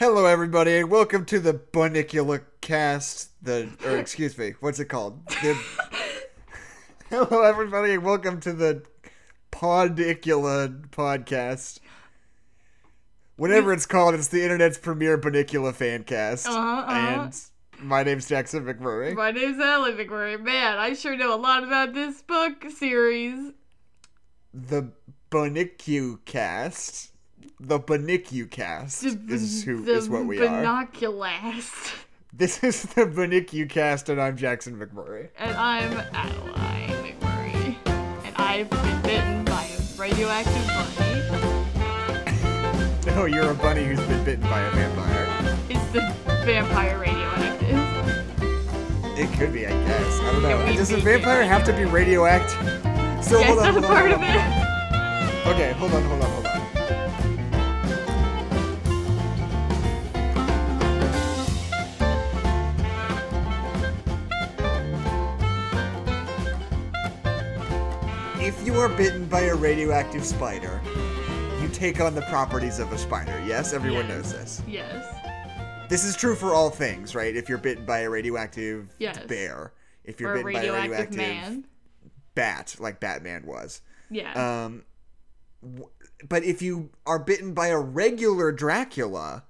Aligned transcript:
Hello, 0.00 0.24
everybody, 0.24 0.78
and 0.78 0.90
welcome 0.90 1.26
to 1.26 1.38
the 1.38 1.52
Bunnicula 1.52 2.40
cast. 2.62 3.32
The 3.44 3.68
or 3.84 3.98
excuse 3.98 4.38
me, 4.38 4.54
what's 4.60 4.80
it 4.80 4.86
called? 4.86 5.26
The, 5.28 5.62
hello, 7.10 7.42
everybody, 7.42 7.92
and 7.92 8.02
welcome 8.02 8.40
to 8.40 8.54
the 8.54 8.82
Podicula 9.52 10.88
podcast. 10.88 11.80
Whatever 13.36 13.74
it's 13.74 13.84
called, 13.84 14.14
it's 14.14 14.28
the 14.28 14.42
internet's 14.42 14.78
premier 14.78 15.18
Bunnicula 15.18 15.74
fan 15.74 16.04
cast. 16.04 16.46
Uh-huh, 16.46 16.58
uh-huh. 16.58 17.20
And 17.24 17.34
my 17.78 18.02
name's 18.02 18.26
Jackson 18.26 18.64
McMurray. 18.64 19.14
My 19.14 19.32
name's 19.32 19.60
Ellen 19.60 19.98
McMurray. 19.98 20.42
Man, 20.42 20.78
I 20.78 20.94
sure 20.94 21.14
know 21.14 21.34
a 21.34 21.36
lot 21.36 21.62
about 21.62 21.92
this 21.92 22.22
book 22.22 22.64
series. 22.74 23.52
The 24.54 24.92
Bunicu 25.30 26.24
cast. 26.24 27.10
The 27.62 27.78
Bunicu 27.78 28.50
cast 28.50 29.04
is 29.04 29.62
who 29.64 29.84
the 29.84 29.92
is 29.92 30.08
what 30.08 30.24
we 30.24 30.38
are. 30.38 30.42
The 30.42 30.48
binoculars. 30.48 31.70
This 32.32 32.62
is 32.62 32.82
the 32.84 33.06
Bunicu 33.06 33.68
cast, 33.68 34.08
and 34.08 34.20
I'm 34.22 34.36
Jackson 34.36 34.76
McMurray. 34.78 35.30
And 35.36 35.50
I'm 35.56 35.92
Adeline 36.14 36.90
McMurray. 37.04 37.74
And 38.24 38.36
I've 38.36 38.70
been 38.70 39.02
bitten 39.02 39.44
by 39.44 39.64
a 39.66 40.00
radioactive 40.00 40.66
bunny. 40.68 41.16
No, 43.16 43.24
you're 43.24 43.50
a 43.50 43.54
bunny 43.54 43.84
who's 43.84 43.98
been 44.06 44.22
bitten 44.24 44.42
by 44.44 44.60
a 44.60 44.70
vampire. 44.70 45.26
Is 45.68 45.92
the 45.92 46.02
vampire 46.44 46.98
radioactive? 47.00 47.78
It 49.18 49.32
could 49.36 49.52
be, 49.52 49.66
I 49.66 49.70
guess. 49.70 50.20
I 50.20 50.32
don't 50.32 50.42
know. 50.42 50.72
Does 50.76 50.92
a 50.92 50.98
vampire 50.98 51.42
have 51.44 51.64
to 51.64 51.72
be 51.72 51.84
radioactive? 51.84 52.58
So 53.24 53.40
Yes, 53.40 53.48
hold 53.48 53.58
on, 53.58 53.64
that's 53.64 53.72
hold 53.72 53.76
on, 53.76 53.82
part 53.90 54.10
hold 54.12 54.22
of 54.22 54.22
it. 54.22 55.46
Okay, 55.48 55.72
hold 55.72 55.92
on, 55.92 56.02
hold 56.04 56.22
on, 56.22 56.29
If 68.60 68.66
you 68.66 68.74
are 68.78 68.90
bitten 68.90 69.24
by 69.24 69.40
a 69.44 69.54
radioactive 69.54 70.22
spider, 70.24 70.82
you 71.62 71.68
take 71.72 71.98
on 71.98 72.14
the 72.14 72.20
properties 72.28 72.78
of 72.78 72.92
a 72.92 72.98
spider. 72.98 73.42
Yes, 73.46 73.72
everyone 73.72 74.06
Yes. 74.06 74.08
knows 74.08 74.32
this. 74.32 74.62
Yes. 74.68 75.88
This 75.88 76.04
is 76.04 76.14
true 76.14 76.34
for 76.36 76.52
all 76.52 76.68
things, 76.68 77.14
right? 77.14 77.34
If 77.34 77.48
you're 77.48 77.56
bitten 77.58 77.86
by 77.86 78.00
a 78.00 78.10
radioactive 78.10 78.94
Yes. 78.98 79.18
bear, 79.26 79.72
if 80.04 80.20
you're 80.20 80.30
Or 80.32 80.34
a 80.34 80.36
bitten 80.44 80.52
by 80.52 80.62
a 80.64 80.72
radioactive 80.72 81.16
man. 81.16 81.64
bat, 82.34 82.76
like 82.78 83.00
Batman 83.00 83.46
was. 83.46 83.80
Yeah. 84.10 84.32
Um, 84.34 84.84
w- 85.62 85.88
but 86.28 86.44
if 86.44 86.60
you 86.60 86.90
are 87.06 87.18
bitten 87.18 87.54
by 87.54 87.68
a 87.68 87.78
regular 87.78 88.52
Dracula, 88.52 89.44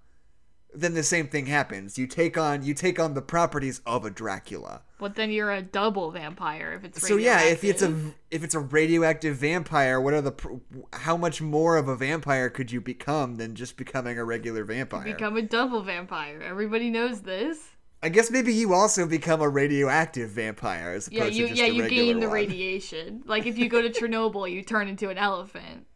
then 0.73 0.95
the 0.95 1.03
same 1.03 1.27
thing 1.27 1.47
happens. 1.47 1.99
You 1.99 2.07
take 2.07 2.39
on 2.39 2.63
you 2.63 2.75
take 2.75 3.01
on 3.01 3.15
the 3.15 3.23
properties 3.23 3.81
of 3.85 4.05
a 4.05 4.11
Dracula. 4.11 4.83
But 5.01 5.15
then 5.17 5.31
you're 5.31 5.51
a 5.51 5.63
double 5.63 6.11
vampire 6.11 6.75
if 6.75 6.85
it's 6.85 7.01
So 7.07 7.17
yeah, 7.17 7.43
if 7.43 7.65
it's 7.65 7.83
a 7.83 7.89
if 8.31 8.45
it's 8.45 8.55
a 8.55 8.61
radioactive 8.61 9.37
vampire, 9.37 10.01
what 10.01 10.15
are 10.15 10.21
the 10.21 10.61
how 10.93 11.17
much 11.17 11.41
more 11.41 11.77
of 11.77 11.89
a 11.89 11.97
vampire 11.97 12.51
could 12.51 12.71
you 12.71 12.81
become 12.81 13.37
than 13.37 13.55
just 13.57 13.77
becoming 13.77 14.19
a 14.19 14.25
regular 14.25 14.65
vampire? 14.65 15.05
become 15.05 15.37
a 15.37 15.43
double 15.43 15.83
vampire. 15.83 16.41
Everybody 16.43 16.91
knows 16.91 17.23
this. 17.23 17.71
I 18.03 18.09
guess 18.09 18.31
maybe 18.31 18.55
you 18.55 18.73
also 18.73 19.07
become 19.07 19.41
a 19.43 19.49
radioactive 19.49 20.31
vampire 20.31 20.93
as 20.93 21.09
opposed 21.09 21.35
Yeah, 21.35 21.43
you 21.43 21.49
to 21.49 21.49
just 21.49 21.61
yeah 21.61 21.67
a 21.67 21.73
you 21.75 21.89
gain 21.89 22.21
the 22.21 22.27
one. 22.29 22.35
radiation. 22.35 23.23
Like 23.27 23.47
if 23.47 23.59
you 23.59 23.69
go 23.69 23.83
to 23.83 23.91
Chernobyl, 23.99 24.51
you 24.51 24.63
turn 24.63 24.89
into 24.89 25.11
an 25.11 25.19
elephant. 25.19 25.87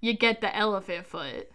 You 0.00 0.12
get 0.14 0.40
the 0.40 0.54
elephant 0.54 1.06
foot. 1.06 1.50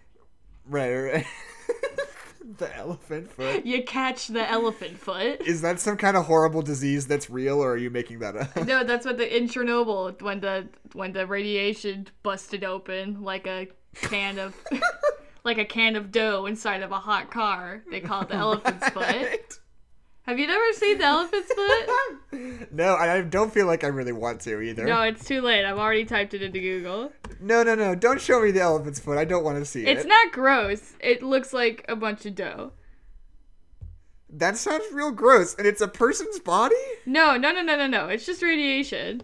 Right, 0.66 0.96
right. 0.96 1.26
the 2.58 2.76
elephant 2.76 3.32
foot. 3.32 3.66
You 3.66 3.84
catch 3.84 4.28
the 4.28 4.50
elephant 4.50 4.98
foot. 4.98 5.42
Is 5.42 5.62
that 5.62 5.80
some 5.80 5.98
kind 5.98 6.18
of 6.18 6.26
horrible 6.26 6.62
disease 6.62 7.08
that's 7.08 7.30
real, 7.30 7.64
or 7.64 7.74
are 7.74 7.78
you 7.78 7.90
making 7.90 8.20
that 8.20 8.36
up? 8.36 8.66
No, 8.66 8.84
that's 8.84 9.06
what 9.06 9.18
the 9.18 9.36
in 9.36 9.48
Chernobyl 9.48 10.22
when 10.22 10.40
the 10.40 10.68
when 10.94 11.14
the 11.14 11.26
radiation 11.28 12.08
busted 12.22 12.64
open 12.64 13.22
like 13.22 13.48
a 13.48 13.68
can 13.96 14.40
of 14.40 14.56
like 15.44 15.58
a 15.58 15.66
can 15.66 15.96
of 15.96 16.12
dough 16.12 16.46
inside 16.46 16.82
of 16.82 16.92
a 16.92 17.00
hot 17.00 17.32
car. 17.32 17.84
They 17.90 18.00
call 18.00 18.22
it 18.22 18.30
the 18.30 18.36
elephant's 18.36 18.90
foot. 18.90 19.60
Have 20.24 20.40
you 20.40 20.48
never 20.48 20.72
seen 20.74 20.98
the 21.00 21.04
elephant's 21.06 21.54
foot? 21.54 21.90
No, 22.72 22.96
I 22.96 23.22
don't 23.22 23.54
feel 23.54 23.68
like 23.68 23.84
I 23.84 23.88
really 23.88 24.12
want 24.12 24.42
to 24.42 24.60
either. 24.62 24.86
No, 24.86 25.02
it's 25.04 25.24
too 25.26 25.42
late. 25.42 25.66
I've 25.66 25.78
already 25.78 26.04
typed 26.06 26.34
it 26.34 26.42
into 26.42 26.60
Google. 26.60 27.12
no, 27.40 27.62
no, 27.62 27.76
no. 27.76 27.94
Don't 27.94 28.20
show 28.20 28.42
me 28.42 28.50
the 28.52 28.62
elephant's 28.62 29.00
foot. 29.00 29.18
I 29.20 29.26
don't 29.26 29.44
want 29.44 29.60
to 29.60 29.66
see 29.66 29.82
It's 29.82 29.90
it. 29.90 29.98
It's 29.98 30.06
not 30.08 30.32
gross. 30.32 30.94
It 31.00 31.22
looks 31.22 31.54
like 31.54 31.86
a 31.88 31.96
bunch 31.96 32.26
of 32.26 32.34
dough. 32.36 32.72
that 34.30 34.58
sounds 34.58 34.84
real 34.92 35.12
gross. 35.12 35.54
And 35.56 35.68
it's 35.68 35.82
a 35.82 35.88
person's 35.88 36.40
body? 36.40 36.76
No, 37.06 37.38
no, 37.38 37.52
no, 37.52 37.62
no, 37.62 37.76
no, 37.76 37.86
no. 37.88 38.08
It's 38.08 38.26
just 38.26 38.42
radiation. 38.42 39.22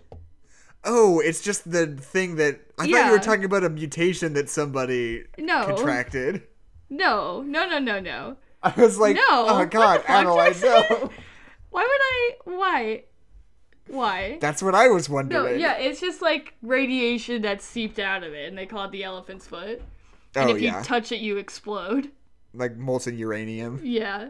Oh, 0.84 1.20
it's 1.20 1.42
just 1.42 1.70
the 1.72 1.88
thing 1.88 2.36
that. 2.36 2.60
I 2.78 2.84
thought 2.90 3.06
you 3.06 3.12
were 3.12 3.20
talking 3.20 3.46
about 3.46 3.64
a 3.64 3.70
mutation 3.70 4.34
that 4.34 4.50
somebody 4.50 5.24
No. 5.38 5.66
contracted. 5.66 6.44
No, 6.90 7.42
no, 7.42 7.68
no, 7.68 7.80
no, 7.80 8.00
no. 8.00 8.38
I 8.64 8.74
was 8.78 8.98
like, 8.98 9.16
No, 9.16 9.22
oh 9.30 9.66
god, 9.66 10.02
fuck, 10.02 10.10
Adeline, 10.10 10.54
no. 10.62 11.10
Why 11.70 11.82
would 11.84 12.54
I? 12.54 12.58
Why? 12.58 13.04
Why? 13.88 14.38
That's 14.42 14.62
what 14.62 14.76
I 14.76 14.88
was 14.90 15.08
No, 15.10 15.16
wondering. 15.16 15.60
yeah, 15.60 15.78
it's 15.78 16.00
just 16.00 16.22
like 16.22 16.54
radiation 16.62 17.42
that's 17.42 17.64
seeped 17.66 18.00
out 18.00 18.24
of 18.24 18.34
it, 18.34 18.48
and 18.50 18.58
they 18.58 18.66
call 18.66 18.86
it 18.86 18.92
the 18.92 19.04
elephant's 19.04 19.48
foot. 19.48 19.82
And 20.36 20.50
Oh, 20.50 20.56
if 20.56 20.62
you 20.62 20.72
touch 20.84 21.12
it, 21.12 21.20
you 21.20 21.38
explode. 21.38 22.12
Like 22.54 22.76
molten 22.78 23.18
uranium. 23.18 23.80
Yeah. 23.84 24.30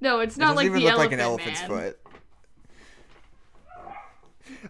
No, 0.00 0.20
it's 0.20 0.36
It 0.36 0.40
not 0.40 0.54
doesn't 0.54 0.56
like 0.56 0.66
even 0.66 0.78
the 0.80 0.84
look 0.86 0.92
elephant 0.94 1.10
like 1.10 1.12
an 1.12 1.20
elephant's 1.20 1.60
man. 1.60 1.68
foot. 1.68 1.98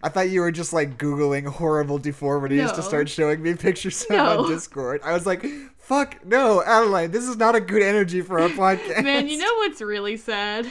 I 0.03 0.09
thought 0.09 0.29
you 0.29 0.41
were 0.41 0.51
just 0.51 0.73
like 0.73 0.97
googling 0.97 1.47
horrible 1.47 1.97
deformities 1.97 2.69
to 2.71 2.77
No. 2.77 2.83
start 2.83 3.09
showing 3.09 3.41
me 3.41 3.55
pictures 3.55 4.03
of 4.03 4.09
No. 4.11 4.43
on 4.43 4.49
Discord. 4.49 5.01
I 5.03 5.13
was 5.13 5.25
like, 5.25 5.45
"Fuck 5.81 6.25
no, 6.25 6.63
Adelaide. 6.63 7.11
this 7.11 7.27
is 7.27 7.37
not 7.37 7.55
a 7.55 7.59
good 7.59 7.81
energy 7.83 8.21
for 8.21 8.39
our 8.39 8.49
podcast." 8.63 9.03
Man, 9.03 9.27
you 9.27 9.37
know 9.37 9.53
what's 9.57 9.81
really 9.81 10.17
sad? 10.17 10.67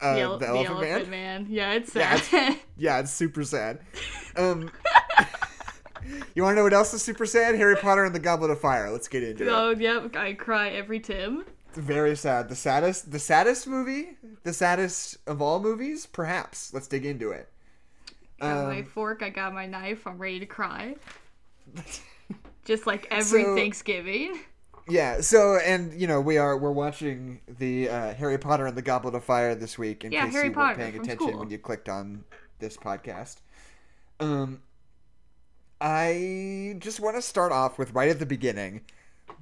uh, 0.00 0.14
the, 0.14 0.20
ele- 0.20 0.38
the 0.38 0.46
the 0.46 0.52
elephant, 0.52 0.78
elephant 0.78 1.08
man? 1.10 1.42
man. 1.42 1.46
Yeah, 1.50 1.72
it's 1.74 1.94
Yeah, 1.94 2.16
sad. 2.20 2.56
Yeah, 2.76 3.00
it's 3.00 3.12
super 3.12 3.42
sad. 3.44 3.80
Um, 4.36 4.70
you 6.34 6.42
want 6.44 6.52
to 6.52 6.56
know 6.56 6.62
what 6.62 6.72
else 6.72 6.94
is 6.94 7.02
super 7.02 7.26
sad? 7.26 7.56
Harry 7.56 7.74
Potter 7.76 8.04
and 8.04 8.14
the 8.14 8.20
Goblet 8.20 8.50
of 8.50 8.60
Fire. 8.60 8.90
Let's 8.90 9.08
get 9.08 9.22
into 9.24 9.44
it. 9.44 9.48
oh, 9.50 9.70
yep. 9.70 10.14
I 10.16 10.34
cry 10.34 10.68
every 10.70 11.00
Tim. 11.00 11.44
It's 11.70 11.78
very 11.78 12.16
sad. 12.16 12.48
The 12.48 12.54
saddest, 12.54 13.10
the 13.10 13.18
saddest 13.18 13.66
movie, 13.66 14.16
the 14.44 14.52
saddest 14.52 15.18
of 15.26 15.42
all 15.42 15.58
movies, 15.60 16.06
perhaps. 16.06 16.72
Let's 16.72 16.86
dig 16.86 17.04
into 17.04 17.30
it. 17.32 17.48
Got 18.40 18.68
my 18.68 18.78
Um, 18.78 18.84
fork. 18.84 19.22
I 19.24 19.30
got 19.30 19.52
my 19.52 19.66
knife. 19.66 20.06
I'm 20.06 20.16
ready 20.18 20.38
to 20.38 20.46
cry. 20.46 20.94
Just 22.68 22.86
like 22.86 23.08
every 23.10 23.44
So- 23.44 23.56
Thanksgiving. 23.56 24.38
Yeah, 24.90 25.20
so 25.20 25.56
and 25.56 25.98
you 26.00 26.06
know 26.06 26.20
we 26.20 26.38
are 26.38 26.56
we're 26.56 26.70
watching 26.72 27.40
the 27.46 27.88
uh, 27.90 28.14
Harry 28.14 28.38
Potter 28.38 28.66
and 28.66 28.76
the 28.76 28.80
Goblet 28.82 29.14
of 29.14 29.22
Fire 29.24 29.54
this 29.54 29.76
week 29.78 30.02
in 30.04 30.12
Yeah, 30.12 30.24
case 30.26 30.34
Harry 30.34 30.48
you 30.48 30.52
Potter 30.54 30.78
weren't 30.78 30.92
paying 30.92 31.02
attention 31.02 31.28
school. 31.28 31.40
when 31.40 31.50
you 31.50 31.58
clicked 31.58 31.88
on 31.90 32.24
this 32.58 32.76
podcast. 32.78 33.36
Um, 34.20 34.62
I 35.80 36.76
just 36.78 37.00
want 37.00 37.16
to 37.16 37.22
start 37.22 37.52
off 37.52 37.78
with 37.78 37.92
right 37.92 38.08
at 38.08 38.18
the 38.18 38.26
beginning. 38.26 38.82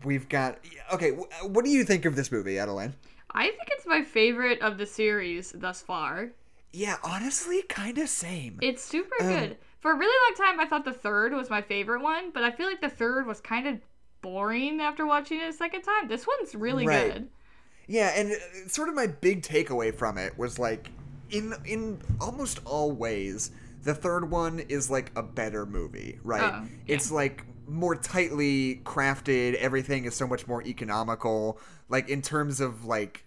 We've 0.05 0.29
got 0.29 0.59
okay. 0.93 1.11
What 1.43 1.65
do 1.65 1.71
you 1.71 1.85
think 1.85 2.05
of 2.05 2.17
this 2.17 2.31
movie, 2.31 2.59
Adeline? 2.59 2.95
I 3.31 3.47
think 3.47 3.69
it's 3.69 3.87
my 3.87 4.03
favorite 4.03 4.61
of 4.63 4.79
the 4.79 4.87
series 4.87 5.53
thus 5.53 5.81
far. 5.83 6.31
Yeah, 6.73 6.97
honestly, 7.05 7.63
kind 7.63 7.99
of 7.99 8.09
same. 8.09 8.59
It's 8.63 8.83
super 8.85 9.15
Um, 9.21 9.29
good. 9.29 9.57
For 9.81 9.93
a 9.93 9.97
really 9.97 10.35
long 10.37 10.49
time, 10.49 10.61
I 10.61 10.67
thought 10.69 10.85
the 10.85 10.93
third 10.93 11.33
was 11.33 11.51
my 11.51 11.63
favorite 11.63 12.03
one, 12.03 12.31
but 12.33 12.43
I 12.43 12.51
feel 12.51 12.67
like 12.67 12.81
the 12.81 12.89
third 12.89 13.27
was 13.27 13.41
kind 13.41 13.67
of 13.69 13.79
boring 14.23 14.81
after 14.81 15.07
watching 15.07 15.41
it 15.41 15.49
a 15.49 15.53
second 15.53 15.83
time. 15.83 16.09
This 16.09 16.27
one's 16.27 16.55
really 16.55 16.87
Right. 16.87 17.13
good. 17.15 17.29
Yeah, 17.87 18.09
and 18.17 18.33
uh, 18.33 18.69
sort 18.69 18.89
of 18.89 18.95
my 18.95 19.07
big 19.07 19.43
takeaway 19.43 19.95
from 19.95 20.19
it 20.19 20.37
was 20.37 20.59
like 20.59 20.91
in 21.31 21.55
in 21.65 22.01
almost 22.21 22.61
all 22.65 22.91
ways, 22.91 23.53
the 23.85 23.95
third 23.95 24.29
one 24.31 24.59
is 24.61 24.91
like 24.91 25.13
a 25.15 25.23
better 25.23 25.65
movie, 25.67 26.19
right? 26.25 26.53
Oh, 26.55 26.67
yeah. 26.87 26.95
It's 26.95 27.13
like 27.13 27.45
more 27.69 27.95
tightly 27.95 28.81
crafted, 28.85 29.55
everything 29.57 30.05
is 30.05 30.17
so 30.17 30.27
much 30.27 30.49
more 30.49 30.63
economical, 30.65 31.59
like 31.89 32.09
in 32.09 32.23
terms 32.23 32.61
of 32.61 32.85
like 32.85 33.25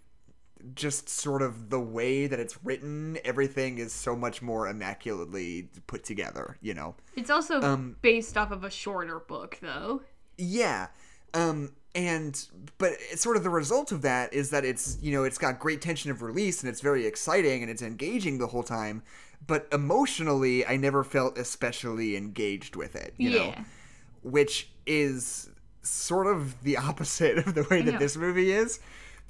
just 0.76 1.10
sort 1.10 1.42
of 1.42 1.70
the 1.70 1.80
way 1.80 2.28
that 2.28 2.40
it's 2.40 2.64
written, 2.64 3.18
everything 3.24 3.78
is 3.78 3.94
so 3.94 4.16
much 4.16 4.42
more 4.42 4.68
immaculately 4.68 5.70
put 5.88 6.04
together, 6.04 6.58
you 6.62 6.74
know. 6.74 6.96
It's 7.16 7.30
also 7.30 7.62
Um, 7.62 7.96
based 8.02 8.38
off 8.38 8.52
of 8.52 8.64
a 8.64 8.70
shorter 8.70 9.20
book, 9.20 9.58
though. 9.62 10.02
Yeah. 10.38 10.88
Um 11.34 11.74
and 11.96 12.46
but 12.78 12.94
it's 13.12 13.22
sort 13.24 13.36
of 13.36 13.42
the 13.44 13.50
result 13.50 13.92
of 13.92 14.04
that 14.04 14.32
is 14.32 14.52
that 14.52 14.64
it's 14.64 15.00
you 15.02 15.12
know 15.12 15.24
it's 15.24 15.40
got 15.40 15.60
great 15.60 15.82
tension 15.82 16.12
of 16.12 16.22
release 16.22 16.62
and 16.62 16.70
it's 16.70 16.82
very 16.82 17.08
exciting 17.08 17.64
and 17.64 17.72
it's 17.72 17.82
engaging 17.82 18.38
the 18.38 18.46
whole 18.46 18.62
time 18.62 19.02
but 19.48 19.68
emotionally 19.72 20.64
i 20.68 20.78
never 20.78 21.04
felt 21.04 21.36
especially 21.36 22.16
engaged 22.16 22.76
with 22.76 22.96
it 22.96 23.16
you 23.18 23.32
know 23.32 23.48
yeah. 23.48 23.64
which 24.22 24.70
is 24.86 25.50
sort 25.82 26.28
of 26.28 26.62
the 26.64 26.78
opposite 26.90 27.38
of 27.40 27.54
the 27.56 27.66
way 27.70 27.82
that 27.82 28.00
this 28.00 28.16
movie 28.16 28.52
is. 28.52 28.80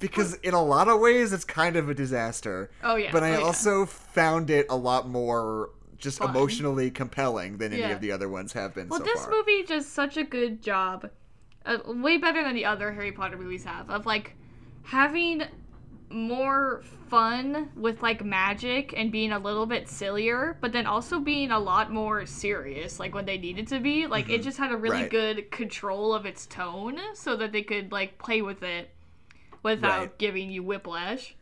Because 0.00 0.34
in 0.36 0.54
a 0.54 0.62
lot 0.62 0.88
of 0.88 0.98
ways, 1.00 1.32
it's 1.32 1.44
kind 1.44 1.76
of 1.76 1.88
a 1.88 1.94
disaster. 1.94 2.70
Oh, 2.82 2.96
yeah. 2.96 3.12
But 3.12 3.22
I 3.22 3.36
Oh, 3.36 3.38
yeah. 3.38 3.44
also 3.44 3.86
found 3.86 4.50
it 4.50 4.66
a 4.68 4.76
lot 4.76 5.08
more 5.08 5.70
just 5.98 6.18
Fun. 6.18 6.30
emotionally 6.30 6.90
compelling 6.90 7.58
than 7.58 7.72
any 7.72 7.82
Yeah. 7.82 7.90
of 7.90 8.00
the 8.00 8.10
other 8.10 8.28
ones 8.28 8.54
have 8.54 8.74
been 8.74 8.88
Well, 8.88 9.00
so 9.00 9.04
this 9.04 9.24
far. 9.26 9.30
movie 9.34 9.62
does 9.62 9.86
such 9.86 10.16
a 10.16 10.24
good 10.24 10.62
job, 10.62 11.10
uh, 11.66 11.78
way 11.86 12.16
better 12.16 12.42
than 12.42 12.54
the 12.54 12.64
other 12.64 12.92
Harry 12.92 13.12
Potter 13.12 13.36
movies 13.36 13.64
have, 13.64 13.90
of 13.90 14.06
like 14.06 14.34
having 14.84 15.42
more 16.08 16.82
fun 17.08 17.68
with 17.76 18.02
like 18.02 18.24
magic 18.24 18.94
and 18.96 19.12
being 19.12 19.30
a 19.32 19.38
little 19.38 19.66
bit 19.66 19.88
sillier, 19.88 20.56
but 20.60 20.72
then 20.72 20.86
also 20.86 21.20
being 21.20 21.50
a 21.50 21.58
lot 21.58 21.92
more 21.92 22.24
serious, 22.26 22.98
like 22.98 23.14
when 23.14 23.26
they 23.26 23.38
needed 23.38 23.68
to 23.68 23.78
be. 23.78 24.06
Like 24.06 24.28
it 24.30 24.42
just 24.42 24.58
had 24.58 24.72
a 24.72 24.76
really 24.76 24.96
Mm-hmm. 24.96 25.02
Right. 25.02 25.10
good 25.10 25.50
control 25.50 26.14
of 26.14 26.26
its 26.26 26.46
tone, 26.46 26.98
so 27.14 27.36
that 27.36 27.52
they 27.52 27.62
could 27.62 27.92
like 27.92 28.18
play 28.18 28.42
with 28.42 28.62
it 28.62 28.90
without 29.62 29.98
Right. 30.00 30.18
giving 30.18 30.50
you 30.50 30.62
whiplash. 30.62 31.34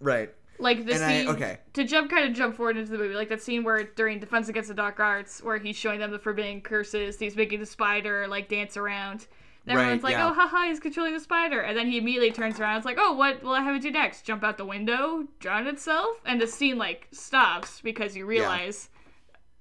right. 0.00 0.30
Like 0.58 0.84
the 0.86 0.94
And 0.94 1.02
I- 1.04 1.08
scene 1.24 1.28
okay. 1.28 1.58
to 1.72 1.82
jump 1.82 2.10
kind 2.10 2.28
of 2.28 2.34
jump 2.36 2.54
forward 2.56 2.76
into 2.76 2.92
the 2.92 2.98
movie, 2.98 3.14
like 3.14 3.28
that 3.30 3.42
scene 3.42 3.64
where 3.64 3.82
during 3.82 4.20
Defense 4.20 4.48
Against 4.48 4.68
the 4.68 4.74
Dark 4.74 5.00
Arts, 5.00 5.42
where 5.42 5.58
he's 5.58 5.74
showing 5.76 5.98
them 5.98 6.12
the 6.12 6.20
forbidden 6.20 6.60
curses, 6.60 7.18
he's 7.18 7.34
making 7.34 7.58
the 7.58 7.66
spider 7.66 8.28
like 8.28 8.48
dance 8.48 8.76
around. 8.76 9.26
And 9.66 9.76
Right, 9.76 9.82
everyone's 9.82 10.02
like, 10.04 10.12
yeah. 10.12 10.28
"Oh, 10.28 10.32
haha, 10.34 10.66
he's 10.66 10.78
controlling 10.78 11.14
the 11.14 11.20
spider," 11.20 11.60
and 11.60 11.76
then 11.76 11.88
he 11.90 11.98
immediately 11.98 12.30
turns 12.32 12.60
around. 12.60 12.76
It's 12.76 12.84
like, 12.86 12.98
"Oh, 13.00 13.12
what 13.14 13.42
will 13.42 13.52
I 13.54 13.60
have 13.62 13.74
it 13.76 13.82
do 13.82 13.90
next? 13.90 14.22
Jump 14.22 14.44
out 14.44 14.56
the 14.58 14.64
window, 14.64 15.26
drown 15.40 15.66
itself?" 15.66 16.16
And 16.26 16.40
the 16.40 16.46
scene 16.46 16.78
like 16.78 17.08
stops 17.12 17.80
because 17.80 18.16
you 18.16 18.26
realize, 18.26 18.88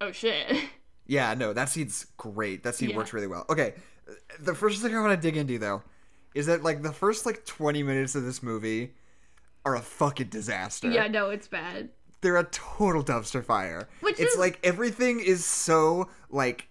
"Oh 0.02 0.12
shit." 0.12 0.46
Yeah, 1.08 1.34
no, 1.34 1.52
that 1.52 1.68
scene's 1.68 2.06
great. 2.16 2.64
That 2.64 2.74
scene 2.76 2.92
Yeah. 2.92 2.96
works 2.98 3.12
really 3.12 3.28
well. 3.28 3.46
Okay, 3.50 3.74
the 4.40 4.56
first 4.56 4.82
thing 4.82 4.96
I 4.96 5.02
want 5.02 5.20
to 5.20 5.28
dig 5.28 5.36
into 5.36 5.58
though 5.58 5.82
is 6.34 6.46
that 6.46 6.64
like 6.64 6.82
the 6.82 6.94
first 6.94 7.26
like 7.26 7.46
20 7.46 7.84
minutes 7.84 8.16
of 8.16 8.24
this 8.24 8.42
movie 8.42 8.92
are 9.66 9.76
a 9.76 9.82
fucking 9.82 10.28
disaster. 10.28 10.90
yeah, 10.90 11.08
no, 11.08 11.30
it's 11.30 11.48
bad. 11.48 11.90
They're 12.22 12.38
a 12.38 12.44
total 12.46 13.04
dumpster 13.04 13.44
fire. 13.44 13.88
Which 14.02 14.20
it's 14.20 14.34
is- 14.34 14.40
like 14.40 14.60
everything 14.64 15.20
is 15.20 15.44
so 15.46 16.10
like 16.30 16.68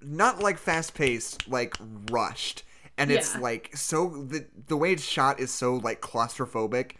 not 0.00 0.40
like 0.40 0.58
fast 0.58 0.94
paced, 0.94 1.48
like 1.48 1.74
rushed. 2.10 2.62
And 2.96 3.10
it's 3.12 3.34
Yeah. 3.34 3.40
like 3.40 3.76
so 3.76 4.08
the 4.08 4.46
the 4.66 4.76
way 4.76 4.92
it's 4.92 5.02
shot 5.04 5.38
is 5.40 5.50
so 5.52 5.76
like 5.76 6.00
claustrophobic. 6.00 6.92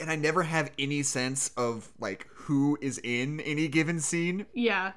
And 0.00 0.10
I 0.10 0.16
never 0.16 0.44
have 0.44 0.70
any 0.78 1.02
sense 1.02 1.50
of 1.56 1.88
like 1.98 2.26
who 2.34 2.78
is 2.80 2.98
in 3.02 3.40
any 3.40 3.68
given 3.68 4.00
scene 4.00 4.46
Yeah, 4.54 4.92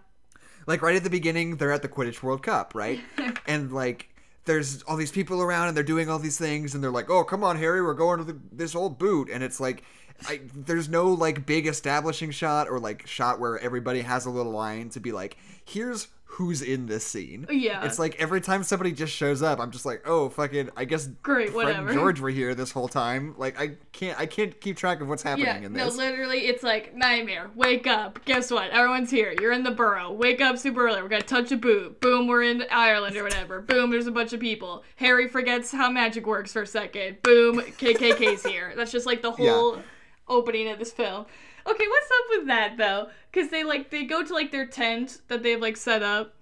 like 0.68 0.82
right 0.82 0.96
at 0.96 1.04
the 1.04 1.10
beginning 1.10 1.56
they're 1.58 1.72
at 1.72 1.82
the 1.82 1.90
quidditch 1.90 2.22
world 2.22 2.44
cup 2.44 2.74
right 2.76 3.00
and 3.48 3.72
like 3.72 4.11
there's 4.46 4.82
all 4.84 4.98
these 4.98 5.12
people 5.12 5.42
around 5.42 5.68
and 5.68 5.78
they're 5.78 5.84
doing 5.84 6.10
all 6.10 6.20
these 6.20 6.38
things 6.38 6.74
and 6.74 6.84
they're 6.84 6.92
like 6.92 7.10
oh 7.10 7.24
come 7.24 7.44
on 7.44 7.58
harry 7.58 7.82
we're 7.82 7.94
going 7.94 8.18
to 8.18 8.24
the, 8.24 8.40
this 8.52 8.76
old 8.76 8.98
boot. 8.98 9.30
And 9.32 9.44
it's 9.44 9.60
like 9.60 9.84
I, 10.28 10.42
there's 10.54 10.90
no 10.90 11.08
like 11.08 11.46
big 11.46 11.68
establishing 11.68 12.32
shot 12.32 12.70
or 12.70 12.80
like 12.80 13.08
shot 13.08 13.40
where 13.40 13.58
everybody 13.60 14.02
has 14.02 14.26
a 14.26 14.30
little 14.30 14.52
line 14.52 14.90
to 14.90 15.00
be 15.00 15.12
like 15.12 15.38
here's 15.66 16.08
who's 16.31 16.62
in 16.62 16.86
this 16.86 17.06
scene 17.06 17.45
Yeah. 17.50 17.83
it's 17.86 18.00
like 18.00 18.16
every 18.19 18.42
time 18.42 18.63
somebody 18.63 18.92
just 18.92 19.13
shows 19.13 19.42
up 19.42 19.60
i'm 19.60 19.69
just 19.72 19.86
like 19.86 20.01
oh 20.06 20.30
fucking 20.30 20.69
i 20.78 20.86
guess 20.86 21.07
Great, 21.24 21.50
Fred 21.51 21.68
and 21.75 21.86
whatever. 21.86 21.94
george 21.94 22.19
were 22.19 22.30
here 22.30 22.56
this 22.56 22.72
whole 22.72 22.88
time 22.88 23.36
like 23.38 23.60
i 23.60 23.72
can't 23.92 24.19
i 24.19 24.25
can't 24.25 24.60
keep 24.62 24.78
track 24.78 25.01
of 25.01 25.07
what's 25.10 25.24
happening 25.24 25.45
yeah. 25.45 25.66
in 25.66 25.74
No, 25.74 25.88
literally, 25.88 26.48
it's 26.48 26.63
like 26.63 26.95
nightmare. 26.95 27.50
Wake 27.56 27.86
up. 27.88 28.24
Guess 28.25 28.51
what? 28.51 28.72
Everyone's 28.72 29.10
here. 29.12 29.33
You're 29.39 29.51
in 29.51 29.63
the 29.63 29.72
burrow. 29.72 30.12
Wake 30.12 30.42
up 30.42 30.57
super 30.57 30.88
early. 30.88 31.01
We're 31.01 31.10
gonna 31.10 31.22
touch 31.24 31.51
a 31.51 31.57
boot. 31.57 32.00
Boom, 32.01 32.28
we're 32.28 32.44
in 32.44 32.63
Ireland 32.72 33.16
or 33.18 33.24
whatever. 33.24 33.62
Boom, 33.62 33.92
there's 33.92 34.07
a 34.07 34.12
bunch 34.12 34.34
of 34.34 34.39
people. 34.39 34.84
Harry 34.98 35.27
forgets 35.27 35.72
how 35.72 35.89
magic 35.89 36.25
works 36.25 36.54
for 36.54 36.62
a 36.63 36.68
second. 36.68 37.22
Boom, 37.24 37.60
KKK's 37.62 38.44
here. 38.45 38.74
That's 38.75 38.92
just 38.92 39.06
like 39.06 39.22
the 39.22 39.31
whole 39.31 39.81
opening 40.27 40.69
of 40.69 40.80
this 40.80 40.92
film. 40.92 41.25
Okay, 41.68 41.86
what's 41.88 42.06
up 42.12 42.25
with 42.40 42.48
that 42.48 42.78
though? 42.78 43.10
Because 43.31 43.50
they 43.50 43.63
like 43.63 43.90
they 43.92 44.04
go 44.04 44.24
to 44.24 44.34
like 44.34 44.52
their 44.52 44.66
tent 44.66 45.19
that 45.28 45.44
they've 45.44 45.62
like 45.62 45.78
set 45.78 46.02
up, 46.04 46.34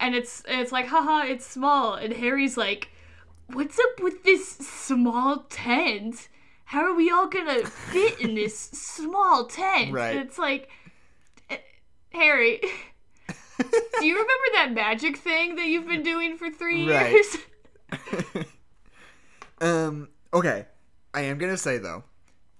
and 0.00 0.14
it's 0.14 0.42
it's 0.48 0.72
like 0.72 0.86
haha, 0.88 1.24
it's 1.26 1.46
small, 1.46 1.94
and 1.94 2.12
Harry's 2.14 2.56
like, 2.56 2.88
what's 3.52 3.78
up 3.78 4.02
with 4.02 4.24
this 4.24 4.48
small 4.48 5.44
tent? 5.50 6.28
How 6.64 6.82
are 6.84 6.94
we 6.94 7.10
all 7.10 7.28
gonna 7.28 7.66
fit 7.66 8.18
in 8.20 8.34
this 8.34 8.58
small 8.58 9.46
tent? 9.46 9.90
Right. 9.92 10.16
And 10.16 10.26
it's 10.26 10.38
like, 10.38 10.70
eh, 11.50 11.58
Harry, 12.14 12.60
do 13.58 14.06
you 14.06 14.14
remember 14.14 14.46
that 14.54 14.72
magic 14.72 15.18
thing 15.18 15.56
that 15.56 15.66
you've 15.66 15.86
been 15.86 16.02
doing 16.02 16.38
for 16.38 16.50
three 16.50 16.88
Right. 16.88 17.12
years? 17.12 17.36
Um. 19.60 20.08
Okay. 20.34 20.66
I 21.14 21.20
am 21.22 21.38
gonna 21.38 21.56
say 21.56 21.78
though, 21.78 22.02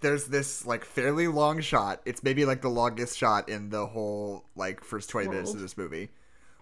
there's 0.03 0.27
this 0.27 0.67
like 0.67 0.85
fairly 0.85 1.29
long 1.29 1.61
shot. 1.61 2.03
It's 2.05 2.23
maybe 2.23 2.45
like 2.45 2.61
the 2.61 2.69
longest 2.69 3.17
shot 3.17 3.49
in 3.49 3.71
the 3.71 3.87
whole 3.87 4.45
like 4.55 4.85
first 4.85 5.09
twenty 5.09 5.29
minutes 5.29 5.55
of 5.55 5.61
this 5.61 5.79
movie, 5.79 6.11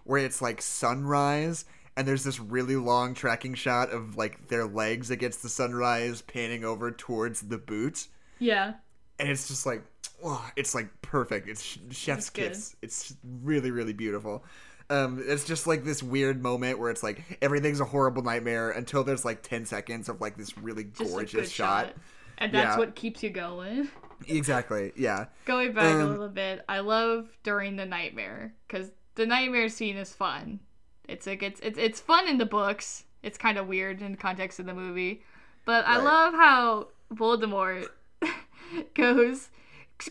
where 0.03 0.23
it's 0.23 0.41
like 0.41 0.61
sunrise, 0.61 1.65
and 1.97 2.07
there's 2.07 2.23
this 2.23 2.39
really 2.39 2.77
long 2.77 3.13
tracking 3.13 3.53
shot 3.53 3.91
of 3.91 4.15
like 4.15 4.47
their 4.47 4.65
legs 4.65 5.11
against 5.11 5.43
the 5.43 5.49
sunrise, 5.49 6.21
panning 6.21 6.63
over 6.63 6.91
towards 6.91 7.41
the 7.41 7.57
boot, 7.57 8.07
yeah. 8.39 8.73
and 9.19 9.29
it's 9.29 9.47
just 9.47 9.65
like, 9.65 9.83
oh, 10.23 10.49
it's 10.55 10.73
like 10.73 10.89
perfect. 11.01 11.49
It's 11.49 11.77
chef's 11.91 12.29
kiss. 12.29 12.75
It's 12.81 13.15
really 13.43 13.71
really 13.71 13.93
beautiful. 13.93 14.45
Um, 14.91 15.23
it's 15.25 15.45
just 15.45 15.67
like 15.67 15.85
this 15.85 16.03
weird 16.03 16.43
moment 16.43 16.77
where 16.77 16.91
it's 16.91 17.01
like 17.01 17.37
everything's 17.41 17.79
a 17.79 17.85
horrible 17.85 18.23
nightmare 18.23 18.71
until 18.71 19.05
there's 19.05 19.23
like 19.23 19.41
10 19.41 19.65
seconds 19.65 20.09
of 20.09 20.19
like 20.19 20.35
this 20.35 20.57
really 20.57 20.83
gorgeous 20.83 21.31
good 21.31 21.49
shot. 21.49 21.93
And 22.41 22.51
that's 22.51 22.73
Yeah. 22.75 22.77
what 22.79 22.95
keeps 22.95 23.23
you 23.23 23.29
going. 23.29 23.89
Exactly. 24.27 24.91
Yeah. 24.95 25.25
Going 25.45 25.73
back 25.73 25.95
a 25.95 26.01
Um, 26.01 26.09
little 26.09 26.27
bit, 26.29 26.63
I 26.67 26.79
love 26.79 27.29
during 27.43 27.75
the 27.75 27.85
nightmare 27.85 28.53
because 28.67 28.91
the 29.15 29.25
nightmare 29.25 29.69
scene 29.69 29.95
is 29.95 30.13
fun. 30.13 30.59
It's 31.07 31.25
like 31.27 31.41
it's 31.43 31.59
it's 31.61 31.77
it's 31.77 31.99
fun 31.99 32.27
in 32.27 32.37
the 32.37 32.45
books. 32.45 33.05
It's 33.23 33.37
kind 33.37 33.57
of 33.57 33.67
weird 33.67 34.01
in 34.01 34.15
context 34.15 34.59
of 34.59 34.65
the 34.65 34.73
movie, 34.73 35.23
but 35.65 35.85
I 35.87 35.97
love 35.97 36.33
how 36.33 36.87
Voldemort 37.13 37.87
goes. 38.95 39.49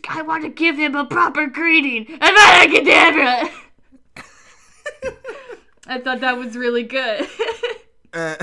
I 0.08 0.22
want 0.22 0.44
to 0.44 0.48
give 0.50 0.76
him 0.76 0.94
a 0.94 1.04
proper 1.04 1.46
greeting, 1.46 2.06
and 2.20 2.22
Abracadabra. 2.22 3.50
I 5.86 5.98
thought 5.98 6.20
that 6.20 6.36
was 6.38 6.56
really 6.56 6.84
good. 6.84 7.26
Uh, 8.12 8.36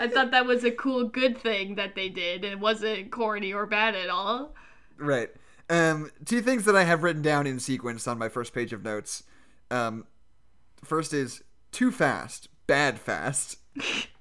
I 0.00 0.08
thought 0.08 0.30
that 0.32 0.46
was 0.46 0.64
a 0.64 0.70
cool, 0.70 1.04
good 1.04 1.36
thing 1.38 1.74
that 1.76 1.94
they 1.94 2.08
did, 2.08 2.44
and 2.44 2.52
it 2.52 2.60
wasn't 2.60 3.10
corny 3.10 3.52
or 3.52 3.66
bad 3.66 3.94
at 3.94 4.08
all. 4.10 4.54
right. 4.96 5.28
Um, 5.70 6.10
two 6.24 6.40
things 6.40 6.64
that 6.64 6.74
I 6.74 6.84
have 6.84 7.02
written 7.02 7.20
down 7.20 7.46
in 7.46 7.58
sequence 7.60 8.08
on 8.08 8.16
my 8.18 8.30
first 8.30 8.54
page 8.54 8.72
of 8.72 8.82
notes. 8.82 9.24
Um, 9.70 10.06
first 10.82 11.12
is 11.12 11.42
too 11.72 11.90
fast, 11.90 12.48
bad 12.66 12.98
fast. 12.98 13.58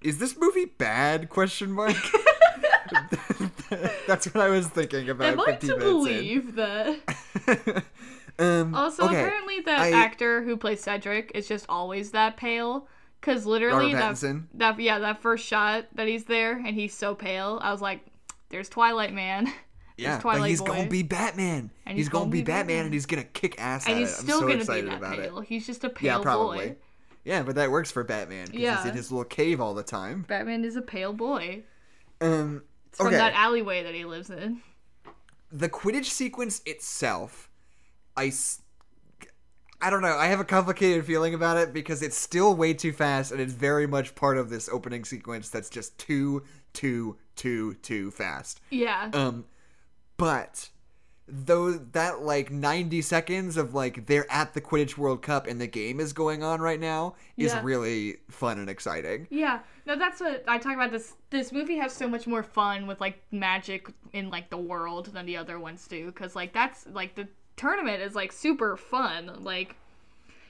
Is 0.01 0.19
this 0.19 0.35
movie 0.37 0.65
bad? 0.65 1.29
Question 1.29 1.71
mark. 1.71 1.95
That's 4.07 4.33
what 4.33 4.43
I 4.43 4.49
was 4.49 4.67
thinking 4.67 5.09
about. 5.09 5.33
Am 5.33 5.39
I 5.39 5.45
15 5.57 5.69
to 5.69 5.77
minutes 5.77 5.85
in. 5.85 6.03
believe 6.03 6.55
that? 6.55 7.83
um, 8.39 8.75
Also, 8.75 9.05
okay. 9.05 9.15
apparently, 9.23 9.61
the 9.61 9.71
I- 9.71 9.91
actor 9.91 10.43
who 10.43 10.57
plays 10.57 10.81
Cedric 10.81 11.31
is 11.35 11.47
just 11.47 11.65
always 11.69 12.11
that 12.11 12.37
pale. 12.37 12.87
Cause 13.21 13.45
literally, 13.45 13.93
Robert 13.93 13.97
that, 13.97 14.13
Pattinson? 14.15 14.43
that 14.53 14.79
yeah, 14.79 14.99
that 14.99 15.21
first 15.21 15.45
shot 15.45 15.85
that 15.95 16.07
he's 16.07 16.25
there 16.25 16.53
and 16.57 16.75
he's 16.75 16.93
so 16.93 17.15
pale, 17.15 17.59
I 17.61 17.71
was 17.71 17.81
like, 17.81 18.01
"There's 18.49 18.69
Twilight 18.69 19.13
Man." 19.13 19.51
Yeah, 19.99 20.19
Twilight 20.19 20.41
but 20.41 20.49
he's 20.51 20.59
Boy. 20.61 20.67
gonna 20.67 20.89
be 20.89 21.01
Batman. 21.01 21.71
And 21.87 21.97
he's, 21.97 22.05
he's 22.05 22.09
gonna, 22.09 22.25
gonna 22.25 22.31
be 22.31 22.37
be 22.41 22.43
Batman, 22.43 22.67
Batman. 22.67 22.85
and 22.85 22.93
he's 22.93 23.07
gonna 23.07 23.23
kick 23.23 23.59
ass 23.59 23.87
and 23.87 23.95
at 23.95 23.99
he's 24.01 24.11
it. 24.13 24.17
I'm 24.19 24.23
still 24.25 24.35
so 24.37 24.41
gonna 24.41 24.53
be 24.53 24.59
excited 24.61 24.91
that 24.91 24.97
about 24.99 25.15
pale. 25.17 25.39
it. 25.39 25.47
He's 25.47 25.65
just 25.65 25.83
a 25.83 25.87
Yeah, 25.87 25.93
pale 26.13 26.21
probably. 26.21 26.57
boy. 26.67 26.75
Yeah, 27.25 27.41
but 27.41 27.55
that 27.55 27.71
works 27.71 27.89
for 27.89 28.03
Batman 28.03 28.45
because 28.45 28.53
he's 28.59 28.61
Yeah. 28.61 28.87
in 28.87 28.95
his 28.95 29.11
little 29.11 29.25
cave 29.25 29.59
all 29.59 29.73
the 29.73 29.81
time. 29.81 30.23
Batman 30.27 30.63
is 30.65 30.75
a 30.75 30.83
pale 30.83 31.13
boy. 31.13 31.63
Um, 32.21 32.61
It's 32.89 32.97
from 32.99 33.07
okay, 33.07 33.17
that 33.17 33.33
alleyway 33.33 33.81
that 33.81 33.95
he 33.95 34.05
lives 34.05 34.29
in. 34.29 34.61
the 35.51 35.67
Quidditch 35.67 36.05
sequence 36.05 36.61
itself, 36.67 37.49
I, 38.15 38.27
s- 38.27 38.61
I 39.81 39.89
don't 39.91 40.01
know. 40.01 40.17
I 40.17 40.27
have 40.27 40.39
a 40.39 40.45
complicated 40.45 41.05
feeling 41.05 41.33
about 41.35 41.57
it 41.57 41.71
because 41.71 42.01
it's 42.01 42.17
still 42.17 42.55
way 42.55 42.73
too 42.73 42.91
fast, 42.93 43.31
and 43.31 43.39
it's 43.39 43.53
very 43.53 43.85
much 43.87 44.15
part 44.15 44.37
of 44.37 44.49
this 44.49 44.67
opening 44.69 45.05
sequence 45.05 45.49
that's 45.49 45.69
just 45.69 45.97
too, 45.99 46.43
too, 46.73 47.17
too, 47.35 47.75
too 47.75 48.09
fast. 48.11 48.59
Yeah. 48.71 49.11
Um, 49.13 49.45
but 50.17 50.69
though 51.29 51.73
that 51.73 52.21
like 52.21 52.49
90 52.49 53.01
seconds 53.01 53.57
of 53.57 53.73
like 53.73 54.05
they're 54.05 54.25
at 54.31 54.53
the 54.53 54.61
Quidditch 54.61 54.97
World 54.97 55.21
Cup 55.21 55.45
and 55.45 55.59
the 55.59 55.67
game 55.67 55.99
is 55.99 56.13
going 56.13 56.41
on 56.41 56.61
right 56.61 56.79
now 56.79 57.15
is 57.35 57.51
Yeah. 57.51 57.61
really 57.63 58.15
fun 58.29 58.59
and 58.59 58.69
exciting. 58.69 59.27
Yeah, 59.29 59.59
no, 59.85 59.97
that's 59.97 60.21
what 60.21 60.45
I 60.47 60.57
talk 60.57 60.73
about. 60.73 60.91
This 60.91 61.15
this 61.29 61.51
movie 61.51 61.75
has 61.77 61.91
so 61.91 62.07
much 62.07 62.27
more 62.27 62.43
fun 62.43 62.87
with 62.87 63.01
like 63.01 63.21
magic 63.29 63.89
in 64.13 64.29
like 64.29 64.49
the 64.49 64.57
world 64.57 65.07
than 65.07 65.25
the 65.25 65.35
other 65.35 65.59
ones 65.59 65.85
do, 65.85 66.05
because 66.05 66.33
like 66.33 66.53
that's 66.53 66.87
like 66.87 67.15
the 67.15 67.27
tournament 67.57 68.01
is 68.01 68.15
like 68.15 68.31
super 68.31 68.77
fun. 68.77 69.31
Like 69.43 69.75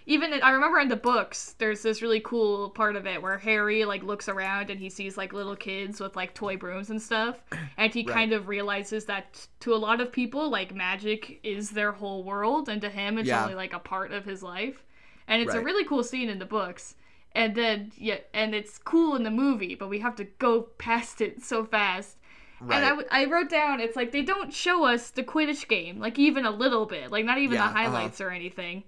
even 0.06 0.32
in, 0.34 0.42
I 0.42 0.52
remember 0.52 0.80
in 0.80 0.88
the 0.88 0.96
books, 0.96 1.56
there's 1.60 1.82
this 1.82 2.02
really 2.02 2.22
cool 2.22 2.70
part 2.70 2.96
of 2.96 3.06
it 3.06 3.22
where 3.22 3.38
Harry 3.40 3.84
like 3.86 4.04
looks 4.04 4.30
around 4.30 4.70
and 4.70 4.80
he 4.80 4.90
sees 4.90 5.18
like 5.18 5.34
little 5.34 5.56
kids 5.56 6.00
with 6.00 6.16
like 6.16 6.34
toy 6.34 6.56
brooms 6.58 6.90
and 6.90 7.02
stuff, 7.02 7.44
and 7.78 7.94
he 7.94 8.04
Right. 8.04 8.16
kind 8.16 8.34
of 8.34 8.48
realizes 8.48 9.06
that 9.06 9.48
to 9.62 9.74
a 9.74 9.76
lot 9.78 10.00
of 10.02 10.12
people, 10.12 10.50
like 10.50 10.74
magic 10.74 11.40
is 11.44 11.72
their 11.72 11.92
whole 11.92 12.24
world, 12.24 12.70
and 12.70 12.82
to 12.82 12.90
him, 12.90 13.18
it's 13.18 13.30
Yeah. 13.30 13.42
only 13.42 13.56
like 13.56 13.74
a 13.74 13.80
part 13.80 14.14
of 14.14 14.24
his 14.26 14.42
life, 14.44 14.86
and 15.28 15.42
it's 15.42 15.54
a 15.54 15.62
really 15.62 15.84
cool 15.86 16.04
scene 16.04 16.30
in 16.30 16.40
the 16.40 16.46
books. 16.46 16.96
And 17.36 17.54
then 17.54 17.92
yeah, 17.98 18.20
and 18.34 18.56
it's 18.56 18.78
cool 18.78 19.16
in 19.16 19.24
the 19.24 19.32
movie, 19.32 19.76
but 19.76 19.90
we 19.90 20.00
have 20.00 20.16
to 20.16 20.24
go 20.24 20.62
past 20.78 21.22
it 21.22 21.44
so 21.44 21.66
fast. 21.66 22.18
Right. 22.60 22.78
And 22.78 22.86
I, 22.86 22.90
w- 22.90 23.08
I 23.12 23.26
wrote 23.26 23.50
down, 23.50 23.80
it's 23.80 23.96
like 23.96 24.12
they 24.12 24.24
don't 24.24 24.54
show 24.54 24.86
us 24.86 25.12
the 25.12 25.24
Quidditch 25.24 25.68
game, 25.68 26.00
like 26.00 26.18
even 26.20 26.46
a 26.46 26.52
little 26.52 26.86
bit, 26.86 27.12
like 27.12 27.26
not 27.26 27.38
even 27.38 27.56
Yeah, 27.56 27.68
the 27.68 27.78
uh-huh. 27.80 27.90
highlights 27.90 28.20
or 28.22 28.32
anything. 28.32 28.84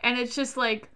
And 0.00 0.18
it's 0.18 0.34
just 0.34 0.56
like, 0.56 0.90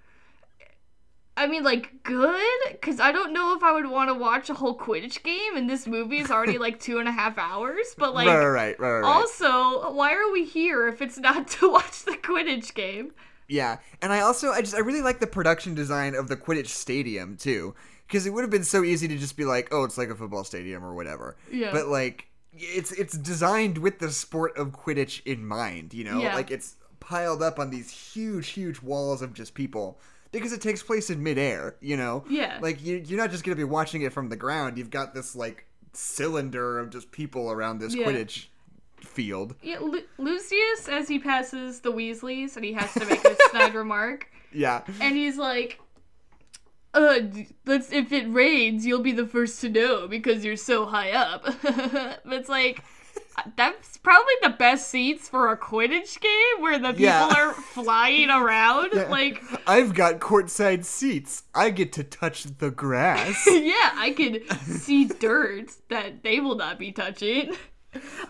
I 1.36 1.46
mean, 1.46 1.62
like 1.64 2.02
good, 2.02 2.42
because 2.72 3.00
I 3.00 3.12
don't 3.12 3.32
know 3.32 3.54
if 3.56 3.62
I 3.62 3.72
would 3.72 3.86
want 3.88 4.10
to 4.10 4.14
watch 4.14 4.50
a 4.50 4.54
whole 4.54 4.76
Quidditch 4.76 5.22
game, 5.22 5.56
and 5.56 5.70
this 5.70 5.86
movie 5.86 6.18
is 6.18 6.30
already 6.30 6.58
like 6.58 6.78
two 6.80 6.98
and 6.98 7.08
a 7.08 7.12
half 7.12 7.38
hours. 7.38 7.94
But 7.96 8.14
like, 8.14 8.26
right, 8.26 8.46
right, 8.46 8.78
right, 8.78 9.00
right. 9.00 9.04
also, 9.04 9.92
why 9.92 10.12
are 10.14 10.30
we 10.30 10.44
here 10.44 10.86
if 10.88 11.00
it's 11.00 11.18
not 11.18 11.48
to 11.60 11.70
watch 11.72 12.04
the 12.04 12.12
Quidditch 12.12 12.74
game? 12.74 13.12
Yeah, 13.48 13.78
and 14.00 14.12
I 14.12 14.20
also 14.20 14.50
I 14.50 14.60
just 14.60 14.74
I 14.74 14.78
really 14.78 15.02
like 15.02 15.18
the 15.18 15.26
production 15.26 15.74
design 15.74 16.14
of 16.14 16.28
the 16.28 16.36
Quidditch 16.36 16.68
stadium 16.68 17.36
too, 17.36 17.74
because 18.10 18.26
it 18.26 18.30
would 18.30 18.40
have 18.42 18.50
been 18.50 18.64
so 18.64 18.82
easy 18.82 19.06
to 19.06 19.16
just 19.16 19.36
be 19.36 19.44
like, 19.44 19.68
oh, 19.70 19.84
it's 19.84 19.96
like 19.96 20.08
a 20.08 20.16
football 20.16 20.42
stadium 20.42 20.84
or 20.84 20.94
whatever. 20.94 21.36
Yeah. 21.50 21.70
But 21.70 21.86
like, 21.86 22.26
it's 22.52 22.90
it's 22.92 23.16
designed 23.16 23.78
with 23.78 24.00
the 24.00 24.10
sport 24.10 24.56
of 24.58 24.72
Quidditch 24.72 25.22
in 25.24 25.46
mind. 25.46 25.94
You 25.94 26.02
know, 26.04 26.20
Yeah. 26.20 26.34
like 26.34 26.50
it's 26.50 26.76
piled 26.98 27.42
up 27.42 27.60
on 27.60 27.70
these 27.70 27.90
huge, 27.90 28.48
huge 28.48 28.82
walls 28.82 29.22
of 29.22 29.32
just 29.32 29.54
people 29.54 30.00
because 30.32 30.52
it 30.52 30.60
takes 30.60 30.82
place 30.82 31.08
in 31.10 31.22
midair. 31.22 31.76
You 31.80 31.96
know. 31.96 32.24
Yeah. 32.28 32.58
Like 32.60 32.82
you, 32.84 32.96
you're 33.06 33.18
not 33.20 33.30
just 33.30 33.44
gonna 33.44 33.54
be 33.56 33.62
watching 33.64 34.02
it 34.02 34.12
from 34.12 34.28
the 34.28 34.36
ground. 34.36 34.76
You've 34.78 34.90
got 34.90 35.14
this 35.14 35.36
like 35.36 35.66
cylinder 35.92 36.78
of 36.78 36.90
just 36.90 37.12
people 37.12 37.50
around 37.52 37.78
this 37.78 37.94
Yeah. 37.94 38.06
Quidditch 38.06 38.46
field. 39.00 39.54
Yeah, 39.62 39.78
Lu- 39.80 40.02
Lucius, 40.18 40.88
as 40.88 41.08
he 41.08 41.18
passes 41.18 41.80
the 41.80 41.90
Weasleys, 41.92 42.56
and 42.56 42.64
he 42.64 42.72
has 42.74 42.92
to 42.94 43.04
make 43.06 43.24
a 43.24 43.34
snide 43.50 43.74
remark. 43.76 44.26
Yeah. 44.52 44.82
and 45.00 45.16
he's 45.16 45.36
like 45.38 45.80
uh 46.94 47.20
let's 47.66 47.92
if 47.92 48.10
it 48.12 48.28
rains 48.32 48.84
you'll 48.84 49.00
be 49.02 49.12
the 49.12 49.26
first 49.26 49.60
to 49.60 49.68
know 49.68 50.08
because 50.08 50.44
you're 50.44 50.56
so 50.56 50.86
high 50.86 51.12
up 51.12 51.44
but 51.62 52.20
it's 52.32 52.48
like 52.48 52.82
that's 53.56 53.96
probably 53.98 54.34
the 54.42 54.50
best 54.50 54.90
seats 54.90 55.28
for 55.28 55.50
a 55.52 55.56
quidditch 55.56 56.20
game 56.20 56.60
where 56.62 56.78
the 56.78 56.88
people 56.88 57.04
Yeah. 57.04 57.32
are 57.34 57.52
flying 57.52 58.28
around 58.28 58.92
like 59.08 59.42
I've 59.66 59.94
got 59.94 60.18
courtside 60.18 60.84
seats. 60.84 61.44
I 61.54 61.70
get 61.70 61.92
to 61.94 62.04
touch 62.04 62.44
the 62.58 62.70
grass. 62.70 63.42
yeah 63.46 63.92
i 63.94 64.12
can 64.16 64.40
see 64.66 65.06
dirt 65.06 65.70
that 65.88 66.22
they 66.22 66.40
will 66.40 66.56
not 66.56 66.78
be 66.78 66.92
touching 66.92 67.54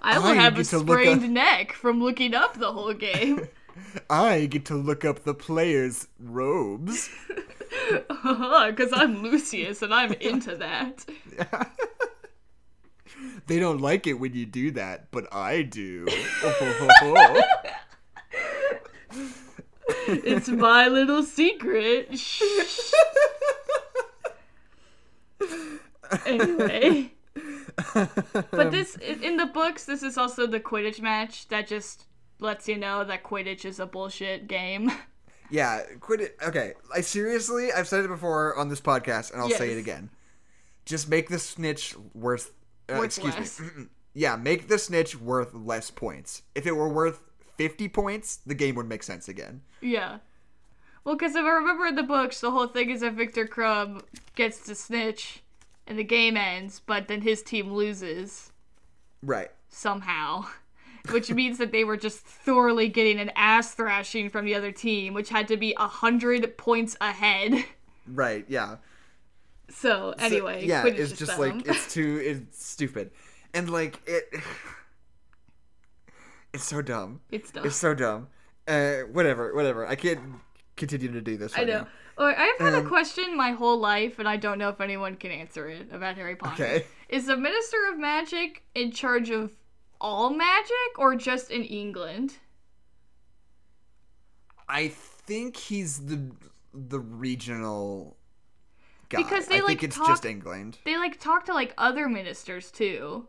i 0.03 0.19
will 0.19 0.27
I 0.29 0.35
have 0.35 0.55
a 0.55 0.59
look 0.59 0.73
up- 0.75 0.83
sprained 0.83 1.31
neck 1.35 1.73
from 1.73 2.03
looking 2.03 2.35
up 2.35 2.59
the 2.59 2.73
whole 2.73 2.95
game 2.95 3.49
I 4.11 4.47
get 4.47 4.65
to 4.67 4.75
look 4.75 5.05
up 5.05 5.25
the 5.25 5.33
players' 5.35 6.09
robes. 6.19 7.09
because 8.69 8.93
i'm 8.93 9.23
lucius 9.23 9.83
and 9.83 9.95
i'm 9.95 10.13
into 10.15 10.57
that 10.57 11.05
They 13.47 13.59
don't 13.59 13.81
like 13.81 14.07
it 14.07 14.15
when 14.15 14.35
you 14.35 14.47
do 14.47 14.71
that, 14.73 15.11
but 15.11 15.27
I 15.35 15.63
do. 15.63 16.07
it's 20.07 20.49
my 20.49 20.87
little 20.89 21.23
secret 21.23 22.09
anyway. 26.27 27.13
But 27.95 28.55
um, 28.55 28.71
this 28.71 28.97
in 28.97 29.37
the 29.37 29.47
books, 29.47 29.85
this 29.85 30.03
is 30.03 30.17
also 30.17 30.47
the 30.47 30.61
Quidditch 30.61 31.01
match 31.01 31.49
that 31.49 31.67
just 31.67 32.07
lets 32.39 32.69
you 32.69 32.79
know 32.79 33.05
that 33.05 33.25
Quidditch 33.25 33.65
is 33.65 33.81
a 33.81 33.87
bullshit 33.87 34.47
game. 34.49 34.93
Yeah, 35.51 35.83
quit 36.01 36.21
it. 36.21 36.37
Okay, 36.47 36.75
I 36.95 37.01
seriously, 37.01 37.73
I've 37.73 37.89
said 37.89 38.05
it 38.05 38.09
before 38.09 38.57
on 38.57 38.69
this 38.69 38.81
podcast, 38.81 39.33
and 39.33 39.41
I'll 39.43 39.51
say 39.51 39.73
it 39.73 39.79
again. 39.79 40.11
Just 40.85 41.09
make 41.09 41.29
the 41.29 41.39
snitch 41.39 41.95
worth. 42.15 42.53
Uh, 42.89 43.03
excuse 43.03 43.35
less. 43.37 43.61
me. 43.61 43.87
yeah, 44.15 44.37
make 44.37 44.69
the 44.69 44.79
snitch 44.79 45.21
worth 45.21 45.55
less 45.55 45.91
points. 45.91 46.43
If 46.55 46.67
it 46.67 46.73
were 46.73 46.89
worth 46.89 47.21
fifty 47.57 47.89
points, 47.89 48.37
the 48.47 48.55
game 48.55 48.75
would 48.77 48.89
make 48.89 49.03
sense 49.03 49.29
again. 49.29 49.63
yeah. 49.81 50.19
Well, 51.03 51.17
because 51.17 51.35
if 51.35 51.43
I 51.45 51.49
remember 51.51 51.87
in 51.87 51.95
the 51.95 52.03
books, 52.03 52.41
the 52.43 52.51
whole 52.51 52.67
thing 52.67 52.91
is 52.91 53.01
that 53.01 53.15
Victor 53.15 53.47
Krum 53.47 54.03
gets 54.35 54.61
to 54.67 54.75
snitch, 54.75 55.43
and 55.87 55.99
the 55.99 56.05
game 56.05 56.37
ends, 56.37 56.83
but 56.85 57.09
then 57.09 57.23
his 57.23 57.43
team 57.43 57.73
loses 57.73 58.53
Right. 59.23 59.51
somehow. 59.71 60.47
Which 61.11 61.31
means 61.33 61.59
that 61.59 61.73
they 61.73 61.85
were 61.85 61.97
just 61.97 62.19
thoroughly 62.21 62.89
getting 62.89 63.19
an 63.19 63.31
ass 63.35 63.73
thrashing 63.75 64.29
from 64.31 64.45
the 64.45 64.55
other 64.55 64.71
team, 64.73 65.15
which 65.15 65.29
had 65.31 65.49
to 65.49 65.57
be 65.57 65.75
a 65.79 65.89
hundred 65.89 66.57
points 66.59 66.97
ahead. 67.01 67.65
Right. 68.07 68.45
Yeah. 68.49 68.77
So 69.69 70.15
So, 70.19 70.25
anyway, 70.25 70.67
yeah, 70.67 70.83
Quidditch 70.85 70.99
it's 70.99 71.13
just 71.19 71.33
dumb. 71.39 71.59
like 71.59 71.69
it's 71.69 71.93
too 71.95 72.21
it's 72.23 72.65
stupid, 72.67 73.13
and 73.55 73.71
like 73.71 74.01
it, 74.07 74.25
it's 76.53 76.65
so 76.65 76.83
dumb. 76.83 77.21
it's 77.31 77.51
dumb. 77.51 77.65
It's 77.67 77.77
so 77.77 77.95
dumb. 77.95 78.29
Uh, 78.67 78.99
whatever, 79.13 79.55
whatever. 79.55 79.87
I 79.87 79.95
can't 79.95 80.21
continue 80.77 81.13
to 81.13 81.21
do 81.21 81.37
this. 81.37 81.55
I 81.55 81.59
Right 81.61 81.69
know. 81.69 81.87
Or 82.19 82.29
I've 82.37 82.59
had 82.59 82.75
Um, 82.75 82.85
a 82.85 82.89
question 82.89 83.37
my 83.37 83.53
whole 83.53 83.79
life, 83.79 84.19
and 84.19 84.29
I 84.29 84.37
don't 84.37 84.59
know 84.59 84.69
if 84.69 84.81
anyone 84.81 85.15
can 85.17 85.31
answer 85.31 85.69
it 85.69 85.89
about 85.93 86.17
Harry 86.17 86.37
Potter. 86.37 86.63
Okay. 86.65 86.87
Is 87.09 87.27
the 87.27 87.37
Minister 87.37 87.77
of 87.93 87.99
Magic 87.99 88.63
in 88.75 88.91
charge 88.93 89.31
of 89.31 89.53
all 90.01 90.31
magic, 90.31 90.99
or 90.99 91.15
just 91.17 91.51
in 91.51 91.65
England? 91.65 92.35
I 94.69 94.89
think 94.89 95.57
he's 95.57 96.07
the 96.07 96.31
the 96.73 97.01
regional 97.01 98.17
guy. 99.09 99.23
Because 99.23 99.47
they, 99.47 99.57
I 99.57 99.61
like, 99.61 99.67
think 99.67 99.85
it's 99.85 99.97
talk- 99.97 100.09
just 100.09 100.25
England. 100.25 100.79
They 100.85 100.97
like 100.97 101.21
talk 101.21 101.45
to 101.47 101.55
like 101.55 101.75
other 101.77 102.09
ministers 102.09 102.71
too. 102.71 103.27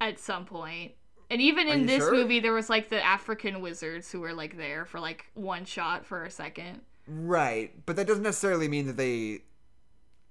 At 0.00 0.18
some 0.18 0.46
point. 0.46 0.92
And 1.30 1.40
even 1.40 1.68
in 1.68 1.86
this 1.86 2.02
sure? 2.02 2.12
movie, 2.12 2.40
there 2.40 2.52
was 2.52 2.68
like 2.68 2.88
the 2.88 3.04
African 3.04 3.60
wizards 3.60 4.10
who 4.10 4.20
were 4.20 4.32
like 4.32 4.56
there 4.56 4.84
for 4.84 4.98
like 4.98 5.26
one 5.34 5.64
shot 5.64 6.04
for 6.04 6.24
a 6.24 6.30
second. 6.30 6.80
Right, 7.06 7.72
but 7.86 7.96
that 7.96 8.06
doesn't 8.06 8.22
necessarily 8.22 8.66
mean 8.66 8.86
that 8.86 8.96
they 8.96 9.42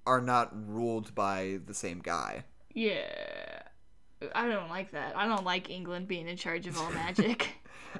are 0.06 0.20
not 0.20 0.50
ruled 0.68 1.14
by 1.14 1.60
the 1.66 1.74
same 1.74 2.00
guy. 2.00 2.44
Yeah. 2.74 3.49
I 4.34 4.46
don't 4.48 4.68
like 4.68 4.90
that. 4.92 5.16
I 5.16 5.26
don't 5.26 5.44
like 5.44 5.70
England 5.70 6.08
being 6.08 6.28
in 6.28 6.36
charge 6.36 6.66
of 6.66 6.76
all 6.78 6.90
magic. 7.04 7.48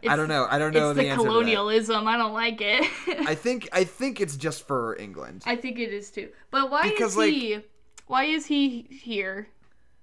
I 0.06 0.14
don't 0.16 0.28
know. 0.28 0.46
I 0.48 0.58
don't 0.58 0.72
know 0.72 0.90
It's 0.90 0.96
the, 0.96 1.02
the 1.04 1.08
answer 1.08 1.16
to 1.18 1.22
that. 1.24 1.28
colonialism. 1.28 2.06
I 2.06 2.16
don't 2.16 2.32
like 2.32 2.60
it. 2.60 2.84
I 3.26 3.34
think 3.34 3.68
I 3.72 3.84
think 3.84 4.20
it's 4.20 4.36
just 4.36 4.66
for 4.66 4.96
England. 4.96 5.42
I 5.46 5.56
think 5.56 5.78
it 5.78 5.92
is 5.92 6.10
too. 6.10 6.28
But 6.50 6.70
why 6.70 6.88
Because, 6.90 7.16
is 7.16 7.24
he? 7.24 7.58
Why 8.06 8.24
is 8.24 8.46
he 8.46 8.82
here 8.90 9.48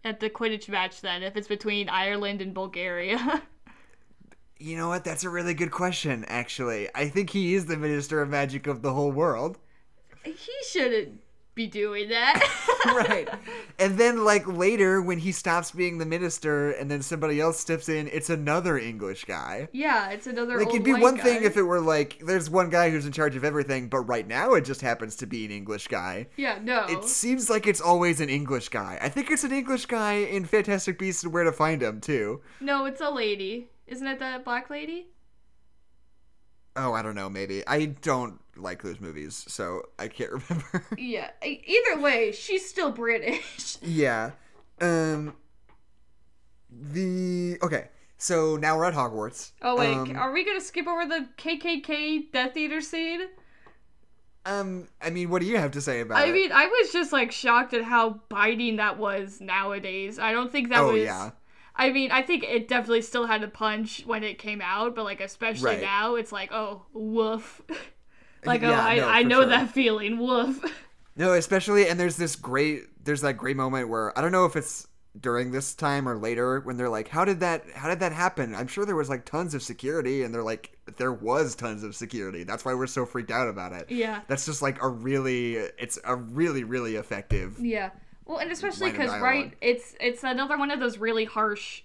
at 0.04 0.20
the 0.20 0.30
Quidditch 0.30 0.68
match 0.70 1.02
then? 1.02 1.24
If 1.24 1.36
it's 1.38 1.48
between 1.48 1.88
Ireland 1.90 2.42
and 2.42 2.54
Bulgaria, 2.54 3.42
You 4.60 4.76
know 4.76 4.88
what? 4.88 5.04
That's 5.04 5.24
a 5.24 5.30
really 5.30 5.54
good 5.54 5.70
question, 5.70 6.26
actually. 6.28 6.90
I 6.96 7.10
think 7.10 7.30
he 7.30 7.54
is 7.54 7.68
the 7.68 7.78
Minister 7.78 8.24
of 8.24 8.30
Magic 8.30 8.66
of 8.66 8.82
the 8.82 8.92
whole 8.92 9.12
world. 9.12 9.60
he 10.24 10.36
shouldn't 10.68 11.22
be 11.58 11.68
doing 11.68 12.08
that. 12.10 12.42
right. 12.86 13.28
And 13.80 13.98
then, 13.98 14.24
like, 14.24 14.48
later, 14.48 15.02
when 15.02 15.20
he 15.20 15.34
stops 15.34 15.72
being 15.72 15.98
the 15.98 16.06
minister 16.06 16.72
and 16.72 16.90
then 16.90 17.02
somebody 17.02 17.42
else 17.42 17.60
steps 17.60 17.90
in, 17.90 18.08
it's 18.08 18.30
another 18.30 18.78
English 18.78 19.26
guy. 19.26 19.68
Yeah, 19.74 20.12
it's 20.12 20.28
another. 20.28 20.58
Like, 20.58 20.70
it'd 20.70 20.86
be 20.86 20.94
one 20.94 21.18
guy. 21.18 21.24
thing 21.24 21.44
if 21.44 21.58
it 21.58 21.64
were 21.64 21.82
like, 21.82 22.22
there's 22.26 22.50
one 22.50 22.70
guy 22.70 22.90
who's 22.90 23.06
in 23.06 23.12
charge 23.12 23.36
of 23.36 23.44
everything, 23.44 23.90
but 23.90 24.00
right 24.02 24.26
now 24.26 24.54
it 24.54 24.62
just 24.62 24.80
happens 24.80 25.18
to 25.18 25.28
be 25.28 25.44
an 25.44 25.52
English 25.52 25.90
guy. 25.90 26.28
Yeah, 26.38 26.60
no. 26.62 26.86
It 26.88 27.04
seems 27.04 27.50
like 27.50 27.68
it's 27.68 27.82
always 27.82 28.22
an 28.22 28.30
English 28.30 28.70
guy. 28.70 28.98
I 29.02 29.10
think 29.10 29.30
it's 29.32 29.44
an 29.44 29.52
English 29.52 29.88
guy 29.88 30.14
in 30.14 30.46
Fantastic 30.46 30.98
Beasts 30.98 31.24
and 31.24 31.34
Where 31.34 31.44
to 31.44 31.52
Find 31.52 31.82
Him, 31.82 32.00
too. 32.00 32.42
No, 32.62 32.86
it's 32.86 33.02
a 33.02 33.10
lady. 33.10 33.68
Isn't 33.88 34.08
it 34.08 34.20
that 34.20 34.46
black 34.46 34.70
lady? 34.70 35.08
Oh, 36.80 36.94
I 36.94 37.02
don't 37.02 37.16
know, 37.16 37.30
maybe. 37.30 37.64
I 37.68 37.86
don't 37.86 38.40
like 38.56 38.84
those 38.84 39.00
movies, 39.02 39.44
so 39.48 39.82
I 40.00 40.08
can't 40.08 40.32
remember. 40.50 40.86
Yeah. 40.98 41.32
Either 41.44 42.00
way, 42.00 42.32
she's 42.32 42.68
still 42.70 42.92
British. 42.92 43.78
Yeah. 43.82 44.32
Um 44.80 45.34
the 46.70 47.58
okay. 47.64 47.88
So 48.18 48.58
now 48.58 48.78
we're 48.78 48.86
at 48.86 48.94
Hogwarts. 48.94 49.52
Oh 49.62 49.76
wait, 49.78 49.94
Um, 49.96 50.16
are 50.16 50.32
we 50.32 50.44
gonna 50.46 50.62
skip 50.62 50.88
over 50.88 51.06
the 51.06 51.28
KKK 51.38 52.32
Death 52.32 52.56
Eater 52.58 52.82
scene? 52.82 53.22
um 54.46 54.88
I 55.02 55.10
mean, 55.10 55.30
what 55.30 55.42
do 55.42 55.48
you 55.48 55.58
have 55.58 55.72
to 55.72 55.82
say 55.82 56.02
about 56.02 56.18
I 56.18 56.26
it? 56.26 56.30
I 56.30 56.32
mean, 56.32 56.52
I 56.52 56.66
was 56.68 56.92
just 56.92 57.12
like 57.12 57.32
shocked 57.32 57.74
at 57.74 57.84
how 57.84 58.22
biting 58.30 58.78
that 58.78 58.98
was 58.98 59.40
nowadays. 59.42 60.20
I 60.20 60.32
don't 60.32 60.52
think 60.52 60.70
that 60.70 60.80
Oh, 60.80 60.94
was. 60.94 61.04
yeah. 61.04 61.32
I 61.78 61.92
mean, 61.92 62.12
I 62.12 62.22
think 62.24 62.44
it 62.44 62.68
definitely 62.68 63.04
still 63.04 63.28
had 63.28 63.44
a 63.44 63.48
punch 63.48 64.04
when 64.06 64.24
it 64.24 64.40
came 64.40 64.62
out, 64.62 64.96
but 64.96 65.06
like 65.06 65.22
especially 65.22 65.72
Right. 65.72 65.82
now, 65.82 66.16
it's 66.16 66.32
like, 66.32 66.52
oh, 66.52 66.86
woof. 66.94 67.62
Like, 68.46 68.64
oh, 68.64 68.72
I, 68.72 68.98
no, 68.98 69.08
I 69.08 69.24
know 69.24 69.42
sure. 69.42 69.50
that 69.50 69.72
feeling. 69.72 70.18
Woof. 70.20 70.64
No, 71.18 71.34
especially 71.34 71.88
and 71.90 72.00
there's 72.00 72.16
this 72.16 72.36
great 72.36 72.84
there's 73.04 73.22
that 73.22 73.34
great 73.38 73.58
moment 73.58 73.90
where 73.90 74.16
I 74.18 74.22
don't 74.22 74.32
know 74.32 74.46
if 74.46 74.56
it's 74.56 74.88
during 75.20 75.50
this 75.52 75.74
time 75.74 76.08
or 76.08 76.16
later 76.16 76.60
when 76.60 76.78
they're 76.78 76.90
like, 76.90 77.08
How 77.08 77.26
did 77.26 77.40
that 77.40 77.64
how 77.74 77.90
did 77.90 78.00
that 78.02 78.12
happen? 78.14 78.54
I'm 78.54 78.68
sure 78.68 78.86
there 78.86 78.96
was 78.96 79.10
like 79.10 79.26
tons 79.26 79.56
of 79.56 79.64
security 79.64 80.22
and 80.22 80.32
they're 80.32 80.44
like 80.44 80.78
there 80.98 81.12
was 81.12 81.56
tons 81.56 81.84
of 81.84 81.96
security. 81.96 82.44
That's 82.44 82.64
why 82.64 82.76
we're 82.76 82.86
so 82.86 83.04
freaked 83.08 83.32
out 83.32 83.48
about 83.48 83.74
it. 83.74 83.90
Yeah. 83.90 84.22
That's 84.28 84.46
just 84.46 84.62
like 84.62 84.80
a 84.84 84.88
really 84.88 85.56
it's 85.56 85.98
a 86.04 86.16
really, 86.16 86.64
really 86.64 86.96
effective 86.98 87.58
Yeah. 87.60 87.90
Well, 88.28 88.40
and 88.40 88.52
especially 88.52 88.92
because 88.92 89.10
right, 89.22 89.54
it's 89.62 89.96
it's 90.02 90.24
another 90.24 90.58
one 90.58 90.70
of 90.70 90.80
those 90.80 90.98
really 90.98 91.26
harsh 91.26 91.84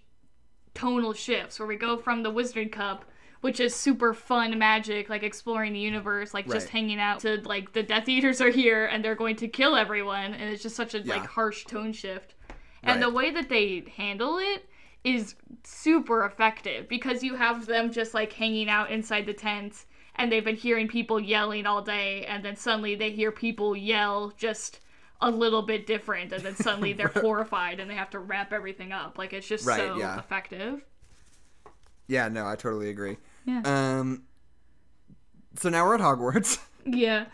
tonal 0.74 1.12
shifts 1.12 1.58
where 1.58 1.68
we 1.68 1.76
go 1.76 1.96
from 1.96 2.24
the 2.24 2.30
Wizard 2.30 2.72
Cup, 2.72 3.04
which 3.42 3.60
is 3.60 3.74
super 3.74 4.12
fun 4.12 4.58
magic, 4.58 5.08
like 5.08 5.22
exploring 5.22 5.72
the 5.72 5.78
universe, 5.78 6.34
like 6.34 6.48
just 6.50 6.68
hanging 6.68 6.98
out, 6.98 7.20
to 7.20 7.40
like 7.44 7.72
the 7.72 7.82
Death 7.84 8.08
Eaters 8.08 8.40
are 8.40 8.50
here 8.50 8.86
and 8.86 9.04
they're 9.04 9.14
going 9.14 9.36
to 9.36 9.46
kill 9.48 9.76
everyone, 9.76 10.34
and 10.34 10.50
it's 10.52 10.62
just 10.64 10.74
such 10.74 10.94
a 10.94 10.98
Yeah. 10.98 11.16
like 11.16 11.26
harsh 11.26 11.64
tone 11.64 11.92
shift. 11.92 12.34
And 12.82 13.00
the 13.00 13.10
way 13.10 13.30
that 13.30 13.48
they 13.48 13.84
handle 13.96 14.38
it 14.38 14.68
is 15.04 15.36
super 15.64 16.24
effective 16.24 16.88
because 16.88 17.22
you 17.22 17.36
have 17.36 17.66
them 17.66 17.92
just 17.92 18.14
like 18.14 18.32
hanging 18.32 18.68
out 18.68 18.90
inside 18.90 19.26
the 19.26 19.34
tent 19.34 19.84
and 20.16 20.30
they've 20.30 20.44
been 20.44 20.56
hearing 20.56 20.88
people 20.88 21.18
yelling 21.18 21.66
all 21.66 21.82
day 21.82 22.24
and 22.26 22.44
then 22.44 22.56
suddenly 22.56 22.94
they 22.94 23.10
hear 23.10 23.32
people 23.32 23.76
yell 23.76 24.32
just 24.36 24.80
a 25.22 25.30
little 25.30 25.62
bit 25.62 25.86
different 25.86 26.32
and 26.32 26.42
then 26.42 26.54
suddenly 26.56 26.92
they're 26.92 27.08
horrified 27.14 27.80
and 27.80 27.88
they 27.90 27.94
have 27.94 28.10
to 28.10 28.18
wrap 28.18 28.52
everything 28.52 28.92
up 28.92 29.16
like 29.18 29.32
it's 29.32 29.46
just 29.46 29.66
Right, 29.66 29.78
so 29.78 29.96
yeah. 29.96 30.18
effective 30.18 30.82
Yeah, 32.08 32.28
no, 32.28 32.46
I 32.46 32.56
totally 32.56 32.90
agree. 32.90 33.16
Yeah. 33.46 33.62
Um 33.64 34.24
so 35.56 35.68
now 35.68 35.84
we're 35.86 35.94
at 35.94 36.00
Hogwarts. 36.00 36.58
yeah 36.86 37.26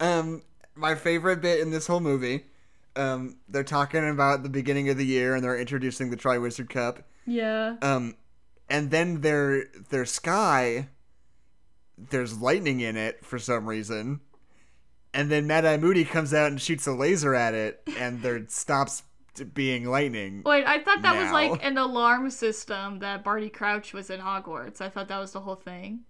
Um, 0.00 0.42
my 0.74 0.94
favorite 0.94 1.40
bit 1.40 1.60
in 1.60 1.70
this 1.70 1.86
whole 1.86 2.00
movie, 2.00 2.44
um, 2.96 3.36
they're 3.48 3.64
talking 3.64 4.08
about 4.08 4.42
the 4.42 4.48
beginning 4.48 4.88
of 4.88 4.96
the 4.98 5.06
year 5.06 5.34
and 5.34 5.42
they're 5.44 5.58
introducing 5.58 6.10
the 6.10 6.16
Triwizard 6.16 6.68
Cup. 6.70 7.02
yeah 7.26 7.76
Um, 7.82 8.14
and 8.68 8.90
then 8.90 9.20
their 9.20 9.64
their 9.90 10.04
sky, 10.06 10.88
there's 11.98 12.40
lightning 12.40 12.80
in 12.80 12.96
it 12.96 13.24
for 13.24 13.38
some 13.38 13.66
reason, 13.68 14.20
and 15.16 15.30
then 15.30 15.46
Mad 15.46 15.64
Eye 15.64 15.76
Moody 15.78 16.04
comes 16.04 16.32
out 16.34 16.48
and 16.52 16.60
shoots 16.60 16.86
a 16.86 16.92
laser 16.92 17.34
at 17.34 17.54
it, 17.54 17.80
and 17.98 18.22
there 18.22 18.44
stops 18.48 19.02
being 19.52 19.84
lightning. 19.84 20.42
wait 20.46 20.64
i 20.66 20.82
thought 20.82 21.02
that 21.02 21.14
was 21.14 21.30
like 21.30 21.62
an 21.62 21.76
alarm 21.76 22.30
system 22.30 23.00
that 23.00 23.22
barty 23.22 23.50
crouch 23.50 23.92
was 23.92 24.08
in 24.08 24.18
hogwarts 24.18 24.80
i 24.80 24.88
thought 24.88 25.08
that 25.08 25.18
was 25.18 25.32
the 25.32 25.40
whole 25.40 25.56
thing 25.56 26.00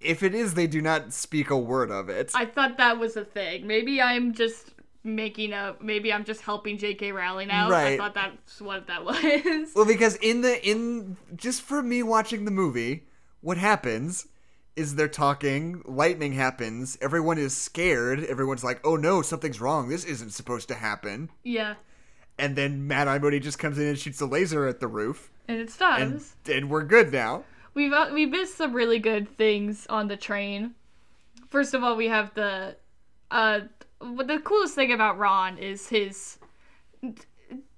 If 0.00 0.22
it 0.22 0.36
is, 0.36 0.54
they 0.54 0.68
do 0.68 0.80
not 0.80 1.12
speak 1.12 1.50
a 1.50 1.58
word 1.58 1.90
of 1.90 2.08
it. 2.08 2.30
i 2.32 2.44
thought 2.44 2.76
that 2.78 3.00
was 3.00 3.16
a 3.16 3.24
thing 3.24 3.66
maybe 3.66 4.00
i'm 4.00 4.32
just 4.32 4.70
making 5.02 5.52
up 5.52 5.82
maybe 5.82 6.12
i'm 6.12 6.22
just 6.24 6.42
helping 6.42 6.78
jk 6.78 7.12
rowling 7.12 7.50
out 7.50 7.72
Right. 7.72 7.94
i 7.94 7.96
thought 7.96 8.14
that's 8.14 8.60
what 8.60 8.86
that 8.86 9.04
was 9.04 9.72
Well, 9.74 9.84
because 9.84 10.14
in 10.16 10.42
the 10.42 10.64
in 10.64 11.16
just 11.34 11.60
for 11.62 11.82
me 11.82 12.04
watching 12.04 12.44
the 12.44 12.52
movie, 12.52 13.08
what 13.40 13.56
happens 13.58 14.28
is 14.76 14.96
they're 14.96 15.08
talking, 15.08 15.82
lightning 15.84 16.32
happens, 16.32 16.98
everyone 17.00 17.38
is 17.38 17.56
scared, 17.56 18.24
everyone's 18.24 18.64
like, 18.64 18.80
"Oh 18.84 18.96
no, 18.96 19.22
something's 19.22 19.60
wrong. 19.60 19.88
This 19.88 20.04
isn't 20.04 20.30
supposed 20.30 20.68
to 20.68 20.74
happen." 20.74 21.30
yeah 21.42 21.74
And 22.38 22.56
then 22.56 22.86
Mad 22.86 23.08
Eye 23.08 23.18
Moody 23.18 23.40
just 23.40 23.58
comes 23.58 23.78
in 23.78 23.86
and 23.86 23.98
shoots 23.98 24.20
a 24.20 24.26
laser 24.26 24.66
at 24.66 24.80
the 24.80 24.88
roof, 24.88 25.30
and 25.48 25.58
it 25.58 25.76
does 25.78 26.36
and 26.46 26.56
and 26.56 26.70
we're 26.70 26.84
good 26.84 27.12
now. 27.12 27.44
We've 27.74 27.92
uh, 27.92 28.10
we 28.12 28.26
missed 28.26 28.56
some 28.56 28.72
really 28.72 28.98
good 28.98 29.36
things 29.36 29.86
on 29.88 30.08
the 30.08 30.16
train. 30.16 30.74
First 31.48 31.74
of 31.74 31.84
all, 31.84 31.96
we 31.96 32.08
have 32.08 32.34
the 32.34 32.76
uh 33.30 33.60
the 34.00 34.40
coolest 34.44 34.74
thing 34.74 34.92
about 34.92 35.18
Ron 35.18 35.58
is 35.58 35.88
his 35.88 36.38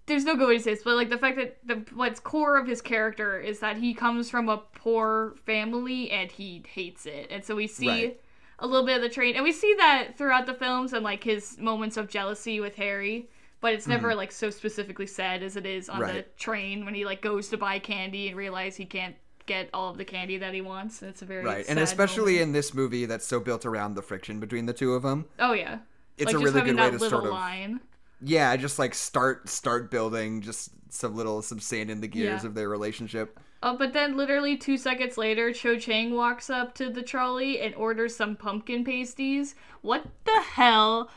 there's 0.07 0.25
no 0.25 0.37
good 0.37 0.49
way 0.49 0.59
to 0.59 0.63
say 0.63 0.75
this, 0.75 0.85
but 0.85 0.95
like 0.95 1.11
the 1.11 1.19
fact 1.19 1.37
that 1.37 1.59
the 1.65 1.85
what's 1.95 2.21
core 2.21 2.57
of 2.57 2.67
his 2.67 2.81
character 2.81 3.39
is 3.39 3.59
that 3.61 3.77
he 3.77 3.93
comes 3.93 4.31
from 4.31 4.49
a 4.49 4.63
poor 4.87 5.35
family 5.45 6.13
and 6.13 6.31
he 6.31 6.63
hates 6.73 7.07
it. 7.07 7.27
And 7.29 7.43
so 7.45 7.57
we 7.57 7.67
see 7.67 7.89
Right. 7.89 8.21
a 8.61 8.67
little 8.69 8.87
bit 8.87 8.95
of 8.95 9.03
the 9.03 9.09
train 9.09 9.35
and 9.35 9.43
we 9.43 9.51
see 9.51 9.75
that 9.79 10.17
throughout 10.17 10.47
the 10.47 10.55
films 10.55 10.93
and 10.93 11.03
like 11.03 11.25
his 11.25 11.59
moments 11.59 11.97
of 11.97 12.09
jealousy 12.09 12.61
with 12.61 12.77
Harry. 12.77 13.29
But 13.61 13.73
it's 13.73 13.89
never 13.89 14.15
like 14.15 14.31
so 14.31 14.49
specifically 14.51 15.09
said 15.09 15.43
as 15.43 15.57
it 15.57 15.67
is 15.67 15.89
on 15.89 15.99
the 15.99 16.07
Mm-hmm. 16.07 16.21
Train 16.39 16.85
when 16.85 16.95
he 16.95 17.05
like 17.05 17.21
goes 17.21 17.49
to 17.49 17.57
buy 17.57 17.81
candy 17.81 18.29
and 18.29 18.37
realize 18.37 18.77
he 18.77 18.85
can't 18.85 19.17
get 19.47 19.69
all 19.75 19.91
of 19.91 19.99
the 19.99 20.05
candy 20.05 20.39
that 20.39 20.55
he 20.55 20.61
wants. 20.61 21.03
It's 21.03 21.21
a 21.21 21.25
very 21.25 21.45
Right. 21.45 21.65
And 21.69 21.81
especially 21.81 22.35
moment. 22.35 22.43
in 22.43 22.53
this 22.53 22.73
movie 22.73 23.07
that's 23.07 23.27
so 23.27 23.41
built 23.41 23.67
around 23.67 23.95
the 23.95 24.03
friction 24.03 24.39
between 24.39 24.67
the 24.67 24.73
two 24.73 24.93
of 24.95 25.03
them. 25.03 25.25
oh 25.41 25.53
yeah, 25.53 25.79
It's 26.17 26.27
like 26.33 26.37
a 26.37 26.39
really 26.39 26.61
good 26.61 26.77
way 26.77 26.91
to 26.93 26.99
sort 27.01 27.25
of 27.25 27.33
line. 27.33 27.81
yeah, 28.21 28.55
just 28.57 28.79
like 28.79 28.95
start 28.95 29.49
start 29.49 29.91
building 29.91 30.43
just 30.43 30.71
some 30.91 31.17
little 31.17 31.43
some 31.43 31.59
sand 31.59 31.91
in 31.91 32.01
the 32.01 32.07
gears 32.09 32.43
Yeah. 32.45 32.49
of 32.49 32.55
their 32.55 32.69
relationship. 32.69 33.41
Oh, 33.63 33.77
but 33.77 33.93
then 33.93 34.17
literally 34.17 34.57
two 34.57 34.77
seconds 34.77 35.17
later, 35.17 35.53
Cho 35.53 35.79
Chang 35.79 36.15
walks 36.15 36.51
up 36.51 36.75
to 36.75 36.91
the 36.91 37.03
trolley 37.03 37.61
and 37.61 37.75
orders 37.75 38.15
some 38.15 38.37
pumpkin 38.37 38.85
pasties. 38.85 39.55
What 39.83 40.05
the 40.25 40.41
hell 40.41 41.11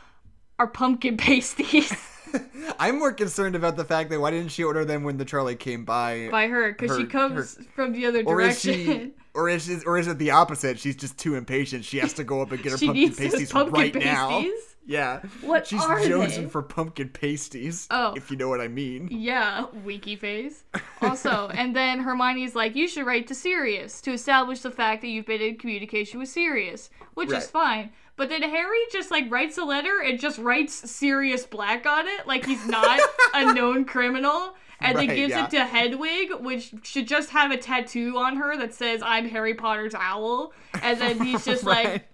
are 0.58 0.66
pumpkin 0.66 1.16
pasties 1.18 1.92
I'm 2.78 2.98
more 2.98 3.12
concerned 3.12 3.56
about 3.56 3.76
the 3.76 3.84
fact 3.84 4.08
that 4.10 4.20
why 4.20 4.30
didn't 4.30 4.52
she 4.52 4.62
order 4.62 4.84
them 4.84 5.02
when 5.04 5.16
the 5.16 5.24
trolley 5.24 5.56
came 5.56 5.84
by? 5.84 6.28
by 6.30 6.46
her? 6.46 6.72
Because 6.72 6.96
she 6.96 7.02
Her- 7.02 7.08
comes 7.08 7.58
from 7.74 7.92
the 7.92 8.06
other 8.06 8.22
or 8.24 8.40
is 8.40 8.62
direction. 8.62 8.84
she, 8.86 9.12
or 9.34 9.48
is 9.48 9.68
it, 9.68 9.84
or 9.86 9.98
is 9.98 10.06
it 10.08 10.18
the 10.18 10.30
opposite? 10.32 10.78
She's 10.78 10.96
just 10.96 11.18
too 11.18 11.34
impatient. 11.34 11.84
She 11.84 11.98
has 11.98 12.12
to 12.14 12.24
go 12.24 12.42
up 12.42 12.52
and 12.52 12.62
get 12.62 12.72
her 12.72 12.78
pumpkin 12.78 12.94
needs 12.94 13.18
pasties 13.18 13.50
pumpkin 13.52 13.74
right 13.74 13.94
now. 13.94 14.44
Yeah. 14.86 15.20
What 15.42 15.66
She's 15.68 15.82
are 15.82 16.00
jonesing 16.00 16.44
they? 16.44 16.48
for 16.48 16.62
pumpkin 16.62 17.10
pasties. 17.10 17.86
Oh. 17.90 18.14
If 18.16 18.30
you 18.30 18.36
know 18.36 18.48
what 18.48 18.60
I 18.60 18.66
mean. 18.68 19.08
Yeah, 19.10 19.66
winky 19.84 20.16
face. 20.16 20.64
Also, 21.02 21.48
and 21.54 21.74
then 21.74 22.00
Hermione's 22.00 22.54
like, 22.54 22.76
you 22.76 22.86
should 22.86 23.06
write 23.06 23.26
to 23.28 23.34
Sirius 23.34 24.02
to 24.02 24.12
establish 24.12 24.60
the 24.60 24.70
fact 24.70 25.00
that 25.00 25.08
you've 25.08 25.24
been 25.24 25.40
in 25.40 25.56
communication 25.56 26.18
with 26.20 26.28
Sirius, 26.28 26.90
which 27.14 27.30
Right. 27.30 27.40
is 27.42 27.48
fine. 27.50 27.90
But 28.16 28.28
then 28.28 28.42
Harry 28.42 28.78
just 28.92 29.10
like 29.10 29.30
writes 29.30 29.56
a 29.56 29.64
letter 29.64 30.00
and 30.04 30.20
just 30.20 30.38
writes 30.38 30.74
Sirius 30.90 31.46
Black 31.46 31.86
on 31.86 32.06
it, 32.06 32.26
like 32.26 32.44
he's 32.44 32.66
not 32.66 33.00
a 33.34 33.54
known 33.54 33.86
criminal. 33.86 34.54
And 34.80 34.96
then 34.96 35.06
gives 35.08 35.30
yeah. 35.30 35.44
it 35.44 35.50
to 35.50 35.64
Hedwig, 35.64 36.32
which 36.40 36.72
should 36.82 37.06
just 37.06 37.30
have 37.30 37.50
a 37.50 37.56
tattoo 37.56 38.16
on 38.16 38.36
her 38.36 38.56
that 38.56 38.72
says 38.74 39.02
"I'm 39.04 39.28
Harry 39.28 39.54
Potter's 39.54 39.94
owl," 39.94 40.52
and 40.82 41.00
then 41.00 41.20
he's 41.22 41.44
just 41.44 41.64
Right. 41.70 41.84
like, 41.86 42.08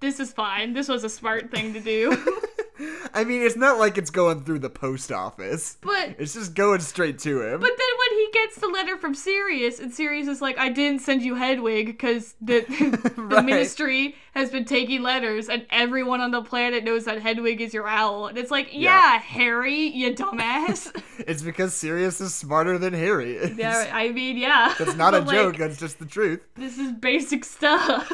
"This 0.00 0.20
is 0.20 0.32
fine. 0.32 0.72
This 0.72 0.88
was 0.88 1.02
a 1.04 1.08
smart 1.08 1.50
thing 1.50 1.72
to 1.74 1.80
do." 1.80 2.16
I 3.14 3.24
mean, 3.24 3.40
it's 3.40 3.56
not 3.56 3.78
like 3.78 3.96
it's 3.96 4.10
going 4.10 4.44
through 4.44 4.58
the 4.58 4.68
post 4.68 5.10
office. 5.10 5.78
but 5.80 6.16
It's 6.18 6.34
just 6.34 6.54
going 6.54 6.80
straight 6.80 7.18
to 7.20 7.40
him. 7.40 7.58
But 7.60 7.70
then 7.70 7.88
when 7.98 8.05
he 8.16 8.28
gets 8.32 8.56
the 8.60 8.68
letter 8.68 8.96
from 8.96 9.14
Sirius, 9.14 9.78
and 9.78 9.92
Sirius 9.92 10.28
is 10.28 10.40
like, 10.40 10.58
I 10.58 10.68
didn't 10.70 11.00
send 11.02 11.22
you 11.22 11.34
Hedwig 11.34 11.86
because 11.86 12.34
the, 12.40 12.60
the 13.14 13.22
Right. 13.22 13.44
ministry 13.44 14.14
has 14.34 14.50
been 14.50 14.64
taking 14.64 15.02
letters, 15.02 15.48
and 15.48 15.66
everyone 15.70 16.20
on 16.20 16.30
the 16.30 16.42
planet 16.42 16.84
knows 16.84 17.04
that 17.04 17.20
Hedwig 17.22 17.60
is 17.60 17.72
your 17.74 17.86
owl. 17.88 18.26
And 18.26 18.36
it's 18.38 18.50
like, 18.50 18.68
yeah, 18.72 19.14
Yeah. 19.14 19.18
Harry, 19.18 19.80
you 19.88 20.14
dumbass. 20.14 20.90
it's 21.20 21.42
because 21.42 21.74
Sirius 21.74 22.20
is 22.20 22.34
smarter 22.34 22.78
than 22.78 22.92
Harry 22.94 23.36
is. 23.36 23.56
yeah, 23.56 23.90
I 23.92 24.10
mean, 24.10 24.36
yeah. 24.36 24.74
That's 24.78 24.96
not 24.96 25.14
a 25.14 25.20
like, 25.20 25.30
joke. 25.36 25.56
That's 25.56 25.78
just 25.78 25.98
the 25.98 26.06
truth. 26.06 26.46
This 26.56 26.78
is 26.78 26.92
basic 26.92 27.44
stuff. 27.44 28.10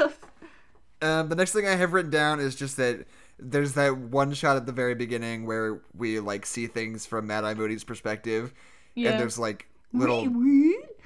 Um, 1.00 1.28
the 1.28 1.34
next 1.34 1.52
thing 1.52 1.66
I 1.66 1.74
have 1.76 1.92
written 1.92 2.10
down 2.10 2.38
is 2.40 2.54
just 2.54 2.76
that 2.76 3.06
there's 3.38 3.72
that 3.72 3.96
one 3.96 4.32
shot 4.34 4.56
at 4.56 4.66
the 4.66 4.72
very 4.72 4.94
beginning 4.94 5.46
where 5.46 5.80
we 5.96 6.20
like 6.20 6.46
see 6.46 6.68
things 6.68 7.06
from 7.06 7.26
Mad 7.26 7.42
Eye 7.44 7.54
Moody's 7.54 7.82
perspective, 7.82 8.52
Yeah. 8.94 9.10
and 9.10 9.20
there's 9.20 9.36
like 9.38 9.66
little 9.92 10.26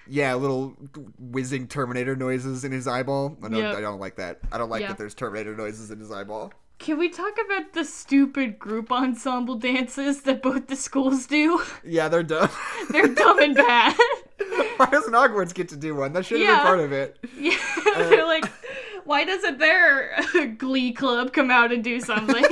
yeah 0.09 0.35
little 0.35 0.77
whizzing 1.19 1.67
Terminator 1.67 2.15
noises 2.17 2.65
in 2.65 2.73
his 2.73 2.87
eyeball. 2.87 3.37
I 3.43 3.49
don't, 3.49 3.59
Yep. 3.59 3.77
I 3.77 3.81
don't 3.81 4.01
like 4.01 4.17
that. 4.17 4.41
I 4.53 4.59
don't 4.59 4.71
like 4.71 4.83
Yeah. 4.83 4.89
that 4.89 4.99
there's 4.99 5.15
Terminator 5.15 5.57
noises 5.57 5.91
in 5.91 5.99
his 5.99 6.11
eyeball. 6.13 6.53
Can 6.79 6.99
we 6.99 7.09
talk 7.09 7.33
about 7.45 7.73
the 7.73 7.85
stupid 7.85 8.59
group 8.59 8.93
ensemble 8.93 9.55
dances 9.55 10.23
that 10.23 10.43
both 10.43 10.67
the 10.67 10.77
schools 10.77 11.27
do? 11.27 11.61
Yeah, 11.85 12.09
they're 12.09 12.23
dumb. 12.23 12.51
They're 12.91 13.09
dumb 13.09 13.39
and 13.41 13.55
bad. 13.55 13.97
Why 14.77 14.87
doesn't 14.87 15.13
Hogwarts 15.15 15.55
get 15.55 15.71
to 15.71 15.77
do 15.77 15.95
one? 15.97 16.13
That 16.13 16.27
should 16.27 16.41
have 16.41 16.47
Yeah. 16.49 16.57
been 16.59 16.67
part 16.67 16.81
of 16.81 16.93
it. 16.93 17.19
Yeah, 17.39 17.57
Uh, 17.97 18.09
they're 18.11 18.27
like, 18.27 18.45
why 19.05 19.25
doesn't 19.25 19.59
their 19.59 20.17
glee 20.59 20.93
club 20.93 21.33
come 21.33 21.51
out 21.51 21.73
and 21.73 21.83
do 21.83 21.99
something? 22.01 22.45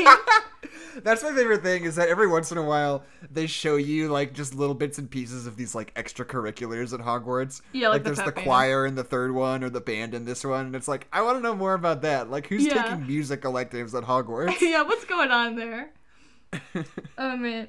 That's 1.03 1.23
my 1.23 1.33
favorite 1.35 1.63
thing 1.63 1.85
is 1.85 1.97
that 1.97 2.09
every 2.09 2.27
once 2.29 2.53
in 2.53 2.59
a 2.59 2.63
while 2.63 3.03
they 3.31 3.47
show 3.47 3.77
you 3.77 4.09
like 4.09 4.33
just 4.33 4.55
little 4.55 4.75
bits 4.75 4.99
and 4.99 5.11
pieces 5.11 5.47
of 5.47 5.57
these 5.57 5.75
like 5.75 5.93
extracurriculars 5.95 6.93
at 6.93 7.01
Hogwarts. 7.01 7.61
Yeah, 7.73 7.89
like 7.89 8.03
the 8.05 8.11
there's 8.13 8.25
the 8.25 8.33
band. 8.33 8.47
choir 8.47 8.87
in 8.87 8.95
the 8.95 9.05
third 9.05 9.33
one 9.33 9.65
or 9.65 9.71
the 9.71 9.81
band 9.81 10.15
in 10.15 10.25
this 10.25 10.45
one, 10.45 10.67
and 10.67 10.77
it's 10.77 10.89
like 10.89 11.07
I 11.13 11.23
want 11.23 11.39
to 11.39 11.43
know 11.43 11.55
more 11.55 11.75
about 11.75 12.03
that. 12.03 12.31
Like 12.31 12.47
who's 12.47 12.67
Yeah. 12.67 12.83
taking 12.83 13.07
music 13.07 13.45
electives 13.45 13.95
at 13.95 14.05
Hogwarts? 14.05 14.59
yeah, 14.61 14.83
what's 14.83 15.05
going 15.05 15.31
on 15.31 15.57
there? 15.57 15.91
oh 17.19 17.37
man. 17.37 17.69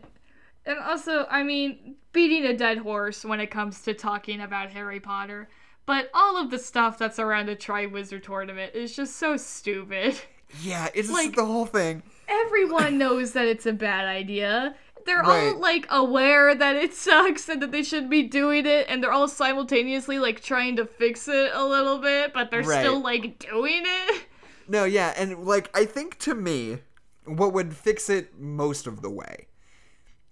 And 0.67 0.79
also, 0.79 1.27
I 1.29 1.43
mean, 1.43 1.95
beating 2.11 2.45
a 2.45 2.57
dead 2.57 2.79
horse 2.79 3.23
when 3.23 3.39
it 3.39 3.51
comes 3.51 3.81
to 3.83 3.93
talking 3.93 4.41
about 4.41 4.71
Harry 4.71 4.99
Potter. 4.99 5.47
But 5.85 6.09
all 6.15 6.41
of 6.41 6.49
the 6.49 6.57
stuff 6.57 6.97
that's 6.97 7.19
around 7.19 7.45
the 7.45 7.55
Triwizard 7.55 8.23
Tournament 8.23 8.73
is 8.73 8.95
just 8.95 9.17
so 9.17 9.37
stupid. 9.37 10.19
Yeah, 10.61 10.85
it's 10.93 11.07
just 11.09 11.11
Like- 11.11 11.35
the 11.35 11.45
whole 11.45 11.65
thing. 11.65 12.01
Everyone 12.27 12.97
knows 12.97 13.33
that 13.33 13.47
it's 13.47 13.65
a 13.65 13.73
bad 13.73 14.05
idea. 14.07 14.75
They're 15.05 15.21
Right. 15.21 15.53
all 15.53 15.59
like 15.59 15.85
aware 15.89 16.55
that 16.55 16.75
it 16.75 16.93
sucks 16.93 17.47
and 17.47 17.61
that 17.61 17.71
they 17.71 17.83
shouldn't 17.83 18.09
be 18.09 18.23
doing 18.23 18.65
it, 18.65 18.87
and 18.89 19.03
they're 19.03 19.11
all 19.11 19.27
simultaneously 19.27 20.17
like 20.17 20.41
trying 20.41 20.75
to 20.77 20.85
fix 20.85 21.27
it 21.27 21.51
a 21.53 21.63
little 21.65 21.99
bit, 21.99 22.33
but 22.33 22.49
they're 22.49 22.63
Right. 22.63 22.79
still 22.79 23.01
like 23.01 23.37
doing 23.39 23.83
it. 23.85 24.23
No, 24.67 24.83
yeah, 24.83 25.13
and 25.15 25.45
like 25.45 25.69
I 25.77 25.85
think 25.85 26.17
to 26.19 26.33
me, 26.33 26.79
what 27.25 27.53
would 27.53 27.75
fix 27.75 28.09
it 28.09 28.39
most 28.39 28.87
of 28.87 29.01
the 29.03 29.09
way 29.11 29.47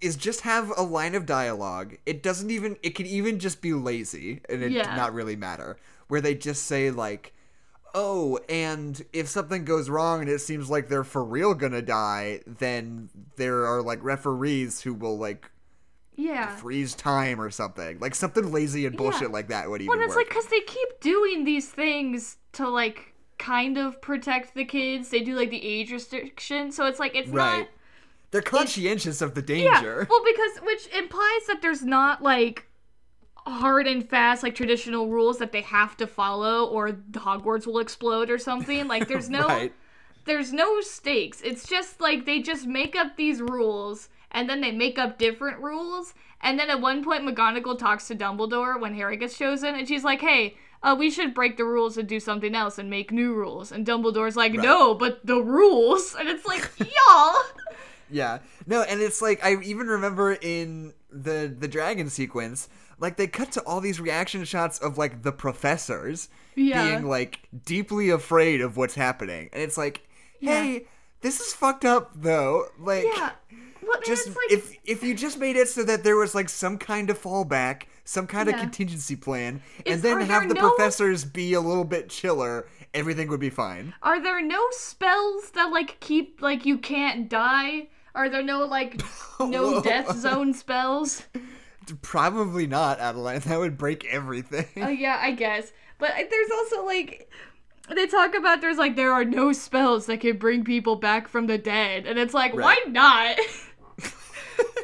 is 0.01 0.15
just 0.15 0.41
have 0.41 0.71
a 0.75 0.81
line 0.83 1.15
of 1.15 1.25
dialogue. 1.25 1.95
It 2.05 2.21
doesn't 2.23 2.49
even 2.51 2.77
it 2.81 2.95
can 2.95 3.05
even 3.05 3.39
just 3.39 3.61
be 3.61 3.73
lazy 3.73 4.41
and 4.49 4.63
it 4.63 4.71
Yeah. 4.71 4.95
not 4.95 5.13
really 5.13 5.35
matter. 5.35 5.77
Where 6.07 6.19
they 6.19 6.33
just 6.35 6.63
say 6.63 6.89
like, 6.91 7.33
"Oh, 7.93 8.39
and 8.49 9.03
if 9.13 9.27
something 9.27 9.65
goes 9.65 9.89
wrong 9.89 10.21
and 10.21 10.29
it 10.29 10.39
seems 10.39 10.69
like 10.69 10.87
they're 10.89 11.03
for 11.03 11.23
real 11.23 11.53
gonna 11.53 11.81
die, 11.81 12.41
then 12.47 13.09
there 13.35 13.65
are 13.65 13.81
like 13.81 14.03
referees 14.03 14.81
who 14.81 14.93
will 14.93 15.17
like 15.17 15.49
Yeah. 16.15 16.55
freeze 16.55 16.93
time 16.95 17.39
or 17.41 17.49
something. 17.49 17.99
Like 17.99 18.15
something 18.15 18.51
lazy 18.51 18.85
and 18.85 18.95
bullshit 18.97 19.31
like 19.31 19.47
that 19.49 19.69
would 19.69 19.81
even 19.81 19.89
Well, 19.97 19.99
it's 20.05 20.09
work. 20.15 20.17
like 20.25 20.29
because 20.29 20.45
they 20.47 20.61
keep 20.61 20.99
doing 21.01 21.43
these 21.43 21.69
things 21.69 22.37
to 22.53 22.67
like 22.69 23.13
kind 23.39 23.77
of 23.77 23.99
protect 24.01 24.53
the 24.55 24.63
kids. 24.65 25.09
They 25.09 25.21
do 25.21 25.35
like 25.35 25.49
the 25.49 25.63
age 25.65 25.91
restriction, 25.91 26.71
so 26.71 26.85
it's 26.85 26.99
like 26.99 27.15
it's 27.15 27.29
right. 27.29 27.59
not. 27.59 27.67
They're 28.31 28.41
conscientious 28.41 29.21
of 29.21 29.35
the 29.35 29.41
Yeah. 29.41 29.73
danger. 29.81 30.07
Well, 30.09 30.23
because 30.25 30.57
which 30.65 30.87
implies 30.87 31.45
that 31.47 31.59
there's 31.61 31.83
not 31.83 32.23
like 32.23 32.67
hard 33.45 33.87
and 33.87 34.07
fast 34.07 34.43
like 34.43 34.55
traditional 34.55 35.09
rules 35.09 35.37
that 35.37 35.51
they 35.51 35.61
have 35.61 35.97
to 35.97 36.07
follow 36.07 36.65
or 36.65 36.91
Hogwarts 37.11 37.67
will 37.67 37.79
explode 37.79 38.29
or 38.29 38.37
something. 38.37 38.87
Like 38.87 39.07
there's 39.07 39.29
no 39.31 39.47
right. 39.47 39.73
there's 40.25 40.53
no 40.53 40.81
stakes. 40.81 41.41
It's 41.41 41.67
just 41.67 42.01
like 42.01 42.25
they 42.25 42.41
just 42.41 42.65
make 42.65 42.95
up 42.95 43.17
these 43.17 43.41
rules 43.41 44.09
and 44.31 44.49
then 44.49 44.61
they 44.61 44.71
make 44.71 44.97
up 44.97 45.17
different 45.17 45.59
rules. 45.59 46.13
And 46.41 46.59
then 46.59 46.69
at 46.69 46.81
one 46.81 47.03
point, 47.03 47.23
McGonagall 47.23 47.77
talks 47.77 48.07
to 48.07 48.15
Dumbledore 48.15 48.79
when 48.79 48.93
Harry 48.95 49.15
gets 49.15 49.37
chosen, 49.37 49.75
and 49.75 49.87
she's 49.87 50.03
like, 50.03 50.19
"Hey, 50.19 50.57
uh, 50.81 50.93
we 50.97 51.09
should 51.09 51.33
break 51.33 51.55
the 51.55 51.63
rules 51.63 51.97
and 51.97 52.07
do 52.07 52.19
something 52.19 52.53
else 52.53 52.77
and 52.77 52.89
make 52.89 53.13
new 53.13 53.33
rules." 53.33 53.71
And 53.71 53.85
Dumbledore's 53.85 54.35
like, 54.35 54.51
"No, 54.51 54.93
but 54.93 55.25
the 55.25 55.41
rules." 55.41 56.15
And 56.19 56.27
it's 56.27 56.45
like, 56.45 56.69
y'all. 56.79 57.35
Yeah. 58.09 58.39
No, 58.67 58.83
and 58.83 59.01
it's 59.01 59.23
like 59.23 59.43
I 59.43 59.55
even 59.63 59.87
remember 59.87 60.33
in 60.33 60.93
the 61.11 61.51
the 61.57 61.67
dragon 61.67 62.09
sequence, 62.09 62.69
like 63.03 63.17
they 63.17 63.27
cut 63.27 63.51
to 63.51 63.61
all 63.61 63.79
these 63.81 63.99
reaction 63.99 64.43
shots 64.45 64.79
of 64.79 64.97
like 64.97 65.21
the 65.21 65.31
professors 65.31 66.29
Yeah. 66.55 66.83
being 66.83 67.07
like 67.07 67.39
deeply 67.65 68.09
afraid 68.09 68.61
of 68.61 68.77
what's 68.77 68.95
happening. 68.95 69.49
And 69.53 69.61
it's 69.61 69.77
like, 69.77 70.01
"Hey, 70.39 70.87
this 71.21 71.39
is 71.39 71.53
fucked 71.53 71.85
up 71.85 72.11
though." 72.15 72.67
Like 72.79 73.05
Yeah. 73.05 73.31
Well, 73.85 73.99
just 74.05 74.27
like, 74.29 74.37
if 74.49 74.71
if 74.85 75.03
you 75.03 75.13
just 75.13 75.37
made 75.37 75.57
it 75.57 75.67
so 75.67 75.83
that 75.83 76.03
there 76.05 76.15
was 76.15 76.33
like 76.33 76.47
some 76.49 76.77
kind 76.77 77.09
of 77.09 77.21
fallback, 77.21 77.83
some 78.05 78.25
kind 78.27 78.47
of 78.49 78.55
contingency 78.55 79.17
plan, 79.17 79.61
Is- 79.85 79.95
and 79.95 80.01
then 80.03 80.21
have 80.21 80.47
the 80.47 80.55
no- 80.55 80.69
professors 80.69 81.25
be 81.25 81.53
a 81.53 81.59
little 81.59 81.83
bit 81.83 82.09
chiller, 82.09 82.65
everything 82.93 83.27
would 83.27 83.41
be 83.41 83.49
fine. 83.49 83.93
Are 84.01 84.21
there 84.23 84.41
no 84.41 84.65
spells 84.71 85.49
that 85.51 85.65
like 85.65 85.99
keep 85.99 86.41
like 86.41 86.65
you 86.65 86.77
can't 86.77 87.27
die? 87.29 87.89
Are 88.15 88.29
there 88.29 88.43
no 88.43 88.59
like 88.65 89.01
no 89.41 89.81
death 89.81 90.15
zone 90.17 90.53
spells? 90.63 91.23
Probably 92.01 92.67
not, 92.67 92.99
Adeline. 92.99 93.39
That 93.45 93.59
would 93.59 93.77
break 93.77 94.05
everything. 94.05 94.67
Oh 94.77 94.89
yeah, 94.89 95.19
I 95.21 95.31
guess. 95.31 95.71
But 95.97 96.13
there's 96.15 96.51
also 96.51 96.85
like 96.85 97.29
they 97.93 98.07
talk 98.07 98.35
about 98.35 98.61
there's 98.61 98.77
like 98.77 98.95
there 98.95 99.11
are 99.11 99.25
no 99.25 99.51
spells 99.53 100.05
that 100.05 100.21
can 100.21 100.37
bring 100.37 100.63
people 100.63 100.95
back 100.95 101.27
from 101.27 101.47
the 101.47 101.57
dead, 101.57 102.05
and 102.05 102.17
it's 102.17 102.33
like 102.33 102.53
why 102.53 102.77
not? 102.87 103.37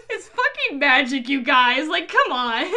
it's 0.10 0.28
fucking 0.28 0.80
magic, 0.80 1.30
you 1.30 1.44
guys. 1.44 1.88
Like, 1.88 2.10
come 2.10 2.32
on. 2.32 2.72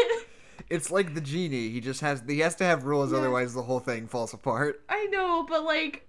It's 0.70 0.90
like 0.90 1.14
the 1.14 1.20
genie. 1.20 1.68
He 1.68 1.80
just 1.80 2.00
has 2.00 2.22
he 2.26 2.38
has 2.38 2.54
to 2.56 2.64
have 2.64 2.84
rules, 2.84 3.12
otherwise 3.12 3.52
the 3.52 3.62
whole 3.62 3.80
thing 3.80 4.06
falls 4.06 4.32
apart. 4.32 4.82
I 4.88 5.04
know, 5.06 5.44
but 5.46 5.64
like, 5.64 6.08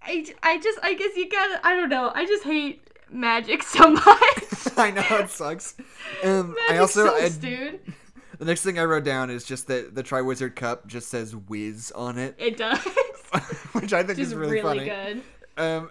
I, 0.00 0.24
I 0.42 0.58
just 0.58 0.78
I 0.82 0.94
guess 0.94 1.14
you 1.16 1.28
gotta 1.28 1.60
I 1.62 1.74
don't 1.74 1.90
know. 1.90 2.10
I 2.14 2.24
just 2.24 2.44
hate 2.44 2.88
magic 3.12 3.62
so 3.74 3.90
much. 3.90 4.04
I 4.76 4.90
know 4.90 5.04
it 5.18 5.30
sucks. 5.30 5.74
Um, 6.24 6.56
I 6.68 6.72
Magic 6.72 6.80
also 6.80 7.06
sucks, 7.06 7.36
I- 7.36 7.40
dude. 7.40 7.80
the 8.38 8.44
next 8.44 8.62
thing 8.62 8.78
I 8.78 8.84
wrote 8.84 9.04
down 9.04 9.30
is 9.30 9.44
just 9.44 9.66
that 9.68 9.94
the 9.94 10.02
Triwizard 10.02 10.54
Cup 10.56 10.86
just 10.86 11.08
says 11.08 11.34
"Whiz" 11.36 11.92
on 11.94 12.18
it, 12.18 12.34
It 12.38 12.56
does. 12.56 12.78
which 13.72 13.92
I 13.92 14.02
think 14.02 14.18
Just 14.18 14.32
is 14.32 14.34
really, 14.34 14.60
really, 14.62 14.88
funny. 14.88 14.90
good. 14.90 15.22
Um, 15.56 15.90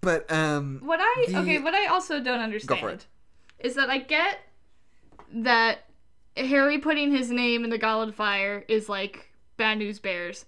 but 0.00 0.30
um, 0.30 0.80
What 0.84 1.00
I 1.00 1.24
The- 1.28 1.38
okay, 1.38 1.58
what 1.58 1.74
I 1.74 1.86
also 1.86 2.20
don't 2.22 2.40
understand 2.40 3.06
is 3.58 3.74
that 3.74 3.90
I 3.90 3.98
get 3.98 4.38
that 5.32 5.80
Harry 6.36 6.78
putting 6.78 7.12
his 7.12 7.30
name 7.30 7.64
in 7.64 7.70
the 7.70 7.78
Goblet 7.78 8.10
of 8.10 8.14
Fire 8.14 8.64
is 8.68 8.88
like 8.88 9.28
bad 9.56 9.78
news 9.78 9.98
bears, 9.98 10.46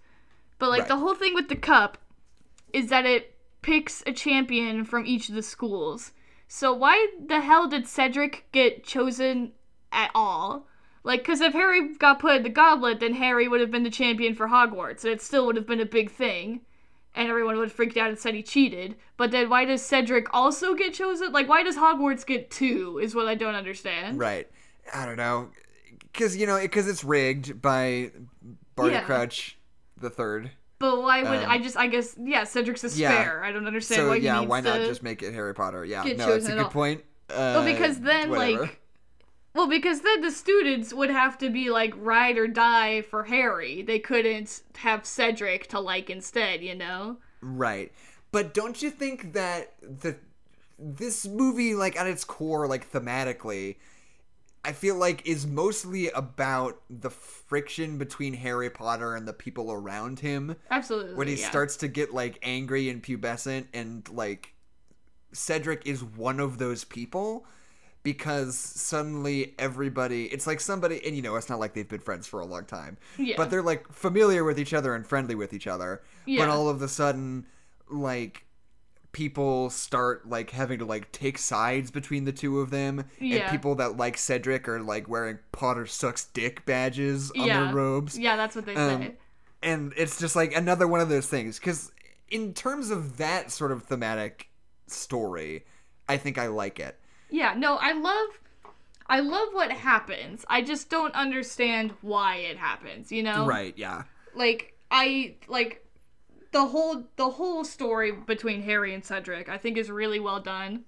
but 0.59 0.71
like 0.71 0.81
Right. 0.81 0.89
the 0.89 0.97
whole 0.97 1.15
thing 1.15 1.35
with 1.35 1.49
the 1.49 1.57
cup 1.57 1.99
is 2.73 2.89
that 2.89 3.05
it 3.05 3.32
picks 3.63 4.03
a 4.07 4.13
champion 4.13 4.85
from 4.85 5.07
each 5.07 5.29
of 5.29 5.35
the 5.35 5.43
schools. 5.43 6.13
So 6.49 6.73
why 6.73 7.09
the 7.25 7.41
hell 7.41 7.67
did 7.69 7.87
Cedric 7.87 8.47
get 8.53 8.85
chosen 8.85 9.53
at 9.91 10.11
all? 10.15 10.67
Like, 11.05 11.21
because 11.21 11.41
if 11.41 11.53
Harry 11.53 11.95
got 11.95 12.21
put 12.21 12.37
in 12.37 12.43
the 12.43 12.49
goblet, 12.49 13.01
then 13.01 13.15
Harry 13.15 13.49
would 13.49 13.61
have 13.61 13.71
been 13.71 13.83
the 13.83 13.91
champion 13.91 14.35
for 14.35 14.49
Hogwarts, 14.49 15.03
and 15.03 15.13
it 15.13 15.23
still 15.23 15.47
would 15.47 15.57
have 15.57 15.67
been 15.67 15.81
a 15.81 15.87
big 15.87 16.11
thing 16.11 16.61
and 17.15 17.29
everyone 17.29 17.57
would 17.57 17.69
have 17.69 17.73
freaked 17.73 17.97
out 17.97 18.09
and 18.09 18.19
said 18.19 18.35
he 18.35 18.43
cheated. 18.43 18.97
But 19.17 19.31
then 19.31 19.51
why 19.51 19.65
does 19.65 19.83
Cedric 19.83 20.33
also 20.33 20.75
get 20.75 20.95
chosen? 20.95 21.33
Like, 21.33 21.49
why 21.49 21.63
does 21.63 21.77
Hogwarts 21.77 22.25
get 22.27 22.51
two? 22.51 22.99
Is 23.03 23.15
what 23.15 23.29
I 23.29 23.35
don't 23.35 23.55
understand. 23.55 24.19
right, 24.19 24.49
I 24.95 25.07
don't 25.07 25.17
know, 25.17 25.51
because 26.01 26.37
you 26.37 26.47
know, 26.47 26.59
because 26.61 26.89
it's 26.89 27.05
rigged 27.05 27.61
by 27.61 28.13
Barty 28.77 28.93
Yeah. 28.95 29.03
Crouch 29.03 29.59
the 30.01 30.11
third. 30.11 30.51
But 30.83 31.01
why 31.01 31.23
would 31.23 31.45
Um, 31.45 31.51
I 31.51 31.59
just? 31.59 31.77
I 31.77 31.87
guess 31.87 32.17
yeah, 32.19 32.43
Cedric's 32.43 32.83
a 32.83 32.89
yeah. 32.89 33.13
spare. 33.13 33.45
I 33.45 33.53
don't 33.53 33.67
understand 33.69 34.01
So 34.01 34.09
why 34.09 34.19
he 34.19 34.25
yeah, 34.25 34.41
why 34.41 34.61
not 34.61 34.81
just 34.81 35.03
make 35.03 35.23
it 35.23 35.33
Harry 35.33 35.55
Potter? 35.55 35.85
Yeah, 35.85 36.03
no, 36.03 36.27
that's 36.33 36.47
a 36.47 36.53
good 36.53 36.59
all. 36.59 36.71
point. 36.71 37.05
Uh, 37.31 37.35
well, 37.55 37.65
because 37.65 38.01
then 38.01 38.31
whatever. 38.31 38.63
like. 38.63 38.79
Well, 39.55 39.69
because 39.69 40.01
then 40.01 40.23
the 40.23 40.31
students 40.31 40.93
would 40.95 41.11
have 41.11 41.37
to 41.39 41.51
be 41.51 41.71
like 41.71 41.93
ride 41.97 42.37
or 42.39 42.49
die 42.49 43.03
for 43.03 43.25
Harry. 43.25 43.83
They 43.83 43.99
couldn't 43.99 44.63
have 44.79 45.05
Cedric 45.05 45.69
to 45.69 45.79
like 45.79 46.09
instead, 46.11 46.63
you 46.63 46.75
know? 46.75 47.19
Right. 47.43 47.93
But 48.33 48.55
don't 48.55 48.81
you 48.83 48.91
think 48.91 49.35
that 49.35 49.75
the 49.83 50.17
this 50.79 51.27
movie 51.27 51.75
like 51.75 51.97
at 51.97 52.07
its 52.07 52.25
core 52.25 52.67
like 52.67 52.91
thematically 52.91 53.77
I 54.65 54.73
feel 54.73 54.95
like 54.97 55.27
is 55.27 55.47
mostly 55.47 56.09
about 56.11 56.81
the 56.89 57.11
friction 57.11 57.99
between 57.99 58.35
Harry 58.35 58.71
Potter 58.71 59.17
and 59.17 59.27
the 59.27 59.33
people 59.33 59.73
around 59.73 60.21
him 60.21 60.55
Absolutely. 60.71 61.15
when 61.15 61.27
he 61.29 61.35
yeah. 61.35 61.49
starts 61.51 61.77
to 61.79 61.89
get 61.89 62.15
like 62.15 62.39
angry 62.43 62.89
and 62.89 63.03
pubescent 63.03 63.67
and 63.75 64.09
like 64.11 64.55
Cedric 65.33 65.87
is 65.87 66.05
one 66.05 66.39
of 66.39 66.59
those 66.59 66.85
people 66.85 67.45
because 68.05 68.57
suddenly 68.57 69.55
everybody 69.59 70.25
it's 70.27 70.47
like 70.47 70.61
somebody 70.61 71.05
and 71.07 71.15
you 71.17 71.23
know 71.23 71.37
it's 71.37 71.49
not 71.49 71.59
like 71.61 71.73
they've 71.75 71.89
been 71.89 72.01
friends 72.01 72.27
for 72.27 72.41
a 72.41 72.45
long 72.47 72.65
time 72.65 72.97
Yeah. 73.17 73.35
but 73.37 73.49
they're 73.51 73.63
like 73.63 73.91
familiar 73.93 74.45
with 74.45 74.59
each 74.59 74.75
other 74.75 74.95
and 74.95 75.07
friendly 75.07 75.35
with 75.37 75.53
each 75.53 75.67
other 75.69 76.03
Yeah. 76.27 76.45
but 76.45 76.51
all 76.51 76.69
of 76.69 76.83
a 76.83 76.89
sudden 76.89 77.47
like 77.89 78.45
people 79.13 79.71
start 79.71 80.29
like 80.29 80.51
having 80.51 80.79
to 80.79 80.85
like 80.85 81.13
take 81.13 81.39
sides 81.39 81.91
between 81.91 82.25
the 82.25 82.33
two 82.33 82.61
of 82.61 82.71
them 82.71 83.05
Yeah. 83.21 83.43
and 83.43 83.51
people 83.51 83.75
that 83.77 83.97
like 83.97 84.17
Cedric 84.17 84.69
are 84.69 84.81
like 84.81 85.09
wearing 85.09 85.39
Potter 85.53 85.87
sucks 85.87 86.25
dick 86.27 86.65
badges 86.65 87.31
on 87.33 87.47
yeah. 87.47 87.65
their 87.65 87.75
robes 87.75 88.19
Yeah, 88.19 88.37
that's 88.37 88.57
what 88.57 88.65
they 88.67 88.75
Um, 88.75 89.03
say. 89.03 89.15
and 89.63 89.93
it's 89.97 90.19
just 90.19 90.35
like 90.35 90.55
another 90.57 90.89
one 90.89 91.01
of 91.01 91.09
those 91.09 91.27
things 91.27 91.59
because 91.59 91.93
in 92.31 92.55
terms 92.55 92.91
of 92.91 93.19
that 93.19 93.51
sort 93.51 93.71
of 93.73 93.83
thematic 93.85 94.49
story 94.87 95.65
i 96.09 96.17
think 96.17 96.39
i 96.39 96.47
like 96.49 96.79
it 96.81 96.99
Yeah, 97.31 97.55
no, 97.57 97.77
I 97.77 97.93
love 97.93 98.29
I 99.09 99.21
love 99.21 99.49
what 99.53 99.71
happens. 99.73 100.45
I 100.49 100.63
just 100.63 100.89
don't 100.89 101.15
understand 101.15 101.93
why 102.01 102.37
it 102.37 102.57
happens, 102.57 103.13
you 103.13 103.23
know? 103.23 103.45
right 103.47 103.75
yeah 103.77 104.05
Like 104.35 104.75
I 104.91 105.35
like 105.49 105.82
the 106.53 106.67
whole 106.67 107.05
the 107.17 107.31
whole 107.31 107.65
story 107.65 108.13
between 108.13 108.63
Harry 108.63 108.95
and 108.95 109.05
Cedric 109.05 109.49
I 109.49 109.59
think 109.59 109.77
is 109.77 109.91
really 109.91 110.21
well 110.21 110.41
done. 110.41 110.85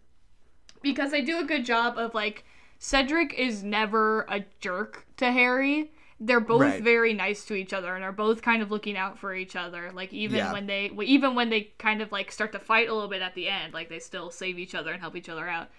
Because 0.83 1.11
they 1.13 1.23
do 1.23 1.39
a 1.41 1.45
good 1.45 1.65
job 1.65 1.99
of 1.99 2.15
like 2.15 2.45
Cedric 2.79 3.35
is 3.35 3.63
never 3.65 4.23
a 4.29 4.45
jerk 4.61 5.07
to 5.19 5.33
Harry. 5.33 5.93
They're 6.21 6.41
both 6.41 6.77
Right. 6.77 6.79
very 6.79 7.13
nice 7.15 7.45
to 7.47 7.55
each 7.55 7.73
other 7.73 7.95
and 7.95 8.05
are 8.05 8.13
both 8.13 8.43
kind 8.43 8.63
of 8.63 8.71
looking 8.71 8.97
out 8.97 9.19
for 9.19 9.35
each 9.35 9.57
other. 9.57 9.91
Like 9.93 10.13
even 10.13 10.37
Yeah. 10.37 10.51
when 10.51 10.67
they 10.67 10.91
even 11.05 11.35
when 11.35 11.51
they 11.51 11.73
kind 11.79 12.03
of 12.03 12.13
like 12.13 12.33
start 12.33 12.53
to 12.53 12.59
fight 12.59 12.89
a 12.89 12.95
little 12.95 13.09
bit 13.11 13.23
at 13.23 13.35
the 13.35 13.49
end, 13.49 13.75
like 13.75 13.89
they 13.89 13.99
still 13.99 14.31
save 14.31 14.59
each 14.59 14.75
other 14.75 14.93
and 14.93 15.01
help 15.01 15.17
each 15.17 15.29
other 15.31 15.49
out. 15.49 15.71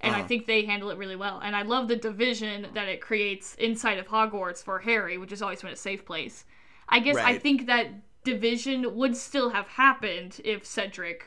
And 0.00 0.14
I 0.14 0.22
Uh-huh. 0.22 0.28
think 0.28 0.46
they 0.46 0.64
handle 0.64 0.90
it 0.90 0.98
really 0.98 1.16
well. 1.16 1.40
And 1.40 1.56
I 1.56 1.62
love 1.62 1.88
the 1.88 1.96
division 1.96 2.68
that 2.74 2.88
it 2.88 3.00
creates 3.00 3.54
inside 3.56 3.98
of 3.98 4.08
Hogwarts 4.08 4.62
for 4.62 4.80
Harry, 4.80 5.18
which 5.18 5.30
has 5.30 5.42
always 5.42 5.62
been 5.62 5.72
a 5.72 5.76
safe 5.76 6.04
place. 6.04 6.44
I 6.88 7.00
guess 7.00 7.20
I 7.22 7.34
think 7.34 7.66
that 7.66 7.88
division 8.24 8.96
would 8.96 9.16
still 9.16 9.50
have 9.50 9.68
happened 9.68 10.40
if 10.44 10.64
Cedric 10.66 11.24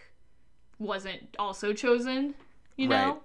wasn't 0.80 1.36
also 1.40 1.74
chosen, 1.74 2.36
you 2.78 2.88
know? 2.88 3.20
Right. 3.20 3.22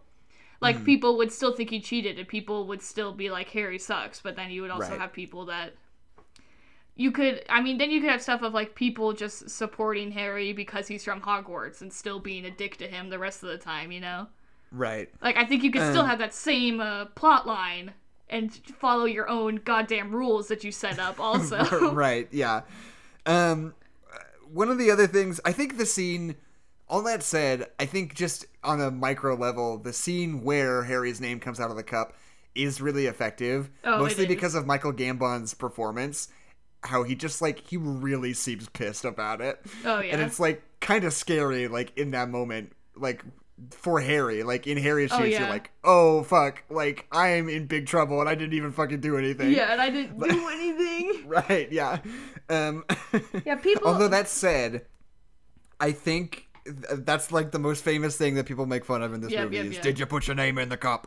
Like 0.60 0.78
Mhm. 0.78 0.84
people 0.84 1.16
would 1.18 1.32
still 1.32 1.54
think 1.54 1.70
he 1.70 1.80
cheated 1.80 2.18
and 2.18 2.28
people 2.28 2.66
would 2.68 2.82
still 2.82 3.12
be 3.12 3.30
like 3.30 3.50
Harry 3.50 3.78
sucks, 3.78 4.20
but 4.20 4.36
then 4.36 4.50
you 4.50 4.62
would 4.62 4.70
also 4.72 4.94
Right. 4.94 4.98
have 4.98 5.12
people 5.12 5.46
that 5.46 5.74
you 6.94 7.10
could 7.10 7.42
I 7.48 7.60
mean 7.60 7.78
then 7.78 7.90
you 7.90 8.00
could 8.00 8.10
have 8.10 8.22
stuff 8.22 8.42
of 8.42 8.52
like 8.54 8.74
people 8.74 9.12
just 9.12 9.48
supporting 9.50 10.12
Harry 10.12 10.52
because 10.52 10.88
he's 10.88 11.04
from 11.04 11.20
Hogwarts 11.22 11.80
and 11.80 11.92
still 11.92 12.20
being 12.20 12.44
a 12.44 12.50
dick 12.50 12.76
to 12.78 12.86
him 12.86 13.08
the 13.08 13.18
rest 13.18 13.42
of 13.42 13.48
the 13.48 13.58
time, 13.58 13.92
you 13.92 14.00
know? 14.00 14.26
Right. 14.72 15.10
Like 15.22 15.36
I 15.36 15.44
think 15.46 15.62
you 15.64 15.72
could 15.72 15.84
still 15.84 16.04
Um, 16.04 16.06
have 16.06 16.18
that 16.20 16.34
same 16.34 16.80
uh, 16.80 17.06
plot 17.06 17.46
line 17.46 17.92
and 18.28 18.52
follow 18.80 19.04
your 19.06 19.28
own 19.28 19.56
goddamn 19.56 20.14
rules 20.14 20.48
that 20.48 20.64
you 20.64 20.72
set 20.72 20.98
up 20.98 21.20
also. 21.20 21.92
right. 21.92 22.28
Yeah. 22.32 22.62
Um, 23.26 23.74
one 24.52 24.68
of 24.68 24.78
the 24.78 24.90
other 24.90 25.06
things 25.06 25.40
I 25.44 25.52
think 25.52 25.78
the 25.78 25.86
scene. 25.86 26.36
All 26.88 27.02
that 27.04 27.22
said, 27.22 27.68
I 27.80 27.86
think 27.86 28.14
just 28.14 28.44
on 28.62 28.78
a 28.78 28.90
micro 28.90 29.34
level, 29.34 29.78
the 29.78 29.94
scene 29.94 30.42
where 30.42 30.82
Harry's 30.82 31.22
name 31.22 31.40
comes 31.40 31.58
out 31.58 31.70
of 31.70 31.76
the 31.76 31.82
cup 31.82 32.12
is 32.54 32.82
really 32.82 33.06
effective. 33.06 33.70
Oh, 33.82 34.00
mostly 34.00 34.26
because 34.26 34.54
of 34.54 34.66
Michael 34.66 34.92
Gambon's 34.92 35.54
performance. 35.54 36.28
How 36.82 37.02
he 37.02 37.14
just 37.14 37.40
like 37.40 37.66
he 37.66 37.78
really 37.78 38.34
seems 38.34 38.68
pissed 38.68 39.06
about 39.06 39.40
it. 39.40 39.58
Oh, 39.86 40.00
yeah. 40.00 40.12
And 40.12 40.20
it's 40.20 40.38
like 40.38 40.62
kind 40.80 41.04
of 41.04 41.14
scary, 41.14 41.66
like 41.66 41.96
in 41.96 42.10
that 42.10 42.28
moment, 42.28 42.72
like 42.94 43.24
for 43.70 44.00
Harry, 44.00 44.42
like 44.42 44.66
in 44.66 44.76
Harry's 44.78 45.10
shoes, 45.10 45.20
Oh, 45.20 45.24
you're 45.24 45.40
like, 45.48 45.70
oh 45.84 46.22
fuck, 46.24 46.64
like 46.70 47.06
I'm 47.12 47.48
in 47.48 47.66
big 47.66 47.86
trouble 47.86 48.20
and 48.20 48.28
I 48.28 48.34
didn't 48.34 48.54
even 48.54 48.72
fucking 48.72 49.00
do 49.00 49.16
anything. 49.16 49.52
yeah, 49.52 49.72
and 49.72 49.80
I 49.80 49.90
didn't 49.90 50.18
do 50.18 50.48
anything. 50.52 51.24
Right, 51.28 51.70
yeah. 51.72 51.98
Um, 52.48 52.84
Yeah, 53.46 53.54
people- 53.56 53.86
Although 53.88 54.08
that 54.08 54.28
said, 54.28 54.86
I 55.80 55.92
think 55.92 56.48
th- 56.64 56.76
that's 57.04 57.32
like 57.32 57.52
the 57.52 57.58
most 57.58 57.82
famous 57.84 58.16
thing 58.16 58.34
that 58.34 58.46
people 58.46 58.66
make 58.66 58.84
fun 58.84 59.02
of 59.02 59.12
in 59.14 59.20
this 59.20 59.30
Yep, 59.32 59.44
movie 59.44 59.56
yep, 59.56 59.66
is 59.66 59.72
yep. 59.74 59.82
did 59.82 59.98
you 59.98 60.06
put 60.06 60.26
your 60.26 60.36
name 60.36 60.58
in 60.58 60.68
the 60.68 60.76
cup? 60.76 61.06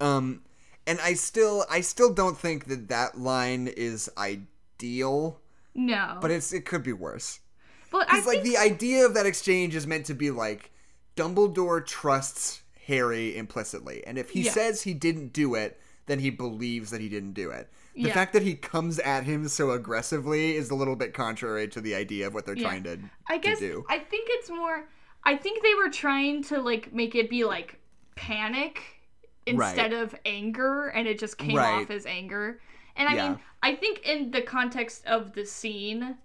Um, 0.00 0.42
and 0.86 0.98
I 1.00 1.14
still, 1.14 1.64
I 1.70 1.80
still 1.82 2.12
don't 2.14 2.38
think 2.38 2.66
that 2.66 2.88
that 2.88 3.18
line 3.18 3.68
is 3.68 4.08
ideal, 4.16 5.40
No. 5.74 6.18
but 6.20 6.30
it's 6.30 6.52
it 6.52 6.64
could 6.64 6.82
be 6.82 6.92
worse. 6.92 7.40
but 7.90 8.02
I 8.10 8.16
Because 8.16 8.26
like 8.26 8.42
think 8.42 8.54
the 8.54 8.58
idea 8.58 9.04
of 9.06 9.14
that 9.14 9.26
exchange 9.26 9.74
is 9.74 9.86
meant 9.86 10.06
to 10.06 10.14
be 10.14 10.30
like 10.30 10.70
Dumbledore 11.18 11.84
trusts 11.84 12.62
Harry 12.86 13.36
implicitly, 13.36 14.06
and 14.06 14.16
if 14.18 14.30
he 14.30 14.42
Yeah. 14.42 14.52
says 14.52 14.82
he 14.82 14.94
didn't 14.94 15.32
do 15.32 15.54
it, 15.54 15.80
then 16.06 16.20
he 16.20 16.30
believes 16.30 16.90
that 16.90 17.00
he 17.00 17.08
didn't 17.08 17.32
do 17.32 17.50
it. 17.50 17.68
The 17.94 18.02
Yeah. 18.02 18.14
fact 18.14 18.32
that 18.32 18.42
he 18.42 18.54
comes 18.54 18.98
at 19.00 19.24
him 19.24 19.48
so 19.48 19.72
aggressively 19.72 20.54
is 20.56 20.70
a 20.70 20.74
little 20.74 20.96
bit 20.96 21.12
contrary 21.12 21.68
to 21.68 21.80
the 21.80 21.94
idea 21.94 22.26
of 22.26 22.34
what 22.34 22.46
they're 22.46 22.56
Yeah. 22.56 22.68
trying 22.68 22.84
to, 22.84 22.98
I 23.26 23.36
to 23.38 23.48
guess 23.48 23.58
do. 23.58 23.84
I 23.88 23.98
think 23.98 24.28
it's 24.30 24.48
more 24.48 24.88
I 25.24 25.36
think 25.36 25.62
they 25.62 25.74
were 25.74 25.90
trying 25.90 26.42
to 26.44 26.60
like 26.60 26.92
make 26.92 27.14
it 27.14 27.28
be 27.28 27.44
like 27.44 27.78
panic 28.14 28.80
instead 29.46 29.92
of 29.92 30.14
anger 30.24 30.86
and 30.88 31.06
it 31.08 31.18
just 31.18 31.36
came 31.36 31.56
Right. 31.56 31.82
off 31.82 31.90
as 31.90 32.06
anger. 32.06 32.60
And 32.96 33.08
I 33.08 33.14
Yeah. 33.14 33.28
mean, 33.30 33.40
I 33.62 33.74
think 33.74 34.06
in 34.06 34.30
the 34.30 34.40
context 34.42 35.04
of 35.06 35.32
the 35.34 35.44
scene, 35.44 36.16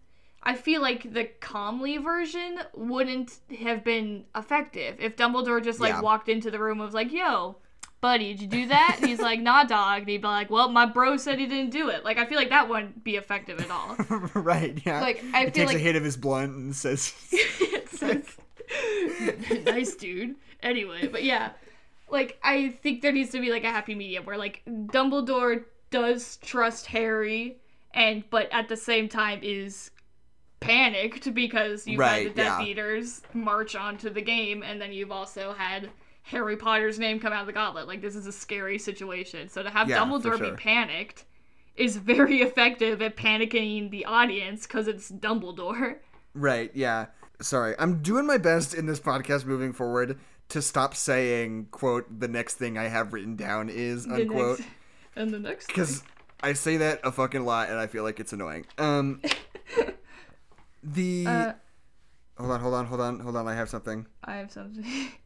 I 0.43 0.55
feel 0.55 0.81
like 0.81 1.13
the 1.13 1.25
calmly 1.39 1.97
version 1.97 2.59
wouldn't 2.75 3.39
have 3.59 3.83
been 3.83 4.25
effective 4.35 4.97
if 4.99 5.15
Dumbledore 5.15 5.63
just 5.63 5.79
like 5.79 5.93
Yeah. 5.93 6.01
walked 6.01 6.27
into 6.29 6.51
the 6.51 6.59
room 6.59 6.79
and 6.79 6.85
was 6.85 6.93
like, 6.93 7.11
"Yo, 7.13 7.55
buddy, 8.01 8.33
did 8.33 8.41
you 8.41 8.47
do 8.47 8.67
that?" 8.67 8.97
And 8.99 9.07
he's 9.07 9.21
like, 9.21 9.39
"Nah, 9.39 9.63
dog." 9.63 9.99
And 10.01 10.09
he'd 10.09 10.21
be 10.21 10.27
like, 10.27 10.49
"Well, 10.49 10.67
my 10.69 10.85
bro 10.85 11.15
said 11.17 11.39
he 11.39 11.45
didn't 11.45 11.71
do 11.71 11.87
it." 11.89 12.03
Like, 12.03 12.17
I 12.17 12.25
feel 12.25 12.37
like 12.37 12.49
that 12.49 12.67
wouldn't 12.67 13.03
be 13.05 13.15
effective 13.15 13.59
at 13.61 13.71
all. 13.71 13.95
right, 14.41 14.77
yeah. 14.85 14.99
Like, 14.99 15.23
I 15.33 15.39
he 15.39 15.43
feel 15.45 15.51
takes 15.51 15.67
like- 15.67 15.77
a 15.77 15.79
hit 15.79 15.95
of 15.95 16.03
his 16.03 16.17
blunt 16.17 16.51
and 16.55 16.75
says, 16.75 17.13
says, 17.91 18.25
nice 19.65 19.95
dude. 19.95 20.35
Anyway, 20.61 21.07
but 21.07 21.23
yeah, 21.23 21.51
like 22.09 22.37
I 22.43 22.69
think 22.83 23.01
there 23.01 23.11
needs 23.11 23.31
to 23.31 23.39
be 23.41 23.49
like 23.51 23.63
a 23.63 23.71
happy 23.71 23.95
medium 23.95 24.25
where 24.25 24.37
like 24.37 24.61
Dumbledore 24.67 25.63
does 25.89 26.37
trust 26.37 26.87
Harry, 26.87 27.57
and 27.93 28.23
but 28.29 28.49
at 28.51 28.67
the 28.69 28.77
same 28.77 29.07
time 29.09 29.39
is 29.43 29.91
panicked 30.63 31.33
because 31.33 31.85
you've 31.87 31.99
Right, 31.99 32.23
had 32.27 32.35
the 32.35 32.41
Death 32.43 32.59
yeah. 32.61 32.65
Eaters 32.65 33.21
march 33.33 33.75
onto 33.75 34.09
the 34.09 34.21
game, 34.21 34.63
and 34.63 34.79
then 34.81 34.91
you've 34.93 35.11
also 35.11 35.53
had 35.53 35.89
Harry 36.23 36.55
Potter's 36.57 36.97
name 36.99 37.19
come 37.19 37.33
out 37.33 37.41
of 37.41 37.47
the 37.47 37.53
gauntlet. 37.53 37.87
Like 37.87 38.01
this 38.01 38.15
is 38.15 38.25
a 38.27 38.31
scary 38.31 38.77
situation. 38.79 39.49
So 39.49 39.63
to 39.63 39.69
have 39.69 39.89
Yeah, 39.89 39.99
Dumbledore 39.99 40.37
sure. 40.37 40.51
be 40.51 40.57
panicked 40.57 41.25
is 41.75 41.97
very 41.97 42.41
effective 42.41 43.01
at 43.01 43.17
panicking 43.17 43.89
the 43.91 44.05
audience 44.05 44.65
because 44.65 44.87
it's 44.87 45.11
Dumbledore. 45.11 45.97
Right, 46.33 46.71
yeah. 46.73 47.07
Sorry. 47.41 47.75
I'm 47.77 48.01
doing 48.01 48.25
my 48.25 48.37
best 48.37 48.73
in 48.73 48.85
this 48.85 48.99
podcast 48.99 49.45
moving 49.45 49.73
forward 49.73 50.17
to 50.49 50.61
stop 50.61 50.95
saying, 50.95 51.67
quote, 51.71 52.19
the 52.19 52.27
next 52.27 52.55
thing 52.55 52.77
I 52.77 52.83
have 52.87 53.11
written 53.11 53.35
down 53.35 53.69
is, 53.69 54.05
The 54.05 54.15
unquote. 54.15 54.59
next- 54.59 54.71
and 55.15 55.31
the 55.33 55.39
next. 55.39 55.67
Because 55.73 56.03
I 56.41 56.53
say 56.53 56.77
that 56.77 56.99
a 57.03 57.11
fucking 57.11 57.43
lot 57.45 57.69
and 57.69 57.77
I 57.79 57.87
feel 57.87 58.03
like 58.03 58.19
it's 58.19 58.33
annoying. 58.33 58.65
Um, 58.77 59.21
the. 60.83 61.25
Uh, 61.27 61.53
hold 62.37 62.51
on, 62.51 62.59
hold 62.59 62.73
on, 62.73 62.85
hold 62.85 63.01
on, 63.01 63.19
hold 63.19 63.35
on. 63.35 63.47
I 63.47 63.55
have 63.55 63.69
something. 63.69 64.05
I 64.23 64.35
have 64.35 64.51
something. 64.51 64.85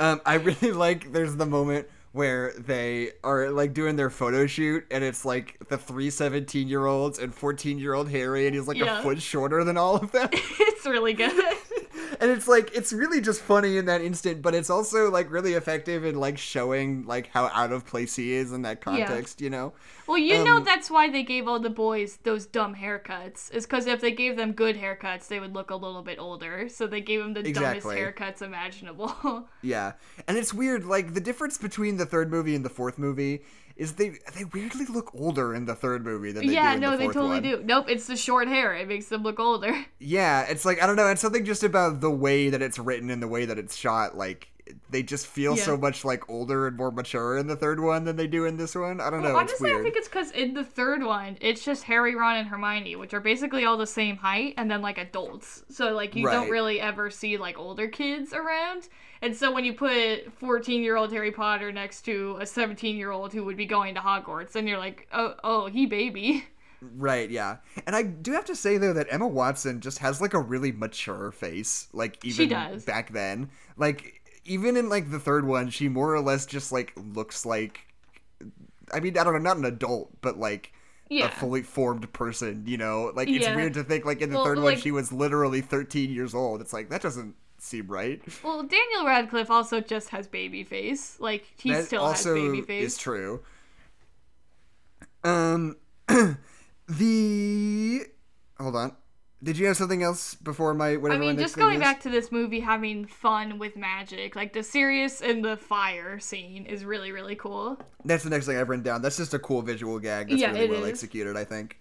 Um, 0.00 0.20
I 0.26 0.34
really 0.34 0.72
like. 0.72 1.12
There's 1.12 1.36
the 1.36 1.46
moment 1.46 1.86
where 2.10 2.52
they 2.58 3.12
are 3.22 3.50
like 3.50 3.74
doing 3.74 3.94
their 3.94 4.10
photo 4.10 4.44
shoot, 4.44 4.84
and 4.90 5.04
it's 5.04 5.24
like 5.24 5.56
the 5.68 5.78
three 5.78 6.10
17 6.10 6.66
year 6.66 6.84
olds 6.86 7.20
and 7.20 7.32
14 7.32 7.78
year 7.78 7.94
old 7.94 8.10
Harry, 8.10 8.46
and 8.48 8.56
he's 8.56 8.66
like 8.66 8.76
Yeah. 8.76 8.98
a 8.98 9.02
foot 9.04 9.22
shorter 9.22 9.62
than 9.62 9.76
all 9.76 9.94
of 9.94 10.10
them. 10.10 10.28
it's 10.32 10.84
really 10.84 11.12
good. 11.12 11.32
And 12.20 12.30
it's 12.30 12.48
like 12.48 12.74
it's 12.74 12.92
really 12.92 13.20
just 13.20 13.40
funny 13.40 13.76
in 13.76 13.86
that 13.86 14.00
instant, 14.00 14.42
but 14.42 14.54
it's 14.54 14.70
also 14.70 15.10
like 15.10 15.30
really 15.30 15.54
effective 15.54 16.04
in 16.04 16.16
like 16.16 16.38
showing 16.38 17.04
like 17.06 17.28
how 17.28 17.46
out 17.52 17.72
of 17.72 17.86
place 17.86 18.16
he 18.16 18.32
is 18.32 18.52
in 18.52 18.62
that 18.62 18.80
context. 18.80 19.40
You 19.40 19.50
know? 19.50 19.72
Well, 20.06 20.18
you 20.18 20.44
know 20.44 20.56
Um, 20.58 20.64
that's 20.64 20.90
why 20.90 21.08
they 21.10 21.22
gave 21.22 21.48
all 21.48 21.60
the 21.60 21.70
boys 21.70 22.18
those 22.22 22.46
dumb 22.46 22.74
haircuts. 22.74 23.52
Is 23.52 23.64
because 23.66 23.86
if 23.86 24.00
they 24.00 24.12
gave 24.12 24.36
them 24.36 24.52
good 24.52 24.76
haircuts, 24.76 25.28
they 25.28 25.40
would 25.40 25.54
look 25.54 25.70
a 25.70 25.76
little 25.76 26.02
bit 26.02 26.18
older. 26.18 26.68
So 26.68 26.86
they 26.86 27.00
gave 27.00 27.20
them 27.20 27.34
the 27.34 27.40
Exactly. 27.40 27.96
dumbest 27.96 28.18
haircuts 28.18 28.42
imaginable. 28.42 29.48
Yeah, 29.62 29.92
and 30.28 30.36
it's 30.36 30.52
weird. 30.52 30.84
Like 30.84 31.14
the 31.14 31.20
difference 31.20 31.56
between 31.58 31.96
the 31.96 32.04
third 32.06 32.30
movie 32.30 32.54
and 32.54 32.64
the 32.64 32.68
fourth 32.70 32.98
movie 32.98 33.42
is 33.76 33.94
they 33.94 34.10
they 34.36 34.44
weirdly 34.44 34.86
look 34.86 35.12
older 35.14 35.54
in 35.54 35.64
the 35.64 35.74
third 35.74 36.04
movie 36.04 36.32
than 36.32 36.46
they 36.46 36.52
yeah, 36.54 36.70
do 36.70 36.74
in 36.76 36.80
no, 36.80 36.90
the 36.92 36.96
they 36.96 37.04
fourth 37.04 37.14
totally 37.14 37.40
one. 37.40 37.42
do. 37.42 37.62
Nope, 37.64 37.86
it's 37.88 38.06
the 38.06 38.16
short 38.16 38.48
hair. 38.48 38.74
It 38.74 38.86
makes 38.88 39.06
them 39.06 39.22
look 39.22 39.40
older. 39.40 39.84
Yeah, 39.98 40.42
it's 40.42 40.64
like 40.64 40.82
I 40.82 40.86
don't 40.86 40.96
know. 40.96 41.08
It's 41.08 41.20
something 41.22 41.44
just 41.44 41.62
about 41.64 42.00
the 42.00 42.10
way 42.10 42.50
that 42.50 42.60
it's 42.62 42.78
written 42.78 43.10
and 43.10 43.22
the 43.22 43.28
way 43.28 43.46
that 43.46 43.58
it's 43.58 43.74
shot. 43.74 44.16
Like 44.16 44.48
they 44.90 45.02
just 45.02 45.26
feel 45.26 45.56
Yeah. 45.56 45.62
so 45.64 45.76
much 45.76 46.04
like 46.04 46.28
older 46.30 46.66
and 46.66 46.76
more 46.76 46.90
mature 46.90 47.36
in 47.36 47.46
the 47.46 47.56
third 47.56 47.80
one 47.80 48.04
than 48.04 48.16
they 48.16 48.26
do 48.26 48.44
in 48.44 48.56
this 48.56 48.74
one. 48.74 49.00
I 49.00 49.10
don't 49.10 49.22
know. 49.22 49.28
it's 49.38 49.50
Honestly, 49.52 49.70
weird. 49.70 49.80
I 49.80 49.82
think 49.84 49.96
it's 49.96 50.08
because 50.08 50.30
in 50.30 50.54
the 50.54 50.64
third 50.64 51.02
one, 51.02 51.36
it's 51.40 51.64
just 51.64 51.84
Harry, 51.84 52.14
Ron, 52.14 52.36
and 52.36 52.48
Hermione, 52.48 52.96
which 52.96 53.12
are 53.14 53.20
basically 53.20 53.64
all 53.64 53.76
the 53.76 53.86
same 53.86 54.16
height, 54.16 54.54
and 54.56 54.70
then 54.70 54.82
like 54.82 54.98
adults. 54.98 55.64
So 55.70 55.92
like 55.92 56.14
you 56.14 56.26
don't 56.28 56.48
really 56.50 56.80
ever 56.80 57.10
see 57.10 57.36
like 57.38 57.58
older 57.58 57.88
kids 57.88 58.32
around. 58.32 58.88
And 59.24 59.34
so 59.36 59.50
when 59.52 59.64
you 59.64 59.72
put 59.74 60.32
14 60.38 60.82
year 60.82 60.96
old 60.96 61.12
Harry 61.12 61.32
Potter 61.32 61.72
next 61.72 62.02
to 62.02 62.36
a 62.40 62.46
17 62.46 62.96
year 62.96 63.10
old 63.10 63.32
who 63.32 63.44
would 63.44 63.56
be 63.56 63.66
going 63.66 63.94
to 63.94 64.00
Hogwarts, 64.00 64.54
and 64.54 64.68
you're 64.68 64.78
like, 64.78 65.08
oh, 65.12 65.34
oh, 65.42 65.66
he 65.66 65.86
baby. 65.86 66.44
Right, 66.80 67.30
yeah. 67.30 67.58
And 67.86 67.96
I 67.96 68.02
do 68.02 68.32
have 68.32 68.44
to 68.46 68.56
say 68.56 68.76
though 68.76 68.92
that 68.92 69.06
Emma 69.10 69.26
Watson 69.26 69.80
just 69.80 69.98
has 70.00 70.20
like 70.20 70.34
a 70.34 70.40
really 70.40 70.70
mature 70.72 71.32
face, 71.32 71.88
like 71.92 72.22
even 72.24 72.60
back 72.84 73.12
then. 73.12 73.50
Like 73.76 74.20
even 74.44 74.76
in 74.76 74.88
like 74.90 75.10
the 75.10 75.18
third 75.20 75.46
one, 75.46 75.70
she 75.70 75.88
more 75.88 76.14
or 76.14 76.20
less 76.20 76.44
just 76.44 76.72
like 76.72 76.92
looks 76.96 77.46
like 77.46 77.86
I 78.92 79.00
mean, 79.00 79.16
I 79.18 79.24
don't 79.24 79.32
know, 79.34 79.38
not 79.40 79.56
an 79.56 79.64
adult, 79.64 80.10
but 80.20 80.38
like 80.38 80.72
Yeah. 81.08 81.26
a 81.26 81.30
fully 81.30 81.62
formed 81.62 82.12
person, 82.12 82.64
you 82.66 82.76
know? 82.76 83.12
Like 83.14 83.32
it's 83.32 83.46
Yeah. 83.46 83.56
weird 83.56 83.74
to 83.74 83.84
think 83.84 84.04
like 84.04 84.20
in 84.20 84.30
the 84.30 84.36
Well, 84.36 84.44
third 84.44 84.60
one 84.60 84.76
she 84.76 84.90
was 84.90 85.12
literally 85.12 85.62
13 85.62 86.10
years 86.10 86.34
old. 86.34 86.60
It's 86.60 86.72
like 86.74 86.90
that 86.90 87.00
doesn't 87.02 87.34
seem 87.64 87.86
right. 87.88 88.20
Well, 88.44 88.62
Daniel 88.62 89.06
Radcliffe 89.06 89.50
also 89.50 89.80
just 89.80 90.10
has 90.10 90.26
baby 90.26 90.64
face. 90.64 91.16
Like 91.20 91.44
he 91.58 91.72
that 91.72 91.84
still 91.86 92.02
also 92.02 92.34
has 92.34 92.44
baby 92.44 92.62
face. 92.62 92.92
is 92.92 92.98
true. 92.98 93.42
Um 95.22 95.76
the 96.88 98.02
hold 98.58 98.76
on. 98.76 98.96
Did 99.42 99.58
you 99.58 99.66
have 99.66 99.76
something 99.76 100.02
else 100.02 100.34
before 100.36 100.72
my 100.72 100.90
I 100.90 100.96
whatever 100.96 101.20
my 101.22 101.26
mean, 101.28 101.38
just 101.38 101.56
going 101.56 101.74
is? 101.76 101.80
back 101.80 102.00
to 102.02 102.08
this 102.08 102.32
movie 102.32 102.60
having 102.60 103.04
fun 103.04 103.58
with 103.58 103.76
magic, 103.76 104.34
like 104.36 104.54
the 104.54 104.62
Sirius 104.62 105.20
and 105.20 105.44
the 105.44 105.56
fire 105.58 106.18
scene 106.18 106.64
is 106.64 106.82
really, 106.84 107.12
really 107.12 107.36
cool. 107.36 107.78
That's 108.06 108.24
the 108.24 108.30
next 108.30 108.46
thing 108.46 108.56
I've 108.56 108.70
written 108.70 108.82
down. 108.84 109.02
That's 109.02 109.18
just 109.18 109.34
a 109.34 109.38
cool 109.38 109.60
visual 109.60 109.98
gag. 109.98 110.30
That's 110.30 110.40
Yeah, 110.40 110.52
really 110.52 110.64
it 110.64 110.70
well 110.70 110.84
is. 110.84 110.88
executed, 110.90 111.36
I 111.36 111.44
think. 111.44 111.78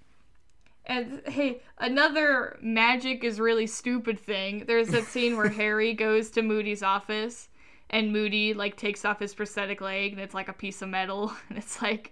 And 0.85 1.21
hey, 1.27 1.61
another 1.77 2.57
magic 2.61 3.23
is 3.23 3.39
really 3.39 3.67
stupid 3.67 4.19
thing. 4.19 4.65
There's 4.67 4.89
that 4.89 5.05
scene 5.05 5.37
where 5.37 5.49
Harry 5.61 5.93
goes 5.93 6.29
to 6.31 6.41
Moody's 6.41 6.83
office 6.83 7.47
and 7.89 8.11
Moody 8.11 8.53
like 8.53 8.75
takes 8.75 9.05
off 9.05 9.19
his 9.19 9.33
prosthetic 9.33 9.79
leg 9.79 10.11
and 10.11 10.19
it's 10.21 10.33
like 10.33 10.49
a 10.49 10.53
piece 10.53 10.81
of 10.81 10.89
metal 10.89 11.31
and 11.49 11.57
it's 11.57 11.81
like 11.81 12.11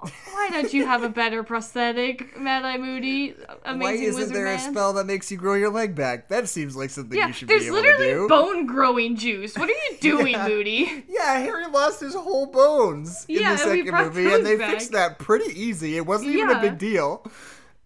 why 0.00 0.48
don't 0.52 0.72
you 0.72 0.86
have 0.86 1.02
a 1.02 1.08
better 1.08 1.42
prosthetic, 1.42 2.38
Mad 2.38 2.64
Eye 2.64 2.78
Moody? 2.78 3.34
Amazing 3.64 3.80
Why 3.80 3.92
isn't 3.94 4.20
Wizard 4.20 4.36
there 4.36 4.46
a 4.46 4.56
Man? 4.56 4.70
spell 4.72 4.92
that 4.92 5.06
makes 5.06 5.28
you 5.32 5.36
grow 5.36 5.54
your 5.54 5.70
leg 5.70 5.96
back? 5.96 6.28
That 6.28 6.48
seems 6.48 6.76
like 6.76 6.90
something 6.90 7.18
Yeah, 7.18 7.26
you 7.26 7.32
should 7.32 7.48
be 7.48 7.54
able 7.54 7.64
to 7.64 7.70
do. 7.70 7.72
There's 7.82 7.96
literally 7.98 8.28
bone 8.28 8.66
growing 8.66 9.16
juice. 9.16 9.56
What 9.58 9.68
are 9.68 9.72
you 9.72 9.96
doing, 10.00 10.34
Yeah. 10.34 10.46
Moody? 10.46 11.04
yeah, 11.08 11.38
Harry 11.40 11.66
lost 11.66 11.98
his 12.00 12.14
whole 12.14 12.46
bones 12.46 13.26
in 13.28 13.40
Yeah, 13.40 13.52
the 13.54 13.58
second 13.58 13.90
movie, 13.92 14.32
and 14.32 14.46
they 14.46 14.54
back. 14.56 14.70
fixed 14.70 14.92
that 14.92 15.18
pretty 15.18 15.52
easy. 15.60 15.96
It 15.96 16.06
wasn't 16.06 16.30
even 16.30 16.50
a 16.50 16.60
big 16.60 16.78
deal. 16.78 17.26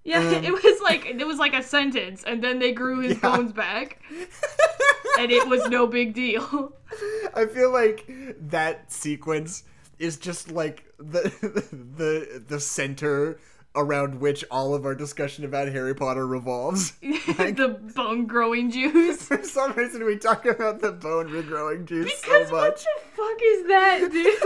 Yeah, 0.05 0.19
Um, 0.37 0.45
it 0.45 0.53
was 0.53 0.81
like 0.83 1.07
it 1.07 1.27
was 1.27 1.39
like 1.39 1.55
a 1.55 1.63
sentence, 1.63 2.25
and 2.27 2.43
then 2.43 2.59
they 2.59 2.73
grew 2.73 3.01
his 3.01 3.13
Yeah. 3.23 3.37
bones 3.37 3.53
back, 3.53 4.01
and 5.19 5.31
it 5.31 5.47
was 5.49 5.69
no 5.69 5.87
big 5.87 6.15
deal. 6.15 6.73
I 7.35 7.47
feel 7.47 7.71
like 7.73 8.05
that 8.51 8.91
sequence 8.93 9.65
is 9.99 10.17
just 10.17 10.51
like 10.51 10.85
the 10.99 11.33
the 11.73 12.43
the 12.47 12.59
center 12.61 13.39
around 13.75 14.21
which 14.21 14.45
all 14.51 14.75
of 14.75 14.85
our 14.85 14.95
discussion 14.95 15.45
about 15.47 15.67
Harry 15.69 15.95
Potter 15.95 16.27
revolves. 16.27 16.93
Like- 17.39 17.57
the 17.57 17.69
bone 17.95 18.27
growing 18.27 18.71
juice. 18.71 19.23
For 19.23 19.43
some 19.45 19.73
reason, 19.73 20.05
we 20.05 20.19
talk 20.19 20.45
about 20.45 20.81
the 20.81 20.93
bone 20.93 21.29
regrowing 21.29 21.87
juice 21.87 22.21
Because 22.21 22.49
so 22.49 22.55
what 22.55 22.77
the 22.77 23.01
fuck 23.17 23.39
is 23.43 23.67
that, 23.69 23.99
dude? 24.13 24.41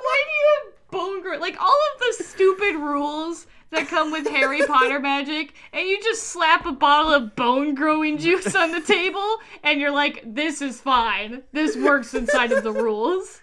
Why 0.00 0.22
do 0.24 0.30
you 0.30 0.48
have 0.64 0.90
bone 0.90 1.22
grow? 1.22 1.38
Like 1.38 1.60
all 1.60 1.78
of 1.94 2.00
the 2.00 2.24
stupid 2.24 2.76
rules 2.76 3.46
that 3.72 3.88
come 3.88 4.12
with 4.12 4.28
Harry 4.28 4.64
Potter 4.66 5.00
magic, 5.00 5.52
and 5.72 5.86
you 5.86 6.00
just 6.02 6.22
slap 6.24 6.64
a 6.64 6.72
bottle 6.72 7.12
of 7.12 7.36
bone 7.36 7.74
growing 7.74 8.16
juice 8.16 8.54
on 8.54 8.70
the 8.70 8.80
table, 8.80 9.38
and 9.62 9.80
you're 9.80 9.90
like, 9.90 10.22
"This 10.24 10.62
is 10.62 10.80
fine. 10.80 11.42
This 11.52 11.76
works 11.76 12.14
inside 12.14 12.52
of 12.52 12.62
the 12.62 12.72
rules." 12.72 13.41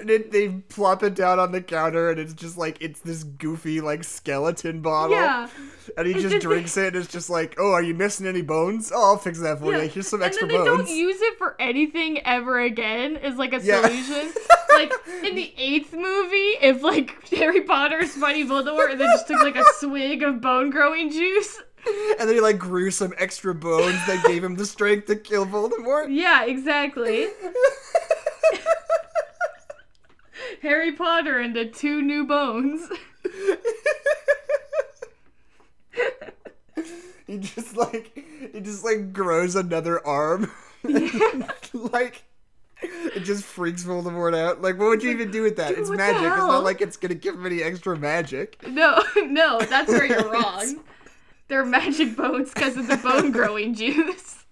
And 0.00 0.10
it, 0.10 0.30
they 0.32 0.48
plop 0.48 1.02
it 1.02 1.14
down 1.14 1.38
on 1.38 1.52
the 1.52 1.60
counter, 1.60 2.10
and 2.10 2.18
it's 2.20 2.34
just 2.34 2.56
like 2.58 2.76
it's 2.80 3.00
this 3.00 3.22
goofy 3.24 3.80
like 3.80 4.04
skeleton 4.04 4.80
bottle. 4.80 5.16
Yeah. 5.16 5.48
And 5.96 6.06
he 6.06 6.14
just 6.14 6.28
just- 6.30 6.42
drinks 6.42 6.76
it, 6.76 6.88
and 6.94 6.96
it's 6.96 7.12
just 7.12 7.28
like, 7.30 7.54
oh, 7.58 7.72
are 7.72 7.82
you 7.82 7.94
missing 7.94 8.26
any 8.26 8.42
bones? 8.42 8.90
Oh, 8.94 9.02
I'll 9.12 9.16
fix 9.18 9.40
that 9.40 9.58
for 9.60 9.72
Yeah. 9.72 9.82
you. 9.82 9.88
Here's 9.88 10.08
some 10.08 10.20
and 10.22 10.28
extra 10.28 10.46
then 10.48 10.58
they 10.58 10.64
bones. 10.64 10.88
don't 10.88 10.96
use 10.96 11.20
it 11.20 11.36
for 11.38 11.56
anything 11.60 12.20
ever 12.26 12.60
again 12.60 13.16
is 13.16 13.36
like 13.36 13.52
a 13.52 13.60
Yeah. 13.62 13.82
solution. 13.82 14.32
like 14.72 14.92
in 15.22 15.34
the 15.36 15.52
eighth 15.58 15.92
movie, 15.92 16.56
if 16.62 16.82
like 16.82 17.28
Harry 17.28 17.60
Potter 17.62 17.98
is 18.00 18.14
fighting 18.16 18.48
Voldemort 18.48 18.90
and 18.92 19.00
then 19.00 19.08
just 19.12 19.26
took 19.28 19.42
like 19.42 19.56
a 19.56 19.64
swig 19.78 20.22
of 20.22 20.40
bone 20.40 20.70
growing 20.70 21.10
juice. 21.10 21.60
and 22.18 22.26
then 22.28 22.34
he 22.34 22.40
like 22.40 22.58
grew 22.58 22.90
some 22.90 23.12
extra 23.18 23.54
bones 23.54 23.98
that 24.06 24.24
gave 24.26 24.42
him 24.42 24.54
the 24.56 24.64
strength 24.66 25.06
to 25.06 25.14
kill 25.16 25.44
Voldemort. 25.46 26.06
Yeah, 26.08 26.44
exactly. 26.46 27.26
Harry 30.62 30.92
Potter 30.92 31.38
and 31.38 31.54
the 31.54 31.66
two 31.66 32.02
new 32.02 32.26
bones. 32.26 32.88
he 37.26 37.38
just 37.38 37.76
like 37.76 38.24
he 38.52 38.60
just 38.60 38.84
like 38.84 39.12
grows 39.12 39.56
another 39.56 40.06
arm. 40.06 40.50
Yeah. 40.86 41.48
like 41.72 42.24
it 42.82 43.20
just 43.20 43.44
freaks 43.44 43.84
Voldemort 43.84 44.36
out. 44.36 44.62
Like 44.62 44.78
what 44.78 44.88
would 44.88 45.02
you 45.02 45.10
even 45.10 45.30
do 45.30 45.42
with 45.42 45.56
that? 45.56 45.70
Dude, 45.70 45.78
it's 45.78 45.90
magic. 45.90 46.22
It's 46.22 46.36
not 46.36 46.64
like 46.64 46.80
it's 46.80 46.96
gonna 46.96 47.14
give 47.14 47.34
him 47.34 47.46
any 47.46 47.62
extra 47.62 47.96
magic. 47.96 48.66
No, 48.68 49.02
no, 49.16 49.60
that's 49.60 49.90
where 49.90 50.06
you're 50.06 50.30
wrong. 50.30 50.80
They're 51.48 51.64
magic 51.64 52.16
bones 52.16 52.52
because 52.52 52.76
of 52.76 52.88
the 52.88 52.96
bone 52.96 53.30
growing 53.30 53.74
juice. 53.74 54.44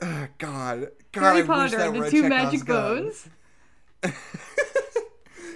Oh, 0.00 0.28
God. 0.38 0.88
God, 1.12 1.22
Harry 1.22 1.38
I 1.38 1.40
wish 1.40 1.46
Potter 1.46 1.76
that 1.76 1.92
the 1.92 2.10
two 2.10 2.28
magic 2.28 2.64
bones. 2.64 3.28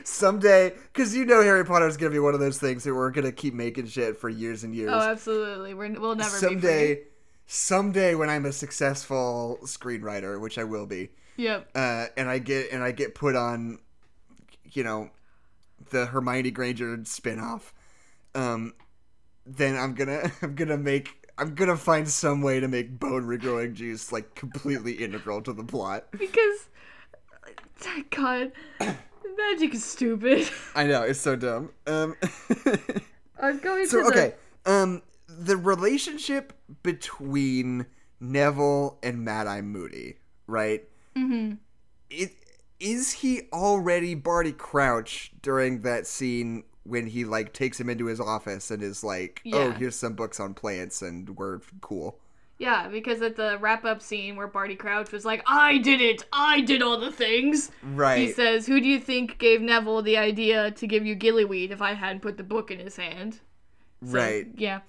Someday, 0.05 0.73
because 0.93 1.15
you 1.17 1.25
know 1.25 1.43
Harry 1.43 1.65
Potter 1.65 1.89
is 1.89 1.97
gonna 1.97 2.11
be 2.13 2.19
one 2.19 2.35
of 2.35 2.41
those 2.41 2.59
things 2.59 2.85
that 2.85 2.95
we're 2.95 3.11
gonna 3.11 3.33
keep 3.33 3.55
making 3.55 3.87
shit 3.87 4.19
for 4.19 4.29
years 4.29 4.63
and 4.63 4.75
years. 4.75 4.91
Oh, 4.93 4.99
absolutely. 5.01 5.75
We're, 5.75 5.99
we'll 5.99 6.15
never 6.15 6.31
be 6.31 6.47
someday, 6.47 7.03
someday 7.47 8.15
when 8.15 8.29
I'm 8.31 8.45
a 8.45 8.53
successful 8.53 9.59
screenwriter, 9.65 10.41
which 10.41 10.59
I 10.59 10.65
will 10.65 10.87
be, 10.87 11.11
Yep. 11.37 11.71
uh, 11.75 12.07
and 12.17 12.29
I 12.29 12.39
get 12.39 12.71
and 12.71 12.83
I 12.83 12.93
get 12.93 13.15
put 13.15 13.35
on, 13.35 13.79
you 14.73 14.85
know, 14.85 15.11
the 15.91 16.07
Hermione 16.07 16.51
Granger 16.51 16.97
spinoff, 16.99 17.73
um, 18.35 18.75
then 19.47 19.77
I'm 19.77 19.95
gonna 19.95 20.31
I'm 20.43 20.55
gonna 20.55 20.77
make 20.79 21.27
I'm 21.39 21.55
gonna 21.55 21.77
find 21.77 22.09
some 22.09 22.43
way 22.43 22.61
to 22.61 22.69
make 22.69 22.99
bone 22.99 23.25
regrowing 23.25 23.73
juice 23.75 24.13
like 24.13 24.35
completely 24.35 24.93
integral 24.93 25.41
to 25.43 25.53
the 25.53 25.65
plot. 25.65 26.05
Because, 26.13 26.69
God, 28.11 28.53
magic 29.37 29.75
is 29.75 29.85
stupid. 29.85 30.49
I 30.75 30.85
know 30.85 31.03
it's 31.03 31.21
so 31.21 31.37
dumb. 31.37 31.71
Um, 31.87 32.17
I'm 33.41 33.59
going 33.59 33.87
so 33.87 33.99
to 33.99 34.05
the. 34.05 34.11
okay, 34.11 34.35
um, 34.67 35.03
the 35.29 35.57
relationship 35.57 36.53
between 36.83 37.87
Neville 38.21 38.99
and 39.03 39.25
Mad 39.25 39.47
Eye 39.47 39.63
Moody, 39.63 40.17
right? 40.47 40.85
Mm-hmm. 41.17 41.55
it 42.11 42.33
is 42.81 43.13
he 43.13 43.43
already 43.53 44.15
Barty 44.15 44.53
Crouch 44.53 45.33
during 45.43 45.83
that 45.83 46.07
scene 46.07 46.65
when 46.83 47.07
he 47.07 47.25
like 47.25 47.53
takes 47.53 47.79
him 47.81 47.89
into 47.89 48.07
his 48.07 48.21
office 48.21 48.71
and 48.71 48.83
is 48.83 49.05
like, 49.05 49.43
"Oh, 49.53 49.71
here's 49.73 49.97
some 49.97 50.15
books 50.15 50.41
on 50.41 50.55
plants 50.55 51.03
and 51.03 51.37
we're 51.37 51.61
cool." 51.81 52.19
Yeah, 52.59 52.89
because 52.89 53.21
at 53.21 53.35
the 53.37 53.59
wrap 53.61 53.85
up 53.85 54.01
scene 54.01 54.37
where 54.37 54.47
Barty 54.47 54.77
Crouch 54.77 55.11
was 55.11 55.25
like, 55.25 55.43
I 55.47 55.79
did 55.79 56.01
it! 56.01 56.25
I 56.33 56.61
did 56.61 56.83
all 56.83 56.99
the 57.01 57.11
things! 57.11 57.71
Right. 57.83 58.19
He 58.19 58.33
says, 58.33 58.67
Who 58.67 58.81
do 58.81 58.87
you 58.87 59.01
think 59.01 59.39
gave 59.39 59.61
Neville 59.61 60.03
the 60.03 60.17
idea 60.17 60.71
to 60.71 60.87
give 60.87 61.05
you 61.05 61.17
Gillyweed 61.17 61.71
if 61.73 61.83
I 61.83 61.95
hadn't 61.95 62.23
put 62.23 62.37
the 62.37 62.45
book 62.45 62.71
in 62.71 62.79
his 62.79 62.97
hand? 62.97 63.41
So, 64.05 64.13
right. 64.13 64.47
Yeah. 64.57 64.81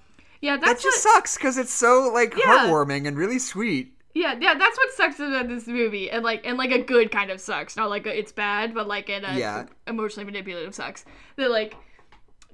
Yeah, 0.41 0.58
That 0.58 0.80
just 0.80 1.04
what, 1.06 1.13
sucks 1.15 1.38
because 1.38 1.58
it's 1.58 1.73
so 1.73 2.12
like 2.13 2.36
Yeah. 2.38 2.67
heartwarming 2.67 3.08
and 3.08 3.17
really 3.17 3.39
sweet. 3.39 3.93
yeah, 4.13 4.36
yeah, 4.39 4.54
that's 4.54 4.78
what 4.78 4.91
sucks 4.93 5.19
about 5.19 5.47
this 5.47 5.65
movie, 5.65 6.12
and 6.12 6.23
like, 6.23 6.45
and 6.45 6.58
like 6.60 6.71
a 6.71 6.84
good 6.84 7.12
kind 7.12 7.32
of 7.32 7.41
sucks, 7.41 7.75
not 7.75 7.89
like 7.89 8.06
a, 8.06 8.15
it's 8.17 8.32
bad, 8.32 8.73
but 8.75 8.88
like 8.88 9.10
in 9.10 9.25
a 9.25 9.38
Yeah. 9.38 9.65
emotionally 9.88 10.25
manipulative 10.25 10.75
sucks. 10.75 11.04
That 11.38 11.49
like, 11.49 11.75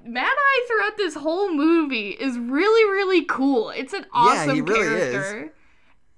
Mad 0.05 0.27
Eye 0.35 0.65
throughout 0.67 0.97
this 0.97 1.15
whole 1.15 1.53
movie 1.53 2.09
is 2.11 2.37
really, 2.37 2.91
really 2.91 3.23
cool. 3.25 3.69
It's 3.69 3.93
an 3.93 4.05
awesome 4.13 4.47
Yeah, 4.49 4.53
he 4.55 4.61
really 4.61 5.01
is. 5.01 5.11
character. 5.13 5.53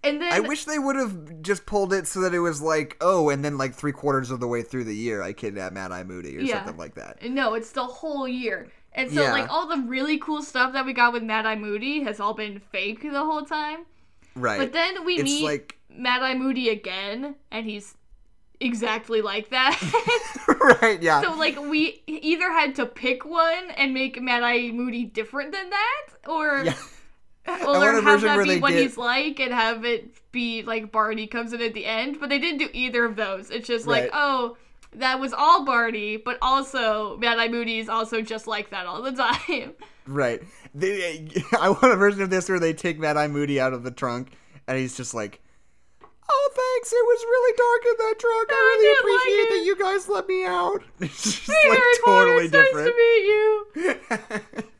And 0.05 0.21
then 0.21 0.33
I 0.33 0.41
wish 0.41 0.65
they 0.65 0.79
would 0.79 0.97
have 0.97 1.41
just 1.41 1.65
pulled 1.65 1.93
it 1.93 2.07
so 2.07 2.19
that 2.21 2.33
it 2.33 2.39
was 2.39 2.61
like, 2.61 2.97
oh, 2.99 3.29
and 3.29 3.43
then 3.43 3.57
like 3.57 3.73
three 3.73 3.93
quarters 3.93 4.31
of 4.31 4.41
the 4.41 4.47
way 4.47 4.61
through 4.61 4.83
the 4.83 4.95
year, 4.95 5.21
I 5.23 5.31
kidnapped 5.31 5.73
Mad 5.73 5.93
Eye 5.93 6.03
Moody 6.03 6.37
or 6.37 6.41
Yeah. 6.41 6.57
something 6.65 6.77
like 6.77 6.95
that. 6.95 7.23
No, 7.29 7.53
it's 7.53 7.71
the 7.71 7.85
whole 7.85 8.27
year. 8.27 8.67
And 8.91 9.09
so 9.11 9.21
Yeah. 9.23 9.31
like 9.31 9.49
all 9.49 9.67
the 9.67 9.77
really 9.87 10.17
cool 10.17 10.41
stuff 10.41 10.73
that 10.73 10.85
we 10.85 10.91
got 10.93 11.13
with 11.13 11.23
Mad 11.23 11.45
Eye 11.45 11.55
Moody 11.55 12.03
has 12.03 12.19
all 12.19 12.33
been 12.33 12.59
fake 12.59 13.01
the 13.01 13.23
whole 13.23 13.43
time. 13.43 13.85
Right. 14.35 14.59
But 14.59 14.73
then 14.73 15.05
we 15.05 15.15
it's 15.15 15.23
meet 15.23 15.43
like 15.45 15.77
Mad 15.89 16.21
Eye 16.21 16.35
Moody 16.35 16.67
again, 16.69 17.35
and 17.49 17.65
he's 17.65 17.95
exactly 18.63 19.21
like 19.21 19.49
that. 19.49 19.79
right, 20.81 21.01
yeah. 21.01 21.21
so 21.21 21.35
like 21.35 21.59
we 21.59 22.01
either 22.07 22.51
had 22.51 22.75
to 22.75 22.85
pick 22.85 23.25
one 23.25 23.71
and 23.77 23.93
make 23.93 24.21
Mad 24.21 24.43
Eye 24.43 24.71
Moody 24.71 25.05
different 25.05 25.51
than 25.51 25.69
that, 25.69 26.07
or 26.27 26.63
yeah. 26.63 26.75
or 27.67 28.01
have 28.01 28.21
that 28.21 28.43
be 28.43 28.59
what 28.59 28.71
get- 28.71 28.81
he's 28.81 28.97
like 28.97 29.39
and 29.39 29.53
have 29.53 29.85
it 29.85 30.31
be 30.31 30.63
like 30.63 30.91
Barty 30.91 31.27
comes 31.27 31.53
in 31.53 31.61
at 31.61 31.73
the 31.73 31.85
end. 31.85 32.19
But 32.19 32.29
they 32.29 32.39
didn't 32.39 32.59
do 32.59 32.69
either 32.73 33.05
of 33.05 33.15
those. 33.15 33.49
It's 33.49 33.67
just 33.67 33.87
like 33.87 34.09
oh. 34.13 34.57
That 34.97 35.19
was 35.19 35.33
all 35.33 35.65
Barty, 35.65 36.17
but 36.17 36.37
also 36.39 37.17
Mad 37.17 37.39
Eye 37.39 37.47
Moody 37.47 37.79
is 37.79 37.89
also 37.89 38.21
just 38.21 38.45
like 38.45 38.69
that 38.69 38.85
all 38.85 39.01
the 39.01 39.11
time. 39.11 39.73
Right. 40.05 40.41
They, 40.75 41.27
I 41.59 41.69
want 41.69 41.85
a 41.85 41.95
version 41.95 42.21
of 42.21 42.29
this 42.29 42.49
where 42.49 42.59
they 42.59 42.73
take 42.73 42.99
Mad 42.99 43.17
Eye 43.17 43.27
Moody 43.27 43.59
out 43.59 43.73
of 43.73 43.83
the 43.83 43.91
trunk, 43.91 44.31
and 44.67 44.77
he's 44.77 44.95
just 44.95 45.13
like, 45.13 45.41
"Oh, 46.33 46.49
thanks. 46.55 46.91
It 46.91 47.05
was 47.11 47.21
really 47.33 47.53
dark 47.65 47.81
in 47.91 47.95
that 48.05 48.15
truck. 48.19 48.47
I 48.49 48.53
I 48.53 48.61
really 48.73 48.91
appreciate 48.99 49.41
like 49.43 49.51
that 49.53 49.63
you 49.65 49.75
guys 49.77 50.09
let 50.09 50.27
me 50.27 50.45
out." 50.45 50.81
It's 50.99 51.23
just 51.23 51.51
Hey, 51.51 51.69
like 51.69 51.77
Harry 51.79 51.97
Potter, 52.03 52.25
totally 52.25 52.43
it's 52.45 52.51
different. 52.51 52.85
nice 52.85 52.93
to 52.93 53.01
meet 53.01 53.23
you. 53.33 54.63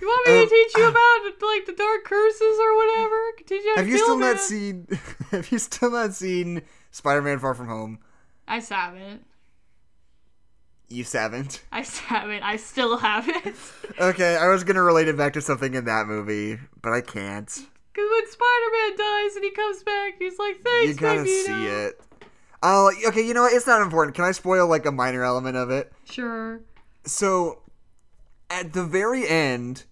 You 0.00 0.06
want 0.08 0.28
me 0.28 0.32
Um, 0.40 0.48
to 0.48 0.54
teach 0.54 0.72
you 0.78 0.88
about 0.88 1.18
like 1.42 1.66
the 1.66 1.74
dark 1.76 2.04
curses 2.04 2.56
or 2.58 2.74
whatever? 2.76 3.18
Teach 3.46 3.62
you 3.64 3.68
how 3.70 3.74
to 3.74 3.80
have 3.82 3.88
you 3.88 3.98
still 3.98 4.16
not 4.18 4.38
seen? 4.40 4.86
Have 5.30 5.52
you 5.52 5.58
still 5.58 5.90
not 5.90 6.14
seen 6.14 6.62
Spider-Man: 6.90 7.38
Far 7.38 7.52
From 7.54 7.68
Home? 7.68 7.98
I 8.48 8.60
haven't. 8.60 9.26
You 10.88 11.04
haven't. 11.04 11.62
I 11.70 11.82
haven't. 11.82 12.42
I 12.42 12.56
still 12.56 12.96
haven't. 12.96 13.54
Okay, 14.00 14.36
I 14.36 14.48
was 14.48 14.64
gonna 14.64 14.82
relate 14.82 15.06
it 15.08 15.16
back 15.18 15.34
to 15.34 15.40
something 15.42 15.74
in 15.74 15.84
that 15.84 16.06
movie, 16.06 16.58
but 16.80 16.92
I 16.94 17.02
can't. 17.02 17.50
Because 17.92 18.08
when 18.10 18.30
Spider-Man 18.30 18.96
dies 18.96 19.36
and 19.36 19.44
he 19.44 19.50
comes 19.50 19.82
back, 19.82 20.14
he's 20.18 20.38
like, 20.38 20.62
"Thanks, 20.64 20.88
you 20.88 20.94
gotta 20.94 21.20
Magneto." 21.20 21.46
see 21.46 21.66
it. 21.66 22.00
Oh, 22.62 22.92
okay. 23.08 23.22
You 23.26 23.34
know 23.34 23.42
what? 23.42 23.52
It's 23.52 23.66
not 23.66 23.82
important. 23.82 24.14
Can 24.14 24.24
I 24.24 24.32
spoil 24.32 24.66
like 24.66 24.86
a 24.86 24.92
minor 24.92 25.24
element 25.24 25.56
of 25.56 25.70
it? 25.70 25.92
Sure. 26.04 26.60
So, 27.04 27.62
at 28.50 28.72
the 28.74 28.84
very 28.84 29.26
end, 29.26 29.84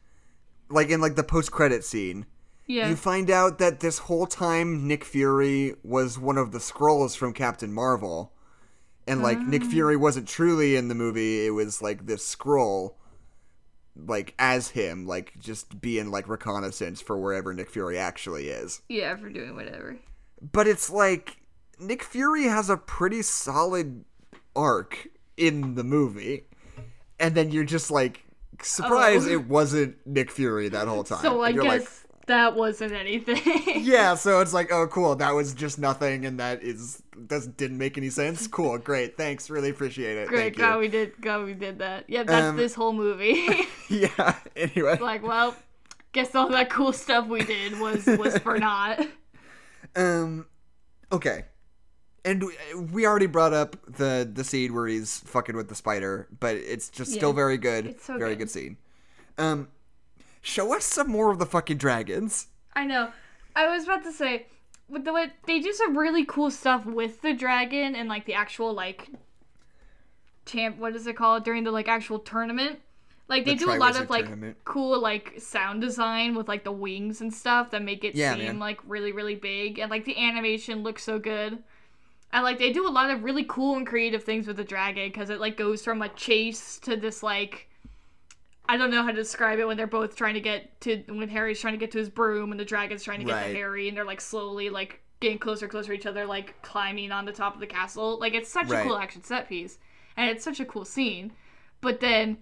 like 0.69 0.91
in 0.91 1.01
like 1.01 1.17
the 1.17 1.23
post-credit 1.25 1.83
scene, 1.85 2.27
Yeah. 2.67 2.89
you 2.91 2.97
find 2.97 3.31
out 3.31 3.59
that 3.59 3.81
this 3.81 3.99
whole 4.01 4.27
time 4.27 4.87
Nick 4.87 5.03
Fury 5.05 5.75
was 5.83 6.19
one 6.19 6.37
of 6.37 6.53
the 6.53 6.61
scrolls 6.61 7.15
from 7.15 7.33
Captain 7.33 7.73
Marvel, 7.73 8.33
And 9.07 9.23
like 9.23 9.39
Nick 9.41 9.63
Ah. 9.65 9.69
Fury 9.71 9.97
wasn't 9.97 10.29
truly 10.29 10.77
in 10.77 10.89
the 10.89 10.95
movie, 10.95 11.47
it 11.47 11.51
was 11.55 11.81
like 11.81 12.05
this 12.05 12.27
scroll 12.27 12.98
like 14.07 14.35
as 14.39 14.69
him, 14.69 15.07
like 15.07 15.39
just 15.39 15.81
being 15.81 16.11
like 16.11 16.29
reconnaissance 16.29 17.01
for 17.01 17.19
wherever 17.19 17.53
Nick 17.53 17.71
Fury 17.71 17.99
actually 17.99 18.49
is. 18.49 18.81
Yeah, 18.89 19.17
for 19.17 19.29
doing 19.29 19.55
whatever. 19.57 19.99
But 20.41 20.67
it's 20.69 20.89
like 20.91 21.39
Nick 21.81 22.03
Fury 22.03 22.45
has 22.45 22.71
a 22.71 22.77
pretty 22.77 23.23
solid 23.23 24.05
arc 24.55 25.09
in 25.37 25.75
the 25.75 25.85
movie. 25.85 26.45
And 27.21 27.35
then 27.35 27.51
you're 27.51 27.65
just 27.65 27.91
like 27.91 28.25
surprised 28.63 29.29
Oh. 29.29 29.33
it 29.33 29.49
wasn't 29.49 29.97
Nick 30.07 30.31
Fury 30.31 30.69
that 30.69 30.87
whole 30.89 31.05
time. 31.05 31.23
So 31.23 31.41
I 31.41 31.51
You're 31.51 31.65
guess 31.65 31.81
like, 31.81 31.89
that 32.29 32.55
wasn't 32.55 32.93
anything. 32.93 33.83
yeah, 33.85 34.15
so 34.25 34.41
it's 34.41 34.53
like, 34.55 34.73
oh, 34.73 34.87
cool. 34.87 35.17
That 35.17 35.35
was 35.35 35.53
just 35.53 35.79
nothing, 35.79 36.25
and 36.25 36.39
that 36.41 36.63
is 36.63 37.03
doesn't 37.27 37.57
didn't 37.57 37.79
make 37.79 37.99
any 37.99 38.09
sense. 38.11 38.47
Cool, 38.47 38.79
great, 38.91 39.17
thanks, 39.17 39.51
really 39.51 39.71
appreciate 39.71 40.17
it. 40.17 40.29
Great, 40.29 40.41
Thank 40.41 40.57
glad 40.57 40.75
you. 40.75 40.79
we 40.81 40.89
did. 40.89 41.21
God 41.21 41.45
we 41.45 41.55
did 41.55 41.81
that. 41.81 42.05
Yeah, 42.09 42.23
that's 42.23 42.47
Um, 42.47 42.57
this 42.57 42.75
whole 42.75 42.93
movie. 42.93 43.49
yeah. 43.91 44.37
Anyway, 44.57 44.97
like, 44.99 45.23
well, 45.23 45.55
guess 46.13 46.35
all 46.35 46.49
that 46.51 46.71
cool 46.71 46.93
stuff 46.93 47.27
we 47.27 47.43
did 47.45 47.79
was 47.81 48.07
was 48.07 48.39
for 48.39 48.59
naught. 48.59 49.07
um, 49.97 50.47
okay, 51.13 51.45
and 52.25 52.45
we- 52.93 53.07
already 53.07 53.27
brought 53.27 53.53
up 53.53 53.77
the 53.87 54.29
the 54.33 54.45
scene 54.45 54.75
where 54.75 54.87
he's 54.87 55.19
fucking 55.21 55.57
with 55.57 55.69
the 55.69 55.75
spider, 55.75 56.29
but 56.41 56.57
it's 56.57 56.89
just 56.89 57.13
still 57.13 57.33
very 57.33 57.59
good. 57.59 57.87
It's 57.87 58.05
so 58.05 58.17
very 58.19 58.31
good. 58.33 58.39
good 58.47 58.51
scene. 58.51 58.77
Um, 59.39 59.69
show 60.43 60.75
us 60.75 60.85
some 60.85 61.09
more 61.09 61.31
of 61.31 61.39
the 61.39 61.47
fucking 61.47 61.79
dragons. 61.79 62.49
I 62.75 62.85
know. 62.85 63.13
I 63.57 63.67
was 63.69 63.85
about 63.85 64.05
to 64.05 64.13
say, 64.13 64.47
with 64.89 65.05
the 65.05 65.13
way 65.13 65.33
they 65.47 65.61
do 65.61 65.73
some 65.73 65.97
really 65.99 66.25
cool 66.25 66.51
stuff 66.51 66.87
with 66.87 67.21
the 67.23 67.35
dragon 67.35 67.95
and 67.95 68.09
like 68.09 68.25
the 68.27 68.35
actual 68.35 68.73
like 68.73 69.09
champ. 70.47 70.79
What 70.79 70.95
is 70.97 71.07
it 71.07 71.17
called 71.17 71.45
during 71.45 71.65
the 71.65 71.71
like 71.71 71.89
actual 71.89 72.19
tournament? 72.19 72.81
Like 73.29 73.45
they 73.45 73.55
The 73.55 73.65
do 73.67 73.71
a 73.71 73.77
lot 73.77 73.97
of 74.01 74.09
like 74.09 74.25
Tournament. 74.27 74.57
cool 74.65 74.99
like 75.01 75.35
sound 75.39 75.81
design 75.83 76.35
with 76.35 76.49
like 76.49 76.65
the 76.65 76.73
wings 76.73 77.21
and 77.21 77.33
stuff 77.33 77.71
that 77.71 77.83
make 77.83 78.03
it 78.05 78.15
Yeah, 78.15 78.35
seem 78.35 78.45
man. 78.47 78.59
like 78.59 78.81
really 78.87 79.13
really 79.13 79.35
big 79.35 79.79
and 79.79 79.91
like 79.91 80.05
the 80.07 80.17
animation 80.19 80.83
looks 80.83 81.03
so 81.05 81.19
good. 81.19 81.63
And 82.33 82.45
like 82.45 82.59
they 82.59 82.73
do 82.73 82.87
a 82.87 82.91
lot 82.91 83.11
of 83.11 83.25
really 83.25 83.45
cool 83.45 83.77
and 83.77 83.87
creative 83.87 84.25
things 84.25 84.47
with 84.47 84.57
the 84.57 84.65
dragon 84.65 85.09
because 85.09 85.31
it 85.31 85.41
like 85.41 85.57
goes 85.59 85.83
from 85.85 86.01
a 86.03 86.09
chase 86.11 86.79
to 86.81 86.97
this 86.97 87.23
like 87.23 87.69
I 88.71 88.77
don't 88.77 88.91
know 88.91 89.03
how 89.03 89.09
to 89.11 89.15
describe 89.17 89.59
it 89.59 89.67
when 89.67 89.77
they're 89.79 89.87
both 89.87 90.15
trying 90.15 90.35
to 90.35 90.41
get 90.41 90.79
to 90.83 91.03
when 91.09 91.29
Harry's 91.31 91.59
trying 91.61 91.73
to 91.75 91.79
get 91.79 91.91
to 91.93 91.99
his 91.99 92.11
broom 92.11 92.51
and 92.51 92.61
the 92.61 92.65
dragon's 92.65 93.03
trying 93.03 93.21
to 93.21 93.25
get 93.25 93.33
Right. 93.33 93.49
to 93.49 93.55
Harry 93.55 93.89
and 93.89 93.97
they're 93.97 94.05
like 94.05 94.21
slowly 94.21 94.69
like 94.69 95.01
getting 95.21 95.39
closer 95.39 95.65
and 95.65 95.71
closer 95.73 95.89
to 95.89 95.93
each 95.95 96.07
other 96.07 96.27
like 96.27 96.61
climbing 96.63 97.11
on 97.11 97.25
the 97.25 97.33
top 97.33 97.55
of 97.55 97.61
the 97.61 97.67
castle. 97.67 98.19
Like 98.21 98.35
it's 98.35 98.51
such 98.51 98.69
Right. 98.69 98.81
a 98.81 98.89
cool 98.89 98.97
action 98.99 99.25
set 99.25 99.49
piece 99.49 99.79
and 100.17 100.31
it's 100.31 100.45
such 100.45 100.61
a 100.61 100.65
cool 100.67 100.85
scene. 100.85 101.33
But 101.81 102.01
then 102.01 102.39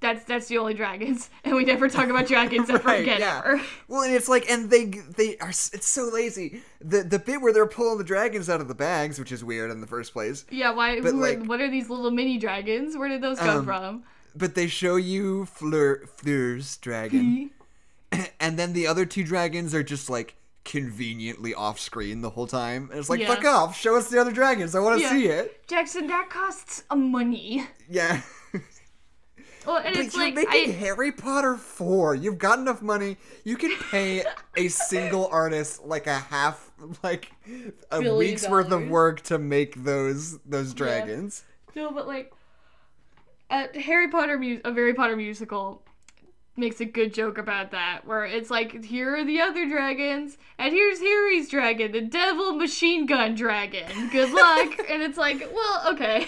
that's 0.00 0.24
that's 0.24 0.46
the 0.46 0.58
only 0.58 0.74
dragons 0.74 1.28
and 1.44 1.56
we 1.56 1.64
never 1.64 1.88
talk 1.88 2.08
about 2.08 2.26
dragons 2.28 2.70
ever 2.70 2.86
Right, 2.86 3.02
again 3.02 3.20
yeah. 3.20 3.38
ever. 3.44 3.60
Well, 3.88 4.02
and 4.02 4.14
it's 4.14 4.28
like, 4.28 4.48
and 4.50 4.70
they 4.70 4.84
they 4.86 5.36
are. 5.38 5.48
It's 5.50 5.88
so 5.88 6.04
lazy. 6.12 6.62
The 6.80 7.02
the 7.02 7.18
bit 7.18 7.40
where 7.40 7.52
they're 7.52 7.66
pulling 7.66 7.98
the 7.98 8.04
dragons 8.04 8.48
out 8.48 8.60
of 8.60 8.68
the 8.68 8.74
bags, 8.74 9.18
which 9.18 9.32
is 9.32 9.42
weird 9.44 9.70
in 9.70 9.80
the 9.80 9.86
first 9.88 10.12
place. 10.12 10.44
Yeah, 10.50 10.70
why 10.72 11.00
But, 11.00 11.12
who 11.12 11.18
are- 11.18 11.28
like- 11.36 11.44
what 11.44 11.60
are 11.60 11.70
these 11.70 11.90
little 11.90 12.10
mini 12.10 12.38
dragons? 12.38 12.96
Where 12.96 13.08
did 13.08 13.20
those 13.22 13.38
come 13.38 13.58
Um, 13.58 13.64
from? 13.64 14.04
But 14.36 14.54
they 14.54 14.66
show 14.68 14.96
you 14.96 15.46
Fleur 15.46 16.04
Fleur's 16.16 16.76
dragon, 16.78 17.50
and 18.40 18.58
then 18.58 18.72
the 18.72 18.86
other 18.86 19.04
two 19.06 19.24
dragons 19.24 19.74
are 19.74 19.82
just 19.82 20.08
like 20.08 20.34
conveniently 20.64 21.54
off 21.54 21.80
screen 21.80 22.20
the 22.20 22.30
whole 22.30 22.46
time. 22.46 22.88
And 22.90 23.00
it's 23.00 23.08
like, 23.10 23.20
Yeah. 23.20 23.34
fuck 23.34 23.44
off! 23.44 23.76
Show 23.78 23.96
us 23.96 24.08
the 24.10 24.20
other 24.20 24.32
dragons. 24.32 24.74
I 24.74 24.80
want 24.80 24.96
to 24.98 25.02
Yeah. 25.02 25.10
see 25.10 25.26
it. 25.26 25.66
Jackson, 25.66 26.06
that 26.08 26.28
costs 26.30 26.84
a 26.90 26.96
money. 26.96 27.66
Yeah. 27.88 28.20
Well, 29.66 29.78
and 29.78 29.94
But 29.94 30.04
it's 30.06 30.14
you're 30.14 30.24
like 30.24 30.34
making 30.34 30.70
I, 30.70 30.72
Harry 30.72 31.12
Potter 31.12 31.56
4. 31.56 32.14
You've 32.14 32.38
got 32.38 32.58
enough 32.58 32.80
money. 32.80 33.18
You 33.44 33.56
can 33.56 33.76
pay 33.90 34.24
a 34.56 34.68
single 34.68 35.26
artist 35.32 35.84
like 35.84 36.06
a 36.06 36.14
half 36.18 36.70
like 37.02 37.32
a 37.90 38.00
Billion 38.00 38.16
week's 38.16 38.48
worth 38.48 38.66
of 38.66 38.70
dollars. 38.70 38.88
work 38.88 39.20
to 39.22 39.38
make 39.38 39.84
those 39.84 40.38
those 40.46 40.72
dragons. 40.72 41.42
No, 41.74 41.90
but 41.90 42.06
like, 42.06 42.32
uh, 43.50 43.66
Harry 43.74 44.08
Potter, 44.08 44.38
mu- 44.38 44.60
a 44.64 44.72
Harry 44.72 44.94
Potter 44.94 45.16
musical, 45.16 45.82
makes 46.56 46.80
a 46.80 46.84
good 46.84 47.14
joke 47.14 47.38
about 47.38 47.70
that, 47.70 48.00
where 48.04 48.24
it's 48.24 48.50
like, 48.50 48.84
here 48.84 49.14
are 49.16 49.24
the 49.24 49.40
other 49.40 49.66
dragons, 49.68 50.36
and 50.58 50.72
here's 50.72 50.98
Harry's 51.00 51.48
dragon, 51.48 51.92
the 51.92 52.00
Devil 52.00 52.52
Machine 52.54 53.06
Gun 53.06 53.34
Dragon. 53.34 54.08
Good 54.10 54.32
luck. 54.32 54.78
and 54.90 55.02
it's 55.02 55.16
like, 55.18 55.48
well, 55.52 55.92
okay, 55.92 56.26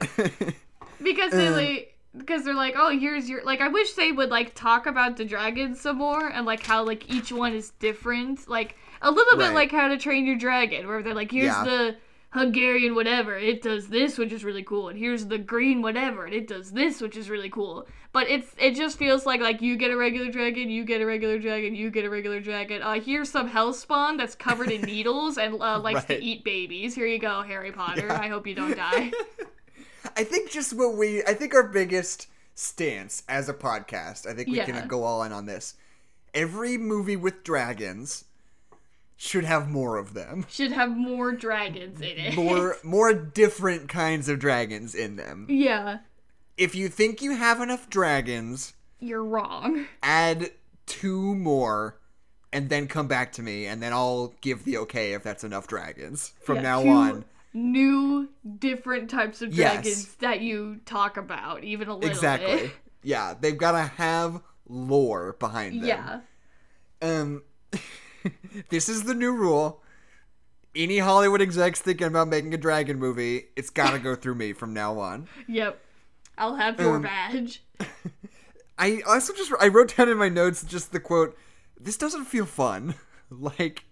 because 1.02 1.32
they 1.32 1.50
like. 1.50 1.94
Because 2.16 2.42
they're 2.44 2.54
like, 2.54 2.74
oh, 2.76 2.98
here's 2.98 3.28
your 3.28 3.44
like. 3.44 3.60
I 3.60 3.68
wish 3.68 3.92
they 3.92 4.10
would 4.10 4.30
like 4.30 4.54
talk 4.54 4.86
about 4.86 5.18
the 5.18 5.24
dragons 5.24 5.78
some 5.80 5.98
more 5.98 6.26
and 6.28 6.46
like 6.46 6.64
how 6.64 6.82
like 6.82 7.08
each 7.14 7.30
one 7.30 7.52
is 7.52 7.70
different, 7.78 8.48
like 8.48 8.74
a 9.02 9.10
little 9.10 9.36
bit 9.38 9.48
Right. 9.48 9.54
like 9.54 9.70
How 9.70 9.86
to 9.88 9.98
Train 9.98 10.26
Your 10.26 10.34
Dragon, 10.36 10.88
where 10.88 11.02
they're 11.02 11.14
like, 11.14 11.30
here's 11.30 11.44
Yeah. 11.46 11.64
the 11.64 11.96
Hungarian 12.30 12.94
whatever, 12.94 13.38
it 13.38 13.62
does 13.62 13.88
this, 13.88 14.18
which 14.18 14.32
is 14.32 14.44
really 14.44 14.62
cool, 14.62 14.88
and 14.90 14.98
here's 14.98 15.26
the 15.26 15.38
green 15.38 15.80
whatever, 15.80 16.26
and 16.26 16.34
it 16.34 16.46
does 16.46 16.72
this, 16.72 17.00
which 17.00 17.16
is 17.16 17.30
really 17.30 17.48
cool. 17.48 17.86
But 18.12 18.28
it's 18.28 18.54
it 18.58 18.74
just 18.74 18.98
feels 18.98 19.24
like 19.24 19.40
like 19.40 19.62
you 19.62 19.76
get 19.76 19.90
a 19.90 19.96
regular 19.96 20.30
dragon, 20.30 20.68
you 20.68 20.84
get 20.84 21.00
a 21.00 21.06
regular 21.06 21.38
dragon, 21.38 21.74
you 21.74 21.90
get 21.90 22.04
a 22.04 22.10
regular 22.10 22.40
dragon. 22.40 22.82
Uh, 22.82 23.00
here's 23.00 23.30
some 23.30 23.48
hellspawn 23.48 24.18
that's 24.18 24.34
covered 24.34 24.70
in 24.70 24.82
needles 24.82 25.38
and 25.38 25.54
uh, 25.60 25.78
likes 25.82 26.00
Right. 26.08 26.18
to 26.18 26.22
eat 26.22 26.44
babies. 26.44 26.94
Here 26.94 27.06
you 27.06 27.18
go, 27.18 27.42
Harry 27.42 27.72
Potter. 27.72 28.06
Yeah. 28.08 28.20
I 28.20 28.28
hope 28.28 28.46
you 28.46 28.54
don't 28.54 28.76
die. 28.76 29.10
I 30.16 30.24
think 30.24 30.50
just 30.50 30.74
what 30.74 30.96
we 30.96 31.22
I 31.24 31.32
think 31.34 31.54
our 31.54 31.66
biggest 31.68 32.26
stance 32.54 33.22
as 33.28 33.48
a 33.48 33.54
podcast, 33.54 34.26
I 34.26 34.34
think 34.34 34.48
we 34.48 34.56
Yeah. 34.56 34.64
can 34.66 34.86
go 34.88 35.04
all 35.04 35.22
in 35.22 35.32
on 35.32 35.46
this. 35.46 35.74
Every 36.34 36.76
movie 36.76 37.16
with 37.16 37.42
dragons 37.44 38.24
should 39.20 39.44
have 39.44 39.68
more 39.68 39.96
of 39.98 40.14
them. 40.14 40.46
Should 40.48 40.72
have 40.72 40.96
more 40.96 41.32
dragons 41.32 42.00
in 42.00 42.16
it. 42.16 42.34
More 42.36 42.76
more 42.84 43.12
different 43.12 43.88
kinds 43.88 44.28
of 44.28 44.38
dragons 44.38 44.94
in 44.94 45.16
them. 45.16 45.46
yeah, 45.50 45.98
If 46.56 46.74
you 46.76 46.88
think 46.88 47.20
you 47.20 47.32
have 47.36 47.60
enough 47.60 47.90
dragons, 47.90 48.74
you're 49.00 49.24
wrong. 49.24 49.86
add 50.02 50.52
two 50.86 51.34
more 51.34 51.98
and 52.52 52.70
then 52.70 52.86
come 52.86 53.08
back 53.08 53.32
to 53.32 53.42
me 53.42 53.66
and 53.66 53.82
then 53.82 53.92
I'll 53.92 54.34
give 54.40 54.64
the 54.64 54.78
okay 54.78 55.12
if 55.12 55.22
that's 55.24 55.44
enough 55.44 55.66
dragons 55.66 56.32
from 56.40 56.56
Yeah, 56.56 56.62
now 56.62 56.88
on. 56.88 57.24
New 57.52 58.28
different 58.58 59.10
types 59.10 59.42
of 59.42 59.52
Yes. 59.52 59.74
dragons 59.82 60.14
that 60.20 60.40
you 60.42 60.80
talk 60.86 61.16
about, 61.16 61.64
even 61.64 61.88
a 61.88 61.94
little 61.94 62.08
Exactly. 62.08 62.56
bit. 62.56 62.70
Yeah, 63.02 63.34
they've 63.38 63.58
got 63.58 63.72
to 63.72 63.82
have 63.96 64.40
lore 64.68 65.34
behind 65.40 65.82
them. 65.82 65.88
Yeah. 65.88 66.20
Um, 67.20 67.42
this 68.70 68.88
is 68.88 69.04
the 69.04 69.14
new 69.14 69.32
rule. 69.32 69.82
Any 70.76 70.98
Hollywood 70.98 71.40
execs 71.42 71.80
thinking 71.80 72.06
about 72.06 72.28
making 72.28 72.52
a 72.54 72.58
dragon 72.58 72.98
movie, 72.98 73.46
it's 73.56 73.70
got 73.70 73.92
to 73.92 73.98
go 73.98 74.14
through 74.14 74.34
me 74.36 74.52
from 74.52 74.72
now 74.74 74.98
on. 74.98 75.26
Yep. 75.48 75.80
I'll 76.36 76.56
have 76.56 76.78
your 76.78 76.96
Um, 76.96 77.02
badge. 77.02 77.62
I 78.78 79.00
also 79.08 79.32
just 79.32 79.52
I 79.60 79.68
wrote 79.68 79.96
down 79.96 80.08
in 80.08 80.18
my 80.18 80.28
notes 80.28 80.62
just 80.62 80.92
the 80.92 81.00
quote. 81.00 81.36
This 81.80 81.96
doesn't 81.96 82.26
feel 82.26 82.46
fun. 82.46 82.94
like 83.30 83.84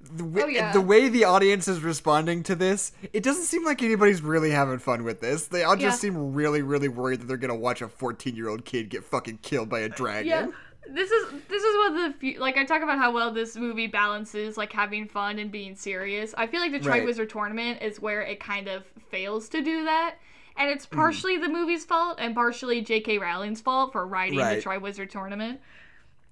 the, 0.00 0.22
w- 0.24 0.44
Oh, 0.44 0.48
yeah. 0.48 0.72
the 0.72 0.80
way 0.80 1.08
the 1.10 1.24
audience 1.24 1.68
is 1.68 1.80
responding 1.82 2.42
to 2.44 2.54
this, 2.54 2.92
it 3.12 3.22
doesn't 3.22 3.44
seem 3.44 3.64
like 3.66 3.82
anybody's 3.82 4.22
really 4.22 4.50
having 4.50 4.78
fun 4.78 5.04
with 5.04 5.20
this. 5.20 5.46
They 5.48 5.62
all 5.62 5.76
just 5.76 6.02
Yeah. 6.02 6.10
seem 6.10 6.32
really, 6.32 6.62
really 6.62 6.88
worried 6.88 7.20
that 7.20 7.26
they're 7.28 7.36
gonna 7.36 7.54
watch 7.54 7.82
a 7.82 7.88
14 7.88 8.34
year 8.34 8.48
old 8.48 8.64
kid 8.64 8.88
get 8.88 9.04
fucking 9.04 9.38
killed 9.42 9.68
by 9.68 9.80
a 9.80 9.88
dragon. 9.90 10.26
Yeah. 10.28 10.46
This 10.88 11.10
is 11.10 11.32
this 11.48 11.62
is 11.62 11.76
one 11.76 11.96
of 11.96 12.12
the 12.12 12.18
few 12.18 12.40
like 12.40 12.56
I 12.56 12.64
talk 12.64 12.82
about 12.82 12.98
how 12.98 13.12
well 13.12 13.30
this 13.32 13.54
movie 13.56 13.86
balances 13.86 14.56
like 14.56 14.72
having 14.72 15.06
fun 15.06 15.38
and 15.38 15.50
being 15.52 15.74
serious. 15.76 16.34
I 16.36 16.46
feel 16.46 16.60
like 16.60 16.72
the 16.72 16.80
Right. 16.80 17.02
Triwizard 17.02 17.28
Tournament 17.28 17.82
is 17.82 18.00
where 18.00 18.22
it 18.22 18.40
kind 18.40 18.66
of 18.68 18.84
fails 19.10 19.48
to 19.50 19.62
do 19.62 19.84
that. 19.84 20.16
And 20.56 20.66
Mm-hmm. 20.68 20.76
it's 20.76 20.86
partially 20.86 21.36
the 21.36 21.48
movie's 21.48 21.84
fault 21.84 22.18
and 22.18 22.34
partially 22.34 22.80
J.K. 22.80 23.18
Rowling's 23.18 23.60
fault 23.60 23.92
for 23.92 24.06
writing 24.06 24.38
Right. 24.38 24.56
the 24.62 24.68
Triwizard 24.68 25.10
Tournament. 25.10 25.60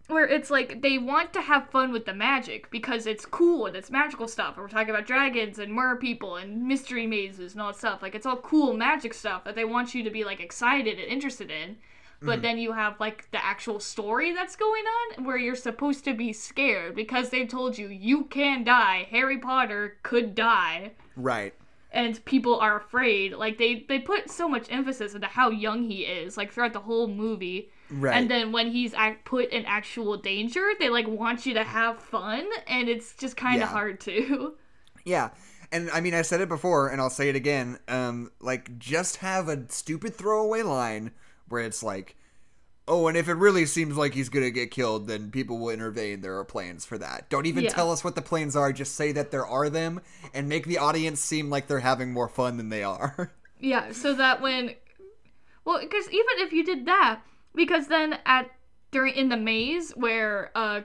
Where 0.08 0.26
it's 0.26 0.50
like 0.50 0.80
they 0.80 0.96
want 0.96 1.34
to 1.34 1.42
have 1.42 1.68
fun 1.68 1.92
with 1.92 2.06
the 2.06 2.14
magic 2.14 2.70
because 2.70 3.06
it's 3.06 3.26
cool 3.26 3.66
and 3.66 3.76
it's 3.76 3.90
magical 3.90 4.26
stuff. 4.26 4.54
And 4.56 4.62
we're 4.64 4.68
talking 4.70 4.88
about 4.90 5.06
dragons 5.06 5.58
and 5.58 5.72
mer 5.72 5.96
people 5.96 6.36
and 6.36 6.66
mystery 6.66 7.06
mazes 7.06 7.52
and 7.52 7.60
all 7.60 7.68
that 7.68 7.78
stuff. 7.78 8.00
Like 8.02 8.14
it's 8.14 8.24
all 8.24 8.38
cool 8.38 8.72
magic 8.72 9.12
stuff 9.12 9.44
that 9.44 9.54
they 9.54 9.66
want 9.66 9.94
you 9.94 10.02
to 10.02 10.10
be 10.10 10.24
like 10.24 10.40
excited 10.40 10.98
and 10.98 11.06
interested 11.06 11.50
in. 11.50 11.76
But 12.20 12.42
then 12.42 12.58
you 12.58 12.72
have 12.72 12.98
like 12.98 13.30
the 13.30 13.44
actual 13.44 13.78
story 13.80 14.32
that's 14.32 14.56
going 14.56 14.84
on 15.16 15.24
where 15.24 15.36
you're 15.36 15.54
supposed 15.54 16.04
to 16.04 16.14
be 16.14 16.32
scared 16.32 16.96
because 16.96 17.30
they've 17.30 17.48
told 17.48 17.78
you 17.78 17.88
you 17.88 18.24
can 18.24 18.64
die. 18.64 19.06
Harry 19.10 19.38
Potter 19.38 19.98
could 20.02 20.34
die 20.34 20.92
Right. 21.16 21.54
and 21.92 22.22
people 22.24 22.58
are 22.58 22.76
afraid. 22.76 23.34
Like 23.34 23.56
they 23.58 23.84
they 23.88 24.00
put 24.00 24.30
so 24.30 24.48
much 24.48 24.66
emphasis 24.70 25.14
into 25.14 25.28
how 25.28 25.50
young 25.50 25.84
he 25.84 26.02
is, 26.04 26.36
like 26.36 26.52
throughout 26.52 26.72
the 26.72 26.80
whole 26.80 27.06
movie. 27.06 27.70
Right. 27.90 28.16
And 28.16 28.28
then 28.30 28.50
when 28.52 28.70
he's 28.72 28.92
act- 28.94 29.24
put 29.24 29.50
in 29.50 29.64
actual 29.64 30.16
danger, 30.16 30.72
they 30.80 30.88
like 30.90 31.06
want 31.06 31.46
you 31.46 31.54
to 31.54 31.62
have 31.64 32.02
fun, 32.02 32.46
and 32.66 32.88
it's 32.88 33.14
just 33.14 33.36
kind 33.36 33.58
Yeah. 33.60 33.64
of 33.64 33.70
hard 33.70 34.00
to. 34.00 34.54
Yeah. 35.04 35.30
And 35.70 35.88
I 35.90 36.00
mean, 36.00 36.14
I 36.14 36.22
said 36.22 36.40
it 36.40 36.48
before, 36.48 36.88
and 36.88 37.00
I'll 37.00 37.10
say 37.10 37.28
it 37.28 37.36
again. 37.36 37.78
Um, 37.88 38.30
like, 38.40 38.76
just 38.78 39.16
have 39.16 39.48
a 39.48 39.64
stupid 39.70 40.14
throwaway 40.14 40.62
line 40.62 41.12
where 41.48 41.62
it's 41.62 41.82
like, 41.82 42.16
"Oh, 42.86 43.06
and 43.08 43.16
if 43.16 43.28
it 43.28 43.34
really 43.34 43.66
seems 43.66 43.96
like 43.96 44.14
he's 44.14 44.28
gonna 44.28 44.50
get 44.50 44.70
killed, 44.70 45.06
then 45.08 45.30
people 45.30 45.58
will 45.58 45.70
intervene. 45.70 46.20
There 46.20 46.36
are 46.38 46.44
plans 46.44 46.84
for 46.84 46.98
that." 46.98 47.28
Don't 47.30 47.46
even 47.46 47.64
Yeah. 47.64 47.70
tell 47.70 47.90
us 47.92 48.02
what 48.04 48.14
the 48.14 48.22
plans 48.22 48.56
are. 48.56 48.72
Just 48.72 48.94
say 48.94 49.12
that 49.12 49.30
there 49.30 49.46
are 49.46 49.68
them, 49.70 50.00
and 50.34 50.48
make 50.48 50.66
the 50.66 50.78
audience 50.78 51.20
seem 51.20 51.50
like 51.50 51.66
they're 51.66 51.80
having 51.80 52.12
more 52.12 52.28
fun 52.28 52.56
than 52.56 52.68
they 52.68 52.82
are. 52.82 53.32
Yeah, 53.60 53.90
so 53.90 54.14
that 54.14 54.40
when, 54.40 54.76
well, 55.64 55.80
because 55.80 56.06
even 56.10 56.38
if 56.46 56.52
you 56.52 56.64
did 56.64 56.86
that, 56.86 57.20
because 57.56 57.88
then 57.88 58.18
at 58.24 58.48
during 58.92 59.14
in 59.16 59.28
the 59.30 59.36
maze 59.36 59.90
where 59.96 60.52
uh 60.54 60.82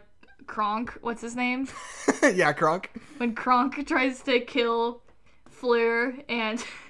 Kronk, 0.48 0.90
what's 1.02 1.22
his 1.22 1.36
name? 1.36 1.68
yeah, 2.34 2.52
Kronk. 2.52 2.90
When 3.18 3.36
Kronk 3.36 3.86
tries 3.88 4.22
to 4.24 4.40
kill 4.40 5.04
Fleur 5.48 6.16
and 6.28 6.66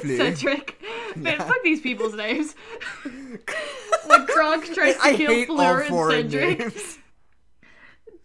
Fleur. 0.00 0.16
Cedric. 0.34 0.80
Man, 1.16 1.34
Yeah. 1.34 1.44
fuck 1.44 1.62
these 1.62 1.80
people's 1.80 2.14
names. 2.14 2.54
when 4.06 4.26
Kronk 4.26 4.72
tries 4.74 4.94
to 4.96 5.02
I 5.02 5.16
kill 5.16 5.44
Fleur 5.46 5.82
and 5.82 6.30
Cedric. 6.30 6.58
names. 6.58 6.98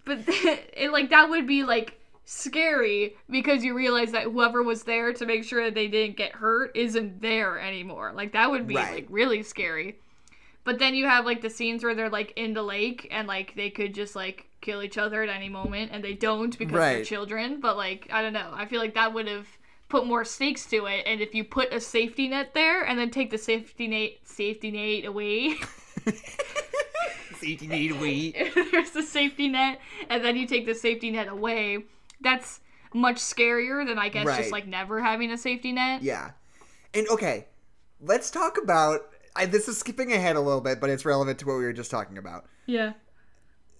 But 0.05 0.19
it, 0.27 0.91
like 0.91 1.09
that 1.11 1.29
would 1.29 1.47
be 1.47 1.63
like 1.63 1.97
scary 2.25 3.15
because 3.29 3.63
you 3.63 3.73
realize 3.75 4.11
that 4.13 4.23
whoever 4.23 4.63
was 4.63 4.83
there 4.83 5.13
to 5.13 5.25
make 5.25 5.43
sure 5.43 5.63
that 5.65 5.75
they 5.75 5.87
didn't 5.87 6.17
get 6.17 6.33
hurt 6.33 6.71
isn't 6.75 7.21
there 7.21 7.59
anymore. 7.59 8.11
Like 8.13 8.33
that 8.33 8.49
would 8.49 8.67
be 8.67 8.75
Right. 8.75 8.93
like 8.95 9.07
really 9.09 9.43
scary. 9.43 9.97
But 10.63 10.77
then 10.79 10.93
you 10.95 11.07
have 11.07 11.25
like 11.25 11.41
the 11.41 11.49
scenes 11.49 11.83
where 11.83 11.95
they're 11.95 12.09
like 12.09 12.33
in 12.35 12.53
the 12.53 12.61
lake 12.63 13.07
and 13.11 13.27
like 13.27 13.55
they 13.55 13.69
could 13.69 13.93
just 13.95 14.15
like 14.15 14.47
kill 14.61 14.83
each 14.83 14.97
other 14.97 15.23
at 15.23 15.29
any 15.29 15.49
moment 15.49 15.89
and 15.91 16.03
they 16.03 16.13
don't 16.13 16.57
because 16.57 16.73
they're 16.75 17.03
children. 17.05 17.59
But 17.59 17.77
like 17.77 18.07
I 18.11 18.21
don't 18.21 18.33
know. 18.33 18.51
I 18.53 18.65
feel 18.65 18.79
like 18.79 18.93
that 18.95 19.13
would 19.13 19.27
have 19.27 19.47
put 19.91 20.07
more 20.07 20.23
stakes 20.23 20.65
to 20.67 20.85
it. 20.87 21.03
And 21.05 21.21
if 21.21 21.35
you 21.35 21.43
put 21.43 21.71
a 21.73 21.79
safety 21.79 22.29
net 22.29 22.53
there 22.53 22.83
and 22.83 22.97
then 22.97 23.11
take 23.11 23.29
the 23.29 23.37
safety 23.37 23.87
net 23.87 24.11
safety 24.23 24.71
net 24.71 25.05
away. 25.07 25.55
Safety 27.39 27.65
net 27.65 27.97
away. 27.97 28.31
there's 28.71 28.91
the 28.91 29.01
safety 29.01 29.47
net, 29.47 29.79
and 30.11 30.23
then 30.23 30.37
you 30.37 30.45
take 30.45 30.67
the 30.67 30.75
safety 30.75 31.09
net 31.09 31.27
away. 31.27 31.85
That's 32.21 32.59
much 32.93 33.17
scarier 33.17 33.83
than 33.85 33.97
I 33.97 34.09
guess 34.09 34.27
Right. 34.27 34.37
just 34.37 34.51
like 34.51 34.67
never 34.67 35.01
having 35.01 35.31
a 35.31 35.37
safety 35.39 35.71
net. 35.71 36.03
Yeah. 36.03 36.31
And 36.93 37.07
okay, 37.09 37.47
let's 37.99 38.29
talk 38.29 38.59
about. 38.61 39.01
I, 39.35 39.47
this 39.47 39.67
is 39.67 39.77
skipping 39.79 40.13
ahead 40.13 40.35
a 40.35 40.41
little 40.41 40.61
bit, 40.61 40.79
but 40.79 40.91
it's 40.91 41.03
relevant 41.03 41.39
to 41.39 41.47
what 41.47 41.57
we 41.57 41.63
were 41.63 41.73
just 41.73 41.89
talking 41.89 42.19
about. 42.19 42.45
Yeah. 42.67 42.93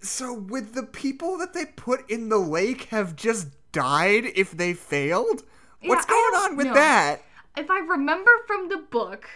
So, 0.01 0.33
would 0.33 0.73
the 0.73 0.83
people 0.83 1.37
that 1.37 1.53
they 1.53 1.65
put 1.65 2.09
in 2.09 2.29
the 2.29 2.39
lake 2.39 2.85
have 2.85 3.15
just 3.15 3.49
died 3.71 4.25
if 4.35 4.51
they 4.51 4.73
failed? 4.73 5.43
What's 5.83 6.05
I 6.05 6.09
going 6.09 6.43
on 6.51 6.57
with 6.57 6.67
know. 6.67 6.73
that? 6.73 7.21
If 7.57 7.69
I 7.69 7.79
remember 7.79 8.31
from 8.47 8.69
the 8.69 8.77
book, 8.77 9.27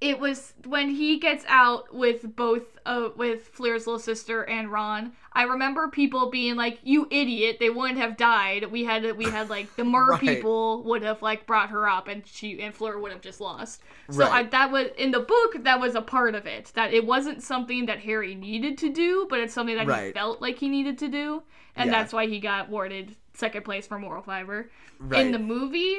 it 0.00 0.18
was 0.20 0.52
when 0.66 0.90
he 0.90 1.18
gets 1.18 1.44
out 1.48 1.94
with 1.94 2.36
both 2.36 2.78
uh 2.84 3.08
with 3.16 3.44
Fleur's 3.48 3.86
little 3.86 3.98
sister 3.98 4.42
and 4.42 4.70
Ron. 4.70 5.12
I 5.32 5.44
remember 5.44 5.88
people 5.88 6.28
being 6.30 6.54
like, 6.56 6.78
"You 6.82 7.08
idiot! 7.10 7.56
They 7.60 7.70
wouldn't 7.70 7.98
have 7.98 8.16
died. 8.18 8.70
We 8.70 8.84
had 8.84 9.16
we 9.16 9.24
had 9.24 9.48
like 9.48 9.74
the 9.76 9.84
mer 9.94 10.10
Right. 10.10 10.20
people 10.20 10.82
would 10.84 11.02
have 11.02 11.22
like 11.22 11.46
brought 11.46 11.70
her 11.70 11.88
up, 11.88 12.08
and 12.08 12.26
she 12.26 12.60
and 12.60 12.74
Fleur 12.74 12.98
would 12.98 13.10
have 13.12 13.22
just 13.22 13.40
lost." 13.40 13.82
So 14.10 14.24
I, 14.24 14.42
that 14.44 14.70
was 14.70 14.88
in 14.98 15.12
the 15.12 15.20
book. 15.20 15.64
That 15.64 15.80
was 15.80 15.94
a 15.94 16.02
part 16.02 16.34
of 16.34 16.44
it. 16.46 16.72
That 16.74 16.92
it 16.92 17.06
wasn't 17.06 17.42
something 17.42 17.86
that 17.86 18.00
Harry 18.00 18.34
needed 18.34 18.76
to 18.78 18.90
do, 18.92 19.26
but 19.30 19.40
it's 19.40 19.54
something 19.54 19.76
that 19.76 20.06
he 20.06 20.12
felt 20.12 20.42
like 20.42 20.58
he 20.58 20.68
needed 20.68 20.98
to 20.98 21.08
do, 21.08 21.42
and 21.74 21.90
Yeah. 21.90 21.96
that's 21.98 22.12
why 22.12 22.26
he 22.26 22.38
got 22.38 22.68
awarded 22.68 23.16
second 23.36 23.64
place 23.64 23.86
for 23.86 23.98
moral 23.98 24.22
fiber. 24.22 24.70
Right. 24.98 25.24
In 25.26 25.32
the 25.32 25.38
movie, 25.38 25.96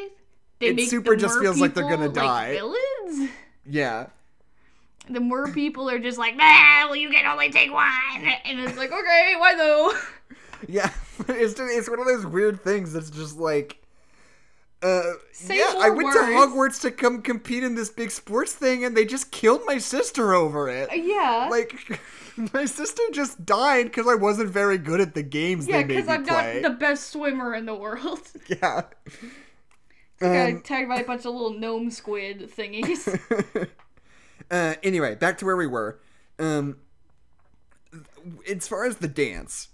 they 0.60 0.68
It 0.68 0.76
make 0.76 0.90
super 0.90 1.12
the 1.16 1.22
just 1.22 1.40
feels 1.40 1.60
like 1.60 1.74
they're 1.74 1.90
gonna 1.90 2.10
die. 2.10 2.54
villains. 2.56 3.30
Yeah. 3.66 4.08
The 5.10 5.20
more 5.22 5.48
people 5.54 5.90
are 5.90 6.00
just 6.00 6.18
like, 6.18 6.36
nah, 6.36 6.88
well, 6.88 6.96
you 6.96 7.10
can 7.10 7.26
only 7.26 7.50
take 7.50 7.72
one, 7.72 7.88
and 8.44 8.60
it's 8.60 8.78
like, 8.78 8.92
okay, 8.92 9.36
why 9.38 9.56
though? 9.56 9.94
Yeah. 10.68 10.90
it's, 11.28 11.54
just, 11.54 11.72
it's 11.72 11.88
one 11.88 12.00
of 12.00 12.08
those 12.08 12.26
weird 12.26 12.64
things 12.64 12.92
that's 12.92 13.12
just 13.12 13.38
like. 13.38 13.78
Uh, 14.82 15.14
Say 15.32 15.58
yeah, 15.58 15.74
I 15.80 15.90
went 15.90 16.12
to. 16.14 16.20
Hogwarts 16.20 16.82
to 16.82 16.92
come 16.92 17.22
compete 17.22 17.64
in 17.64 17.76
this 17.76 17.90
big 17.90 18.12
sports 18.12 18.54
thing, 18.54 18.86
and 18.86 18.96
they 18.96 19.06
just 19.06 19.32
killed 19.32 19.62
my 19.66 19.78
sister 19.80 20.34
over 20.34 20.70
it. 20.70 20.90
Yeah. 20.94 21.48
Like, 21.50 22.00
my 22.54 22.66
sister 22.66 23.02
just 23.12 23.44
died 23.46 23.86
because 23.86 24.08
I 24.08 24.16
wasn't 24.16 24.50
very 24.52 24.78
good 24.78 25.02
at 25.02 25.16
the 25.16 25.24
games 25.24 25.68
yeah, 25.68 25.78
they 25.78 25.84
made 25.84 25.88
because 25.88 26.08
I'm 26.08 26.26
play. 26.26 26.62
not 26.62 26.72
the 26.72 26.78
best 26.78 27.10
swimmer 27.12 27.54
in 27.56 27.66
the 27.66 27.76
world. 27.76 28.22
Yeah. 28.48 28.84
Got 30.20 30.56
Um, 30.56 30.62
tagged 30.62 30.90
by 30.90 30.98
a 31.02 31.06
bunch 31.06 31.26
of 31.26 31.34
little 31.34 31.54
gnome 31.54 31.92
squid 31.92 32.50
thingies. 32.56 33.08
uh, 34.50 34.76
anyway, 34.84 35.16
back 35.16 35.38
to 35.40 35.46
where 35.46 35.58
we 35.58 35.68
were. 35.68 36.00
Um, 36.40 36.78
as 38.50 38.68
far 38.68 38.86
as 38.86 38.98
the 38.98 39.08
dance, 39.08 39.70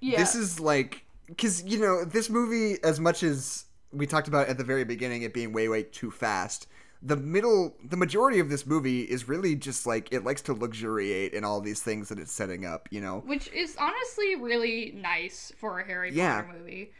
yeah. 0.00 0.18
this 0.18 0.34
is 0.34 0.60
like 0.60 1.04
because 1.26 1.62
you 1.64 1.78
know 1.78 2.04
this 2.04 2.30
movie, 2.30 2.82
as 2.82 3.00
much 3.00 3.22
as 3.22 3.64
we 3.92 4.06
talked 4.06 4.28
about 4.28 4.48
at 4.48 4.58
the 4.58 4.64
very 4.64 4.84
beginning, 4.84 5.22
it 5.22 5.32
being 5.34 5.52
way 5.52 5.68
way 5.68 5.82
too 5.82 6.10
fast. 6.10 6.66
The 7.00 7.16
middle, 7.16 7.76
the 7.84 7.96
majority 7.96 8.40
of 8.40 8.48
this 8.50 8.66
movie 8.66 9.02
is 9.02 9.28
really 9.28 9.54
just 9.54 9.86
like 9.86 10.12
it 10.12 10.24
likes 10.24 10.42
to 10.42 10.52
luxuriate 10.52 11.32
in 11.32 11.44
all 11.44 11.60
these 11.60 11.80
things 11.80 12.08
that 12.08 12.18
it's 12.18 12.32
setting 12.32 12.64
up. 12.66 12.88
You 12.90 13.00
know, 13.00 13.22
Which 13.24 13.48
is 13.52 13.76
honestly 13.78 14.34
really 14.36 14.92
nice 14.96 15.52
for 15.58 15.78
a 15.80 15.84
Harry 15.86 16.10
Yeah. 16.12 16.42
Potter 16.42 16.58
movie. 16.58 16.92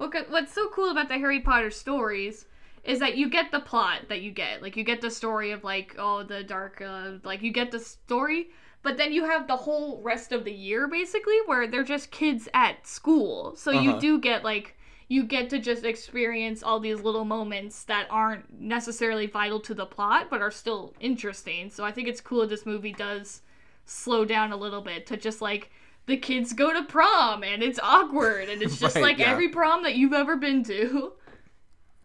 Look 0.00 0.14
what's 0.28 0.52
so 0.52 0.68
cool 0.70 0.90
about 0.90 1.08
the 1.08 1.18
Harry 1.18 1.40
Potter 1.40 1.70
stories 1.70 2.46
is 2.82 2.98
that 2.98 3.16
you 3.16 3.30
get 3.30 3.50
the 3.52 3.60
plot 3.60 4.08
that 4.08 4.20
you 4.22 4.30
get. 4.32 4.60
Like 4.60 4.76
you 4.76 4.84
get 4.84 5.00
the 5.00 5.10
story 5.10 5.52
of 5.52 5.62
like 5.64 5.94
oh 5.98 6.24
the 6.24 6.42
dark 6.42 6.82
uh, 6.82 7.12
like 7.22 7.42
you 7.42 7.52
get 7.52 7.70
the 7.70 7.78
story, 7.78 8.48
but 8.82 8.96
then 8.96 9.12
you 9.12 9.24
have 9.24 9.46
the 9.46 9.56
whole 9.56 10.02
rest 10.02 10.32
of 10.32 10.44
the 10.44 10.52
year 10.52 10.88
basically 10.88 11.38
where 11.46 11.68
they're 11.68 11.84
just 11.84 12.10
kids 12.10 12.48
at 12.54 12.86
school. 12.88 13.54
So 13.56 13.70
you 13.70 13.90
Uh-huh. 13.90 14.00
do 14.00 14.18
get 14.20 14.42
like 14.42 14.76
you 15.08 15.24
get 15.24 15.50
to 15.50 15.58
just 15.58 15.84
experience 15.84 16.62
all 16.62 16.80
these 16.80 17.00
little 17.00 17.24
moments 17.24 17.84
that 17.84 18.06
aren't 18.10 18.44
necessarily 18.60 19.26
vital 19.26 19.60
to 19.60 19.74
the 19.74 19.86
plot 19.86 20.28
but 20.30 20.40
are 20.40 20.50
still 20.50 20.94
interesting. 21.00 21.70
So 21.70 21.84
I 21.84 21.92
think 21.92 22.08
it's 22.08 22.20
cool 22.20 22.40
that 22.40 22.50
this 22.50 22.64
movie 22.66 22.92
does 22.92 23.42
slow 23.86 24.24
down 24.24 24.50
a 24.52 24.56
little 24.56 24.80
bit 24.80 25.06
to 25.06 25.16
just 25.16 25.42
like 25.42 25.70
the 26.06 26.16
kids 26.16 26.52
go 26.52 26.72
to 26.72 26.82
prom 26.84 27.42
and 27.44 27.62
it's 27.62 27.78
awkward 27.82 28.48
and 28.48 28.62
it's 28.62 28.78
just 28.80 28.96
Right, 28.96 29.02
like 29.02 29.18
yeah. 29.18 29.30
every 29.30 29.48
prom 29.48 29.82
that 29.82 29.94
you've 29.96 30.12
ever 30.14 30.36
been 30.36 30.64
to. 30.64 31.12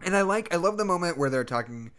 And 0.06 0.16
I 0.16 0.22
like 0.22 0.54
I 0.54 0.58
love 0.58 0.78
the 0.78 0.86
moment 0.86 1.18
where 1.18 1.30
they're 1.30 1.44
talking 1.44 1.92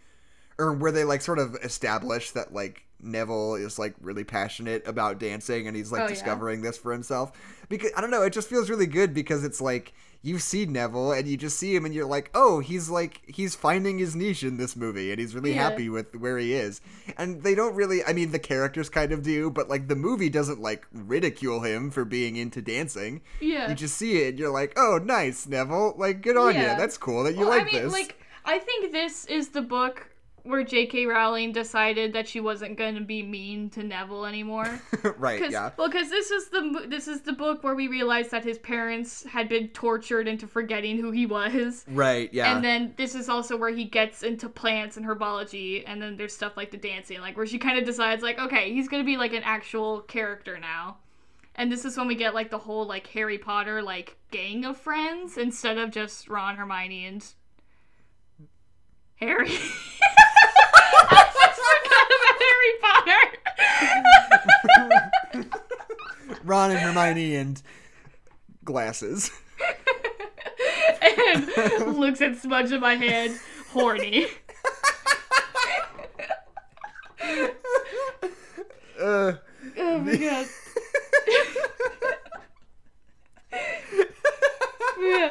or 0.59 0.73
where 0.75 0.93
they 0.93 1.05
like 1.05 1.23
sort 1.23 1.39
of 1.39 1.57
establish 1.63 2.33
that 2.33 2.53
like 2.53 2.85
Neville 3.03 3.55
is 3.55 3.79
like 3.79 3.95
really 4.01 4.25
passionate 4.25 4.87
about 4.87 5.19
dancing 5.19 5.67
and 5.67 5.75
he's 5.77 5.91
like 5.93 6.03
Oh, 6.03 6.05
yeah. 6.05 6.11
discovering 6.11 6.61
this 6.63 6.77
for 6.77 6.93
himself. 6.93 7.33
Because 7.69 7.91
I 7.97 8.01
don't 8.03 8.11
know, 8.11 8.23
it 8.23 8.33
just 8.33 8.49
feels 8.49 8.69
really 8.69 8.87
good 8.87 9.15
because 9.15 9.45
it's 9.45 9.61
like 9.61 9.93
you 10.23 10.39
see 10.39 10.67
Neville 10.67 11.13
and 11.13 11.27
you 11.27 11.37
just 11.39 11.59
see 11.59 11.75
him 11.75 11.85
and 11.87 11.95
you're 11.95 12.05
like, 12.07 12.31
"Oh, 12.35 12.61
he's 12.61 12.91
like 12.91 13.23
he's 13.27 13.55
finding 13.55 13.99
his 13.99 14.15
niche 14.15 14.43
in 14.43 14.59
this 14.59 14.77
movie 14.77 15.11
and 15.11 15.19
he's 15.19 15.35
really 15.35 15.55
Yeah. 15.55 15.71
happy 15.71 15.89
with 15.89 16.15
where 16.15 16.37
he 16.37 16.53
is." 16.53 16.81
And 17.17 17.43
they 17.43 17.55
don't 17.55 17.75
really 17.75 18.05
I 18.05 18.13
mean 18.13 18.31
the 18.31 18.39
characters 18.39 18.91
kind 18.91 19.13
of 19.13 19.23
do, 19.23 19.51
but 19.51 19.69
like 19.71 19.89
the 19.89 19.97
movie 19.97 20.29
doesn't 20.29 20.61
like 20.61 20.87
ridicule 20.93 21.61
him 21.61 21.91
for 21.91 22.05
being 22.05 22.37
into 22.37 22.61
dancing. 22.61 23.23
Yeah. 23.41 23.69
You 23.71 23.75
just 23.75 23.97
see 23.97 24.23
it 24.23 24.29
and 24.31 24.39
you're 24.39 24.51
like, 24.53 24.75
"Oh, 24.77 25.01
nice, 25.03 25.47
Neville. 25.47 25.95
Like 25.97 26.21
good 26.21 26.37
on 26.37 26.55
Yeah. 26.55 26.73
you. 26.75 26.79
That's 26.79 26.99
cool 26.99 27.25
that 27.25 27.33
you 27.35 27.41
well, 27.41 27.49
like 27.51 27.63
I 27.63 27.73
mean, 27.73 27.83
this." 27.85 27.93
like 27.93 28.17
I 28.45 28.59
think 28.59 28.93
this 28.93 29.25
is 29.27 29.49
the 29.49 29.63
book 29.63 30.10
where 30.43 30.65
J.K. 30.65 31.07
Rowling 31.07 31.53
decided 31.53 32.13
that 32.13 32.29
she 32.29 32.41
wasn't 32.41 32.79
going 32.79 32.95
to 32.95 33.01
be 33.01 33.23
mean 33.23 33.71
to 33.71 33.83
Neville 33.83 34.27
anymore. 34.27 34.81
right, 35.19 35.41
Cause, 35.43 35.53
yeah. 35.53 35.71
Well, 35.77 35.89
because 35.89 36.11
this 36.11 36.31
is 36.31 36.49
the 36.49 36.85
this 36.89 37.09
is 37.09 37.23
the 37.23 37.33
book 37.33 37.63
where 37.63 37.75
we 37.75 37.89
realize 37.89 38.29
that 38.31 38.45
his 38.45 38.59
parents 38.59 39.25
had 39.25 39.49
been 39.49 39.69
tortured 39.69 40.29
into 40.29 40.47
forgetting 40.47 40.99
who 40.99 41.11
he 41.11 41.27
was. 41.27 41.85
Right, 41.89 42.33
yeah. 42.33 42.55
And 42.55 42.65
then 42.65 42.95
this 42.97 43.15
is 43.15 43.29
also 43.29 43.57
where 43.57 43.71
he 43.71 43.85
gets 43.85 44.23
into 44.23 44.49
plants 44.49 44.97
and 44.97 45.07
herbology, 45.07 45.85
and 45.87 46.01
then 46.01 46.17
there's 46.17 46.35
stuff 46.35 46.57
like 46.57 46.71
the 46.71 46.79
dancing, 46.79 47.21
like 47.21 47.37
where 47.37 47.47
she 47.47 47.59
kind 47.59 47.79
of 47.79 47.85
decides, 47.85 48.23
like, 48.23 48.39
okay, 48.39 48.73
he's 48.73 48.89
gonna 48.89 49.05
be 49.05 49.17
like 49.17 49.33
an 49.33 49.43
actual 49.45 50.01
character 50.01 50.59
now. 50.59 50.99
And 51.55 51.71
this 51.71 51.85
is 51.85 51.97
when 51.97 52.07
we 52.07 52.15
get 52.15 52.35
like 52.35 52.51
the 52.51 52.59
whole 52.59 52.87
like 52.87 53.07
Harry 53.09 53.39
Potter 53.39 53.83
like 53.83 54.17
gang 54.31 54.65
of 54.65 54.77
friends 54.77 55.37
instead 55.37 55.79
of 55.79 55.91
just 55.91 56.29
Ron, 56.29 56.57
Hermione, 56.57 57.07
and 57.07 57.27
Harry. 59.17 59.51
Harry 62.61 62.73
Potter. 62.83 63.19
Ron 66.45 66.71
and 66.71 66.81
Hermione 66.81 67.37
and 67.37 67.63
glasses. 68.65 69.31
and 71.03 71.99
looks 71.99 72.21
at 72.21 72.37
smudge 72.37 72.73
in 72.73 72.81
my 72.81 72.95
hand, 72.95 73.39
horny. 73.71 74.27
Uh, 79.01 79.33
oh 79.79 79.99
my 79.99 80.17
god. 80.17 80.47
yeah. 85.01 85.31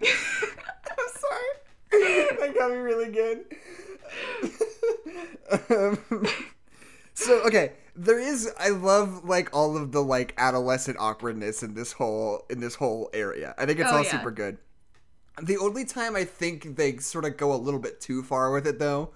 I'm 0.02 1.10
sorry. 1.18 1.52
That 1.90 2.54
got 2.56 2.70
me 2.70 2.76
really 2.76 3.10
good. 3.10 3.44
um 5.70 6.26
so 7.20 7.40
okay, 7.46 7.72
there 7.96 8.18
is 8.18 8.48
I 8.58 8.70
love 8.70 9.24
like 9.24 9.54
all 9.54 9.76
of 9.76 9.92
the 9.92 10.00
like 10.02 10.34
adolescent 10.38 10.96
awkwardness 11.00 11.62
in 11.62 11.74
this 11.74 11.92
whole 11.92 12.44
in 12.50 12.60
this 12.60 12.74
whole 12.74 13.10
area. 13.12 13.54
I 13.58 13.66
think 13.66 13.78
it's 13.80 13.90
Oh, 13.90 13.96
all 13.98 14.04
yeah. 14.04 14.10
super 14.10 14.30
good. 14.30 14.58
The 15.42 15.56
only 15.58 15.84
time 15.84 16.16
I 16.16 16.24
think 16.24 16.76
they 16.76 16.96
sort 16.98 17.24
of 17.24 17.36
go 17.36 17.52
a 17.54 17.56
little 17.56 17.80
bit 17.80 18.00
too 18.00 18.22
far 18.22 18.50
with 18.52 18.66
it 18.66 18.78
though 18.78 19.10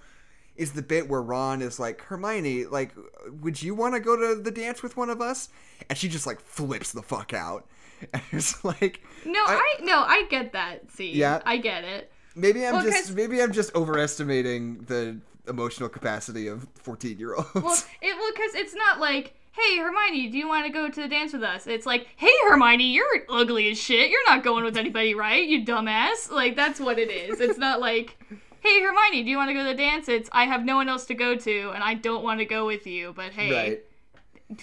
is 0.56 0.72
the 0.72 0.82
bit 0.82 1.08
where 1.08 1.20
Ron 1.20 1.60
is 1.62 1.80
like, 1.80 2.00
Hermione, 2.02 2.66
like, 2.66 2.92
would 3.40 3.60
you 3.60 3.74
want 3.74 3.94
to 3.94 4.00
go 4.00 4.16
to 4.16 4.40
the 4.40 4.52
dance 4.52 4.84
with 4.84 4.96
one 4.96 5.10
of 5.10 5.20
us? 5.20 5.48
And 5.90 5.98
she 5.98 6.08
just 6.08 6.26
like 6.28 6.40
flips 6.40 6.92
the 6.92 7.02
fuck 7.02 7.32
out. 7.34 7.66
And 8.12 8.22
it's 8.32 8.64
like, 8.64 9.02
No, 9.24 9.40
I- 9.40 9.54
I, 9.80 9.84
no, 9.84 9.98
I 10.00 10.24
get 10.30 10.52
that. 10.52 10.90
See, 10.92 11.12
Yeah. 11.12 11.40
I 11.44 11.56
get 11.56 11.84
it. 11.84 12.12
maybe 12.36 12.64
I'm 12.66 12.74
Well, 12.74 12.84
just 12.84 13.14
maybe 13.14 13.42
I'm 13.42 13.52
just 13.52 13.74
overestimating 13.74 14.82
the 14.84 15.18
emotional 15.48 15.88
capacity 15.88 16.46
of 16.48 16.66
14 16.74 17.18
year 17.18 17.34
olds. 17.34 17.48
Well, 17.54 17.78
it 18.00 18.16
well 18.16 18.32
because 18.34 18.54
it's 18.54 18.74
not 18.74 19.00
like, 19.00 19.34
hey 19.52 19.78
Hermione, 19.78 20.28
do 20.30 20.38
you 20.38 20.48
want 20.48 20.66
to 20.66 20.72
go 20.72 20.88
to 20.88 21.02
the 21.02 21.08
dance 21.08 21.32
with 21.32 21.42
us? 21.42 21.66
It's 21.66 21.86
like, 21.86 22.06
hey 22.16 22.32
Hermione, 22.48 22.84
you're 22.84 23.24
ugly 23.28 23.70
as 23.70 23.78
shit. 23.78 24.10
You're 24.10 24.28
not 24.28 24.42
going 24.42 24.64
with 24.64 24.76
anybody, 24.76 25.14
right? 25.14 25.46
You 25.46 25.64
dumbass. 25.64 26.30
Like 26.30 26.56
that's 26.56 26.80
what 26.80 26.98
it 26.98 27.10
is. 27.10 27.40
It's 27.40 27.58
not 27.58 27.80
like, 27.80 28.18
hey 28.60 28.82
Hermione, 28.82 29.22
do 29.22 29.30
you 29.30 29.36
want 29.36 29.50
to 29.50 29.54
go 29.54 29.62
to 29.62 29.68
the 29.68 29.74
dance? 29.74 30.08
It's 30.08 30.28
I 30.32 30.44
have 30.44 30.64
no 30.64 30.76
one 30.76 30.88
else 30.88 31.06
to 31.06 31.14
go 31.14 31.36
to, 31.36 31.70
and 31.70 31.82
I 31.82 31.94
don't 31.94 32.24
want 32.24 32.40
to 32.40 32.46
go 32.46 32.66
with 32.66 32.86
you. 32.86 33.12
But 33.14 33.32
hey, 33.32 33.52
right. 33.52 33.84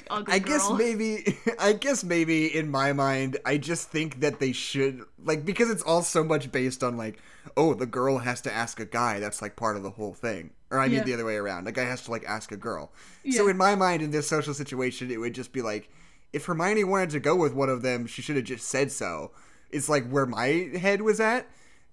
ugly 0.09 0.34
I 0.34 0.39
girl. 0.39 0.47
guess 0.47 0.71
maybe 0.71 1.38
I 1.59 1.73
guess 1.73 2.03
maybe 2.03 2.55
in 2.55 2.69
my 2.69 2.93
mind 2.93 3.38
I 3.45 3.57
just 3.57 3.89
think 3.89 4.19
that 4.21 4.39
they 4.39 4.51
should 4.51 5.03
like 5.23 5.45
because 5.45 5.69
it's 5.69 5.84
all 5.84 6.01
so 6.01 6.23
much 6.23 6.51
based 6.51 6.84
on 6.84 6.97
like 6.97 7.19
oh 7.55 7.73
the 7.73 7.86
girl 7.86 8.17
has 8.19 8.41
to 8.41 8.53
ask 8.53 8.79
a 8.79 8.86
guy 8.86 9.19
that's 9.19 9.41
like 9.41 9.55
part 9.55 9.77
of 9.77 9.84
the 9.84 9.91
whole 9.91 10.13
thing 10.13 10.51
or 10.72 10.80
I 10.80 10.88
mean 10.88 10.97
Yeah. 10.97 11.03
the 11.03 11.13
other 11.13 11.26
way 11.26 11.36
around. 11.36 11.67
A 11.67 11.72
guy 11.72 11.84
has 11.84 12.01
to 12.05 12.11
like 12.11 12.24
ask 12.26 12.51
a 12.51 12.57
girl. 12.57 12.91
So 13.30 13.47
in 13.47 13.57
my 13.57 13.76
mind 13.76 14.01
in 14.01 14.09
this 14.11 14.28
social 14.28 14.53
situation 14.53 15.11
it 15.11 15.17
would 15.19 15.34
just 15.36 15.53
be 15.53 15.61
like 15.61 15.89
if 16.34 16.45
Hermione 16.45 16.84
wanted 16.86 17.09
to 17.11 17.19
go 17.19 17.36
with 17.36 17.53
one 17.53 17.69
of 17.69 17.82
them 17.84 18.07
she 18.07 18.22
should 18.22 18.38
have 18.38 18.45
just 18.45 18.67
said 18.67 18.91
so. 18.91 19.32
It's 19.69 19.88
like 19.89 20.09
where 20.09 20.26
my 20.26 20.47
head 20.80 21.01
was 21.01 21.19
at. 21.19 21.47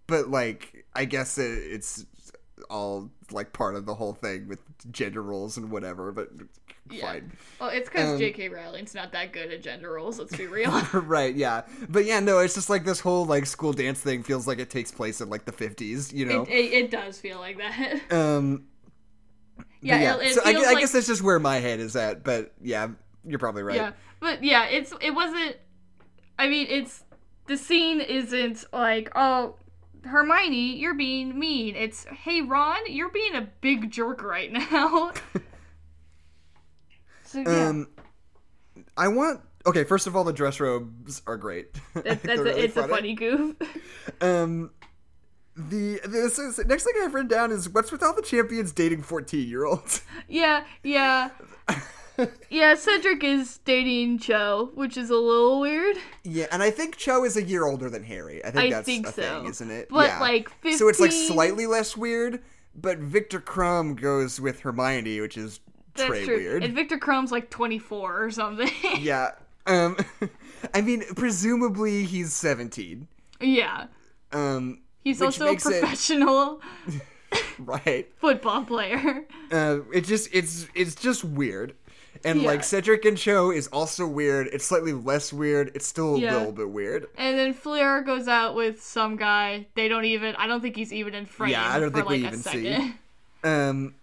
But 0.07 0.29
like 0.31 0.87
I 0.95 1.05
guess 1.05 1.37
it, 1.39 1.45
it's 1.51 2.07
all 2.71 3.11
like 3.31 3.53
part 3.53 3.75
of 3.75 3.87
the 3.87 3.95
whole 3.95 4.13
thing 4.15 4.49
with 4.49 4.59
gender 4.93 5.23
roles 5.23 5.57
and 5.57 5.71
whatever 5.71 6.13
but 6.13 6.29
Yeah. 6.91 7.13
fine 7.13 7.33
Well, 7.61 7.69
it's 7.71 7.89
because 7.89 8.13
Um, 8.13 8.19
J.K. 8.19 8.49
Rowling's 8.49 8.95
not 8.95 9.13
that 9.13 9.33
good 9.33 9.51
at 9.53 9.63
gender 9.63 9.93
roles. 9.93 10.19
Let's 10.19 10.37
be 10.37 10.47
real. 10.59 10.71
right 10.93 11.35
yeah 11.35 11.63
but 11.89 12.05
yeah 12.05 12.21
no 12.21 12.39
it's 12.39 12.55
just 12.55 12.71
like 12.71 12.85
this 12.85 13.01
whole 13.01 13.25
like 13.27 13.47
school 13.47 13.73
dance 13.73 14.01
thing 14.01 14.23
feels 14.23 14.47
like 14.47 14.59
it 14.59 14.71
takes 14.71 14.91
place 14.91 15.21
in 15.21 15.29
like 15.29 15.45
the 15.45 15.53
50s 15.53 16.13
you 16.13 16.25
know 16.27 16.43
it, 16.43 16.49
it, 16.51 16.73
it 16.85 16.91
does 16.91 17.19
feel 17.19 17.39
like 17.39 17.59
that. 17.59 18.01
um 18.13 18.65
but 19.57 19.67
Yeah, 19.81 20.17
it- 20.21 20.35
so 20.35 20.41
I, 20.45 20.51
I 20.51 20.53
like- 20.55 20.79
guess 20.79 20.93
that's 20.93 21.07
just 21.07 21.23
where 21.23 21.39
my 21.39 21.57
head 21.57 21.81
is 21.81 21.95
at 21.97 22.25
but 22.25 22.53
yeah 22.63 22.89
you're 23.25 23.39
probably 23.39 23.63
right 23.63 23.77
Yeah, 23.77 23.93
but 24.21 24.43
yeah, 24.43 24.65
it's 24.67 24.93
it 25.03 25.11
wasn't. 25.11 25.57
I 26.39 26.49
mean, 26.49 26.67
it's 26.71 27.05
the 27.47 27.57
scene 27.59 28.01
isn't 28.01 28.65
like 28.73 29.11
oh. 29.15 29.57
Hermione, 30.05 30.77
you're 30.77 30.95
being 30.95 31.39
mean. 31.39 31.77
It's 31.77 32.05
hey 32.05 32.43
Ron, 32.43 32.79
you're 32.89 33.11
being 33.11 33.35
a 33.35 33.49
big 33.61 33.91
jerk 33.91 34.23
right 34.23 34.53
now. 34.53 35.13
so 37.29 37.41
yeah, 37.41 37.69
um 37.69 37.89
i 38.97 39.07
want 39.07 39.41
okay 39.67 39.85
first 39.85 40.07
of 40.07 40.17
all 40.17 40.25
the 40.25 40.33
dress 40.33 40.61
robes 40.61 41.21
are 41.27 41.37
great 41.37 41.75
that's, 41.95 42.25
a, 42.25 42.29
really 42.43 42.61
it's 42.63 42.77
a 42.77 42.89
funny 42.89 43.15
goof. 43.15 43.55
um 44.21 44.71
the 45.55 46.01
this 46.07 46.39
is 46.39 46.59
next 46.67 46.85
thing 46.85 46.95
I've 47.03 47.13
written 47.13 47.29
down 47.29 47.51
is 47.51 47.69
what's 47.69 47.91
with 47.91 48.03
all 48.03 48.15
the 48.15 48.23
champions 48.23 48.73
dating 48.73 49.03
fourteen 49.03 49.49
year 49.49 49.65
olds. 49.65 50.03
yeah, 50.29 50.65
yeah, 50.85 51.31
yeah. 52.51 52.75
Cedric 52.75 53.23
is 53.25 53.59
dating 53.65 54.19
Cho, 54.19 54.71
which 54.75 54.97
is 54.97 55.11
a 55.11 55.17
little 55.17 55.61
weird. 55.61 55.97
yeah, 56.25 56.47
and 56.53 56.63
I 56.63 56.71
think 56.71 56.97
Cho 56.97 57.25
is 57.25 57.37
a 57.37 57.43
year 57.43 57.65
older 57.67 57.89
than 57.91 58.03
Harry. 58.05 58.45
I 58.45 58.51
think 58.51 58.67
I 58.67 58.71
that's 58.77 58.87
think 58.87 59.07
a 59.07 59.13
so. 59.13 59.23
thing, 59.23 59.47
isn't 59.51 59.71
it? 59.71 59.89
But 59.91 60.07
yeah. 60.09 60.21
like 60.21 60.49
15, 60.49 60.79
So 60.79 60.89
it's 60.89 61.01
like 61.01 61.13
slightly 61.13 61.67
less 61.67 61.97
weird, 61.97 62.43
but 62.75 62.99
Viktor 62.99 63.41
Krum 63.41 63.95
goes 64.01 64.41
with 64.41 64.61
Hermione, 64.61 65.21
which 65.21 65.37
is 65.37 65.61
That's 65.95 66.25
true. 66.25 66.37
weird. 66.37 66.65
And 66.65 66.75
Viktor 66.75 66.99
Krum's 66.99 67.33
like 67.33 67.51
24 67.51 68.23
or 68.25 68.31
something. 68.31 68.71
yeah. 68.99 69.31
Um 69.67 69.97
I 70.75 70.81
mean, 70.81 71.03
presumably 71.15 72.05
he's 72.05 72.33
17. 72.33 73.07
yeah. 73.41 73.87
Um 74.33 74.81
He's 75.05 75.23
also 75.23 75.47
a 75.47 75.51
makes 75.51 75.65
it- 75.67 75.81
professional 75.81 76.61
right. 77.59 78.09
football 78.17 78.65
player. 78.65 79.25
Uh 79.51 79.79
it 79.93 80.03
just 80.03 80.29
it's 80.33 80.67
it's 80.75 80.95
just 80.95 81.25
weird. 81.25 81.75
And 82.25 82.43
Yeah. 82.43 82.49
like 82.49 82.65
Cedric 82.65 83.05
and 83.05 83.17
Cho 83.19 83.51
is 83.51 83.67
also 83.69 84.07
weird. 84.07 84.49
It's 84.53 84.65
slightly 84.65 84.93
less 84.93 85.33
weird. 85.33 85.71
It's 85.75 85.87
still 85.87 86.17
a 86.17 86.19
Yeah. 86.21 86.37
little 86.37 86.53
bit 86.53 86.71
weird. 86.71 87.07
And 87.17 87.39
then 87.39 87.53
Fleur 87.55 88.03
goes 88.03 88.29
out 88.29 88.55
with 88.55 88.83
some 88.83 89.17
guy. 89.17 89.67
They 89.75 89.89
don't 89.89 90.05
even. 90.05 90.35
I 90.37 90.47
don't 90.47 90.61
think 90.61 90.77
he's 90.77 90.93
even 90.93 91.15
in 91.15 91.27
frame. 91.27 91.51
Yeah, 91.51 91.69
I 91.69 91.79
don't 91.81 91.91
for 91.91 91.97
think 91.99 92.09
we 92.09 92.17
like 92.23 92.27
even 92.33 92.41
a 92.41 92.43
see. 92.43 92.65
second. 92.73 92.95
Um, 93.45 93.95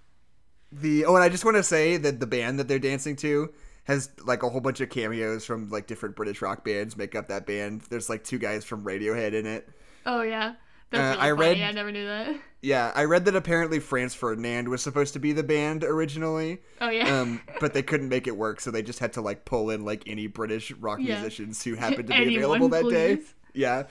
the 0.71 1.03
oh, 1.05 1.15
and 1.15 1.23
I 1.23 1.27
just 1.29 1.43
want 1.43 1.57
to 1.57 1.63
say 1.63 1.97
that 1.97 2.19
the 2.21 2.25
band 2.27 2.57
that 2.59 2.67
they're 2.69 2.79
dancing 2.79 3.15
to 3.17 3.53
has 3.83 4.09
like 4.23 4.43
a 4.43 4.49
whole 4.49 4.61
bunch 4.61 4.79
of 4.81 4.89
cameos 4.89 5.45
from 5.45 5.69
like 5.69 5.87
different 5.87 6.15
British 6.15 6.41
rock 6.41 6.63
bands 6.63 6.95
make 6.97 7.15
up 7.15 7.27
that 7.27 7.45
band. 7.45 7.81
There's 7.89 8.09
like 8.09 8.23
two 8.23 8.39
guys 8.39 8.63
from 8.63 8.83
Radiohead 8.85 9.33
in 9.33 9.45
it. 9.45 9.67
Oh 10.05 10.21
yeah, 10.21 10.53
that's 10.95 11.17
Uh, 11.17 11.19
really 11.21 11.31
I 11.31 11.35
funny. 11.35 11.59
read- 11.61 11.67
I 11.69 11.71
never 11.71 11.91
knew 11.91 12.05
that. 12.05 12.35
Yeah, 12.61 12.91
I 12.95 13.03
read 13.03 13.25
that 13.25 13.35
apparently 13.35 13.79
Franz 13.79 14.15
Ferdinand 14.15 14.69
was 14.69 14.81
supposed 14.81 15.13
to 15.13 15.19
be 15.19 15.33
the 15.33 15.43
band 15.43 15.83
originally, 15.83 16.61
Oh 16.81 16.89
yeah. 16.89 17.19
um, 17.21 17.41
but 17.59 17.73
they 17.73 17.83
couldn't 17.83 18.09
make 18.09 18.25
it 18.27 18.35
work, 18.35 18.59
so 18.59 18.71
they 18.71 18.81
just 18.81 18.99
had 18.99 19.13
to 19.13 19.21
like 19.21 19.45
pull 19.45 19.69
in 19.69 19.85
like 19.85 20.03
any 20.07 20.25
British 20.27 20.71
rock 20.71 20.99
Yeah. 21.01 21.15
musicians 21.21 21.63
who 21.63 21.75
happened 21.75 22.07
to 22.07 22.13
be 22.13 22.21
Anyone, 22.23 22.37
available 22.61 22.69
that 22.69 22.89
day. 22.89 23.19
Yeah, 23.53 23.83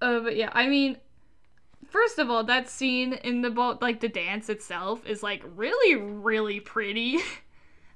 Uh, 0.00 0.20
but 0.20 0.36
yeah, 0.36 0.50
I 0.52 0.68
mean, 0.68 0.96
first 1.90 2.18
of 2.18 2.30
all, 2.30 2.44
that 2.44 2.68
scene 2.68 3.12
in 3.12 3.42
the 3.42 3.50
boat, 3.50 3.82
like 3.82 4.00
the 4.00 4.08
dance 4.08 4.48
itself, 4.48 5.04
is 5.06 5.22
like 5.22 5.42
really, 5.56 5.96
really 5.96 6.60
pretty. 6.60 7.18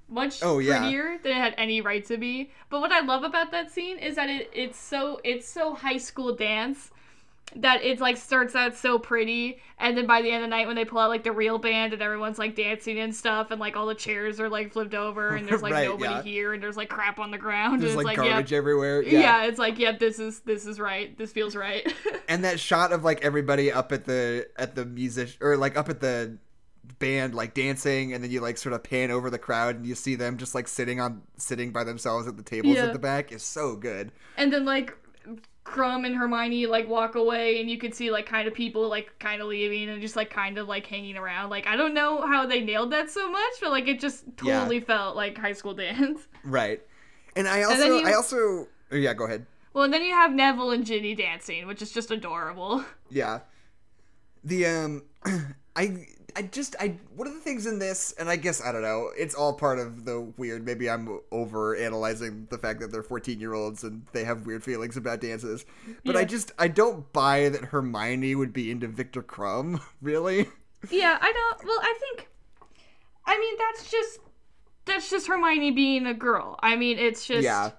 Much 0.09 0.41
Oh, 0.41 0.61
yeah. 0.61 0.81
prettier 0.83 1.19
than 1.23 1.33
it 1.33 1.37
had 1.37 1.55
any 1.59 1.81
right 1.81 2.05
to 2.07 2.17
be. 2.17 2.53
But 2.71 2.81
what 2.81 2.93
I 2.93 3.01
love 3.01 3.25
about 3.25 3.51
that 3.51 3.73
scene 3.73 3.99
is 3.99 4.15
that 4.15 4.31
it, 4.31 4.49
it's 4.53 4.79
so 4.79 5.21
it's 5.25 5.49
so 5.49 5.75
high 5.75 5.97
school 5.97 6.33
dance 6.33 6.93
that 7.55 7.83
it 7.83 8.01
like 8.01 8.17
starts 8.17 8.55
out 8.57 8.75
so 8.77 8.99
pretty 8.99 9.59
and 9.79 9.97
then 9.97 10.05
by 10.07 10.21
the 10.21 10.29
end 10.31 10.43
of 10.45 10.51
the 10.51 10.55
night 10.57 10.67
when 10.67 10.75
they 10.75 10.85
pull 10.85 10.99
out 10.99 11.09
like 11.09 11.23
the 11.23 11.31
real 11.33 11.59
band 11.59 11.93
and 11.93 12.03
everyone's 12.03 12.39
like 12.39 12.57
dancing 12.57 12.99
and 12.99 13.15
stuff 13.15 13.51
and 13.51 13.61
like 13.61 13.77
all 13.77 13.87
the 13.87 13.95
chairs 13.95 14.41
are 14.41 14.49
like 14.49 14.73
flipped 14.73 14.95
over 14.95 15.37
and 15.37 15.49
there's 15.49 15.63
like 15.63 15.73
Right, 15.77 15.87
nobody 15.89 16.13
yeah. 16.13 16.23
here 16.23 16.53
and 16.55 16.63
there's 16.63 16.77
like 16.77 16.89
crap 16.89 17.19
on 17.19 17.31
the 17.31 17.39
ground 17.39 17.81
there's 17.81 17.93
and 17.95 18.03
like, 18.03 18.15
it's 18.15 18.19
like, 18.19 18.29
garbage 18.31 18.53
yeah, 18.53 18.59
everywhere. 18.59 19.03
yeah. 19.03 19.21
Yeah. 19.21 19.45
it's 19.45 19.59
like 19.59 19.79
yep 19.79 19.99
this 20.01 20.19
is 20.19 20.41
this 20.41 20.67
is 20.67 20.81
right 20.81 21.17
this 21.17 21.33
feels 21.33 21.55
right 21.55 21.91
and 22.29 22.45
that 22.45 22.59
shot 22.59 22.93
of 22.93 23.05
like 23.05 23.23
everybody 23.25 23.71
up 23.73 23.93
at 23.93 24.05
the 24.05 24.49
at 24.57 24.75
the 24.75 24.85
music 24.85 25.37
or 25.41 25.57
like 25.57 25.77
up 25.79 25.89
at 25.89 26.01
the 26.01 26.37
band 26.99 27.35
like 27.35 27.53
dancing 27.55 28.13
and 28.13 28.23
then 28.23 28.31
you 28.31 28.41
like 28.41 28.57
sort 28.57 28.73
of 28.73 28.83
pan 28.83 29.11
over 29.11 29.29
the 29.31 29.39
crowd 29.39 29.77
and 29.77 29.87
you 29.87 29.95
see 29.95 30.15
them 30.15 30.37
just 30.37 30.55
like 30.55 30.67
sitting 30.69 31.01
on 31.01 31.21
sitting 31.37 31.71
by 31.73 31.85
themselves 31.85 32.27
at 32.27 32.37
the 32.37 32.43
tables 32.43 32.77
Yeah. 32.77 32.87
at 32.87 32.93
the 32.93 32.99
back 32.99 33.33
is 33.33 33.43
so 33.43 33.77
good 33.77 34.13
And 34.37 34.53
then 34.53 34.65
like 34.65 34.97
Krum 35.67 36.07
and 36.07 36.15
Hermione 36.15 36.67
like 36.67 36.89
walk 36.89 37.17
away 37.17 37.61
and 37.61 37.69
you 37.69 37.77
could 37.77 37.93
see 37.95 38.11
like 38.11 38.25
kind 38.25 38.47
of 38.47 38.55
people 38.55 38.89
like 38.89 39.19
kind 39.19 39.43
of 39.43 39.49
leaving 39.49 39.89
and 39.89 40.01
just 40.01 40.15
like 40.15 40.31
kind 40.31 40.59
of 40.59 40.69
like 40.69 40.87
hanging 40.87 41.17
around. 41.17 41.51
Like 41.51 41.67
I 41.67 41.75
don't 41.77 41.93
know 41.93 42.25
how 42.27 42.47
they 42.47 42.61
nailed 42.61 42.93
that 42.93 43.11
so 43.11 43.31
much, 43.31 43.53
but 43.61 43.71
like 43.73 43.89
it 43.89 43.99
just 44.01 44.25
Yeah. 44.43 44.61
totally 44.61 44.81
felt 44.81 45.17
like 45.17 45.37
high 45.37 45.53
school 45.53 45.75
dance. 45.75 46.29
right 46.45 46.81
and 47.35 47.49
i 47.49 47.63
also 47.65 47.77
then 47.79 47.93
you- 47.99 48.07
i 48.07 48.13
also 48.15 48.37
oh, 48.93 48.97
yeah 48.97 49.13
go 49.13 49.25
ahead 49.25 49.45
Well, 49.75 49.85
and 49.85 49.93
then 49.93 50.03
you 50.03 50.13
have 50.15 50.33
Neville 50.33 50.71
and 50.71 50.87
Ginny 50.87 51.15
dancing, 51.17 51.67
which 51.67 51.83
is 51.83 51.91
just 51.93 52.11
adorable. 52.13 52.85
yeah 53.11 53.41
the 54.45 54.67
um 54.67 55.03
i 55.77 56.07
i 56.37 56.43
just 56.43 56.77
i 56.79 56.95
one 57.17 57.27
of 57.27 57.35
the 57.35 57.41
things 57.41 57.67
in 57.67 57.79
this 57.79 58.13
and 58.19 58.29
i 58.29 58.37
guess 58.37 58.63
i 58.63 58.71
don't 58.71 58.83
know 58.83 59.11
it's 59.19 59.35
all 59.35 59.53
part 59.53 59.79
of 59.79 60.05
the 60.05 60.21
weird 60.37 60.65
maybe 60.65 60.89
i'm 60.89 61.19
over 61.33 61.75
analyzing 61.75 62.47
the 62.51 62.59
fact 62.59 62.79
that 62.79 62.93
they're 62.93 63.03
14 63.03 63.41
year 63.41 63.55
olds 63.55 63.83
and 63.83 64.07
they 64.13 64.23
have 64.23 64.47
weird 64.47 64.63
feelings 64.63 64.97
about 64.97 65.21
dances 65.21 65.65
but 66.05 66.17
i 66.17 66.25
just 66.25 66.53
i 66.59 66.69
don't 66.69 67.13
buy 67.13 67.49
that 67.49 67.65
hermione 67.65 68.35
would 68.35 68.53
be 68.53 68.71
into 68.71 68.87
viktor 68.87 69.23
krum 69.23 69.81
really 70.03 70.47
yeah, 70.91 71.19
I 71.21 71.33
don't. 71.33 71.67
Well, 71.67 71.79
I 71.81 71.99
think. 72.01 72.29
I 73.25 73.39
mean, 73.39 73.57
that's 73.59 73.91
just 73.91 74.21
that's 74.85 75.11
just 75.11 75.27
Hermione 75.27 75.73
being 75.73 76.07
a 76.07 76.15
girl. 76.15 76.59
I 76.63 76.77
mean, 76.77 76.99
it's 76.99 77.27
just 77.27 77.43
yeah 77.43 77.73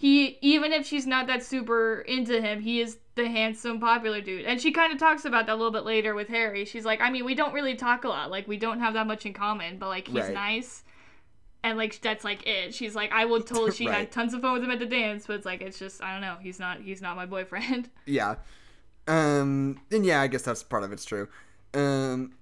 he 0.00 0.38
even 0.40 0.72
if 0.72 0.86
she's 0.86 1.06
not 1.06 1.26
that 1.26 1.42
super 1.42 2.00
into 2.00 2.40
him 2.40 2.58
he 2.58 2.80
is 2.80 2.96
the 3.22 3.28
handsome 3.28 3.80
popular 3.80 4.20
dude. 4.20 4.44
And 4.44 4.60
she 4.60 4.72
kind 4.72 4.92
of 4.92 4.98
talks 4.98 5.24
about 5.24 5.46
that 5.46 5.52
a 5.52 5.56
little 5.56 5.70
bit 5.72 5.84
later 5.84 6.14
with 6.14 6.28
harry. 6.28 6.64
She's 6.64 6.84
like 6.84 7.00
i 7.00 7.10
mean 7.10 7.24
we 7.24 7.34
don't 7.34 7.52
really 7.54 7.74
talk 7.76 8.04
a 8.04 8.08
lot. 8.08 8.30
Like 8.30 8.48
we 8.48 8.56
don't 8.56 8.80
have 8.80 8.94
that 8.94 9.06
much 9.06 9.26
in 9.26 9.32
common 9.32 9.78
but 9.78 9.88
like 9.88 10.08
he's 10.08 10.24
Right. 10.24 10.34
nice. 10.34 10.82
And 11.62 11.76
like 11.76 12.00
that's 12.00 12.24
like 12.24 12.46
it. 12.46 12.74
She's 12.74 12.94
like 12.94 13.12
i 13.12 13.24
will 13.24 13.42
totally 13.42 13.72
she 13.80 13.86
Right. 13.86 13.98
had 13.98 14.12
tons 14.12 14.34
of 14.34 14.40
fun 14.40 14.54
with 14.54 14.64
him 14.64 14.70
at 14.70 14.78
the 14.78 14.86
dance 14.86 15.26
but 15.26 15.36
it's 15.36 15.46
like 15.46 15.60
it's 15.62 15.78
just 15.78 16.02
i 16.02 16.12
don't 16.12 16.22
know. 16.22 16.36
He's 16.40 16.58
not 16.58 16.80
he's 16.80 17.02
not 17.02 17.16
my 17.16 17.26
boyfriend. 17.26 17.88
Yeah. 18.06 18.36
Um 19.08 19.80
and 19.90 20.04
yeah 20.06 20.20
i 20.20 20.26
guess 20.26 20.42
that's 20.42 20.62
part 20.62 20.82
of 20.84 20.92
it's 20.92 21.04
true. 21.04 21.28
Um 21.74 22.32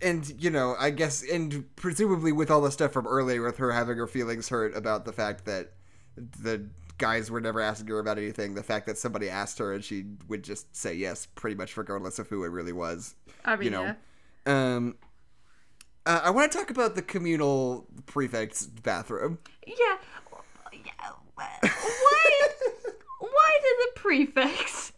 and 0.00 0.32
you 0.42 0.48
know, 0.50 0.76
I 0.78 0.90
guess, 0.90 1.24
and 1.28 1.64
presumably 1.76 2.30
with 2.32 2.50
all 2.50 2.60
the 2.60 2.70
stuff 2.70 2.92
from 2.92 3.06
earlier, 3.06 3.42
with 3.42 3.56
her 3.58 3.72
having 3.72 3.96
her 3.96 4.06
feelings 4.06 4.48
hurt 4.48 4.76
about 4.76 5.04
the 5.04 5.12
fact 5.12 5.44
that 5.46 5.72
the 6.16 6.64
guys 6.98 7.30
were 7.30 7.40
never 7.40 7.60
asking 7.60 7.88
her 7.88 7.98
about 7.98 8.18
anything, 8.18 8.54
the 8.54 8.62
fact 8.62 8.86
that 8.86 8.98
somebody 8.98 9.28
asked 9.28 9.58
her 9.58 9.72
and 9.72 9.84
she 9.84 10.04
would 10.28 10.42
just 10.42 10.74
say 10.74 10.94
yes, 10.94 11.26
pretty 11.26 11.56
much 11.56 11.76
regardless 11.76 12.18
of 12.18 12.28
who 12.28 12.44
it 12.44 12.48
really 12.48 12.72
was. 12.72 13.14
I 13.44 13.56
mean, 13.56 13.64
You 13.64 13.70
know, 13.70 13.82
yeah. 14.46 14.74
Um, 14.76 14.96
uh, 16.04 16.20
I 16.24 16.30
want 16.30 16.50
to 16.50 16.58
talk 16.58 16.70
about 16.70 16.94
the 16.94 17.02
communal 17.02 17.86
prefect's 18.06 18.66
bathroom. 18.66 19.38
Yeah. 19.66 19.74
yeah. 20.72 21.00
Why? 21.38 21.48
why 23.20 23.58
did 23.62 23.76
the 23.78 24.00
prefects 24.00 24.92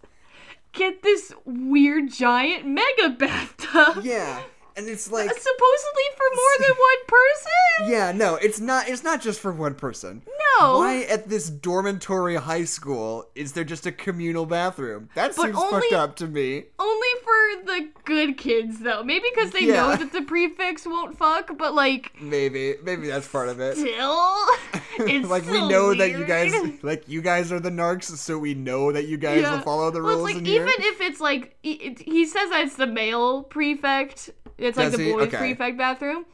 get 0.73 1.03
this 1.03 1.33
weird 1.45 2.11
giant 2.11 2.67
mega 2.67 3.11
bathtub? 3.11 4.05
Yeah, 4.05 4.43
and 4.77 4.89
it's 4.89 5.11
like, 5.11 5.29
Supposedly 5.31 6.05
for 6.17 6.37
more 6.37 6.69
than 6.69 6.77
one 6.77 7.07
person? 7.07 7.53
yeah, 7.93 8.13
no, 8.13 8.35
it's 8.37 8.61
not. 8.61 8.89
It's 8.89 9.03
not 9.05 9.21
just 9.21 9.41
for 9.41 9.53
one 9.53 9.75
person. 9.75 10.23
No. 10.61 10.79
Why 10.79 11.03
at 11.11 11.29
this 11.29 11.51
dormitory 11.51 12.37
high 12.37 12.65
school 12.65 13.29
is 13.35 13.53
there 13.53 13.65
just 13.65 13.87
a 13.87 13.93
communal 13.93 14.47
bathroom? 14.47 15.09
That 15.15 15.35
But 15.37 15.47
seems 15.47 15.57
only- 15.57 15.81
fucked 15.81 15.93
up 15.93 16.17
to 16.17 16.27
me. 16.29 16.65
Only 16.79 17.09
for 17.25 17.65
the 17.67 17.89
good 18.05 18.37
kids, 18.39 18.79
though. 18.81 19.03
Maybe 19.03 19.25
because 19.35 19.51
they 19.51 19.61
Yeah. 19.67 19.75
know 19.89 19.97
that 19.97 20.13
the 20.13 20.23
prefects 20.23 20.87
won't 20.87 21.19
fuck, 21.19 21.57
but 21.59 21.75
like, 21.75 22.13
Maybe, 22.21 22.75
maybe 22.85 23.09
that's 23.09 23.27
part 23.27 23.49
of 23.49 23.59
it. 23.61 23.77
still, 23.77 24.47
it's 24.99 25.29
like 25.29 25.45
we 25.47 25.67
know 25.69 25.93
that 25.95 26.11
you 26.11 26.25
guys, 26.25 26.53
like 26.83 27.09
you 27.09 27.21
guys 27.21 27.51
are 27.51 27.59
the 27.61 27.71
narcs, 27.71 28.05
so 28.17 28.39
we 28.39 28.55
know 28.55 28.93
that 28.93 29.09
you 29.09 29.17
guys 29.17 29.43
Yeah. 29.43 29.57
will 29.57 29.63
follow 29.63 29.91
the 29.91 30.01
Well, 30.03 30.19
rules 30.19 30.29
it's 30.31 30.35
like 30.35 30.41
in 30.41 30.45
here. 30.47 30.63
even 30.63 30.75
if 30.79 31.01
it's 31.01 31.21
like 31.21 31.57
he, 31.63 31.73
it, 31.73 31.99
he 32.01 32.25
says 32.27 32.51
that 32.51 32.63
it's 32.67 32.77
the 32.77 32.87
male 32.87 33.43
prefect, 33.43 34.31
it's 34.59 34.77
like 34.77 34.91
Does 34.91 34.99
the 34.99 35.05
he? 35.05 35.13
boys 35.13 35.27
Okay. 35.29 35.39
prefect 35.39 35.79
bathroom. 35.79 36.25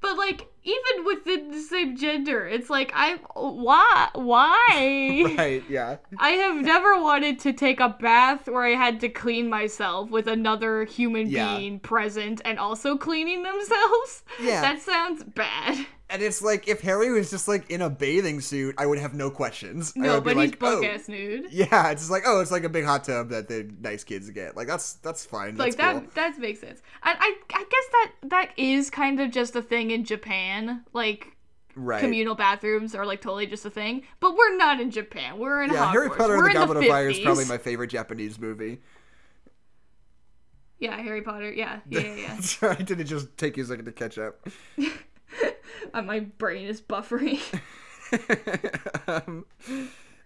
But 0.00 0.16
like 0.16 0.46
even 0.62 1.04
within 1.06 1.50
the 1.50 1.58
same 1.60 1.96
gender, 1.96 2.46
it's 2.46 2.70
like 2.70 2.92
I 2.94 3.16
why 3.34 4.10
why 4.14 5.34
right? 5.36 5.62
Yeah. 5.68 5.96
I 6.18 6.30
have 6.30 6.56
never 6.64 7.00
wanted 7.02 7.40
to 7.40 7.52
take 7.52 7.80
a 7.80 7.88
bath 7.88 8.46
where 8.48 8.64
I 8.64 8.76
had 8.76 9.00
to 9.00 9.08
clean 9.08 9.48
myself 9.50 10.08
with 10.10 10.28
another 10.28 10.84
human 10.84 11.28
Yeah. 11.28 11.56
being 11.56 11.80
present 11.80 12.40
and 12.44 12.60
also 12.60 12.96
cleaning 12.96 13.42
themselves. 13.42 14.22
Yeah. 14.40 14.60
That 14.60 14.80
sounds 14.80 15.24
bad. 15.24 15.86
And 16.10 16.22
it's 16.22 16.40
like 16.40 16.68
if 16.68 16.80
Harry 16.80 17.10
was 17.12 17.30
just 17.30 17.48
like 17.48 17.70
in 17.70 17.82
a 17.82 17.90
bathing 17.90 18.40
suit, 18.40 18.74
I 18.78 18.86
would 18.86 18.98
have 18.98 19.12
no 19.14 19.30
questions. 19.30 19.92
I 20.00 20.00
No, 20.00 20.14
would 20.14 20.24
be 20.24 20.34
but 20.34 20.36
he's 20.38 20.50
like, 20.52 20.58
buck 20.58 20.78
oh. 20.78 20.84
ass 20.84 21.06
nude. 21.08 21.48
Yeah, 21.50 21.90
it's 21.90 22.00
just 22.02 22.10
like 22.10 22.22
oh, 22.26 22.40
it's 22.40 22.50
like 22.50 22.64
a 22.64 22.68
big 22.68 22.84
hot 22.84 23.04
tub 23.04 23.28
that 23.28 23.48
the 23.48 23.70
nice 23.80 24.04
kids 24.04 24.30
get. 24.30 24.56
Like 24.56 24.66
that's 24.68 24.94
that's 24.94 25.26
fine. 25.26 25.56
like 25.56 25.76
That's 25.76 25.76
that 25.76 25.92
cool. 26.02 26.10
that 26.14 26.38
makes 26.38 26.60
sense 26.60 26.82
I, 27.02 27.12
I 27.12 27.56
i 27.58 27.64
guess 27.70 27.86
that 27.92 28.12
that 28.30 28.50
is 28.56 28.90
kind 28.90 29.20
of 29.20 29.30
just 29.30 29.54
a 29.56 29.62
thing 29.62 29.90
in 29.90 30.04
japan 30.04 30.84
like 30.92 31.34
Right. 31.74 32.00
communal 32.00 32.34
bathrooms 32.34 32.94
are 32.94 33.06
like 33.06 33.20
totally 33.20 33.46
just 33.46 33.64
a 33.64 33.70
thing 33.70 34.02
but 34.20 34.34
we're 34.36 34.56
not 34.56 34.80
in 34.80 34.90
japan 34.90 35.38
we're 35.38 35.62
in 35.62 35.70
yeah, 35.72 35.86
Hogwarts. 35.86 35.92
Harry 35.92 36.08
Potter 36.10 36.36
we're 36.36 36.46
and 36.46 36.54
the 36.56 36.58
Goblet 36.58 36.76
of 36.78 36.84
Fire 36.86 37.08
is 37.08 37.20
probably 37.20 37.44
my 37.44 37.58
favorite 37.58 37.88
Japanese 37.88 38.38
movie. 38.38 38.80
yeah 40.80 40.96
harry 41.00 41.22
potter 41.22 41.50
yeah 41.52 41.80
yeah 41.88 42.00
yeah, 42.00 42.14
yeah. 42.14 42.40
Sorry, 42.40 42.76
did 42.84 43.00
it 43.00 43.04
just 43.04 43.36
take 43.36 43.56
you 43.56 43.64
a 43.64 43.66
second 43.66 43.84
to 43.86 43.92
catch 43.92 44.18
up? 44.18 44.46
Uh, 45.94 46.02
my 46.02 46.20
brain 46.20 46.66
is 46.66 46.80
buffering 46.80 47.40
um, 49.08 49.44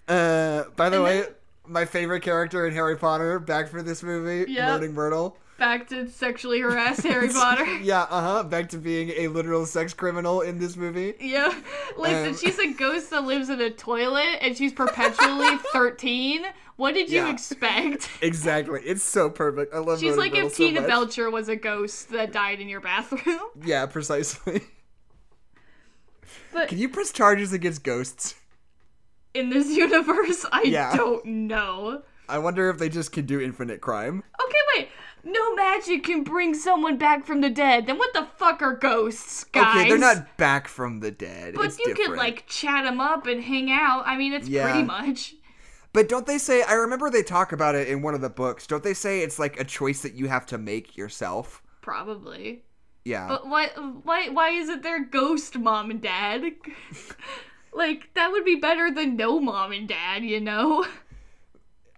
uh, 0.09 0.65
by 0.77 0.89
the 0.89 0.97
And 0.97 1.05
way, 1.05 1.21
then- 1.23 1.31
my 1.67 1.85
favorite 1.85 2.23
character 2.23 2.67
in 2.67 2.75
Harry 2.75 2.97
Potter, 2.97 3.39
back 3.39 3.69
for 3.69 3.83
this 3.83 4.03
movie, 4.03 4.51
Yep. 4.51 4.69
Moaning 4.69 4.95
Myrtle. 4.95 5.37
back 5.59 5.87
to 5.89 6.09
sexually 6.09 6.59
harass 6.61 6.99
harry 7.05 7.29
potter 7.29 7.65
yeah, 7.83 8.03
uh 8.11 8.21
huh. 8.21 8.43
Back 8.43 8.69
to 8.71 8.79
being 8.79 9.11
a 9.11 9.29
literal 9.29 9.65
sex 9.65 9.95
criminal 9.95 10.41
in 10.41 10.59
this 10.59 10.77
movie. 10.77 11.15
yeah 11.21 11.55
listen 11.97 12.31
Um, 12.31 12.37
she's 12.37 12.59
a 12.59 12.73
ghost 12.73 13.11
that 13.11 13.23
lives 13.25 13.49
in 13.49 13.61
a 13.61 13.71
toilet 13.71 14.39
and 14.41 14.57
she's 14.57 14.73
perpetually 14.73 15.57
13 15.73 16.43
what 16.77 16.95
did 16.95 17.11
you 17.11 17.19
Yeah. 17.21 17.33
expect 17.33 18.09
Exactly. 18.23 18.81
It's 18.85 19.05
so 19.05 19.31
perfect. 19.31 19.73
I 19.73 19.79
love 19.79 19.99
it. 19.99 20.01
She's 20.01 20.17
Moaning 20.17 20.19
like 20.19 20.33
Myrtle 20.33 20.47
if 20.49 20.55
so 20.55 20.65
Tina 20.67 20.81
much. 20.81 20.89
Belcher 20.89 21.31
was 21.31 21.49
a 21.49 21.55
ghost 21.55 22.09
that 22.11 22.33
died 22.33 22.61
in 22.61 22.69
your 22.69 22.81
bathroom. 22.81 23.39
Yeah, 23.65 23.87
precisely. 23.87 24.63
But 26.53 26.69
Can 26.69 26.79
you 26.79 26.89
press 26.89 27.13
charges 27.13 27.53
against 27.53 27.83
ghosts? 27.85 28.35
in 29.35 29.49
this 29.51 29.69
universe, 29.77 30.45
I 30.53 30.63
Yeah. 30.63 30.95
don't 30.95 31.25
know. 31.25 32.03
I 32.29 32.39
wonder 32.39 32.69
if 32.71 32.79
they 32.79 32.89
just 32.89 33.13
can 33.13 33.25
do 33.27 33.41
infinite 33.41 33.81
crime. 33.81 34.23
Okay, 34.43 34.59
wait. 34.77 34.89
No 35.25 35.55
magic 35.55 36.05
can 36.05 36.23
bring 36.25 36.53
someone 36.55 36.99
back 36.99 37.25
from 37.25 37.41
the 37.41 37.49
dead. 37.51 37.87
Then 37.87 37.97
what 37.99 38.13
the 38.13 38.27
fuck 38.37 38.61
are 38.61 38.75
ghosts, 38.75 39.45
guys? 39.45 39.77
Okay, 39.77 39.89
they're 39.89 39.99
not 39.99 40.37
back 40.37 40.67
from 40.69 41.01
the 41.01 41.11
dead. 41.11 41.55
But 41.55 41.67
it's 41.67 41.79
you 41.79 41.87
different. 41.87 42.11
could 42.11 42.19
like 42.19 42.47
chat 42.47 42.85
them 42.85 43.01
up 43.01 43.27
and 43.27 43.43
hang 43.43 43.71
out. 43.71 44.03
I 44.07 44.17
mean, 44.17 44.33
it's 44.33 44.49
Yeah. 44.49 44.65
pretty 44.71 44.83
much. 44.85 45.35
But 45.93 46.09
don't 46.09 46.27
they 46.27 46.39
say? 46.39 46.63
I 46.63 46.73
remember 46.75 47.09
they 47.11 47.23
talk 47.23 47.53
about 47.53 47.75
it 47.75 47.87
in 47.89 48.03
one 48.03 48.15
of 48.15 48.21
the 48.21 48.31
books. 48.31 48.67
Don't 48.67 48.83
they 48.83 48.95
say 48.95 49.21
it's 49.21 49.39
like 49.39 49.61
a 49.61 49.65
choice 49.65 50.01
that 50.03 50.15
you 50.15 50.27
have 50.29 50.47
to 50.47 50.59
make 50.59 50.97
yourself? 50.97 51.63
Probably. 51.83 52.65
Yeah. 53.05 53.29
But 53.29 53.49
why? 53.49 53.69
Why? 54.03 54.29
Why 54.29 54.51
is 54.51 54.69
it 54.69 54.83
their 54.83 55.05
ghost 55.05 55.59
mom 55.59 55.91
and 55.91 56.01
dad? 56.01 56.43
like 57.73 58.11
that 58.15 58.31
would 58.31 58.45
be 58.45 58.57
better 58.57 58.91
than 58.91 59.17
no 59.17 59.41
mom 59.41 59.73
and 59.73 59.89
dad, 59.89 60.23
you 60.25 60.41
know? 60.41 60.87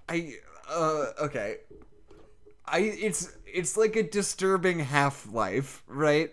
I 0.09 0.35
uh 0.69 1.07
okay. 1.23 1.59
I 2.67 2.79
it's 2.79 3.37
it's 3.47 3.77
like 3.77 3.97
a 3.97 4.03
disturbing 4.03 4.81
half 4.81 5.31
life, 5.33 5.83
right? 5.87 6.33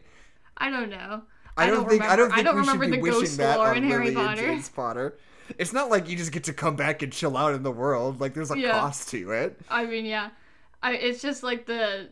I 0.58 0.70
don't 0.70 0.90
know. 0.90 1.24
I 1.58 1.68
don't, 1.68 1.88
think 1.88 2.02
I 2.02 2.16
don't 2.16 2.32
think 2.32 2.48
we 2.48 2.60
remember 2.60 2.86
should 2.86 2.92
be 2.92 2.98
the 2.98 3.02
wishing 3.02 3.20
ghost 3.22 3.38
that 3.38 3.58
lore 3.58 3.68
on 3.70 3.78
in 3.78 3.84
Harry 3.84 4.12
Lily 4.12 4.18
and 4.18 4.28
Potter. 4.28 4.42
James 4.42 4.70
Potter. 4.70 5.18
It's 5.58 5.74
not 5.74 5.90
like 5.90 6.08
you 6.08 6.16
just 6.16 6.32
get 6.32 6.46
to 6.46 6.54
come 6.54 6.76
back 6.76 7.02
and 7.02 7.12
chill 7.12 7.36
out 7.36 7.54
in 7.54 7.64
the 7.64 7.72
world. 7.72 8.22
Like 8.22 8.34
there's 8.34 8.52
a 8.52 8.58
Yeah. 8.58 8.72
cost 8.72 9.10
to 9.10 9.32
it. 9.32 9.60
I 9.70 9.86
mean, 9.86 10.06
yeah. 10.06 10.30
I, 10.82 10.94
it's 10.94 11.22
just 11.22 11.44
like 11.44 11.66
the 11.66 12.10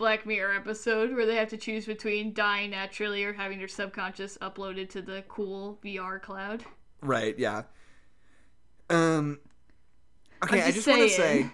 Black 0.00 0.24
Mirror 0.24 0.54
episode 0.54 1.14
where 1.14 1.26
they 1.26 1.36
have 1.36 1.50
to 1.50 1.58
choose 1.58 1.84
between 1.84 2.32
dying 2.32 2.70
naturally 2.70 3.22
or 3.22 3.34
having 3.34 3.58
their 3.58 3.68
subconscious 3.68 4.38
uploaded 4.38 4.88
to 4.88 5.02
the 5.02 5.22
cool 5.28 5.78
VR 5.84 6.20
cloud. 6.20 6.64
Right, 7.02 7.38
yeah. 7.38 7.64
Um 8.88 9.38
Okay, 10.42 10.62
I'm 10.62 10.68
I 10.68 10.72
just 10.72 10.86
just 10.86 10.88
want 10.88 11.02
to 11.02 11.08
say 11.10 11.50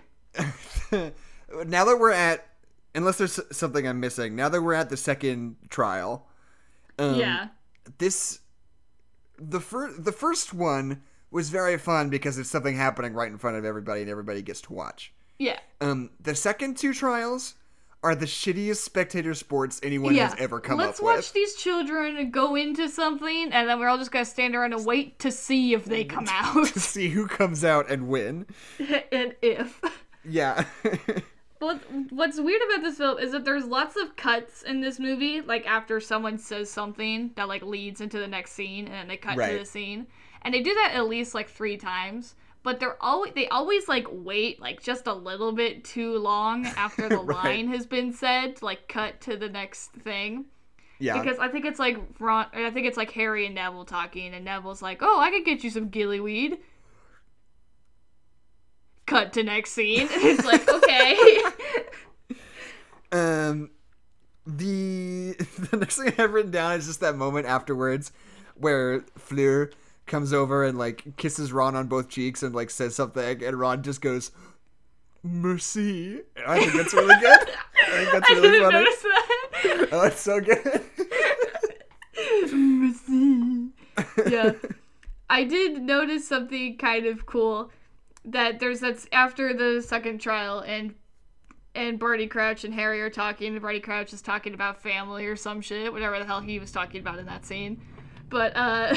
now 1.66 1.84
that 1.84 1.98
we're 1.98 2.12
at 2.12 2.46
unless 2.94 3.18
there's 3.18 3.40
something 3.50 3.86
I'm 3.86 3.98
missing. 3.98 4.36
Now 4.36 4.48
that 4.48 4.62
we're 4.62 4.74
at 4.74 4.90
the 4.90 4.96
second 4.96 5.56
trial. 5.68 6.28
Um, 6.98 7.16
yeah. 7.16 7.48
this 7.98 8.40
the 9.38 9.60
first 9.60 10.04
the 10.04 10.12
first 10.12 10.54
one 10.54 11.02
was 11.32 11.50
very 11.50 11.76
fun 11.78 12.10
because 12.10 12.38
it's 12.38 12.48
something 12.48 12.76
happening 12.76 13.12
right 13.12 13.30
in 13.30 13.38
front 13.38 13.56
of 13.56 13.64
everybody 13.64 14.02
and 14.02 14.08
everybody 14.08 14.40
gets 14.40 14.60
to 14.62 14.72
watch. 14.72 15.12
Yeah. 15.36 15.58
Um, 15.80 16.10
the 16.20 16.36
second 16.36 16.76
two 16.76 16.94
trials 16.94 17.54
are 18.06 18.14
the 18.14 18.24
shittiest 18.26 18.76
spectator 18.76 19.34
sports 19.34 19.80
anyone 19.82 20.14
yeah. 20.14 20.28
has 20.28 20.38
ever 20.38 20.60
come 20.60 20.78
Let's 20.78 21.00
up 21.00 21.04
watch 21.04 21.32
these 21.32 21.56
children 21.56 22.30
go 22.30 22.54
into 22.54 22.88
something 22.88 23.50
and 23.52 23.68
then 23.68 23.80
we're 23.80 23.88
all 23.88 23.98
just 23.98 24.12
gonna 24.12 24.24
stand 24.24 24.54
around 24.54 24.72
and 24.74 24.86
wait 24.86 25.18
to 25.18 25.32
see 25.32 25.74
if 25.74 25.84
they 25.84 26.04
come 26.04 26.26
out. 26.30 26.68
to 26.68 26.80
see 26.80 27.08
who 27.08 27.26
comes 27.26 27.64
out 27.64 27.90
and 27.90 28.06
win. 28.06 28.46
and 29.12 29.34
if. 29.42 29.80
Yeah. 30.24 30.64
What 31.58 31.80
What's 32.10 32.38
weird 32.38 32.60
about 32.70 32.84
this 32.84 32.98
film 32.98 33.18
is 33.18 33.32
that 33.32 33.44
there's 33.44 33.64
lots 33.64 33.96
of 33.96 34.14
cuts 34.14 34.62
in 34.62 34.80
this 34.80 35.00
movie, 35.00 35.40
like 35.40 35.66
after 35.66 35.98
someone 36.00 36.38
says 36.38 36.70
something 36.70 37.32
that 37.34 37.48
like 37.48 37.62
leads 37.62 38.00
into 38.00 38.18
the 38.20 38.28
next 38.28 38.52
scene, 38.52 38.84
and 38.86 38.94
then 38.94 39.08
they 39.08 39.16
cut 39.16 39.36
Right. 39.36 39.52
to 39.52 39.58
the 39.58 39.64
scene, 39.64 40.06
and 40.42 40.54
they 40.54 40.60
do 40.62 40.72
that 40.74 40.92
at 40.94 41.08
least 41.08 41.34
like 41.34 41.48
three 41.48 41.76
times. 41.76 42.36
But 42.66 42.80
they're 42.80 43.00
always 43.00 43.32
they 43.34 43.46
always 43.46 43.86
like 43.86 44.08
wait 44.10 44.60
like 44.60 44.82
just 44.82 45.06
a 45.06 45.12
little 45.14 45.52
bit 45.52 45.84
too 45.84 46.18
long 46.18 46.66
after 46.66 47.08
the 47.08 47.18
Right. 47.18 47.44
line 47.44 47.68
has 47.68 47.86
been 47.86 48.12
said 48.12 48.56
to 48.56 48.64
like 48.64 48.88
cut 48.88 49.20
to 49.20 49.36
the 49.36 49.48
next 49.48 49.92
thing. 49.92 50.46
yeah. 50.98 51.16
Because 51.22 51.38
I 51.38 51.46
think 51.46 51.64
it's 51.64 51.78
like 51.78 51.96
Ron, 52.18 52.46
I 52.52 52.72
think 52.72 52.88
it's 52.88 52.96
like 52.96 53.12
Harry 53.12 53.46
and 53.46 53.54
Neville 53.54 53.84
talking, 53.84 54.34
and 54.34 54.44
Neville's 54.44 54.82
like, 54.82 54.98
"Oh, 55.00 55.20
I 55.20 55.30
could 55.30 55.44
get 55.44 55.62
you 55.62 55.70
some 55.70 55.90
gillyweed." 55.90 56.58
Cut 59.06 59.32
to 59.34 59.44
next 59.44 59.70
scene. 59.70 60.00
And 60.00 60.10
it's 60.24 60.44
like 60.44 60.68
okay. 60.68 61.38
Um, 63.12 63.70
the 64.44 65.36
the 65.70 65.76
next 65.76 65.98
thing 65.98 66.08
I 66.18 66.22
have 66.22 66.32
written 66.32 66.50
down 66.50 66.72
is 66.72 66.86
just 66.88 66.98
that 66.98 67.14
moment 67.16 67.46
afterwards 67.46 68.10
where 68.56 69.04
Fleur 69.16 69.70
comes 70.06 70.32
over 70.32 70.64
and 70.64 70.78
like 70.78 71.16
kisses 71.16 71.52
Ron 71.52 71.74
on 71.76 71.86
both 71.88 72.08
cheeks 72.08 72.42
and 72.42 72.54
like 72.54 72.70
says 72.70 72.94
something, 72.94 73.42
and 73.44 73.58
Ron 73.58 73.82
just 73.82 74.00
goes, 74.00 74.30
"Mercy." 75.22 76.20
And 76.36 76.46
I 76.46 76.58
think 76.60 76.72
that's 76.74 76.94
really 76.94 77.20
good. 77.20 77.48
I 77.88 77.90
think 77.90 78.12
that's 78.12 78.30
I 78.30 78.34
really 78.34 78.50
didn't 78.50 78.62
funny. 78.72 78.84
notice 78.84 79.02
that. 79.02 79.22
Oh, 79.92 80.02
it's 80.02 80.20
so 80.20 80.40
good. 80.40 80.82
Mercy. 82.52 83.68
Yeah. 84.28 84.52
I 85.28 85.44
did 85.44 85.82
notice 85.82 86.26
something 86.28 86.76
kind 86.78 87.06
of 87.06 87.26
cool 87.26 87.70
that 88.24 88.58
there's 88.60 88.80
that's 88.80 89.06
after 89.12 89.52
the 89.54 89.82
second 89.82 90.20
trial 90.20 90.60
and 90.60 90.94
and 91.74 91.98
Barty 91.98 92.26
Crouch 92.26 92.64
and 92.64 92.72
Harry 92.74 93.00
are 93.02 93.10
talking. 93.10 93.52
and 93.52 93.60
Barty 93.62 93.80
Crouch 93.80 94.12
is 94.12 94.22
talking 94.22 94.54
about 94.54 94.82
family 94.82 95.26
or 95.26 95.36
some 95.36 95.60
shit, 95.60 95.92
whatever 95.92 96.18
the 96.18 96.24
hell 96.24 96.40
he 96.40 96.58
was 96.58 96.72
talking 96.72 97.00
about 97.00 97.18
in 97.18 97.26
that 97.26 97.44
scene. 97.44 97.80
But 98.30 98.56
uh, 98.56 98.94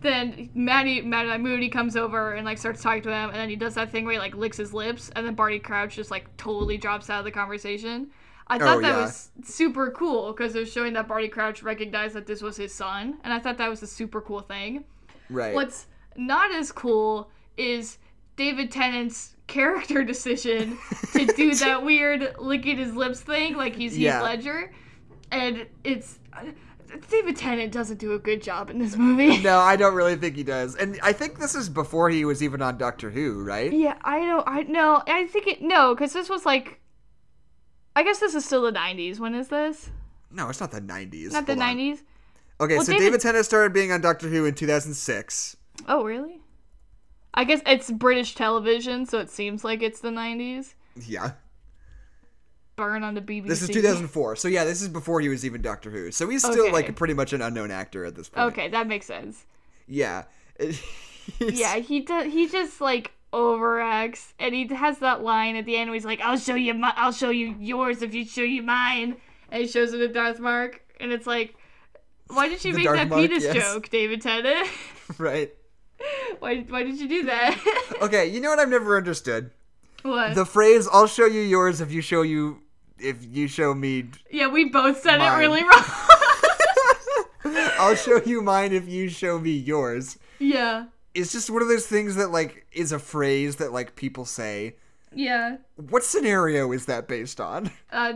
then 0.00 0.48
Maddie, 0.54 1.02
Maddie 1.02 1.38
Moody 1.42 1.68
comes 1.68 1.96
over 1.96 2.34
and 2.34 2.44
like 2.44 2.58
starts 2.58 2.82
talking 2.82 3.02
to 3.02 3.10
him, 3.10 3.30
and 3.30 3.36
then 3.36 3.48
he 3.48 3.56
does 3.56 3.74
that 3.74 3.90
thing 3.90 4.04
where 4.04 4.14
he 4.14 4.18
like 4.18 4.34
licks 4.34 4.56
his 4.56 4.72
lips, 4.72 5.10
and 5.16 5.26
then 5.26 5.34
Barty 5.34 5.58
Crouch 5.58 5.96
just 5.96 6.10
like 6.10 6.34
totally 6.36 6.78
drops 6.78 7.10
out 7.10 7.18
of 7.20 7.24
the 7.24 7.30
conversation. 7.30 8.08
I 8.46 8.58
thought 8.58 8.78
Oh, 8.78 8.80
that 8.80 8.88
yeah. 8.96 9.02
was 9.02 9.30
super 9.44 9.90
cool 9.90 10.32
because 10.32 10.54
it 10.54 10.60
was 10.60 10.72
showing 10.72 10.94
that 10.94 11.06
Barty 11.06 11.28
Crouch 11.28 11.62
recognized 11.62 12.14
that 12.14 12.26
this 12.26 12.40
was 12.42 12.56
his 12.56 12.72
son, 12.72 13.18
and 13.24 13.32
I 13.32 13.38
thought 13.38 13.58
that 13.58 13.68
was 13.68 13.82
a 13.82 13.86
super 13.86 14.20
cool 14.20 14.40
thing. 14.40 14.84
Right. 15.28 15.54
What's 15.54 15.86
not 16.16 16.50
as 16.54 16.72
cool 16.72 17.30
is 17.56 17.98
David 18.36 18.70
Tennant's 18.70 19.34
character 19.48 20.04
decision 20.04 20.78
to 21.12 21.26
do 21.26 21.54
that 21.56 21.82
weird 21.84 22.36
licking 22.38 22.76
his 22.78 22.94
lips 22.94 23.20
thing, 23.20 23.56
like 23.56 23.74
he's 23.74 23.92
Heath 23.94 24.02
Yeah. 24.04 24.22
Ledger, 24.22 24.72
and 25.32 25.66
it's 25.84 26.18
David 27.10 27.36
Tennant 27.36 27.72
doesn't 27.72 27.98
do 27.98 28.12
a 28.12 28.18
good 28.18 28.42
job 28.42 28.70
in 28.70 28.78
this 28.78 28.96
movie. 28.96 29.38
No, 29.42 29.58
I 29.58 29.76
don't 29.76 29.94
really 29.94 30.16
think 30.16 30.36
he 30.36 30.42
does. 30.42 30.74
And 30.74 30.98
I 31.02 31.12
think 31.12 31.38
this 31.38 31.54
is 31.54 31.68
before 31.68 32.10
he 32.10 32.24
was 32.24 32.42
even 32.42 32.60
on 32.62 32.76
Doctor 32.78 33.10
Who, 33.10 33.42
right? 33.42 33.72
Yeah, 33.72 33.96
I 34.02 34.20
don't. 34.20 34.46
I 34.46 34.62
no. 34.62 35.02
I 35.06 35.26
think 35.26 35.46
it 35.46 35.62
no, 35.62 35.94
because 35.94 36.12
this 36.12 36.28
was 36.28 36.44
like. 36.46 36.80
I 37.96 38.02
guess 38.02 38.18
this 38.20 38.34
is 38.34 38.44
still 38.44 38.62
the 38.62 38.72
'90s. 38.72 39.18
When 39.18 39.34
is 39.34 39.48
this? 39.48 39.90
No, 40.30 40.48
it's 40.48 40.60
not 40.60 40.70
the 40.70 40.80
90s. 40.80 41.32
Not 41.32 41.46
the 41.46 41.52
on. 41.52 41.58
'90s. 41.58 42.02
Okay, 42.60 42.76
Well, 42.76 42.84
so 42.84 42.92
David- 42.92 43.04
David... 43.06 43.20
Tennant 43.20 43.44
started 43.44 43.72
being 43.72 43.92
on 43.92 44.00
Doctor 44.00 44.28
Who 44.28 44.44
in 44.44 44.54
2006. 44.54 45.56
Oh, 45.86 46.04
really? 46.04 46.40
I 47.34 47.44
guess 47.44 47.60
it's 47.66 47.90
British 47.90 48.34
television, 48.34 49.06
so 49.06 49.18
it 49.20 49.30
seems 49.30 49.64
like 49.64 49.82
it's 49.82 50.00
the 50.00 50.10
'90s. 50.10 50.74
Yeah. 51.06 51.32
Burn 52.78 53.02
on 53.04 53.12
the 53.14 53.20
BBC. 53.20 53.46
This 53.48 53.60
is 53.62 53.68
2004. 53.68 54.36
So 54.36 54.48
yeah, 54.48 54.64
this 54.64 54.80
is 54.80 54.88
before 54.88 55.20
he 55.20 55.28
was 55.28 55.44
even 55.44 55.60
Doctor 55.60 55.90
Who. 55.90 56.10
So 56.10 56.26
he's 56.30 56.42
still 56.42 56.62
Okay. 56.64 56.72
like 56.72 56.96
pretty 56.96 57.12
much 57.12 57.34
an 57.34 57.42
unknown 57.42 57.70
actor 57.70 58.06
at 58.06 58.14
this 58.14 58.30
point. 58.30 58.52
Okay, 58.52 58.68
that 58.68 58.86
makes 58.86 59.04
sense. 59.04 59.44
Yeah. 59.86 60.24
Yeah, 61.40 61.76
he 61.76 62.00
does. 62.00 62.32
He 62.32 62.48
just 62.48 62.80
like 62.80 63.12
overacts, 63.34 64.32
and 64.38 64.54
he 64.54 64.66
has 64.68 64.98
that 65.00 65.22
line 65.22 65.56
at 65.56 65.66
the 65.66 65.76
end 65.76 65.90
where 65.90 65.94
he's 65.94 66.06
like, 66.06 66.22
"I'll 66.22 66.38
show 66.38 66.54
you 66.54 66.72
my, 66.72 66.90
I'll 66.96 67.12
show 67.12 67.28
you 67.28 67.54
yours 67.60 68.00
if 68.00 68.14
you 68.14 68.24
show 68.24 68.40
you 68.42 68.62
mine," 68.62 69.18
and 69.50 69.60
he 69.60 69.68
shows 69.68 69.92
it 69.92 69.98
to 69.98 70.08
Dark 70.08 70.40
Mark, 70.40 70.80
and 70.98 71.12
it's 71.12 71.26
like, 71.26 71.54
why 72.28 72.48
did 72.48 72.64
you 72.64 72.72
The 72.72 72.78
make 72.78 72.84
Dark 72.86 72.96
that 72.96 73.08
Mark, 73.10 73.20
penis 73.20 73.44
yes. 73.44 73.54
joke, 73.56 73.90
David 73.90 74.22
Tennant? 74.22 74.68
Right. 75.18 75.52
why, 76.38 76.64
why 76.68 76.82
did 76.82 76.98
you 76.98 77.08
do 77.08 77.24
that? 77.24 77.58
Okay, 78.00 78.26
you 78.28 78.40
know 78.40 78.48
what 78.48 78.58
I've 78.58 78.68
never 78.70 78.96
understood? 78.96 79.50
what? 80.02 80.34
The 80.34 80.46
phrase 80.46 80.88
"I'll 80.90 81.06
show 81.06 81.26
you 81.26 81.42
yours 81.42 81.82
if 81.82 81.92
you 81.92 82.00
show 82.00 82.22
you 82.22 82.62
if 83.00 83.18
you 83.24 83.48
show 83.48 83.74
me 83.74 84.06
yeah, 84.30 84.48
we 84.48 84.66
both 84.66 85.00
said 85.02 85.18
Mine. 85.18 85.34
it 85.34 85.38
really 85.38 85.62
wrong. 85.62 85.84
I'll 87.78 87.94
show 87.94 88.20
you 88.24 88.42
mine 88.42 88.72
if 88.72 88.88
you 88.88 89.08
show 89.08 89.38
me 89.38 89.52
yours." 89.52 90.18
yeah, 90.38 90.86
It's 91.14 91.32
just 91.32 91.50
one 91.50 91.62
of 91.62 91.68
those 91.68 91.86
things 91.86 92.16
that 92.16 92.30
like 92.30 92.66
is 92.72 92.92
a 92.92 92.98
phrase 92.98 93.56
that 93.56 93.72
like 93.72 93.96
people 93.96 94.24
say. 94.24 94.76
yeah. 95.14 95.56
What 95.76 96.04
scenario 96.04 96.70
is 96.72 96.86
that 96.86 97.08
based 97.08 97.40
on? 97.40 97.70
Uh, 97.90 98.12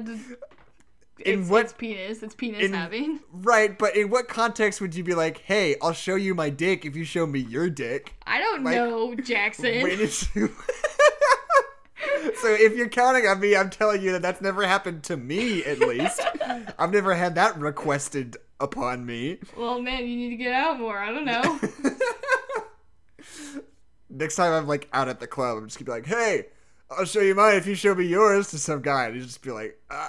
In 1.25 1.41
it's, 1.41 1.49
what- 1.49 1.65
it's 1.65 1.73
penis. 1.73 2.23
It's 2.23 2.35
penis 2.35 2.63
in- 2.65 2.73
having. 2.75 3.21
Right, 3.33 3.79
but 3.79 3.97
in 3.97 4.11
what 4.11 4.29
context 4.29 4.81
would 4.81 4.95
you 4.95 5.05
be 5.05 5.15
like, 5.15 5.39
"Hey, 5.39 5.77
I'll 5.81 5.93
show 5.93 6.17
you 6.17 6.35
my 6.35 6.51
dick 6.51 6.85
if 6.85 6.97
you 6.97 7.05
show 7.05 7.27
me 7.27 7.39
your 7.41 7.71
dick"? 7.71 8.15
I 8.27 8.39
don't 8.39 8.65
like, 8.65 8.75
know, 8.77 9.15
Jackson. 9.15 9.83
When 9.83 10.01
is 10.01 10.29
so 12.41 12.49
if 12.53 12.75
you're 12.77 12.89
counting 12.89 13.27
on 13.27 13.41
me, 13.41 13.57
I'm 13.57 13.71
telling 13.71 14.03
you 14.03 14.13
that 14.13 14.23
that's 14.23 14.41
never 14.41 14.67
happened 14.67 15.03
to 15.05 15.17
me. 15.17 15.65
At 15.65 15.79
least 15.81 16.21
I've 16.79 16.93
never 16.93 17.15
had 17.15 17.35
that 17.37 17.59
requested 17.59 18.37
upon 18.61 19.05
me. 19.07 19.39
Well, 19.57 19.81
man, 19.83 20.07
you 20.07 20.17
need 20.17 20.31
to 20.31 20.37
get 20.37 20.53
out 20.53 20.79
more. 20.79 20.99
I 20.99 21.11
don't 21.13 21.25
know. 21.25 21.61
Next 24.11 24.37
time 24.37 24.53
I'm 24.53 24.67
like 24.67 24.89
out 24.93 25.09
at 25.09 25.21
the 25.21 25.27
club, 25.27 25.57
I'm 25.59 25.67
just 25.67 25.79
gonna 25.79 25.87
be 25.87 25.93
like, 25.93 26.07
"Hey, 26.07 26.47
I'll 26.91 27.07
show 27.07 27.21
you 27.21 27.35
mine 27.35 27.57
if 27.57 27.67
you 27.67 27.75
show 27.75 27.95
me 27.95 28.05
yours." 28.05 28.49
To 28.51 28.59
some 28.59 28.83
guy, 28.83 29.07
and 29.07 29.15
he'd 29.17 29.23
just 29.23 29.41
be 29.43 29.51
like, 29.51 29.79
uh, 29.91 30.09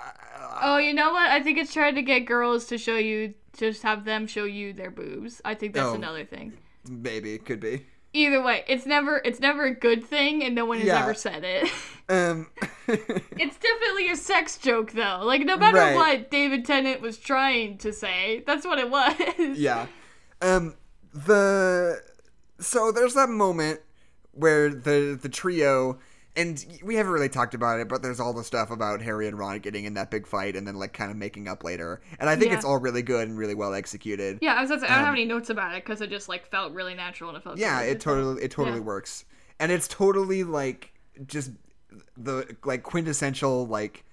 Oh, 0.62 0.78
you 0.78 0.94
know 0.94 1.12
what? 1.14 1.30
I 1.30 1.42
think 1.42 1.58
it's 1.58 1.74
trying 1.74 1.96
to 1.96 2.02
get 2.02 2.22
girls 2.22 2.66
to 2.66 2.78
show 2.78 2.98
you, 2.98 3.34
just 3.58 3.82
have 3.84 4.04
them 4.06 4.28
show 4.28 4.44
you 4.44 4.74
their 4.74 4.92
boobs. 4.92 5.42
I 5.46 5.56
think 5.56 5.74
that's 5.74 5.88
Oh. 5.88 5.96
another 5.96 6.26
thing. 6.26 6.54
"Maybe 6.90 7.38
could 7.38 7.60
be." 7.62 7.86
Either 8.16 8.42
way, 8.44 8.64
it's 8.68 8.86
never 8.86 9.22
it's 9.26 9.40
never 9.40 9.66
a 9.66 9.74
good 9.74 10.04
thing, 10.04 10.44
and 10.44 10.54
no 10.54 10.66
one 10.66 10.78
has 10.78 10.88
Yeah. 10.88 11.02
ever 11.02 11.14
said 11.14 11.44
it. 11.44 11.70
Um, 12.10 12.48
it's 12.90 13.58
definitely 13.58 14.10
a 14.12 14.18
sex 14.18 14.58
joke, 14.58 14.92
though. 14.92 15.22
Like 15.24 15.44
no 15.46 15.56
matter 15.56 15.78
Right. 15.78 15.96
what 15.96 16.30
David 16.30 16.66
Tennant 16.66 17.00
was 17.00 17.18
trying 17.18 17.78
to 17.78 17.94
say, 17.94 18.44
that's 18.46 18.66
what 18.66 18.78
it 18.78 18.90
was. 18.90 19.16
yeah. 19.58 19.86
Um, 20.42 20.76
the 21.14 22.02
so 22.60 22.92
there's 22.92 23.14
that 23.14 23.30
moment 23.30 23.80
where 24.34 24.70
the 24.70 25.18
the 25.20 25.30
trio 25.30 25.98
and 26.36 26.66
we 26.84 26.96
haven't 26.96 27.12
really 27.12 27.30
talked 27.30 27.54
about 27.54 27.80
it, 27.80 27.88
but 27.88 28.02
there's 28.02 28.20
all 28.20 28.34
the 28.34 28.44
stuff 28.44 28.72
about 28.72 29.02
Harry 29.02 29.28
and 29.28 29.38
Ron 29.38 29.60
getting 29.60 29.86
in 29.86 29.94
that 29.94 30.10
big 30.10 30.26
fight 30.26 30.56
and 30.56 30.66
then 30.68 30.76
like 30.76 30.94
kind 30.94 31.12
of 31.12 31.18
making 31.18 31.48
up 31.48 31.64
later. 31.64 32.02
And 32.20 32.30
I 32.30 32.36
think 32.36 32.52
Yeah. 32.52 32.58
it's 32.58 32.66
all 32.66 32.80
really 32.80 33.04
good 33.04 33.28
and 33.28 33.38
really 33.38 33.54
well 33.56 33.74
executed. 33.74 34.40
Yeah, 34.42 34.56
I 34.56 34.62
was. 34.62 34.72
About 34.72 34.82
to 34.82 34.88
say, 34.88 34.94
I 34.94 34.96
don't 34.96 35.06
have 35.06 35.14
Um, 35.14 35.20
any 35.20 35.26
notes 35.26 35.50
about 35.52 35.76
it 35.76 35.86
because 35.86 36.02
it 36.02 36.10
just 36.10 36.28
like 36.30 36.50
felt 36.50 36.74
really 36.74 36.96
natural 36.96 37.30
and 37.30 37.38
it 37.38 37.44
felt. 37.44 37.58
Yeah, 37.58 37.80
really 37.80 37.92
it 37.92 38.00
totally 38.00 38.44
it 38.44 38.52
totally 38.52 38.78
Yeah. 38.78 38.84
works. 38.84 39.26
And 39.60 39.72
it's 39.72 39.88
totally 39.88 40.44
like 40.44 40.94
just 41.28 41.52
the 42.18 42.56
like 42.66 42.82
quintessential 42.84 43.68
like 43.68 44.04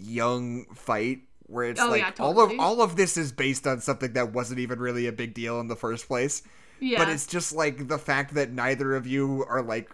young 0.00 0.64
fight 0.74 1.20
where 1.46 1.64
it's 1.64 1.80
Oh, 1.80 1.88
like 1.88 2.00
yeah, 2.02 2.12
all 2.18 2.40
of 2.40 2.52
all 2.58 2.80
of 2.82 2.96
this 2.96 3.16
is 3.16 3.32
based 3.32 3.66
on 3.66 3.80
something 3.80 4.12
that 4.14 4.32
wasn't 4.32 4.60
even 4.60 4.78
really 4.78 5.06
a 5.06 5.12
big 5.12 5.34
deal 5.34 5.60
in 5.60 5.68
the 5.68 5.76
first 5.76 6.06
place. 6.08 6.42
Yeah. 6.80 6.98
But 6.98 7.08
it's 7.10 7.26
just 7.26 7.52
like 7.52 7.88
the 7.88 7.98
fact 7.98 8.34
that 8.34 8.50
neither 8.52 8.94
of 8.94 9.06
you 9.06 9.44
are 9.48 9.62
like 9.62 9.90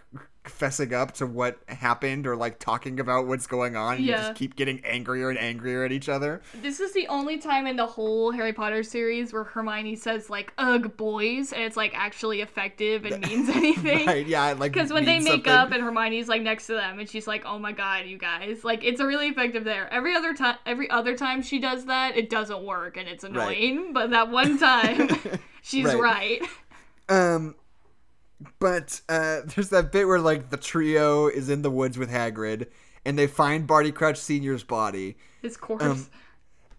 fessing 0.49 0.93
up 0.93 1.11
to 1.13 1.25
what 1.25 1.57
happened 1.67 2.27
or 2.27 2.35
like 2.35 2.59
talking 2.59 2.99
about 2.99 3.27
what's 3.27 3.47
going 3.47 3.75
on. 3.75 4.01
You 4.01 4.11
just 4.13 4.35
keep 4.35 4.55
getting 4.55 4.83
angrier 4.85 5.29
and 5.29 5.37
angrier 5.39 5.83
at 5.83 5.91
each 5.91 6.09
other. 6.09 6.41
This 6.61 6.79
is 6.79 6.93
the 6.93 7.07
only 7.07 7.37
time 7.37 7.67
in 7.67 7.75
the 7.75 7.85
whole 7.85 8.31
Harry 8.31 8.53
Potter 8.53 8.83
series 8.83 9.33
where 9.33 9.43
Hermione 9.43 9.95
says 9.95 10.29
like 10.29 10.53
"ugh, 10.57 10.95
boys" 10.97 11.53
and 11.53 11.61
it's 11.63 11.77
like 11.77 11.91
actually 11.95 12.41
effective 12.41 13.05
and 13.05 13.21
means 13.27 13.49
anything. 13.49 14.05
Right? 14.07 14.25
Yeah, 14.27 14.53
like 14.57 14.71
Because 14.73 14.91
when 14.91 15.05
they 15.05 15.19
make 15.19 15.45
something. 15.45 15.51
up 15.53 15.71
and 15.71 15.83
Hermione's 15.83 16.27
like 16.27 16.41
next 16.41 16.67
to 16.67 16.73
them 16.73 16.99
and 16.99 17.09
she's 17.09 17.27
like, 17.27 17.43
"Oh 17.45 17.59
my 17.59 17.71
god, 17.71 18.05
you 18.05 18.17
guys!" 18.17 18.63
Like 18.63 18.83
it's 18.83 18.99
a 18.99 19.05
really 19.05 19.27
effective 19.27 19.63
there. 19.63 19.91
Every 19.93 20.15
other 20.15 20.33
time, 20.33 20.57
every 20.65 20.89
other 20.89 21.15
time 21.15 21.41
she 21.41 21.59
does 21.59 21.85
that, 21.85 22.17
it 22.17 22.29
doesn't 22.29 22.63
work 22.63 22.97
and 22.97 23.07
it's 23.07 23.23
annoying. 23.23 23.93
But 23.93 24.09
that 24.11 24.29
one 24.29 24.57
time, 24.57 25.09
she's 25.61 25.85
Right. 25.85 26.39
right. 26.39 26.41
Um, 27.09 27.55
but 28.59 29.01
uh, 29.09 29.41
there's 29.55 29.69
that 29.69 29.91
bit 29.91 30.07
where 30.07 30.19
like 30.19 30.49
the 30.49 30.57
trio 30.57 31.27
is 31.27 31.49
in 31.49 31.61
the 31.61 31.71
woods 31.71 31.97
with 31.97 32.09
Hagrid, 32.11 32.67
and 33.05 33.17
they 33.17 33.27
find 33.27 33.65
Barty 33.67 33.91
Crouch 33.91 34.17
Senior's 34.17 34.63
body, 34.63 35.17
His 35.41 35.57
corpse. 35.57 35.83
Um, 35.83 36.07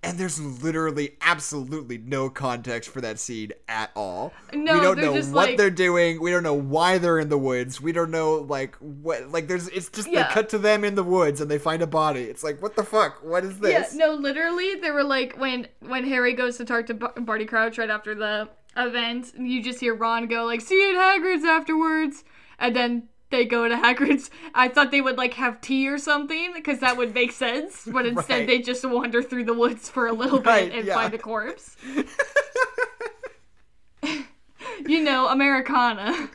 and 0.01 0.17
there's 0.17 0.41
literally 0.63 1.17
absolutely 1.23 1.99
no 1.99 2.31
context 2.31 2.91
for 2.91 3.01
that 3.01 3.19
scene 3.19 3.51
at 3.69 3.91
all. 3.97 4.33
No, 4.55 4.75
we 4.75 4.81
don't 4.81 4.99
know 5.01 5.13
what 5.13 5.25
like- 5.49 5.57
they're 5.57 5.71
doing. 5.71 6.21
We 6.23 6.31
don't 6.31 6.45
know 6.45 6.55
why 6.55 6.99
they're 6.99 7.19
in 7.19 7.29
the 7.31 7.37
woods. 7.39 7.81
We 7.81 7.91
don't 7.91 8.13
know 8.13 8.35
like 8.37 8.77
what 8.77 9.29
like 9.33 9.49
there's. 9.49 9.67
It's 9.69 9.89
just 9.91 10.09
Yeah. 10.09 10.29
they 10.29 10.33
cut 10.35 10.49
to 10.51 10.59
them 10.59 10.85
in 10.85 10.95
the 10.95 11.03
woods 11.03 11.41
and 11.41 11.51
they 11.51 11.59
find 11.59 11.83
a 11.83 11.87
body. 11.89 12.23
It's 12.23 12.45
like 12.45 12.63
what 12.63 12.77
the 12.77 12.85
fuck? 12.85 13.25
What 13.25 13.43
is 13.45 13.59
this? 13.59 13.93
Yeah, 13.93 14.07
no, 14.07 14.15
literally, 14.15 14.77
they 14.77 14.93
were 14.93 15.03
like 15.03 15.37
when 15.37 15.67
when 15.81 16.05
Harry 16.05 16.33
goes 16.33 16.59
to 16.59 16.65
talk 16.65 16.87
to 16.87 16.95
Bar- 16.95 17.15
Barty 17.21 17.45
Crouch 17.45 17.77
right 17.77 17.91
after 17.91 18.15
the 18.15 18.49
event, 18.79 19.33
you 19.39 19.62
just 19.62 19.81
hear 19.81 19.95
Ron 19.95 20.26
go 20.29 20.45
like, 20.45 20.61
"See 20.61 20.74
you 20.81 20.97
at 20.97 21.20
Hagrid's 21.20 21.45
afterwards," 21.45 22.24
and 22.59 22.74
then 22.76 23.09
they 23.31 23.45
go 23.45 23.68
to 23.68 23.74
Hagrid's. 23.85 24.31
I 24.55 24.68
thought 24.68 24.91
they 24.91 25.01
would 25.01 25.18
like 25.18 25.35
have 25.35 25.61
tea 25.61 25.89
or 25.89 25.99
something 25.99 26.53
because 26.55 26.79
that 26.81 26.97
would 26.97 27.12
make 27.14 27.33
sense, 27.33 27.85
but 27.91 28.07
instead 28.12 28.39
Right. 28.39 28.47
they 28.47 28.59
just 28.61 28.85
wander 28.89 29.22
through 29.22 29.45
the 29.45 29.55
woods 29.55 29.89
for 29.89 30.07
a 30.07 30.12
little 30.12 30.41
Right, 30.41 30.70
bit 30.70 30.79
and 30.79 30.87
yeah. 30.87 30.95
find 30.95 31.12
a 31.14 31.18
corpse. 31.18 31.76
you 34.87 35.03
know, 35.03 35.29
Americana. 35.29 36.29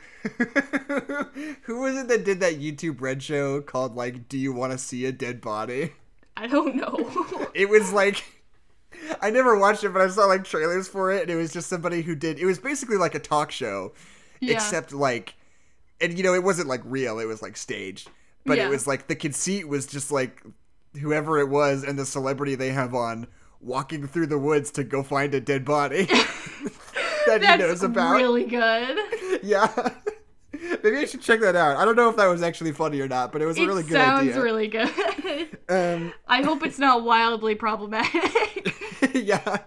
Who 1.62 1.80
was 1.80 1.96
it 1.96 2.08
that 2.08 2.24
did 2.24 2.40
that 2.40 2.54
YouTube 2.60 3.00
Red 3.00 3.22
show 3.22 3.60
called 3.60 3.94
like 3.96 4.28
"Do 4.28 4.38
you 4.38 4.52
want 4.52 4.72
to 4.72 4.78
see 4.78 5.04
a 5.06 5.12
dead 5.12 5.40
body"? 5.40 5.92
I 6.36 6.46
don't 6.46 6.76
know. 6.76 7.48
It 7.54 7.68
was 7.68 7.92
like 7.92 8.24
I 9.20 9.30
never 9.30 9.58
watched 9.58 9.84
it, 9.84 9.90
but 9.92 10.02
I 10.02 10.08
saw 10.08 10.26
like 10.26 10.44
trailers 10.44 10.88
for 10.88 11.12
it, 11.12 11.22
and 11.22 11.30
it 11.30 11.36
was 11.36 11.52
just 11.52 11.68
somebody 11.68 12.02
who 12.02 12.14
did. 12.14 12.38
It 12.38 12.46
was 12.46 12.58
basically 12.58 12.96
like 12.96 13.14
a 13.14 13.18
talk 13.18 13.50
show, 13.50 13.92
Yeah. 14.40 14.54
except 14.54 14.92
like, 14.92 15.34
and 16.00 16.16
you 16.16 16.24
know, 16.24 16.34
it 16.34 16.42
wasn't 16.42 16.68
like 16.68 16.80
real. 16.84 17.18
It 17.18 17.26
was 17.26 17.42
like 17.42 17.56
staged, 17.56 18.10
but 18.46 18.58
Yeah. 18.58 18.66
it 18.66 18.70
was 18.70 18.86
like 18.86 19.06
the 19.08 19.16
conceit 19.16 19.68
was 19.68 19.86
just 19.86 20.10
like 20.12 20.42
whoever 21.00 21.38
it 21.38 21.48
was 21.48 21.82
and 21.82 21.98
the 21.98 22.06
celebrity 22.06 22.54
they 22.54 22.70
have 22.70 22.94
on 22.94 23.26
walking 23.60 24.06
through 24.06 24.26
the 24.26 24.38
woods 24.38 24.70
to 24.70 24.84
go 24.84 25.02
find 25.02 25.34
a 25.34 25.40
dead 25.40 25.64
body 25.64 26.04
that 27.26 27.38
he 27.40 27.46
That's 27.46 27.58
knows 27.60 27.82
about. 27.82 28.14
really 28.16 28.44
good. 28.44 28.98
Yeah. 29.42 29.90
Maybe 30.82 30.96
I 30.98 31.04
should 31.04 31.20
check 31.20 31.40
that 31.40 31.56
out. 31.56 31.76
I 31.76 31.84
don't 31.84 31.96
know 31.96 32.08
if 32.08 32.16
that 32.16 32.26
was 32.28 32.42
actually 32.42 32.72
funny 32.72 33.00
or 33.00 33.08
not, 33.08 33.32
but 33.32 33.42
it 33.42 33.46
was 33.46 33.58
a 33.58 33.62
it 33.62 33.66
really 33.66 33.82
good 33.82 33.92
sounds 33.92 34.36
really 34.36 34.68
good. 34.68 34.88
um, 35.68 36.12
I 36.28 36.42
hope 36.42 36.64
it's 36.64 36.78
not 36.78 37.02
wildly 37.04 37.54
problematic. 37.54 38.73
yeah. 39.14 39.58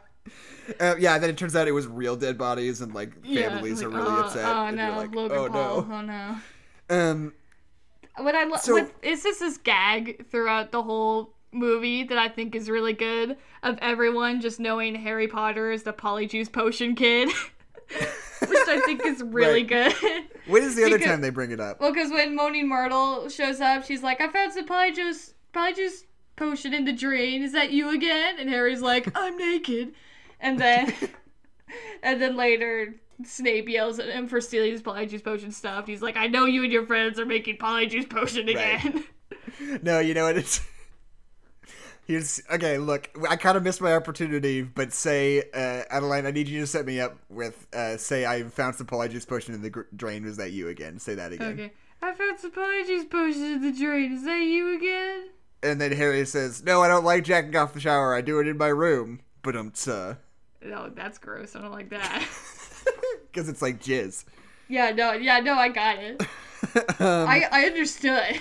Uh, 0.79 0.95
yeah, 0.99 1.17
then 1.17 1.29
it 1.29 1.37
turns 1.37 1.55
out 1.55 1.67
it 1.67 1.71
was 1.71 1.87
real 1.87 2.15
dead 2.15 2.37
bodies, 2.37 2.81
and 2.81 2.93
like 2.93 3.13
Yeah, 3.23 3.49
families 3.49 3.81
like, 3.81 3.87
are 3.93 3.97
really 3.97 4.09
oh, 4.11 4.19
upset. 4.25 4.45
Oh 4.45 4.69
no, 4.71 4.97
like, 4.97 5.15
Logan 5.15 5.37
oh 5.37 5.49
Paul. 5.49 5.81
no. 5.83 5.95
Oh 5.95 6.01
no. 6.01 6.35
Um, 7.11 7.33
What 8.17 8.35
I 8.35 8.43
love 8.45 8.61
So- 8.61 8.73
what 8.73 8.91
is 9.01 9.23
this 9.23 9.39
this 9.39 9.57
gag 9.57 10.25
throughout 10.29 10.71
the 10.71 10.83
whole 10.83 11.33
movie 11.53 12.03
that 12.03 12.17
I 12.17 12.27
think 12.27 12.53
is 12.55 12.69
really 12.69 12.91
good 12.93 13.37
of 13.63 13.77
everyone 13.81 14.41
just 14.41 14.59
knowing 14.59 14.93
Harry 14.95 15.27
Potter 15.29 15.71
is 15.71 15.83
the 15.83 15.93
polyjuice 15.93 16.51
potion 16.51 16.93
kid, 16.95 17.29
which 17.89 18.67
I 18.67 18.81
think 18.85 19.05
is 19.05 19.23
really 19.25 19.63
good. 19.63 19.93
when 20.47 20.63
is 20.63 20.75
the 20.75 20.83
other 20.83 20.97
Because- 20.97 21.11
time 21.11 21.21
they 21.21 21.29
bring 21.29 21.51
it 21.51 21.59
up? 21.61 21.79
well, 21.79 21.93
because 21.93 22.11
when 22.11 22.35
Moaning 22.35 22.67
Myrtle 22.67 23.29
shows 23.29 23.61
up, 23.61 23.85
she's 23.85 24.03
like, 24.03 24.19
"I 24.19 24.27
found 24.29 24.51
some 24.51 24.67
polyjuice 24.67 25.33
polyjuice 25.53 26.03
potion 26.37 26.73
in 26.73 26.85
the 26.85 26.93
drain. 26.93 27.43
Is 27.43 27.51
that 27.51 27.71
you 27.71 27.89
again?" 27.89 28.37
And 28.39 28.49
Harry's 28.49 28.81
like, 28.81 29.09
"I'm 29.15 29.37
naked," 29.37 29.93
and 30.39 30.57
then 30.57 30.93
and 32.03 32.21
then 32.21 32.35
later. 32.37 32.95
Snape 33.25 33.67
yells 33.67 33.97
at 33.97 34.09
him 34.09 34.27
for 34.27 34.39
stealing 34.39 34.71
his 34.71 34.83
polyjuice 34.83 35.23
potion 35.23 35.51
stuff. 35.51 35.87
He's 35.87 36.03
like, 36.03 36.15
I 36.15 36.27
know 36.27 36.45
you 36.45 36.63
and 36.63 36.71
your 36.71 36.85
friends 36.85 37.19
are 37.19 37.25
making 37.25 37.57
polyjuice 37.57 38.07
potion 38.07 38.45
Right. 38.45 38.85
again. 38.85 39.03
No, 39.81 39.97
you 39.97 40.13
know 40.13 40.25
what 40.25 40.37
it's. 40.37 40.61
Here's 42.05 42.43
okay. 42.53 42.77
Look, 42.77 43.09
I 43.27 43.35
kind 43.37 43.57
of 43.57 43.63
missed 43.63 43.81
my 43.81 43.93
opportunity, 43.95 44.61
but 44.61 44.93
say, 44.93 45.41
uh, 45.51 45.81
Adeline, 45.89 46.27
I 46.27 46.31
need 46.31 46.47
you 46.47 46.59
to 46.61 46.67
set 46.67 46.85
me 46.85 46.99
up 47.01 47.17
with. 47.27 47.65
Uh, 47.73 47.97
say, 47.97 48.23
I 48.27 48.43
found 48.43 48.75
some 48.75 48.85
polyjuice 48.85 49.27
potion 49.27 49.55
in 49.55 49.63
the 49.63 49.71
gr- 49.71 49.81
drain. 49.95 50.23
Was 50.23 50.37
that 50.37 50.51
you 50.51 50.67
again? 50.69 50.99
Say 50.99 51.15
that 51.15 51.31
again. 51.31 51.53
Okay. 51.53 51.71
I 52.03 52.13
found 52.13 52.39
some 52.39 52.51
polyjuice 52.51 53.09
potion 53.09 53.43
in 53.43 53.61
the 53.63 53.71
drain. 53.71 54.13
Is 54.13 54.23
that 54.25 54.41
you 54.43 54.75
again? 54.77 55.29
And 55.63 55.81
then 55.81 55.91
Harry 55.91 56.25
says, 56.25 56.63
"No, 56.63 56.81
I 56.81 56.87
don't 56.87 57.03
like 57.03 57.23
jacking 57.23 57.55
off 57.55 57.73
the 57.73 57.79
shower. 57.79 58.13
I 58.15 58.21
do 58.21 58.39
it 58.39 58.47
in 58.47 58.57
my 58.57 58.67
room." 58.67 59.21
But 59.41 59.55
um, 59.55 59.71
No, 60.63 60.89
that's 60.89 61.17
gross. 61.17 61.55
I 61.55 61.61
don't 61.61 61.71
like 61.71 61.89
that. 61.89 62.27
because 63.31 63.49
it's 63.49 63.61
like 63.61 63.81
jizz. 63.81 64.25
yeah, 64.67 64.91
no, 64.91 65.13
yeah, 65.13 65.39
no, 65.39 65.53
I 65.53 65.69
got 65.69 65.97
it. 65.99 66.21
um, 66.99 67.27
I 67.27 67.47
I 67.51 67.65
understood. 67.65 68.39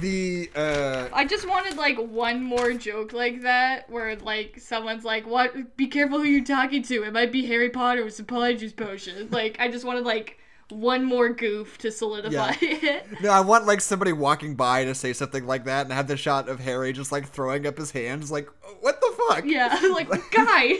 the 0.00 0.50
uh, 0.54 1.08
I 1.12 1.24
just 1.24 1.48
wanted 1.48 1.76
like 1.76 1.96
one 1.98 2.42
more 2.42 2.72
joke 2.72 3.12
like 3.12 3.42
that 3.42 3.88
where 3.90 4.16
like 4.16 4.58
someone's 4.60 5.04
like, 5.04 5.26
"What? 5.26 5.76
Be 5.76 5.86
careful 5.86 6.18
who 6.18 6.24
you're 6.24 6.44
talking 6.44 6.82
to. 6.84 7.04
It 7.04 7.12
might 7.12 7.32
be 7.32 7.46
Harry 7.46 7.70
Potter 7.70 8.04
with 8.04 8.14
some 8.14 8.26
polyjuice 8.26 8.76
potion." 8.76 9.28
Like 9.30 9.56
I 9.58 9.68
just 9.68 9.84
wanted 9.84 10.04
like 10.04 10.38
one 10.70 11.04
more 11.04 11.28
goof 11.28 11.78
to 11.78 11.92
solidify 11.92 12.54
it. 12.60 13.06
no, 13.22 13.30
I 13.30 13.40
want 13.40 13.66
like 13.66 13.80
somebody 13.80 14.12
walking 14.12 14.54
by 14.56 14.84
to 14.84 14.94
say 14.94 15.12
something 15.12 15.46
like 15.46 15.64
that, 15.64 15.86
and 15.86 15.92
have 15.92 16.08
the 16.08 16.16
shot 16.16 16.48
of 16.48 16.60
Harry 16.60 16.92
just 16.92 17.12
like 17.12 17.28
throwing 17.28 17.66
up 17.66 17.78
his 17.78 17.92
hands, 17.92 18.30
like, 18.30 18.48
"What 18.80 19.00
the 19.00 19.14
fuck?" 19.28 19.44
Yeah, 19.44 19.78
like 19.92 20.08
guys. 20.30 20.78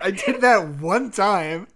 I 0.00 0.10
did 0.10 0.40
that 0.40 0.68
one 0.80 1.10
time. 1.10 1.66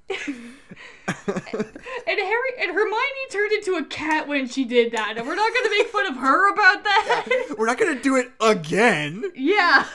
And 2.07 2.19
Harry 2.19 2.51
and 2.61 2.71
Hermione 2.73 3.29
turned 3.31 3.53
into 3.53 3.75
a 3.75 3.85
cat 3.85 4.29
when 4.29 4.47
she 4.49 4.65
did 4.65 4.93
that, 4.93 5.15
and 5.17 5.27
we're 5.27 5.35
not 5.35 5.53
gonna 5.53 5.71
make 5.71 5.89
fun 5.89 6.07
of 6.07 6.17
her 6.17 6.53
about 6.53 6.85
that. 6.85 7.55
We're 7.59 7.67
not 7.67 7.79
gonna 7.79 8.01
do 8.01 8.17
it 8.17 8.31
again. 8.41 9.25
Yeah, 9.35 9.87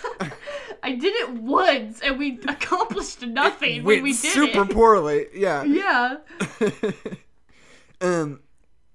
I 0.84 0.94
did 0.94 1.16
it 1.16 1.32
once, 1.32 2.02
and 2.02 2.20
we 2.20 2.40
accomplished 2.48 3.22
nothing 3.26 3.84
Went 3.84 3.86
when 3.86 4.04
we 4.04 4.12
did 4.12 4.18
super 4.18 4.46
it. 4.46 4.54
Super 4.54 4.74
poorly. 4.74 5.26
Yeah. 5.34 5.64
Yeah, 5.64 6.18
um. 8.06 8.40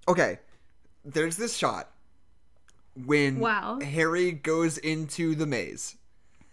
Okay. 0.08 0.38
There's 1.04 1.36
this 1.36 1.56
shot 1.56 1.90
when 2.94 3.38
Wow. 3.40 3.80
Harry 3.80 4.32
goes 4.32 4.78
into 4.78 5.34
the 5.34 5.46
maze. 5.46 5.96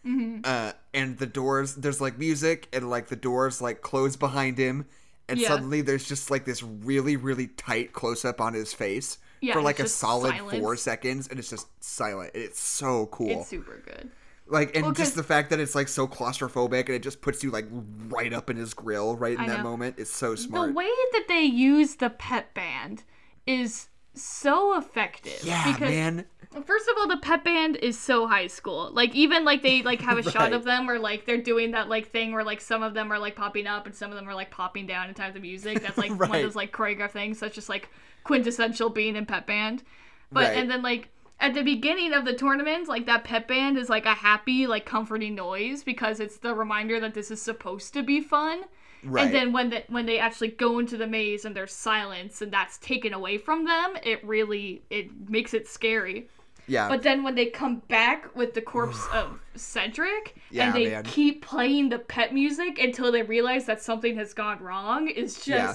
Mm-hmm. 0.05 0.41
Uh, 0.43 0.71
and 0.93 1.17
the 1.17 1.25
doors, 1.25 1.75
there's 1.75 1.99
like 1.99 2.17
music, 2.17 2.67
and 2.71 2.89
like 2.89 3.07
the 3.07 3.15
doors 3.17 3.61
like 3.61 3.81
close 3.81 4.15
behind 4.15 4.57
him, 4.57 4.85
and 5.27 5.37
Yeah. 5.39 5.49
suddenly 5.49 5.81
there's 5.81 6.07
just 6.07 6.31
like 6.31 6.45
this 6.45 6.63
really, 6.63 7.17
really 7.17 7.47
tight 7.47 7.91
close 7.91 8.23
up 8.23 8.39
on 8.39 8.53
his 8.53 8.73
face 8.73 9.17
Yeah, 9.41 9.53
for 9.53 9.61
like 9.61 9.79
a 9.79 9.87
solid 9.87 10.35
silence. 10.37 10.59
four 10.59 10.77
seconds, 10.77 11.27
and 11.27 11.39
it's 11.39 11.49
just 11.49 11.67
silent. 11.83 12.31
It's 12.35 12.59
so 12.59 13.07
cool. 13.07 13.41
it's 13.41 13.49
super 13.49 13.81
good. 13.85 14.09
Like, 14.49 14.75
and 14.75 14.85
Well, 14.85 14.93
just 14.93 15.15
the 15.15 15.23
fact 15.23 15.49
that 15.49 15.59
it's 15.59 15.75
like 15.75 15.87
so 15.87 16.07
claustrophobic 16.07 16.85
and 16.85 16.89
it 16.95 17.03
just 17.03 17.21
puts 17.21 17.43
you 17.43 17.51
like 17.51 17.65
right 18.07 18.33
up 18.33 18.49
in 18.49 18.57
his 18.57 18.73
grill 18.73 19.15
right 19.15 19.33
in 19.33 19.41
I 19.41 19.47
that 19.47 19.57
know. 19.57 19.63
moment. 19.63 19.95
It's 19.97 20.11
so 20.11 20.35
smart. 20.35 20.69
The 20.69 20.73
way 20.73 20.89
that 21.13 21.25
they 21.27 21.41
use 21.41 21.95
the 21.95 22.09
pet 22.09 22.53
band 22.53 23.03
is 23.45 23.89
so 24.13 24.77
effective. 24.77 25.39
yeah, 25.43 25.71
because 25.73 25.89
man. 25.89 26.25
First 26.65 26.87
of 26.87 26.95
all, 26.97 27.07
the 27.07 27.17
pep 27.17 27.43
band 27.43 27.75
is 27.75 27.99
so 27.99 28.25
high 28.25 28.47
school. 28.47 28.89
Like 28.93 29.13
even 29.13 29.43
like 29.45 29.61
they 29.61 29.83
like 29.83 30.01
have 30.01 30.17
a 30.17 30.23
shot 30.31 30.53
of 30.53 30.63
them 30.63 30.87
where 30.87 30.97
like 30.97 31.25
they're 31.25 31.41
doing 31.41 31.71
that 31.71 31.89
like 31.89 32.09
thing 32.09 32.31
where 32.31 32.43
like 32.43 32.61
some 32.61 32.81
of 32.83 32.93
them 32.93 33.11
are 33.11 33.19
like 33.19 33.35
popping 33.35 33.67
up 33.67 33.85
and 33.85 33.93
some 33.93 34.09
of 34.11 34.15
them 34.17 34.27
are 34.29 34.33
like 34.33 34.49
popping 34.49 34.87
down 34.87 35.09
in 35.09 35.13
time 35.13 35.35
of 35.35 35.41
music. 35.41 35.81
That's 35.81 35.97
like 35.99 36.11
one 36.11 36.33
of 36.33 36.41
those 36.41 36.55
like 36.55 36.71
choreographed 36.71 37.11
things. 37.11 37.39
That's 37.41 37.53
just 37.53 37.69
like 37.69 37.89
quintessential 38.23 38.89
being 38.89 39.15
in 39.15 39.25
pep 39.25 39.45
band. 39.45 39.83
But 40.31 40.45
Right. 40.45 40.57
and 40.57 40.71
then 40.71 40.81
like 40.81 41.09
at 41.39 41.53
the 41.53 41.61
beginning 41.63 42.13
of 42.13 42.25
the 42.25 42.33
tournament, 42.33 42.87
like 42.87 43.05
that 43.05 43.23
pep 43.23 43.47
band 43.47 43.77
is 43.77 43.89
like 43.89 44.05
a 44.05 44.13
happy, 44.15 44.65
like 44.67 44.85
comforting 44.85 45.35
noise 45.35 45.83
because 45.83 46.19
it's 46.19 46.37
the 46.37 46.53
reminder 46.55 46.99
that 46.99 47.13
this 47.13 47.29
is 47.31 47.41
supposed 47.41 47.93
to 47.93 48.03
be 48.03 48.21
fun. 48.21 48.63
Right. 49.03 49.25
And 49.25 49.33
then 49.35 49.53
when 49.53 49.69
the, 49.69 49.83
when 49.89 50.05
they 50.07 50.17
actually 50.17 50.49
go 50.49 50.79
into 50.79 50.97
the 50.97 51.05
maze 51.07 51.45
and 51.45 51.55
there's 51.55 51.73
silence 51.73 52.41
and 52.41 52.51
that's 52.51 52.77
taken 52.79 53.13
away 53.13 53.37
from 53.37 53.65
them, 53.65 53.95
it 54.03 54.23
really 54.25 54.81
it 54.89 55.29
makes 55.29 55.53
it 55.53 55.67
scary. 55.67 56.27
yeah. 56.67 56.89
But 56.89 57.03
then 57.03 57.21
when 57.23 57.35
they 57.35 57.45
come 57.45 57.77
back 57.87 58.35
with 58.35 58.55
the 58.55 58.61
corpse 58.61 59.05
of 59.13 59.39
Cedric 59.55 60.35
Yeah, 60.49 60.65
and 60.67 60.75
they 60.75 60.85
man. 60.89 61.03
keep 61.03 61.45
playing 61.45 61.89
the 61.89 61.99
pet 61.99 62.33
music 62.33 62.79
until 62.79 63.11
they 63.11 63.21
realize 63.21 63.65
that 63.67 63.81
something 63.81 64.15
has 64.17 64.33
gone 64.33 64.59
wrong 64.59 65.07
is 65.07 65.47
Yeah. 65.47 65.73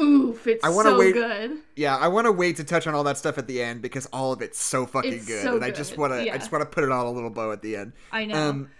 Oof, 0.00 0.46
it's 0.46 0.64
I 0.64 0.72
so 0.72 0.98
wait- 0.98 1.14
good. 1.14 1.58
yeah, 1.76 1.96
I 1.96 2.08
want 2.08 2.26
to 2.26 2.32
wait 2.32 2.56
to 2.56 2.64
touch 2.64 2.86
on 2.86 2.94
all 2.94 3.04
that 3.04 3.18
stuff 3.18 3.38
at 3.38 3.46
the 3.46 3.62
end 3.62 3.82
because 3.82 4.06
all 4.12 4.32
of 4.32 4.42
it's 4.42 4.60
so 4.60 4.86
fucking 4.86 5.12
It's 5.12 5.26
good, 5.26 5.42
so 5.42 5.56
and 5.56 5.64
I 5.64 5.70
just 5.70 5.96
want 5.98 6.12
to, 6.12 6.24
yeah. 6.24 6.34
I 6.34 6.38
just 6.38 6.50
want 6.52 6.62
to 6.62 6.66
put 6.66 6.84
it 6.84 6.90
on 6.90 7.06
a 7.06 7.10
little 7.10 7.30
bow 7.30 7.52
at 7.52 7.62
the 7.62 7.76
end. 7.76 7.92
I 8.12 8.24
know. 8.24 8.34
Um, 8.48 8.70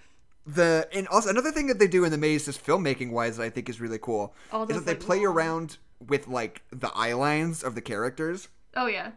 the 0.47 0.89
and 0.93 1.07
also 1.09 1.29
another 1.31 1.53
thing 1.53 1.67
that 1.69 1.79
they 1.79 1.87
do 1.87 2.05
in 2.05 2.11
the 2.11 2.19
maze, 2.19 2.47
just 2.47 2.65
filmmaking 2.65 3.11
wise, 3.13 3.37
that 3.37 3.45
I 3.45 3.51
think 3.51 3.69
is 3.69 3.81
really 3.81 3.99
cool, 3.99 4.35
All 4.53 4.65
is 4.65 4.77
that 4.77 4.87
they 4.87 4.93
like, 4.93 5.01
play 5.01 5.23
around 5.25 5.77
with 6.07 6.27
like 6.29 6.63
the 6.71 6.91
eye 6.95 7.13
lines 7.13 7.63
of 7.63 7.75
the 7.75 7.83
characters 7.83 8.49
oh 8.75 8.87
yeah. 8.87 9.11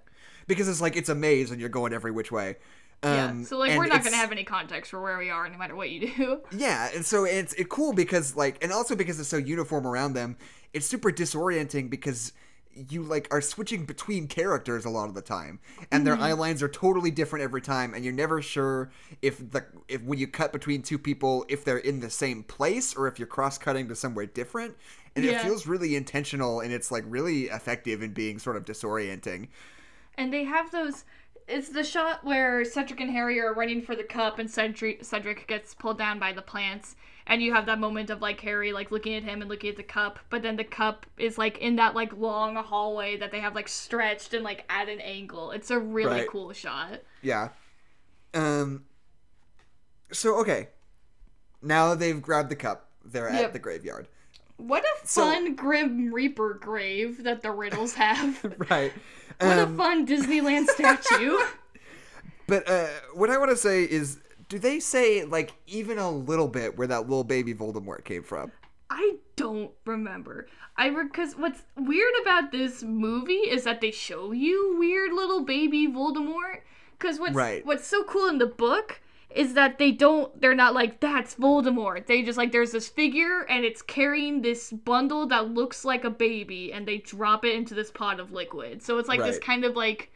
because 0.47 0.67
it's 0.67 0.81
like 0.81 0.97
it's 0.97 1.07
a 1.07 1.15
maze 1.15 1.49
and 1.49 1.59
you're 1.61 1.69
going 1.69 1.93
every 1.93 2.11
which 2.11 2.31
way. 2.31 2.57
Yeah. 3.03 3.25
Um, 3.29 3.43
So 3.43 3.57
like 3.57 3.77
we're 3.77 3.87
not 3.87 4.03
gonna 4.03 4.15
have 4.15 4.31
any 4.31 4.43
context 4.43 4.91
for 4.91 5.01
where 5.01 5.17
we 5.17 5.29
are 5.29 5.47
no 5.49 5.57
matter 5.57 5.75
what 5.75 5.89
you 5.89 6.07
do. 6.15 6.41
Yeah, 6.51 6.89
and 6.93 7.05
so 7.05 7.25
it's 7.25 7.53
it 7.53 7.69
cool 7.69 7.93
because 7.93 8.35
like, 8.35 8.63
and 8.63 8.71
also 8.71 8.95
because 8.95 9.19
it's 9.19 9.29
so 9.29 9.37
uniform 9.37 9.85
around 9.87 10.13
them, 10.13 10.37
it's 10.73 10.85
super 10.85 11.11
disorienting 11.11 11.89
because 11.89 12.33
you 12.89 13.03
like 13.03 13.27
are 13.31 13.41
switching 13.41 13.85
between 13.85 14.27
characters 14.27 14.85
a 14.85 14.89
lot 14.89 15.07
of 15.09 15.15
the 15.15 15.21
time, 15.21 15.59
and 15.91 16.07
their 16.07 16.17
eye 16.17 16.33
lines 16.33 16.63
are 16.63 16.67
totally 16.69 17.11
different 17.11 17.43
every 17.43 17.61
time, 17.61 17.93
and 17.93 18.03
you're 18.03 18.13
never 18.13 18.41
sure 18.41 18.91
if 19.21 19.37
the 19.51 19.65
if 19.87 20.01
when 20.03 20.17
you 20.19 20.27
cut 20.27 20.51
between 20.51 20.81
two 20.81 20.97
people 20.97 21.45
if 21.49 21.63
they're 21.65 21.77
in 21.77 21.99
the 21.99 22.09
same 22.09 22.43
place 22.43 22.95
or 22.95 23.07
if 23.07 23.19
you're 23.19 23.27
cross 23.27 23.57
cutting 23.57 23.87
to 23.89 23.95
somewhere 23.95 24.25
different, 24.25 24.75
and 25.15 25.25
it 25.25 25.39
feels 25.41 25.67
really 25.67 25.95
intentional 25.95 26.61
and 26.61 26.73
it's 26.73 26.91
like 26.91 27.03
really 27.07 27.43
effective 27.43 28.01
in 28.01 28.13
being 28.13 28.39
sort 28.39 28.55
of 28.55 28.65
disorienting. 28.65 29.47
And 30.15 30.31
they 30.33 30.43
have 30.43 30.71
those. 30.71 31.05
It's 31.47 31.69
the 31.69 31.83
shot 31.83 32.23
where 32.23 32.63
Cedric 32.63 32.99
and 33.01 33.11
Harry 33.11 33.39
are 33.39 33.53
running 33.53 33.81
for 33.81 33.95
the 33.95 34.03
cup, 34.03 34.39
and 34.39 34.49
Cedric 34.49 35.03
Cedric 35.03 35.45
gets 35.47 35.73
pulled 35.73 35.97
down 35.97 36.17
by 36.19 36.31
the 36.31 36.41
plants, 36.41 36.95
and 37.27 37.41
you 37.41 37.53
have 37.53 37.65
that 37.65 37.79
moment 37.79 38.09
of 38.09 38.21
like 38.21 38.39
Harry 38.41 38.71
like 38.71 38.91
looking 38.91 39.13
at 39.15 39.23
him 39.23 39.41
and 39.41 39.49
looking 39.49 39.69
at 39.71 39.75
the 39.77 39.83
cup, 39.83 40.19
but 40.29 40.41
then 40.41 40.55
the 40.55 40.63
cup 40.63 41.05
is 41.17 41.37
like 41.37 41.57
in 41.57 41.75
that 41.75 41.95
like 41.95 42.15
long 42.17 42.55
hallway 42.55 43.17
that 43.17 43.31
they 43.31 43.39
have 43.41 43.55
like 43.55 43.67
stretched 43.67 44.33
and 44.33 44.43
like 44.43 44.63
at 44.69 44.87
an 44.89 45.01
angle. 45.01 45.51
It's 45.51 45.69
a 45.71 45.79
really 45.79 46.19
Right. 46.21 46.29
cool 46.29 46.53
shot. 46.53 47.01
Yeah. 47.21 47.49
Um. 48.33 48.85
So 50.11 50.35
okay, 50.39 50.69
now 51.61 51.93
they've 51.95 52.21
grabbed 52.21 52.49
the 52.49 52.55
cup. 52.55 52.89
They're 53.03 53.27
at 53.27 53.41
Yep. 53.41 53.53
the 53.53 53.59
graveyard. 53.59 54.07
What 54.57 54.83
a 54.83 55.07
So- 55.07 55.23
fun 55.23 55.55
Grim 55.55 56.13
Reaper 56.13 56.53
grave 56.55 57.23
that 57.23 57.41
the 57.41 57.51
Riddles 57.51 57.93
have. 57.95 58.43
right. 58.69 58.93
what 59.39 59.57
a 59.57 59.63
Um, 59.63 59.77
fun 59.77 60.07
Disneyland 60.07 60.67
statue. 60.67 61.37
but 62.47 62.69
uh, 62.69 62.87
what 63.13 63.29
I 63.29 63.37
want 63.37 63.51
to 63.51 63.57
say 63.57 63.83
is, 63.83 64.19
do 64.49 64.59
they 64.59 64.79
say 64.79 65.23
like 65.25 65.53
even 65.67 65.97
a 65.97 66.09
little 66.11 66.47
bit 66.47 66.77
where 66.77 66.87
that 66.87 67.01
little 67.09 67.23
baby 67.23 67.53
Voldemort 67.53 68.03
came 68.03 68.23
from? 68.23 68.51
I 68.89 69.15
don't 69.35 69.71
remember. 69.85 70.47
I 70.77 70.89
because 70.89 71.33
what's 71.35 71.63
weird 71.77 72.13
about 72.21 72.51
this 72.51 72.83
movie 72.83 73.33
is 73.33 73.63
that 73.63 73.81
they 73.81 73.91
show 73.91 74.31
you 74.31 74.75
weird 74.79 75.11
little 75.13 75.43
baby 75.43 75.87
Voldemort. 75.87 76.61
Because 76.97 77.19
what's 77.19 77.33
Right. 77.35 77.65
what's 77.65 77.87
so 77.87 78.03
cool 78.03 78.27
in 78.27 78.37
the 78.37 78.45
book 78.45 79.01
is 79.35 79.53
that 79.55 79.77
they 79.79 79.91
don't 79.91 80.39
they're 80.41 80.55
not 80.55 80.73
like 80.73 80.99
that's 80.99 81.35
Voldemort. 81.35 82.05
They 82.05 82.21
just 82.23 82.37
like 82.37 82.51
there's 82.51 82.71
this 82.71 82.87
figure 82.87 83.41
and 83.49 83.65
it's 83.65 83.81
carrying 83.81 84.41
this 84.41 84.71
bundle 84.71 85.27
that 85.27 85.49
looks 85.49 85.83
like 85.85 86.03
a 86.03 86.09
baby 86.09 86.71
and 86.71 86.87
they 86.87 86.97
drop 86.99 87.43
it 87.45 87.55
into 87.55 87.73
this 87.73 87.91
pot 87.91 88.19
of 88.19 88.31
liquid. 88.31 88.81
So 88.83 88.97
it's 88.99 89.07
like 89.09 89.19
this 89.21 89.39
kind 89.39 89.65
of 89.65 89.75
like 89.75 90.11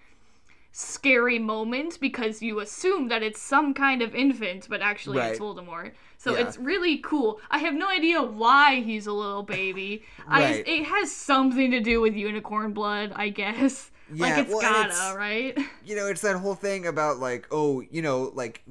scary 0.71 1.39
moment 1.39 1.99
because 1.99 2.41
you 2.41 2.59
assume 2.59 3.07
that 3.07 3.23
it's 3.23 3.41
some 3.41 3.73
kind 3.73 4.01
of 4.01 4.13
infant 4.13 4.67
but 4.69 4.81
actually 4.81 5.17
it's 5.19 5.39
Voldemort. 5.39 5.91
So 6.19 6.33
Yeah. 6.33 6.47
it's 6.47 6.57
really 6.57 6.97
cool. 6.99 7.39
I 7.49 7.59
have 7.59 7.73
no 7.73 7.87
idea 7.89 8.21
why 8.21 8.81
he's 8.81 9.07
a 9.07 9.13
little 9.13 9.43
baby. 9.43 10.03
I 10.27 10.41
Right. 10.43 10.67
it 10.67 10.83
has 10.85 11.11
something 11.11 11.71
to 11.71 11.79
do 11.79 12.01
with 12.01 12.15
unicorn 12.15 12.73
blood, 12.73 13.11
I 13.15 13.29
guess. 13.29 13.91
like 14.11 14.19
Yeah, 14.29 14.39
it's 14.41 14.49
well, 14.51 14.61
gotta, 14.61 14.89
it's- 14.89 15.15
right? 15.15 15.57
you 15.85 15.95
know, 15.95 16.07
it's 16.07 16.21
that 16.21 16.37
whole 16.37 16.55
thing 16.55 16.85
about 16.87 17.17
like, 17.19 17.47
oh, 17.51 17.81
you 17.89 18.01
know, 18.01 18.31
like 18.35 18.63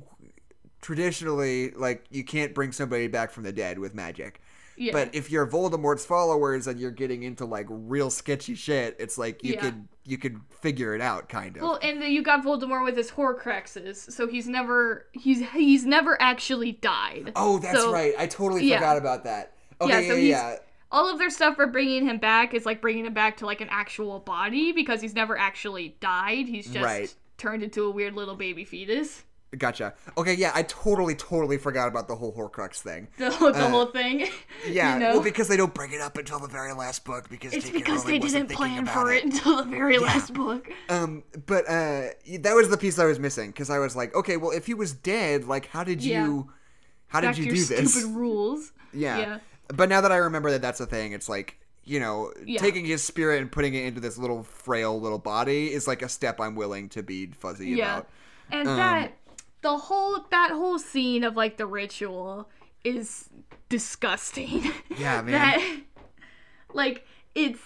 traditionally, 0.86 1.70
like 1.72 2.04
you 2.10 2.22
can't 2.22 2.54
bring 2.54 2.70
somebody 2.70 3.08
back 3.08 3.32
from 3.32 3.42
the 3.42 3.52
dead 3.52 3.76
with 3.78 3.92
magic. 3.92 4.40
Yeah. 4.76 4.92
But 4.92 5.14
if 5.14 5.30
you're 5.32 5.46
Voldemort's 5.46 6.04
followers 6.06 6.66
and 6.68 6.78
you're 6.78 6.90
getting 6.92 7.24
into 7.24 7.44
like 7.44 7.66
real 7.68 8.08
sketchy 8.08 8.54
shit, 8.54 8.94
it's 9.00 9.18
like 9.18 9.42
you 9.42 9.54
Yeah. 9.54 9.60
could 9.62 9.88
you 10.04 10.16
could 10.16 10.40
figure 10.60 10.94
it 10.94 11.00
out 11.00 11.28
kind 11.28 11.56
of. 11.56 11.62
Well, 11.62 11.78
and 11.82 12.00
then 12.00 12.12
you 12.12 12.22
got 12.22 12.44
Voldemort 12.44 12.84
with 12.84 12.96
his 12.96 13.10
Horcruxes, 13.10 14.12
so 14.12 14.28
he's 14.28 14.46
never 14.46 15.06
he's 15.12 15.40
he's 15.50 15.84
never 15.84 16.16
actually 16.22 16.72
died. 16.72 17.32
oh, 17.34 17.58
that's 17.58 17.80
so- 17.80 17.92
right. 17.92 18.14
I 18.16 18.26
totally 18.28 18.64
yeah. 18.64 18.76
forgot 18.78 18.96
about 18.98 19.24
that. 19.24 19.54
Okay, 19.80 19.92
Yeah, 19.92 20.00
yeah, 20.00 20.08
so 20.08 20.14
yeah. 20.14 20.56
All 20.92 21.10
of 21.10 21.18
their 21.18 21.30
stuff 21.30 21.56
for 21.56 21.66
bringing 21.66 22.06
him 22.06 22.18
back 22.18 22.54
is 22.54 22.64
like 22.64 22.80
bringing 22.80 23.06
him 23.06 23.12
back 23.12 23.38
to 23.38 23.46
like 23.46 23.60
an 23.60 23.68
actual 23.72 24.20
body 24.20 24.70
because 24.70 25.00
he's 25.00 25.14
never 25.16 25.36
actually 25.36 25.96
died. 25.98 26.46
He's 26.46 26.66
just 26.66 26.84
Right. 26.84 27.12
turned 27.38 27.64
into 27.64 27.82
a 27.84 27.90
weird 27.90 28.14
little 28.14 28.36
baby 28.36 28.64
fetus. 28.64 29.24
Gotcha. 29.56 29.94
Okay, 30.18 30.34
yeah, 30.34 30.50
I 30.54 30.64
totally, 30.64 31.14
totally 31.14 31.56
forgot 31.56 31.88
about 31.88 32.08
the 32.08 32.16
whole 32.16 32.32
Horcrux 32.32 32.76
thing. 32.80 33.08
The, 33.16 33.28
the 33.54 33.68
whole 33.68 33.86
thing. 33.86 34.26
Yeah, 34.68 34.94
you 34.94 35.00
know? 35.00 35.10
well, 35.12 35.22
because 35.22 35.46
they 35.48 35.56
don't 35.56 35.72
bring 35.72 35.92
it 35.92 36.00
up 36.00 36.16
until 36.18 36.40
the 36.40 36.48
very 36.48 36.72
last 36.72 37.04
book 37.04 37.28
because 37.28 37.52
it's 37.54 37.66
J.K. 37.66 37.78
because 37.78 38.04
Rowling 38.04 38.20
they 38.20 38.28
didn't 38.28 38.50
plan 38.50 38.84
for 38.86 39.12
it 39.12 39.22
until 39.24 39.56
the 39.58 39.70
very 39.70 39.98
last 39.98 40.34
book. 40.34 40.68
Um, 40.88 41.22
but 41.46 41.64
uh, 41.68 42.08
that 42.40 42.54
was 42.54 42.68
the 42.68 42.76
piece 42.76 42.98
I 42.98 43.04
was 43.04 43.20
missing 43.20 43.50
because 43.50 43.70
I 43.70 43.78
was 43.78 43.94
like, 43.94 44.14
okay, 44.16 44.36
well, 44.36 44.50
if 44.50 44.66
he 44.66 44.74
was 44.74 44.92
dead, 44.92 45.44
like, 45.44 45.66
how 45.66 45.84
did 45.84 46.02
Yeah. 46.02 46.24
you, 46.26 46.52
how 47.08 47.20
Back 47.20 47.36
did 47.36 47.44
you 47.44 47.52
do 47.52 47.64
this? 47.64 47.94
stupid 47.94 48.14
rules. 48.16 48.72
Yeah. 48.92 49.18
Yeah. 49.18 49.38
But 49.68 49.88
now 49.88 50.00
that 50.00 50.10
I 50.10 50.16
remember 50.16 50.50
that 50.50 50.62
that's 50.62 50.80
a 50.80 50.86
thing, 50.86 51.12
it's 51.12 51.28
like, 51.28 51.58
you 51.84 52.00
know, 52.00 52.32
Yeah. 52.44 52.58
taking 52.58 52.84
his 52.84 53.04
spirit 53.04 53.40
and 53.40 53.52
putting 53.52 53.74
it 53.74 53.84
into 53.84 54.00
this 54.00 54.18
little 54.18 54.42
frail 54.42 55.00
little 55.00 55.18
body 55.18 55.72
is 55.72 55.86
like 55.86 56.02
a 56.02 56.08
step 56.08 56.40
I'm 56.40 56.56
willing 56.56 56.88
to 56.90 57.02
be 57.04 57.26
fuzzy 57.26 57.68
Yeah. 57.70 57.98
about. 57.98 58.08
And 58.50 58.68
Um, 58.68 58.76
that 58.78 59.12
the 59.66 59.76
whole 59.76 60.24
that 60.30 60.50
whole 60.52 60.78
scene 60.78 61.24
of 61.24 61.36
like 61.36 61.56
the 61.56 61.66
ritual 61.66 62.48
is 62.84 63.28
disgusting. 63.68 64.72
Yeah, 64.96 65.20
man. 65.22 65.32
that 65.32 65.80
like 66.72 67.04
it's 67.34 67.58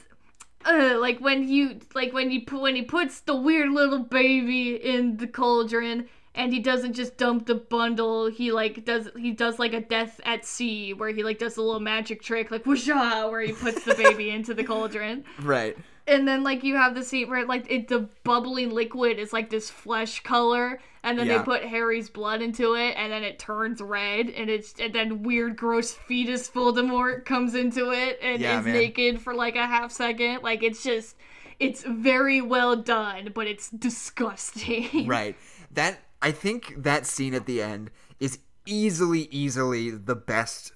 uh, 0.65 0.97
like 0.99 1.21
when 1.21 1.47
you 1.49 1.79
like 1.95 2.13
when 2.13 2.31
you 2.31 2.41
put 2.45 2.61
when 2.61 2.75
he 2.75 2.83
puts 2.83 3.21
the 3.21 3.37
weird 3.37 3.71
little 3.71 4.01
baby 4.01 4.75
in 4.77 5.17
the 5.19 5.27
cauldron 5.27 6.09
and 6.35 6.53
he 6.53 6.59
doesn't 6.61 6.95
just 6.95 7.17
dump 7.17 7.47
the 7.47 7.55
bundle 7.55 8.27
he 8.31 8.51
like 8.53 8.85
does 8.85 9.09
he 9.17 9.31
does 9.33 9.59
like 9.59 9.73
a 9.75 9.81
death 9.81 10.21
at 10.25 10.45
sea 10.45 10.93
where 10.93 11.11
he 11.11 11.23
like 11.23 11.39
does 11.39 11.57
a 11.57 11.63
little 11.63 11.81
magic 11.81 12.23
trick 12.23 12.51
like 12.51 12.65
whoosha 12.65 13.31
where 13.31 13.41
he 13.41 13.53
puts 13.53 13.85
the 13.85 13.95
baby 13.95 14.31
into 14.37 14.55
the 14.55 14.65
cauldron 14.65 15.25
Right. 15.41 15.77
And 16.11 16.27
then 16.29 16.43
like 16.43 16.63
you 16.65 16.77
have 16.77 16.95
the 16.95 17.03
scene 17.05 17.31
where 17.31 17.47
like 17.47 17.65
it, 17.71 17.89
the 17.89 18.09
bubbling 18.25 18.71
liquid 18.71 19.19
is 19.19 19.33
like 19.33 19.49
this 19.51 19.71
flesh 19.71 20.21
color 20.23 20.81
and 21.03 21.19
then 21.19 21.27
Yeah. 21.27 21.39
they 21.39 21.45
put 21.45 21.63
harry's 21.65 22.11
blood 22.11 22.43
into 22.43 22.75
it 22.75 22.95
and 22.97 23.11
then 23.13 23.23
it 23.23 23.39
turns 23.39 23.81
red 23.81 24.29
and 24.29 24.51
it's 24.51 24.75
and 24.79 24.93
then 24.95 25.23
weird 25.23 25.57
gross 25.57 25.93
fetus 25.93 26.51
voldemort 26.51 27.25
comes 27.25 27.55
into 27.55 27.91
it 27.93 28.19
and 28.23 28.41
Yeah, 28.43 28.59
is 28.59 28.65
man. 28.67 28.75
naked 28.75 29.21
for 29.23 29.33
like 29.35 29.57
a 29.57 29.67
half 29.67 29.93
second 29.93 30.43
like 30.43 30.63
it's 30.63 30.83
just 30.83 31.17
it's 31.59 31.83
very 31.85 32.41
well 32.41 32.77
done 32.77 33.31
but 33.35 33.47
it's 33.47 33.71
disgusting 33.71 35.07
Right. 35.07 35.37
That 35.73 36.01
I 36.21 36.33
think 36.33 36.75
that 36.83 37.07
scene 37.07 37.33
at 37.35 37.47
the 37.47 37.63
end 37.63 37.91
is 38.19 38.39
easily, 38.67 39.23
easily 39.31 39.91
the 39.91 40.17
best 40.17 40.73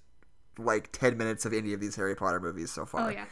like 0.58 0.90
ten 0.92 1.18
minutes 1.18 1.44
of 1.44 1.52
any 1.52 1.72
of 1.72 1.80
these 1.80 1.96
Harry 1.96 2.14
Potter 2.14 2.40
movies 2.40 2.70
so 2.70 2.86
far. 2.86 3.08
oh 3.08 3.08
yeah 3.10 3.24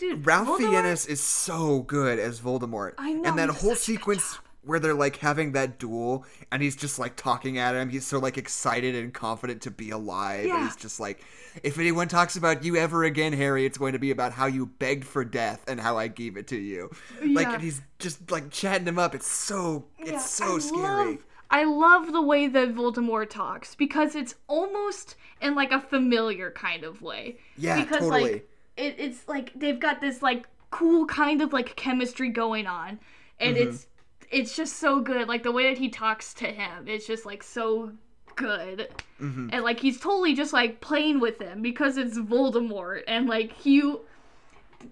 dude 0.00 0.26
Ralph 0.26 0.48
Voldemort- 0.48 0.58
Fiennes 0.70 1.06
is 1.06 1.20
so 1.20 1.80
good 1.82 2.18
as 2.18 2.40
Voldemort. 2.40 2.94
I 2.98 3.12
know, 3.12 3.28
And 3.28 3.38
that 3.38 3.48
whole 3.50 3.74
such 3.76 3.88
a 3.90 3.92
good 3.98 3.98
sequence 4.20 4.38
where 4.62 4.78
they're 4.78 4.92
like 4.92 5.16
having 5.16 5.52
that 5.52 5.78
duel 5.78 6.24
and 6.52 6.62
he's 6.62 6.76
just 6.76 6.98
like 6.98 7.16
talking 7.16 7.56
at 7.56 7.74
him. 7.74 7.88
He's 7.88 8.06
so 8.06 8.18
like 8.18 8.36
excited 8.36 8.94
and 8.94 9.12
confident 9.14 9.62
to 9.62 9.70
be 9.70 9.90
alive. 9.90 10.40
And 10.40 10.48
Yeah. 10.48 10.64
he's 10.64 10.76
just 10.76 11.00
like, 11.00 11.24
if 11.62 11.78
anyone 11.78 12.08
talks 12.08 12.36
about 12.36 12.62
you 12.62 12.76
ever 12.76 13.04
again, 13.04 13.32
Harry, 13.32 13.64
it's 13.64 13.78
going 13.78 13.94
to 13.94 13.98
be 13.98 14.10
about 14.10 14.32
how 14.32 14.44
you 14.46 14.66
begged 14.66 15.04
for 15.06 15.24
death 15.24 15.64
and 15.66 15.80
how 15.80 15.96
I 15.96 16.08
gave 16.08 16.36
it 16.36 16.46
to 16.48 16.56
you. 16.58 16.90
Like, 17.24 17.46
Yeah. 17.46 17.54
and 17.54 17.62
he's 17.62 17.80
just 17.98 18.30
like 18.30 18.50
chatting 18.50 18.86
him 18.86 18.98
up. 18.98 19.14
It's 19.14 19.26
so, 19.26 19.86
it's 19.98 20.10
Yeah, 20.10 20.18
so 20.18 20.56
I 20.56 20.58
scary. 20.58 20.82
Love, 21.12 21.18
I 21.52 21.64
love 21.64 22.12
the 22.12 22.22
way 22.22 22.46
that 22.46 22.74
Voldemort 22.74 23.30
talks 23.30 23.74
because 23.74 24.14
it's 24.14 24.34
almost 24.46 25.16
in 25.40 25.54
like 25.54 25.72
a 25.72 25.80
familiar 25.80 26.50
kind 26.50 26.84
of 26.84 27.00
way. 27.00 27.38
Yeah, 27.56 27.80
because 27.82 28.00
totally. 28.00 28.32
like 28.32 28.49
it, 28.80 28.96
it's 28.98 29.28
like 29.28 29.52
they've 29.54 29.78
got 29.80 30.00
this 30.00 30.22
like 30.22 30.46
cool 30.70 31.06
kind 31.06 31.42
of 31.42 31.52
like 31.52 31.76
chemistry 31.76 32.28
going 32.30 32.66
on, 32.66 32.98
and 33.38 33.56
Mm-hmm. 33.56 33.68
it's 33.68 33.86
it's 34.30 34.56
just 34.56 34.76
so 34.76 35.00
good. 35.00 35.28
Like 35.28 35.42
the 35.42 35.52
way 35.52 35.68
that 35.68 35.78
he 35.78 35.88
talks 35.88 36.34
to 36.34 36.46
him, 36.46 36.86
it's 36.86 37.06
just 37.06 37.26
like 37.26 37.42
so 37.42 37.92
good. 38.36 38.88
Mm-hmm. 39.20 39.48
And 39.52 39.64
like 39.64 39.80
he's 39.80 40.00
totally 40.00 40.34
just 40.34 40.52
like 40.52 40.80
playing 40.80 41.20
with 41.20 41.40
him 41.40 41.62
because 41.62 41.96
it's 41.96 42.18
Voldemort, 42.18 43.02
and 43.08 43.28
like 43.28 43.66
you 43.66 44.02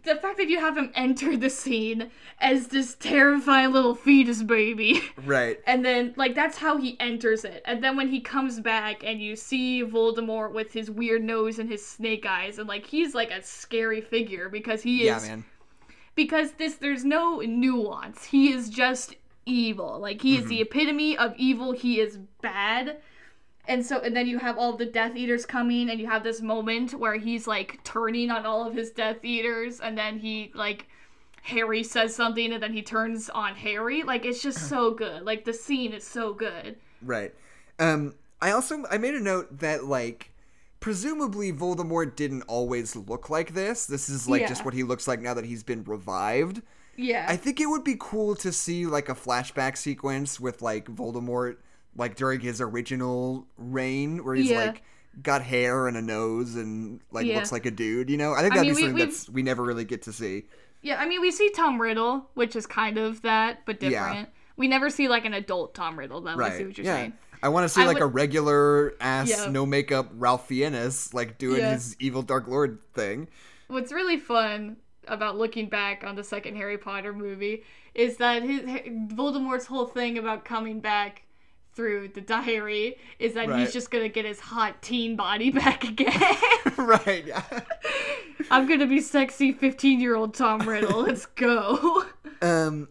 the 0.05 0.17
fact 0.17 0.37
that 0.39 0.49
you 0.49 0.59
have 0.61 0.77
him 0.77 0.91
enter 0.95 1.37
the 1.37 1.51
scene 1.51 2.11
as 2.41 2.69
this 2.69 2.95
terrifying 2.95 3.73
little 3.73 3.95
fetus 3.95 4.43
baby 4.43 5.01
Right. 5.25 5.59
and 5.67 5.85
then 5.85 6.13
like 6.17 6.35
that's 6.35 6.59
how 6.59 6.77
he 6.77 6.97
enters 7.01 7.45
it 7.45 7.63
and 7.65 7.83
then 7.83 7.97
when 7.97 8.09
he 8.09 8.21
comes 8.21 8.61
back 8.61 9.03
and 9.05 9.21
you 9.21 9.35
see 9.37 9.83
voldemort 9.83 10.53
with 10.53 10.73
his 10.73 10.91
weird 10.91 11.23
nose 11.25 11.59
and 11.59 11.69
his 11.71 11.85
snake 11.85 12.27
eyes 12.27 12.59
and 12.59 12.69
like 12.69 12.87
he's 12.87 13.15
like 13.15 13.31
a 13.31 13.43
scary 13.43 14.01
figure 14.01 14.49
because 14.49 14.83
he 14.83 15.07
Yeah, 15.07 15.17
is 15.17 15.27
man. 15.29 15.45
because 16.15 16.53
this 16.53 16.75
there's 16.77 17.05
no 17.05 17.41
nuance 17.41 18.25
he 18.25 18.53
is 18.53 18.69
just 18.69 19.17
evil 19.47 19.99
like 19.99 20.21
he 20.21 20.35
is 20.37 20.41
Mm-hmm. 20.43 20.49
the 20.51 20.61
epitome 20.61 21.17
of 21.19 21.35
evil 21.39 21.73
he 21.73 22.01
is 22.01 22.19
bad 22.43 22.99
and 23.69 23.85
so 23.85 24.01
and 24.01 24.17
then 24.17 24.27
you 24.27 24.39
have 24.39 24.59
all 24.59 24.77
the 24.77 24.87
death 24.87 25.15
eaters 25.15 25.47
coming 25.47 25.91
and 25.91 26.01
you 26.01 26.07
have 26.07 26.25
this 26.25 26.41
moment 26.41 26.95
where 26.95 27.15
he's 27.17 27.47
like 27.47 27.79
turning 27.85 28.31
on 28.31 28.45
all 28.45 28.67
of 28.67 28.75
his 28.75 28.91
death 28.91 29.25
eaters 29.25 29.79
and 29.81 29.97
then 29.97 30.19
he 30.19 30.51
like 30.55 30.87
harry 31.43 31.83
says 31.85 32.15
something 32.15 32.53
and 32.53 32.63
then 32.63 32.73
he 32.73 32.83
turns 32.83 33.31
on 33.31 33.55
harry 33.55 34.03
like 34.03 34.25
it's 34.25 34.43
just 34.43 34.69
so 34.69 34.91
good 35.05 35.23
like 35.23 35.45
the 35.45 35.53
scene 35.53 35.93
is 35.93 36.07
so 36.07 36.33
good 36.33 36.77
Right. 37.03 37.33
Um, 37.79 38.15
I 38.41 38.51
also 38.51 38.85
I 38.91 38.99
made 38.99 39.15
a 39.15 39.21
note 39.21 39.61
that 39.61 39.85
like 39.85 40.33
presumably 40.81 41.53
Voldemort 41.53 42.17
didn't 42.17 42.43
always 42.43 42.95
look 42.97 43.31
like 43.31 43.55
this. 43.55 43.87
This 43.87 44.09
is 44.09 44.29
like 44.29 44.47
just 44.49 44.65
what 44.65 44.75
he 44.75 44.83
looks 44.83 45.07
like 45.07 45.21
now 45.21 45.35
that 45.35 45.45
he's 45.45 45.63
been 45.63 45.85
revived. 45.85 46.63
yeah 46.97 47.27
I 47.29 47.37
think 47.37 47.61
it 47.61 47.67
would 47.67 47.85
be 47.85 47.97
cool 47.99 48.35
to 48.37 48.53
see 48.53 48.87
like 48.87 49.09
a 49.09 49.15
flashback 49.15 49.77
sequence 49.77 50.41
with 50.41 50.63
like 50.63 50.87
Voldemort 50.87 51.57
like 51.99 52.17
during 52.17 52.41
his 52.41 52.61
original 52.63 53.47
reign 53.59 54.25
where 54.25 54.35
he's 54.35 54.49
Yeah. 54.51 54.67
like 54.67 54.83
got 55.23 55.43
hair 55.43 55.87
and 55.89 55.97
a 55.97 56.03
nose 56.03 56.55
and 56.55 57.01
like 57.11 57.27
Yeah. 57.27 57.37
looks 57.37 57.53
like 57.53 57.67
a 57.67 57.71
dude, 57.71 58.09
you 58.09 58.17
know? 58.17 58.33
I 58.33 58.41
think 58.41 58.53
I 58.55 58.57
that'd 58.59 58.63
mean, 58.69 58.75
be 58.77 58.81
something 58.83 58.95
we've- 58.95 59.05
that's 59.11 59.29
we 59.29 59.43
never 59.43 59.63
really 59.65 59.85
get 59.85 60.03
to 60.03 60.13
see. 60.13 60.45
yeah 60.81 61.01
i 61.01 61.07
mean 61.07 61.21
we 61.21 61.33
see 61.33 61.51
tom 61.51 61.83
riddle 61.83 62.31
which 62.35 62.55
is 62.55 62.65
kind 62.65 62.99
of 62.99 63.21
that 63.23 63.67
but 63.67 63.83
Yeah. 63.83 63.89
different 63.91 64.29
we 64.57 64.69
never 64.69 64.89
see 64.91 65.09
like 65.09 65.25
an 65.25 65.35
adult 65.35 65.75
tom 65.75 65.99
riddle 65.99 66.21
though 66.21 66.39
i 66.39 66.51
see 66.57 66.65
what 66.67 66.79
you're 66.79 66.87
Yeah. 66.87 66.95
saying 66.97 67.13
I 67.43 67.49
want 67.51 67.65
to 67.65 67.69
see 67.69 67.83
I 67.83 67.87
like 67.87 68.01
a 68.01 68.07
regular 68.07 68.95
ass 69.01 69.29
Yeah. 69.29 69.51
no 69.51 69.65
makeup 69.67 70.09
Ralph 70.15 70.47
Fiennes 70.49 71.13
like 71.15 71.37
doing 71.39 71.59
Yeah. 71.61 71.73
his 71.75 71.97
evil 71.99 72.23
Dark 72.23 72.47
Lord 72.47 72.79
thing. 72.95 73.27
what's 73.67 73.91
really 73.93 74.17
fun 74.19 74.77
about 75.09 75.37
looking 75.37 75.69
back 75.69 76.05
on 76.05 76.15
the 76.15 76.23
second 76.25 76.55
Harry 76.57 76.79
Potter 76.79 77.13
movie 77.13 77.65
is 77.95 78.17
that 78.19 78.43
his 78.45 78.61
Voldemort's 79.15 79.67
whole 79.67 79.87
thing 79.87 80.17
about 80.19 80.45
coming 80.45 80.79
back 80.81 81.23
through 81.79 82.09
the 82.09 82.21
diary 82.21 82.97
is 83.21 83.35
that 83.35 83.49
Right. 83.49 83.61
he's 83.61 83.73
just 83.73 83.93
gonna 83.93 84.09
get 84.09 84.25
his 84.25 84.41
hot 84.41 84.83
teen 84.83 85.15
body 85.15 85.51
back 85.63 85.85
again. 85.85 86.13
right. 86.77 87.25
I'm 88.51 88.67
gonna 88.67 88.89
be 88.89 89.01
sexy 89.01 89.53
15 89.53 90.01
year 90.01 90.17
old 90.17 90.35
Tom 90.35 90.69
Riddle. 90.69 91.03
Let's 91.03 91.27
go. 91.37 92.05
um, 92.43 92.89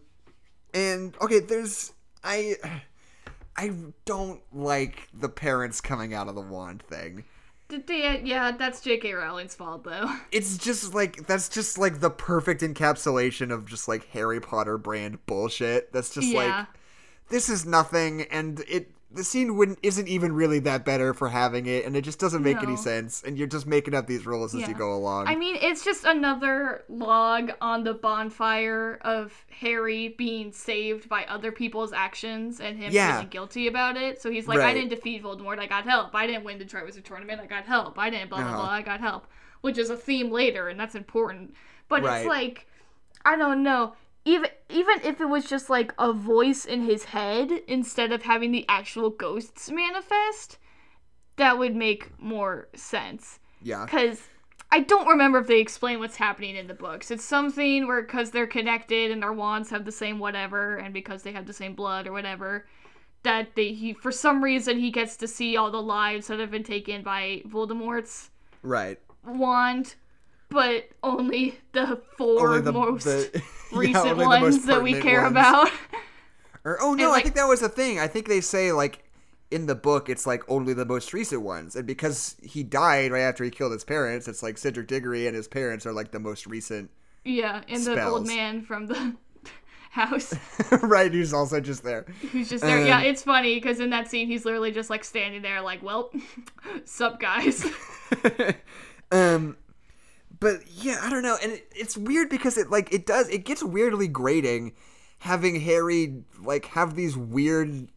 and 0.72 1.14
okay, 1.20 1.40
there's 1.40 1.92
I, 2.24 2.54
I 3.58 3.72
don't 4.06 4.40
like 4.54 5.08
the 5.12 5.28
parents 5.28 5.82
coming 5.82 6.14
out 6.14 6.28
of 6.28 6.34
the 6.34 6.40
wand 6.40 6.82
thing. 6.82 7.24
They- 7.68 8.22
yeah, 8.24 8.52
that's 8.52 8.80
J.K. 8.80 9.12
Rowling's 9.12 9.54
fault 9.54 9.84
though. 9.84 10.10
It's 10.32 10.56
just 10.56 10.94
like 10.94 11.26
that's 11.26 11.50
just 11.50 11.76
like 11.76 12.00
the 12.00 12.08
perfect 12.08 12.62
encapsulation 12.62 13.52
of 13.52 13.66
just 13.66 13.86
like 13.86 14.06
Harry 14.12 14.40
Potter 14.40 14.78
brand 14.78 15.18
bullshit. 15.26 15.92
That's 15.92 16.08
just 16.14 16.28
Yeah. 16.28 16.38
like 16.56 16.66
this 17.28 17.48
is 17.48 17.66
nothing, 17.66 18.22
and 18.22 18.60
it 18.68 18.90
the 19.10 19.24
scene 19.24 19.56
wouldn't 19.56 19.78
isn't 19.82 20.06
even 20.06 20.32
really 20.34 20.58
that 20.60 20.84
better 20.84 21.14
for 21.14 21.30
having 21.30 21.66
it, 21.66 21.86
and 21.86 21.96
it 21.96 22.02
just 22.02 22.18
doesn't 22.18 22.42
make 22.42 22.62
any 22.62 22.76
sense. 22.76 23.22
And 23.24 23.38
you're 23.38 23.46
just 23.46 23.66
making 23.66 23.94
up 23.94 24.06
these 24.06 24.26
rules 24.26 24.54
as 24.54 24.68
you 24.68 24.74
go 24.74 24.94
along. 24.94 25.26
I 25.28 25.34
mean, 25.34 25.56
it's 25.56 25.82
just 25.82 26.04
another 26.04 26.84
log 26.90 27.52
on 27.62 27.84
the 27.84 27.94
bonfire 27.94 28.98
of 29.02 29.32
Harry 29.50 30.08
being 30.10 30.52
saved 30.52 31.08
by 31.08 31.24
other 31.24 31.52
people's 31.52 31.92
actions 31.92 32.60
and 32.60 32.76
him 32.76 32.92
Yeah. 32.92 33.12
feeling 33.12 33.28
guilty 33.30 33.66
about 33.66 33.96
it. 33.96 34.20
So 34.20 34.30
he's 34.30 34.46
like, 34.46 34.60
I 34.60 34.74
didn't 34.74 34.90
defeat 34.90 35.22
Voldemort, 35.22 35.58
I 35.58 35.66
got 35.66 35.84
help. 35.84 36.14
I 36.14 36.26
didn't 36.26 36.44
win 36.44 36.58
the 36.58 36.64
Triwizard 36.66 37.04
Tournament, 37.04 37.40
I 37.40 37.46
got 37.46 37.64
help. 37.64 37.98
I 37.98 38.10
didn't 38.10 38.28
blah 38.28 38.40
blah 38.40 38.48
Uh-huh. 38.48 38.56
blah, 38.58 38.70
I 38.70 38.82
got 38.82 39.00
help. 39.00 39.26
Which 39.62 39.78
is 39.78 39.90
a 39.90 39.96
theme 39.96 40.30
later, 40.30 40.68
and 40.68 40.78
that's 40.78 40.94
important. 40.94 41.54
But 41.88 42.02
Right. 42.02 42.18
it's 42.18 42.26
like, 42.26 42.66
I 43.24 43.36
don't 43.36 43.62
know. 43.62 43.94
Even 44.28 44.50
even 44.68 45.00
if 45.02 45.20
it 45.20 45.28
was 45.28 45.46
just 45.46 45.70
like 45.70 45.94
a 45.98 46.12
voice 46.12 46.66
in 46.66 46.82
his 46.82 47.04
head 47.04 47.50
instead 47.66 48.12
of 48.12 48.22
having 48.22 48.52
the 48.52 48.66
actual 48.68 49.08
ghosts 49.08 49.70
manifest, 49.70 50.58
that 51.36 51.58
would 51.58 51.74
make 51.74 52.10
more 52.20 52.68
sense 52.74 53.38
yeah. 53.62 53.86
because 53.86 54.20
I 54.70 54.80
don't 54.80 55.08
remember 55.08 55.38
if 55.38 55.46
they 55.46 55.60
explain 55.60 55.98
what's 55.98 56.16
happening 56.16 56.56
in 56.56 56.66
the 56.66 56.74
books. 56.74 57.10
It's 57.10 57.24
something 57.24 57.86
where 57.86 58.02
because 58.02 58.30
they're 58.30 58.46
connected 58.46 59.10
and 59.10 59.22
their 59.22 59.32
wands 59.32 59.70
have 59.70 59.86
the 59.86 59.92
same 59.92 60.18
whatever, 60.18 60.76
and 60.76 60.92
because 60.92 61.22
they 61.22 61.32
have 61.32 61.46
the 61.46 61.54
same 61.54 61.74
blood 61.74 62.06
or 62.06 62.12
whatever, 62.12 62.66
that 63.22 63.54
they 63.54 63.72
he 63.72 63.94
for 63.94 64.12
some 64.12 64.44
reason 64.44 64.78
he 64.78 64.90
gets 64.90 65.16
to 65.16 65.26
see 65.26 65.56
all 65.56 65.70
the 65.70 65.80
lives 65.80 66.26
that 66.26 66.38
have 66.38 66.50
been 66.50 66.64
taken 66.64 67.02
by 67.02 67.42
Voldemort's 67.46 68.30
Right. 68.62 68.98
wand, 69.24 69.94
but 70.50 70.88
only 71.02 71.58
the 71.72 72.00
four 72.16 72.48
Only 72.48 72.60
the 72.62 72.72
most 72.72 73.04
the, 73.04 73.42
recent 73.72 73.96
only 74.06 74.24
the 74.24 74.24
most 74.28 74.40
ones 74.42 74.66
that 74.66 74.82
we 74.82 75.00
care 75.00 75.22
ones. 75.22 75.32
about. 75.32 75.70
Or 76.64 76.76
oh 76.82 76.92
no, 76.92 77.10
like- 77.10 77.20
I 77.20 77.22
think 77.22 77.36
that 77.36 77.46
was 77.46 77.60
the 77.60 77.68
thing. 77.68 77.98
I 77.98 78.08
think 78.08 78.28
they 78.28 78.40
say 78.42 78.72
like 78.72 79.04
in 79.50 79.64
the 79.66 79.74
book 79.74 80.10
it's 80.10 80.26
like 80.26 80.42
only 80.50 80.74
the 80.74 80.84
most 80.84 81.14
recent 81.14 81.40
ones, 81.40 81.76
and 81.76 81.86
because 81.86 82.36
he 82.42 82.62
died 82.62 83.10
right 83.12 83.22
after 83.22 83.42
he 83.44 83.50
killed 83.50 83.72
his 83.72 83.84
parents, 83.84 84.28
it's 84.28 84.42
like 84.42 84.58
Cedric 84.58 84.86
Diggory 84.88 85.26
and 85.26 85.34
his 85.34 85.48
parents 85.48 85.86
are 85.86 85.92
like 85.92 86.10
the 86.10 86.18
most 86.18 86.46
recent. 86.46 86.90
yeah, 87.24 87.62
and 87.68 87.82
the 87.84 88.04
old 88.04 88.26
man 88.26 88.60
from 88.62 88.86
the 88.86 89.14
house. 89.92 90.34
right, 90.82 91.10
who's 91.12 91.32
also 91.32 91.60
just 91.60 91.82
there. 91.84 92.04
Who's 92.32 92.50
just 92.50 92.62
there? 92.64 92.84
yeah, 92.86 92.98
Um, 92.98 93.04
it's 93.04 93.22
funny 93.22 93.54
because 93.54 93.80
in 93.80 93.88
that 93.90 94.08
scene 94.08 94.26
he's 94.26 94.44
literally 94.44 94.72
just 94.72 94.90
like 94.90 95.04
standing 95.04 95.40
there, 95.40 95.62
like, 95.62 95.82
"Well, 95.82 96.10
sup, 96.84 97.18
guys." 97.20 97.64
um 99.12 99.56
but 100.40 100.60
yeah 100.68 100.98
i 101.02 101.10
don't 101.10 101.22
know 101.22 101.36
and 101.42 101.52
it, 101.52 101.66
it's 101.74 101.96
weird 101.96 102.28
because 102.28 102.56
it 102.58 102.70
like 102.70 102.92
it 102.92 103.06
does 103.06 103.28
it 103.28 103.44
gets 103.44 103.62
weirdly 103.62 104.08
grating 104.08 104.72
having 105.20 105.60
harry 105.60 106.22
like 106.42 106.66
have 106.66 106.94
these 106.94 107.16
weird 107.16 107.88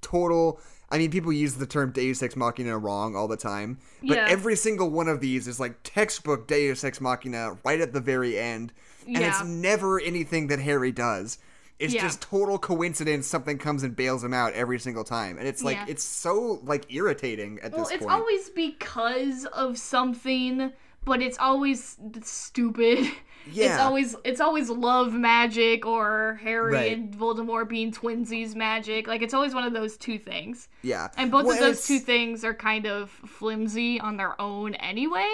total 0.00 0.60
i 0.90 0.98
mean 0.98 1.10
people 1.10 1.32
use 1.32 1.54
the 1.54 1.66
term 1.66 1.90
deus 1.92 2.22
ex 2.22 2.36
machina 2.36 2.76
wrong 2.78 3.16
all 3.16 3.28
the 3.28 3.36
time 3.36 3.78
but 4.02 4.16
Yeah. 4.16 4.26
every 4.28 4.56
single 4.56 4.90
one 4.90 5.08
of 5.08 5.20
these 5.20 5.48
is 5.48 5.58
like 5.58 5.74
textbook 5.82 6.46
deus 6.46 6.84
ex 6.84 7.00
machina 7.00 7.58
right 7.64 7.80
at 7.80 7.92
the 7.92 8.00
very 8.00 8.38
end 8.38 8.72
and 9.06 9.18
it's 9.18 9.42
never 9.44 9.98
anything 10.00 10.48
that 10.48 10.58
harry 10.60 10.92
does 10.92 11.38
it's 11.78 11.94
Yeah. 11.94 12.02
just 12.02 12.20
total 12.20 12.58
coincidence 12.58 13.26
something 13.26 13.56
comes 13.56 13.82
and 13.84 13.94
bails 13.94 14.22
him 14.24 14.34
out 14.34 14.52
every 14.52 14.78
single 14.80 15.04
time 15.04 15.38
and 15.38 15.46
it's 15.46 15.62
like 15.62 15.76
Yeah. 15.76 15.86
it's 15.88 16.04
so 16.04 16.60
like 16.64 16.92
irritating 16.92 17.60
at 17.62 17.72
well, 17.72 17.82
this 17.84 17.90
point. 17.90 18.02
Well, 18.02 18.16
it's 18.16 18.20
always 18.20 18.50
because 18.50 19.44
of 19.46 19.78
something, 19.78 20.72
but 21.08 21.20
it's 21.22 21.38
always 21.38 21.96
stupid. 22.22 22.98
Yeah. 23.50 23.72
It's 23.72 23.80
always 23.80 24.16
it's 24.24 24.40
always 24.42 24.68
love 24.68 25.14
magic 25.14 25.86
or 25.86 26.38
Harry 26.42 26.72
Right. 26.74 26.92
and 26.92 27.14
Voldemort 27.16 27.66
being 27.66 27.90
twinsies 27.92 28.54
magic. 28.54 29.06
Like 29.06 29.22
it's 29.22 29.32
always 29.32 29.54
one 29.54 29.64
of 29.64 29.72
those 29.72 29.96
two 29.96 30.18
things. 30.18 30.68
yeah 30.82 31.08
And 31.16 31.30
both 31.30 31.46
Well, 31.46 31.54
of 31.54 31.60
those 31.60 31.86
two 31.86 31.98
things 31.98 32.44
are 32.44 32.52
kind 32.52 32.84
of 32.86 33.08
flimsy 33.08 34.00
on 34.00 34.18
their 34.18 34.38
own 34.38 34.74
anyway. 34.74 35.30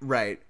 Right. 0.00 0.40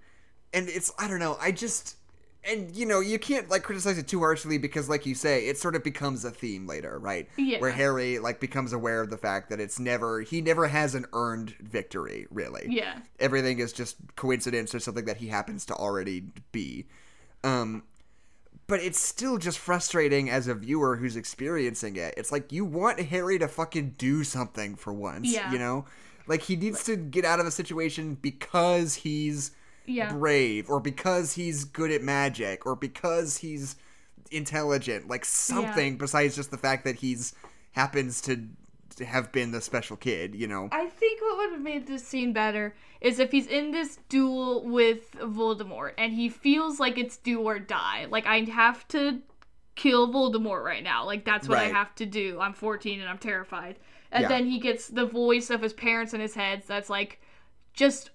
And 0.55 0.71
it's 0.71 0.91
I 0.99 1.07
don't 1.07 1.19
know, 1.19 1.37
I 1.39 1.53
just 1.53 1.97
and 2.45 2.75
you 2.75 2.87
know, 2.87 3.01
you 3.01 3.19
can't 3.19 3.49
like 3.51 3.63
criticize 3.63 3.99
it 3.99 4.09
too 4.09 4.19
harshly 4.21 4.59
because 4.59 4.89
like 4.89 5.07
you 5.07 5.15
say, 5.15 5.47
it 5.47 5.59
sort 5.59 5.77
of 5.77 5.85
becomes 5.85 6.25
a 6.25 6.31
theme 6.31 6.67
later, 6.67 6.99
right? 6.99 7.29
Yeah. 7.37 7.61
Where 7.61 7.71
Harry 7.71 8.19
like 8.19 8.41
becomes 8.41 8.73
aware 8.73 9.01
of 9.01 9.11
the 9.11 9.17
fact 9.19 9.51
that 9.51 9.61
it's 9.61 9.79
never 9.79 10.21
he 10.23 10.41
never 10.41 10.67
has 10.69 10.95
an 10.95 11.07
earned 11.13 11.51
victory, 11.61 12.27
really. 12.31 12.67
Yeah. 12.69 12.99
Everything 13.21 13.59
is 13.61 13.73
just 13.73 13.97
coincidence 14.17 14.75
or 14.75 14.81
something 14.81 15.05
that 15.05 15.19
he 15.19 15.29
happens 15.29 15.65
to 15.67 15.75
already 15.75 16.25
be. 16.51 16.87
Um 17.45 17.85
but 18.67 18.81
it's 18.81 19.01
still 19.01 19.39
just 19.39 19.59
frustrating 19.59 20.31
as 20.31 20.47
a 20.49 20.55
viewer 20.55 20.97
who's 20.97 21.17
experiencing 21.17 21.97
it. 21.97 22.15
It's 22.17 22.33
like 22.33 22.53
you 22.53 22.65
want 22.65 23.01
Harry 23.01 23.39
to 23.39 23.49
fucking 23.49 23.95
do 23.99 24.25
something 24.25 24.77
for 24.77 24.93
once, 24.93 25.33
Yeah. 25.33 25.53
you 25.53 25.59
know? 25.59 25.85
Like 26.27 26.43
he 26.43 26.57
needs 26.57 26.85
to 26.85 26.97
get 26.97 27.25
out 27.25 27.39
of 27.41 27.45
the 27.45 27.51
situation 27.51 28.15
because 28.15 28.95
he's 28.95 29.51
Yeah. 29.87 30.13
brave 30.13 30.71
or 30.71 30.81
because 30.81 31.33
he's 31.35 31.65
good 31.65 31.91
at 31.91 32.03
magic 32.03 32.65
or 32.67 32.77
because 32.77 33.39
he's 33.39 33.77
intelligent 34.31 35.09
like 35.09 35.25
something 35.25 35.99
besides 35.99 36.35
just 36.37 36.51
the 36.51 36.57
fact 36.59 36.85
that 36.85 36.97
he's 36.97 37.35
happens 37.73 38.21
to 38.23 38.49
have 39.07 39.33
been 39.33 39.51
the 39.51 39.61
special 39.61 39.97
kid 39.97 40.35
you 40.35 40.47
know 40.47 40.69
I 40.73 40.87
think 40.87 41.21
what 41.21 41.37
would 41.39 41.53
have 41.53 41.61
made 41.63 41.87
this 41.87 42.07
scene 42.07 42.33
better 42.33 42.75
is 43.01 43.19
if 43.19 43.31
he's 43.33 43.47
in 43.47 43.73
this 43.73 43.99
duel 44.09 44.65
with 44.69 45.13
Voldemort 45.13 45.93
and 45.99 46.13
he 46.13 46.29
feels 46.29 46.79
like 46.79 46.97
it's 46.99 47.17
do 47.17 47.41
or 47.41 47.59
die. 47.59 48.07
Like 48.09 48.27
I 48.27 48.41
have 48.45 48.87
to 48.89 49.21
kill 49.75 50.13
Voldemort 50.13 50.63
right 50.63 50.85
now. 50.85 51.05
Like 51.05 51.25
that's 51.25 51.49
what 51.49 51.59
I 51.59 51.65
have 51.65 51.95
to 51.97 52.07
do. 52.07 52.39
I'm 52.41 52.53
14 52.53 53.01
and 53.01 53.09
I'm 53.09 53.19
terrified. 53.19 53.77
And 54.13 54.23
Yeah. 54.23 54.29
then 54.29 54.47
he 54.47 54.61
gets 54.61 54.87
the 54.87 55.07
voice 55.07 55.51
of 55.51 55.63
his 55.63 55.73
parents 55.73 56.15
in 56.15 56.21
his 56.21 56.35
head 56.35 56.63
that's 56.67 56.89
like 56.89 57.21
just 57.73 58.11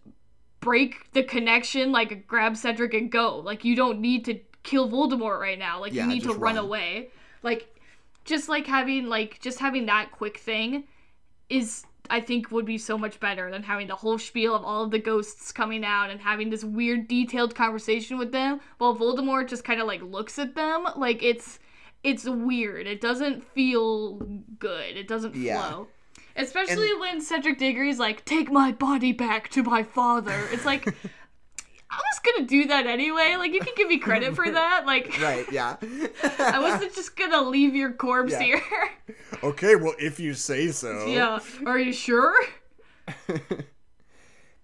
break 0.59 1.11
the 1.13 1.23
connection, 1.23 1.91
like 1.91 2.27
grab 2.27 2.55
Cedric 2.57 2.93
and 2.93 3.11
go. 3.11 3.37
Like 3.39 3.63
you 3.63 3.75
don't 3.75 3.99
need 3.99 4.25
to 4.25 4.39
kill 4.63 4.89
Voldemort 4.89 5.39
right 5.39 5.59
now. 5.59 5.79
Like 5.79 5.93
Yeah, 5.93 6.03
you 6.03 6.09
need 6.09 6.23
to 6.23 6.29
run 6.33 6.55
run. 6.55 6.57
away. 6.57 7.09
Like 7.43 7.75
just 8.25 8.49
like 8.49 8.67
having 8.67 9.07
like 9.07 9.39
just 9.41 9.59
having 9.59 9.85
that 9.85 10.11
quick 10.11 10.37
thing 10.37 10.83
is 11.49 11.83
I 12.09 12.21
think 12.21 12.51
would 12.51 12.65
be 12.65 12.77
so 12.77 12.97
much 12.97 13.19
better 13.19 13.51
than 13.51 13.63
having 13.63 13.87
the 13.87 13.95
whole 13.95 14.17
spiel 14.17 14.55
of 14.55 14.63
all 14.63 14.83
of 14.83 14.91
the 14.91 14.99
ghosts 14.99 15.51
coming 15.51 15.83
out 15.83 16.09
and 16.09 16.19
having 16.21 16.49
this 16.49 16.63
weird 16.63 17.07
detailed 17.07 17.53
conversation 17.53 18.17
with 18.17 18.31
them 18.31 18.61
while 18.77 18.95
Voldemort 18.95 19.47
just 19.49 19.63
kind 19.65 19.81
of 19.81 19.87
like 19.87 20.01
looks 20.01 20.39
at 20.39 20.55
them 20.55 20.85
like 20.95 21.21
it's 21.23 21.59
it's 22.03 22.25
weird. 22.25 22.87
It 22.87 23.01
doesn't 23.01 23.43
feel 23.53 24.15
good. 24.59 24.95
It 24.95 25.07
doesn't 25.07 25.35
Yeah. 25.35 25.67
flow. 25.69 25.87
Especially 26.37 26.95
when 26.99 27.19
Cedric 27.19 27.57
Diggory's 27.57 27.99
like, 27.99 28.23
"Take 28.25 28.51
my 28.51 28.71
body 28.71 29.11
back 29.11 29.49
to 29.49 29.63
my 29.63 29.83
father." 29.83 30.47
It's 30.51 30.65
like 30.65 30.87
I 31.89 31.95
was 31.97 32.19
gonna 32.23 32.47
do 32.47 32.65
that 32.65 32.85
anyway. 32.85 33.35
Like 33.37 33.53
you 33.53 33.59
can 33.59 33.73
give 33.75 33.87
me 33.87 33.97
credit 33.97 34.35
for 34.35 34.49
that. 34.49 34.85
Like 34.85 35.19
right 35.21 35.45
yeah 35.51 35.77
I 36.39 36.59
wasn't 36.59 36.93
just 36.95 37.15
gonna 37.15 37.41
leave 37.41 37.75
your 37.75 37.91
corpse 37.93 38.31
Yeah. 38.33 38.43
here. 38.43 38.61
okay 39.43 39.75
well 39.75 39.95
if 39.99 40.19
you 40.19 40.33
say 40.33 40.67
so 40.69 41.05
yeah. 41.07 41.39
Are 41.65 41.79
you 41.79 41.91
sure? 41.93 42.33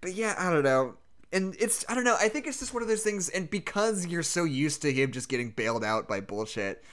but 0.01 0.13
yeah 0.13 0.35
i 0.37 0.51
don't 0.51 0.63
know 0.63 0.95
and 1.31 1.55
it's 1.59 1.85
i 1.87 1.95
don't 1.95 2.03
know 2.03 2.17
i 2.19 2.27
think 2.27 2.45
it's 2.45 2.59
just 2.59 2.73
one 2.73 2.83
of 2.83 2.89
those 2.89 3.03
things 3.03 3.29
and 3.29 3.49
because 3.49 4.05
you're 4.07 4.21
so 4.23 4.43
used 4.43 4.81
to 4.81 4.91
him 4.91 5.11
just 5.11 5.29
getting 5.29 5.49
bailed 5.49 5.83
out 5.83 6.07
by 6.09 6.19
bullshit 6.19 6.83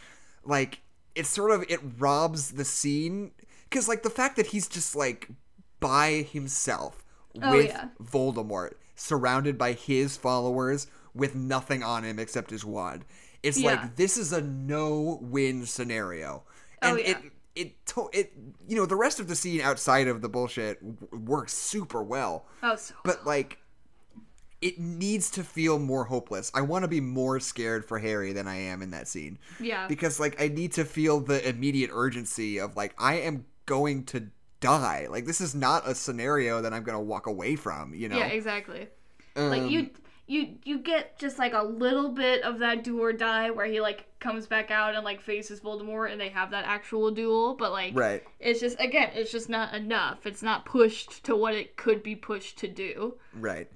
like 0.45 0.81
it 1.17 1.27
sort 1.27 1.51
of 1.51 1.65
it 1.69 1.81
robs 1.99 2.53
the 2.53 2.65
scene 2.65 3.33
because 3.71 3.89
like 3.89 4.03
the 4.03 4.11
fact 4.11 4.37
that 4.37 4.49
he's 4.49 4.69
just 4.69 4.95
like 4.97 5.29
by 5.79 6.27
himself 6.31 7.05
Oh, 7.41 7.53
with 7.53 7.67
yeah. 7.69 7.89
voldemort 8.03 8.73
surrounded 8.97 9.57
by 9.57 9.73
his 9.73 10.17
followers 10.17 10.89
with 11.15 11.37
nothing 11.37 11.83
on 11.83 12.03
him 12.03 12.19
except 12.19 12.51
his 12.51 12.65
wand 12.65 13.05
it's 13.43 13.57
Yeah. 13.59 13.71
like 13.83 13.97
this 13.97 14.17
is 14.17 14.33
a 14.33 14.41
no-win 14.43 15.65
scenario 15.65 16.43
Oh, 16.83 16.89
and 16.97 16.99
yeah. 16.99 17.05
it 17.11 17.19
it 17.55 17.87
to- 17.87 18.11
it 18.13 18.33
you 18.69 18.77
know 18.77 18.85
the 18.87 18.97
rest 18.97 19.21
of 19.21 19.29
the 19.29 19.37
scene 19.37 19.61
outside 19.61 20.09
of 20.09 20.23
the 20.23 20.29
bullshit 20.29 20.81
w- 20.99 21.25
works 21.25 21.53
super 21.55 22.03
well 22.03 22.47
Oh, 22.63 22.75
so 22.77 22.95
but 23.05 23.25
like 23.25 23.59
it 24.61 24.79
needs 24.79 25.31
to 25.31 25.43
feel 25.43 25.79
more 25.79 26.05
hopeless. 26.05 26.51
I 26.53 26.61
want 26.61 26.83
to 26.83 26.89
be 26.89 27.01
more 27.01 27.41
scared 27.41 27.83
for 27.83 27.99
Harry 27.99 28.35
than 28.35 28.47
I 28.47 28.57
am 28.57 28.83
in 28.83 28.91
that 28.91 29.09
scene. 29.09 29.39
yeah. 29.59 29.87
Because 29.87 30.21
like 30.21 30.39
I 30.41 30.49
need 30.49 30.73
to 30.73 30.85
feel 30.85 31.21
the 31.21 31.47
immediate 31.49 31.89
urgency 31.95 32.59
of 32.61 32.77
like 32.77 32.95
I 32.99 33.15
am 33.21 33.47
going 33.71 34.05
to 34.05 34.27
die. 34.61 35.07
Like 35.09 35.25
this 35.27 35.41
is 35.41 35.55
not 35.55 35.89
a 35.89 35.95
scenario 35.95 36.61
that 36.63 36.73
I'm 36.75 36.83
going 36.83 36.99
to 36.99 37.05
walk 37.05 37.27
away 37.27 37.57
from, 37.57 37.95
you 37.95 38.09
know. 38.09 38.19
Yeah, 38.19 38.27
exactly. 38.27 38.89
Um, 39.37 39.51
like 39.51 39.71
you 39.71 39.91
you 40.27 40.57
you 40.65 40.79
get 40.79 41.19
just 41.19 41.39
like 41.39 41.55
a 41.55 41.63
little 41.63 42.11
bit 42.11 42.43
of 42.43 42.59
that 42.59 42.83
do 42.85 43.01
or 43.01 43.13
die 43.13 43.51
where 43.51 43.67
he 43.67 43.81
like 43.81 44.07
comes 44.19 44.47
back 44.47 44.71
out 44.71 44.95
and 44.95 45.05
like 45.05 45.21
faces 45.21 45.61
Voldemort 45.61 46.11
and 46.13 46.21
they 46.21 46.29
have 46.29 46.51
that 46.51 46.65
actual 46.65 47.11
duel, 47.11 47.55
but 47.55 47.71
like 47.73 47.93
Right. 47.97 48.23
it's 48.41 48.61
just 48.61 48.79
again, 48.81 49.11
it's 49.15 49.33
just 49.33 49.49
not 49.49 49.73
enough. 49.75 50.27
It's 50.27 50.43
not 50.43 50.65
pushed 50.65 51.25
to 51.25 51.37
what 51.37 51.55
it 51.55 51.77
could 51.77 52.03
be 52.03 52.17
pushed 52.17 52.59
to 52.59 52.69
do. 52.69 53.15
Right. 53.33 53.69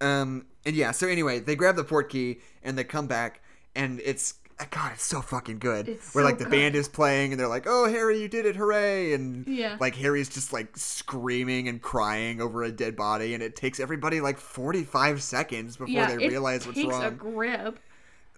Um 0.00 0.46
and 0.66 0.76
yeah, 0.76 0.90
so 0.92 1.08
anyway, 1.08 1.40
they 1.40 1.56
grab 1.56 1.76
the 1.76 1.84
port 1.84 2.10
key 2.10 2.40
and 2.62 2.76
they 2.76 2.84
come 2.84 3.06
back 3.06 3.40
and 3.74 4.00
it's 4.04 4.34
God, 4.70 4.92
it's 4.92 5.04
so 5.04 5.20
fucking 5.22 5.58
good. 5.58 5.88
It's 5.88 6.14
Where 6.14 6.22
so 6.22 6.26
like 6.28 6.38
the 6.38 6.44
good. 6.44 6.50
band 6.50 6.74
is 6.74 6.88
playing 6.88 7.32
and 7.32 7.40
they're 7.40 7.48
like, 7.48 7.66
"Oh, 7.66 7.88
Harry, 7.88 8.20
you 8.20 8.28
did 8.28 8.44
it, 8.46 8.56
hooray!" 8.56 9.12
And 9.14 9.46
Yeah. 9.46 9.76
like 9.80 9.94
Harry's 9.96 10.28
just 10.28 10.52
like 10.52 10.76
screaming 10.76 11.68
and 11.68 11.80
crying 11.80 12.40
over 12.40 12.62
a 12.62 12.70
dead 12.70 12.96
body, 12.96 13.32
and 13.34 13.42
it 13.42 13.56
takes 13.56 13.80
everybody 13.80 14.20
like 14.20 14.38
forty 14.38 14.84
five 14.84 15.22
seconds 15.22 15.76
before 15.76 15.88
yeah, 15.88 16.08
they 16.14 16.28
realize 16.28 16.66
what's 16.66 16.78
takes 16.78 16.88
wrong. 16.90 17.04
a 17.04 17.10
grip. 17.10 17.78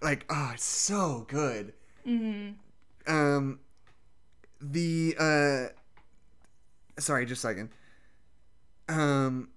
Like, 0.01 0.25
oh, 0.29 0.51
it's 0.53 0.65
so 0.65 1.25
good. 1.29 1.73
Mm-hmm. 2.07 2.51
Um, 3.13 3.59
the 4.61 5.15
uh, 5.19 7.01
sorry, 7.01 7.25
just 7.25 7.43
a 7.43 7.47
second. 7.47 7.69
Um, 8.89 9.49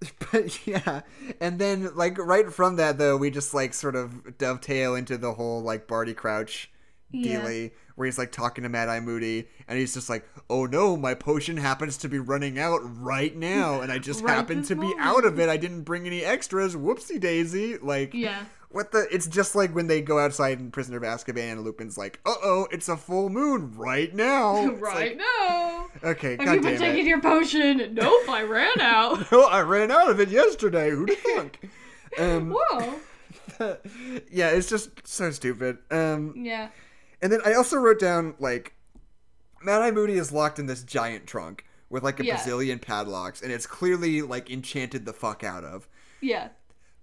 but 0.32 0.66
yeah, 0.66 1.02
and 1.40 1.58
then 1.58 1.94
like 1.94 2.16
right 2.18 2.52
from 2.52 2.76
that 2.76 2.98
though, 2.98 3.16
we 3.16 3.30
just 3.30 3.52
like 3.54 3.74
sort 3.74 3.96
of 3.96 4.38
dovetail 4.38 4.94
into 4.94 5.18
the 5.18 5.32
whole 5.34 5.62
like 5.62 5.86
Barty 5.86 6.14
Crouch 6.14 6.70
Yeah. 7.10 7.40
dealy 7.40 7.70
where 7.96 8.06
he's 8.06 8.16
like 8.16 8.32
talking 8.32 8.62
to 8.62 8.70
Mad 8.70 8.88
Eye 8.88 9.00
Moody, 9.00 9.46
and 9.68 9.78
he's 9.78 9.92
just 9.92 10.08
like, 10.08 10.26
"Oh 10.48 10.64
no, 10.64 10.96
my 10.96 11.12
potion 11.12 11.58
happens 11.58 11.98
to 11.98 12.08
be 12.08 12.18
running 12.18 12.58
out 12.58 12.80
right 12.82 13.36
now, 13.36 13.82
and 13.82 13.92
I 13.92 13.98
just 13.98 14.22
Right 14.24 14.34
happened 14.34 14.60
this 14.62 14.68
to 14.68 14.76
be 14.76 14.90
out 14.98 15.26
of 15.26 15.38
it. 15.38 15.50
I 15.50 15.58
didn't 15.58 15.82
bring 15.82 16.06
any 16.06 16.24
extras. 16.24 16.74
Whoopsie 16.74 17.20
daisy!" 17.20 17.76
Like, 17.76 18.14
Yeah. 18.14 18.44
What 18.70 18.92
the? 18.92 19.06
It's 19.10 19.26
just 19.26 19.54
like 19.54 19.74
when 19.74 19.86
they 19.88 20.00
go 20.00 20.18
outside 20.18 20.58
in 20.60 20.70
Prisoner 20.70 20.96
of 20.98 21.02
Azkaban, 21.02 21.52
and 21.52 21.64
Lupin's 21.64 21.98
like, 21.98 22.20
"Uh 22.24 22.34
oh, 22.42 22.68
it's 22.70 22.88
a 22.88 22.96
full 22.96 23.28
moon 23.28 23.72
right 23.76 24.14
now." 24.14 24.68
Right 24.80 25.16
like, 25.18 25.18
now. 25.18 25.86
okay, 26.04 26.36
Have 26.38 26.54
you 26.54 26.60
been 26.60 26.78
taking 26.78 27.04
it. 27.04 27.08
your 27.08 27.20
potion? 27.20 27.94
Nope, 27.94 28.28
I 28.28 28.42
ran 28.42 28.70
out. 28.80 29.26
Oh, 29.32 29.48
I 29.48 29.60
ran 29.62 29.90
out 29.90 30.08
of 30.10 30.20
it 30.20 30.28
yesterday. 30.28 30.90
Who'd 30.90 31.08
have 31.10 31.18
thunk? 31.18 31.70
um, 32.18 32.50
Whoa. 32.56 32.98
yeah, 34.30 34.50
it's 34.50 34.68
just 34.68 35.06
so 35.06 35.30
stupid. 35.30 35.78
Um, 35.90 36.34
Yeah. 36.36 36.68
And 37.22 37.30
then 37.30 37.40
I 37.44 37.52
also 37.54 37.76
wrote 37.76 37.98
down 38.00 38.34
like 38.38 38.72
Mad 39.62 39.82
Eye 39.82 39.90
Moody 39.90 40.14
is 40.14 40.32
locked 40.32 40.58
in 40.58 40.66
this 40.66 40.82
giant 40.82 41.26
trunk 41.26 41.66
with 41.90 42.02
like 42.02 42.18
a 42.20 42.24
Yeah. 42.24 42.36
bazillion 42.36 42.80
padlocks, 42.80 43.42
and 43.42 43.52
it's 43.52 43.66
clearly 43.66 44.22
like 44.22 44.50
enchanted 44.50 45.04
the 45.04 45.12
fuck 45.12 45.44
out 45.44 45.64
of. 45.64 45.88
Yeah. 46.20 46.48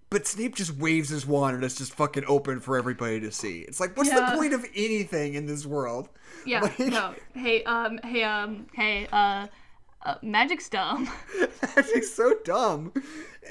But 0.10 0.26
Snape 0.26 0.56
just 0.56 0.78
waves 0.78 1.10
his 1.10 1.26
wand 1.28 1.56
and 1.56 1.66
it's 1.66 1.76
just 1.76 1.94
fucking 1.94 2.24
open 2.28 2.62
for 2.62 2.78
everybody 2.78 3.20
to 3.20 3.32
see. 3.32 3.60
It's 3.62 3.80
like, 3.80 3.98
what's 3.98 4.10
Yeah. 4.10 4.32
the 4.32 4.38
point 4.38 4.54
of 4.54 4.66
anything 4.74 5.34
in 5.34 5.46
this 5.48 5.66
world? 5.66 6.08
Yeah. 6.46 6.62
Like- 6.62 6.80
No. 6.80 7.14
Hey, 7.34 7.64
um, 7.66 8.00
hey, 8.04 8.24
um, 8.24 8.68
hey, 8.74 9.08
uh, 9.12 9.48
uh 10.04 10.16
magic's 10.22 10.70
dumb. 10.70 11.10
Magic's 11.76 12.14
so 12.14 12.36
dumb. 12.46 12.94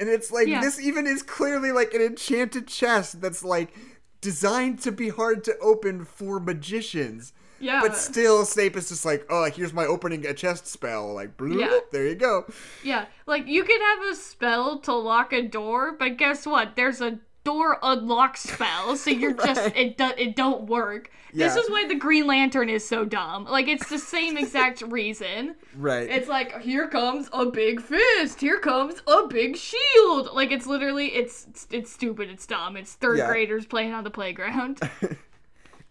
And 0.00 0.08
it's 0.08 0.32
like, 0.32 0.46
Yeah. 0.48 0.60
this 0.62 0.80
even 0.80 1.06
is 1.06 1.22
clearly 1.22 1.72
like 1.72 1.92
an 1.92 2.00
enchanted 2.00 2.66
chest 2.68 3.20
that's 3.20 3.44
like 3.44 3.74
designed 4.22 4.80
to 4.82 4.92
be 4.92 5.10
hard 5.10 5.44
to 5.44 5.58
open 5.58 6.04
for 6.06 6.40
magicians. 6.40 7.34
Yeah. 7.58 7.80
But 7.80 7.96
still, 7.96 8.44
Snape 8.44 8.76
is 8.76 8.88
just 8.88 9.04
like, 9.04 9.26
oh, 9.30 9.44
here's 9.50 9.72
my 9.72 9.86
opening 9.86 10.26
a 10.26 10.34
chest 10.34 10.66
spell. 10.66 11.12
Like, 11.14 11.36
bloop, 11.36 11.58
Yeah. 11.60 11.78
there 11.92 12.06
you 12.06 12.14
go. 12.14 12.44
Yeah, 12.84 13.06
like 13.26 13.46
you 13.46 13.64
could 13.64 13.80
have 13.80 14.12
a 14.12 14.14
spell 14.16 14.78
to 14.80 14.92
lock 14.94 15.32
a 15.32 15.42
door, 15.42 15.92
but 15.92 16.16
guess 16.18 16.46
what? 16.46 16.76
There's 16.76 17.00
a 17.00 17.18
door 17.44 17.78
unlock 17.82 18.36
spell, 18.36 18.96
so 18.96 19.08
you're 19.10 19.32
just 19.46 19.74
it 19.76 19.96
do, 19.96 20.10
it 20.18 20.34
don't 20.36 20.66
work. 20.68 21.10
This 21.32 21.54
is 21.54 21.68
why 21.68 21.86
the 21.86 21.94
Green 21.94 22.26
Lantern 22.26 22.70
is 22.70 22.86
so 22.88 23.04
dumb. 23.04 23.44
Like 23.44 23.68
it's 23.68 23.88
the 23.90 23.98
same 23.98 24.38
exact 24.38 24.80
reason. 24.86 25.54
Right. 25.76 26.08
It's 26.08 26.28
like 26.28 26.60
here 26.62 26.88
comes 26.88 27.28
a 27.32 27.44
big 27.46 27.82
fist, 27.82 28.40
here 28.40 28.58
comes 28.58 29.02
a 29.06 29.26
big 29.28 29.56
shield. 29.56 30.30
Like 30.32 30.50
it's 30.50 30.66
literally 30.66 31.08
it's 31.08 31.66
it's 31.70 31.92
stupid, 31.92 32.30
it's 32.30 32.46
dumb. 32.46 32.76
It's 32.76 32.94
third 32.94 33.18
Yeah. 33.18 33.28
graders 33.28 33.66
playing 33.66 33.92
on 33.92 34.02
the 34.04 34.10
playground. 34.10 34.80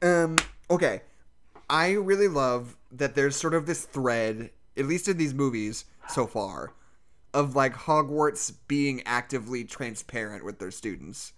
Um, 0.01 0.35
okay. 0.69 1.01
I 1.69 1.91
really 1.93 2.27
love 2.27 2.77
that 2.91 3.15
there's 3.15 3.35
sort 3.35 3.53
of 3.53 3.65
this 3.65 3.85
thread, 3.85 4.51
at 4.77 4.85
least 4.85 5.07
in 5.07 5.17
these 5.17 5.33
movies 5.33 5.85
so 6.07 6.27
far, 6.27 6.73
of 7.33 7.55
like 7.55 7.73
Hogwarts 7.73 8.53
being 8.67 9.01
actively 9.05 9.63
transparent 9.63 10.45
with 10.45 10.59
their 10.59 10.71
students. 10.71 11.33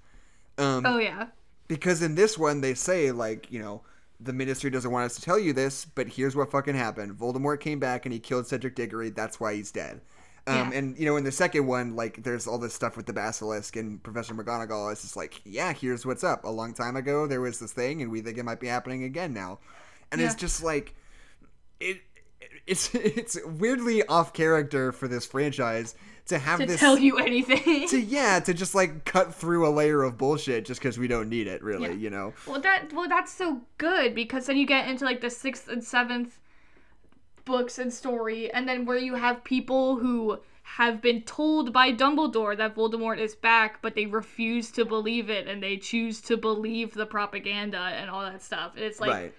Um, 0.57 0.85
oh 0.85 0.97
yeah. 0.97 1.27
because 1.67 2.01
in 2.01 2.15
this 2.15 2.37
one 2.37 2.61
they 2.61 2.73
say 2.73 3.11
like, 3.11 3.51
you 3.51 3.59
know, 3.61 3.83
the 4.19 4.33
ministry 4.33 4.69
doesn't 4.71 4.91
want 4.91 5.05
us 5.05 5.15
to 5.15 5.21
tell 5.21 5.37
you 5.39 5.53
this, 5.53 5.85
but 5.85 6.07
here's 6.07 6.35
what 6.35 6.51
fucking 6.51 6.75
happened. 6.75 7.13
Voldemort 7.17 7.59
came 7.59 7.79
back 7.79 8.05
and 8.05 8.13
he 8.13 8.19
killed 8.19 8.47
Cedric 8.47 8.75
Diggory. 8.75 9.11
That's 9.11 9.39
why 9.39 9.53
he's 9.55 9.71
dead. 9.71 10.01
Um, 10.47 10.71
Yeah. 10.71 10.77
And 10.79 10.97
you 10.97 11.05
know, 11.05 11.17
in 11.17 11.23
the 11.23 11.31
second 11.31 11.67
one, 11.67 11.95
like, 11.95 12.23
there's 12.23 12.47
all 12.47 12.57
this 12.57 12.73
stuff 12.73 12.97
with 12.97 13.05
the 13.05 13.13
basilisk 13.13 13.75
and 13.75 14.01
Professor 14.01 14.33
McGonagall. 14.33 14.91
It's 14.91 15.01
just 15.03 15.15
like, 15.17 15.41
yeah, 15.45 15.73
here's 15.73 16.05
what's 16.05 16.23
up. 16.23 16.45
A 16.45 16.49
long 16.49 16.73
time 16.73 16.95
ago, 16.95 17.27
there 17.27 17.41
was 17.41 17.59
this 17.59 17.73
thing, 17.73 18.01
and 18.01 18.09
we 18.11 18.21
think 18.21 18.37
it 18.37 18.43
might 18.43 18.59
be 18.59 18.67
happening 18.67 19.03
again 19.03 19.33
now. 19.33 19.59
And 20.11 20.21
it's 20.21 20.35
just 20.35 20.63
like, 20.63 20.95
it, 21.79 21.97
it's 22.65 22.89
it's 22.95 23.37
weirdly 23.45 24.05
off 24.07 24.33
character 24.33 24.91
for 24.91 25.07
this 25.07 25.25
franchise 25.25 25.95
to 26.27 26.37
have 26.37 26.59
To 26.59 26.65
this 26.65 26.79
tell 26.79 26.97
you 26.97 27.17
anything. 27.17 27.87
to 27.87 27.99
yeah 27.99 28.39
to 28.41 28.53
just 28.53 28.75
like 28.75 29.05
cut 29.05 29.33
through 29.33 29.67
a 29.67 29.71
layer 29.71 30.03
of 30.03 30.17
bullshit 30.17 30.65
just 30.65 30.81
because 30.81 30.97
we 30.97 31.07
don't 31.07 31.29
need 31.29 31.47
it 31.47 31.63
really 31.63 31.87
Yeah. 31.89 31.93
you 31.93 32.09
know 32.09 32.33
Well, 32.45 32.59
that 32.61 32.91
well, 32.93 33.07
that's 33.07 33.31
so 33.31 33.61
good 33.77 34.13
because 34.13 34.45
then 34.47 34.57
you 34.57 34.65
get 34.65 34.87
into 34.89 35.05
like 35.05 35.21
the 35.21 35.29
sixth 35.29 35.69
and 35.69 35.83
seventh 35.83 36.39
books 37.45 37.79
and 37.79 37.93
story, 37.93 38.51
and 38.51 38.67
then 38.67 38.85
where 38.85 38.97
you 38.97 39.15
have 39.15 39.41
people 39.43 39.97
who 39.97 40.37
have 40.63 41.01
been 41.01 41.21
told 41.21 41.71
by 41.71 41.93
Dumbledore 41.93 42.57
that 42.57 42.75
Voldemort 42.75 43.19
is 43.19 43.35
back, 43.35 43.81
but 43.81 43.95
they 43.95 44.05
refuse 44.05 44.69
to 44.71 44.83
believe 44.83 45.29
it, 45.29 45.47
and 45.47 45.63
they 45.63 45.77
choose 45.77 46.19
to 46.23 46.35
believe 46.35 46.93
the 46.93 47.05
propaganda 47.05 47.77
and 47.77 48.09
all 48.09 48.21
that 48.21 48.43
stuff. 48.43 48.73
And 48.75 48.83
it's 48.83 48.99
like, 48.99 49.09
right 49.11 49.33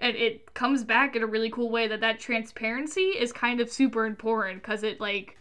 and 0.00 0.16
it 0.16 0.54
comes 0.54 0.82
back 0.82 1.14
in 1.14 1.22
a 1.22 1.26
really 1.26 1.50
cool 1.50 1.70
way 1.70 1.86
that 1.86 2.00
that 2.00 2.18
transparency 2.18 3.00
is 3.02 3.32
kind 3.32 3.60
of 3.60 3.70
super 3.70 4.06
important 4.06 4.62
because 4.62 4.82
it 4.82 5.00
like 5.00 5.36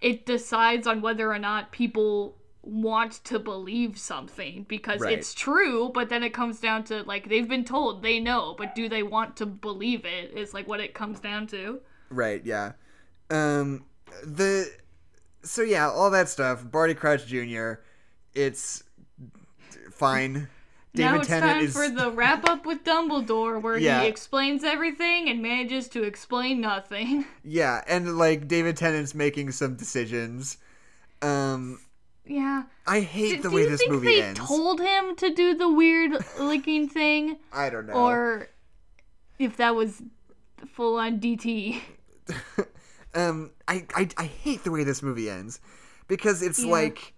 it 0.00 0.26
decides 0.26 0.86
on 0.86 1.00
whether 1.00 1.32
or 1.32 1.38
not 1.38 1.72
people 1.72 2.36
want 2.64 3.24
to 3.24 3.38
believe 3.40 3.98
something 3.98 4.64
because 4.68 5.00
Right. 5.00 5.18
it's 5.18 5.34
true 5.34 5.90
but 5.92 6.08
then 6.08 6.22
it 6.22 6.32
comes 6.32 6.60
down 6.60 6.84
to 6.84 7.02
like 7.04 7.28
they've 7.28 7.48
been 7.48 7.64
told 7.64 8.02
they 8.02 8.20
know 8.20 8.54
but 8.56 8.74
do 8.76 8.88
they 8.88 9.02
want 9.02 9.36
to 9.38 9.46
believe 9.46 10.04
it 10.04 10.30
is 10.32 10.54
like 10.54 10.68
what 10.68 10.78
it 10.80 10.94
comes 10.94 11.18
down 11.18 11.46
to. 11.48 11.80
Right 12.10 12.40
yeah. 12.44 12.72
Um 13.30 13.84
the 14.22 14.70
so 15.42 15.62
yeah 15.62 15.88
all 15.90 16.10
that 16.10 16.28
stuff 16.28 16.64
barty 16.70 16.94
crouch 16.94 17.26
jr 17.26 17.74
it's 18.34 18.84
fine 19.90 20.48
now 20.94 21.16
it's 21.16 21.26
tennant 21.28 21.52
time 21.52 21.64
is 21.64 21.72
for 21.72 21.88
the 21.88 22.10
wrap 22.10 22.48
up 22.48 22.66
with 22.66 22.84
dumbledore 22.84 23.60
where 23.60 23.78
Yeah. 23.78 24.02
he 24.02 24.08
explains 24.08 24.62
everything 24.64 25.28
and 25.28 25.40
manages 25.40 25.88
to 25.88 26.02
explain 26.02 26.60
nothing. 26.60 27.24
Yeah 27.44 27.82
and 27.86 28.18
like 28.18 28.46
david 28.48 28.76
tennant's 28.76 29.14
making 29.14 29.52
some 29.52 29.74
decisions. 29.76 30.58
Um 31.22 31.80
yeah. 32.24 32.64
I 32.86 33.00
hate 33.00 33.36
do, 33.36 33.42
the 33.42 33.48
do 33.50 33.54
way 33.56 33.62
you 33.62 33.70
this 33.70 33.80
think 33.80 33.92
movie 33.92 34.06
they 34.06 34.22
ends. 34.22 34.38
told 34.40 34.80
him 34.80 35.16
to 35.16 35.34
do 35.34 35.54
the 35.54 35.68
weird 35.68 36.12
licking 36.38 36.88
thing? 36.88 37.36
I 37.52 37.68
don't 37.70 37.86
know. 37.86 37.94
Or 37.94 38.48
if 39.38 39.56
that 39.56 39.74
was 39.74 40.02
full 40.74 40.98
on 40.98 41.18
DT. 41.20 41.80
um 43.14 43.50
I, 43.66 43.84
I 43.94 44.08
i 44.16 44.24
hate 44.24 44.62
the 44.64 44.70
way 44.70 44.84
this 44.84 45.02
movie 45.02 45.28
ends. 45.30 45.60
Because 46.08 46.42
it's 46.42 46.62
Yeah. 46.62 46.70
like 46.70 47.14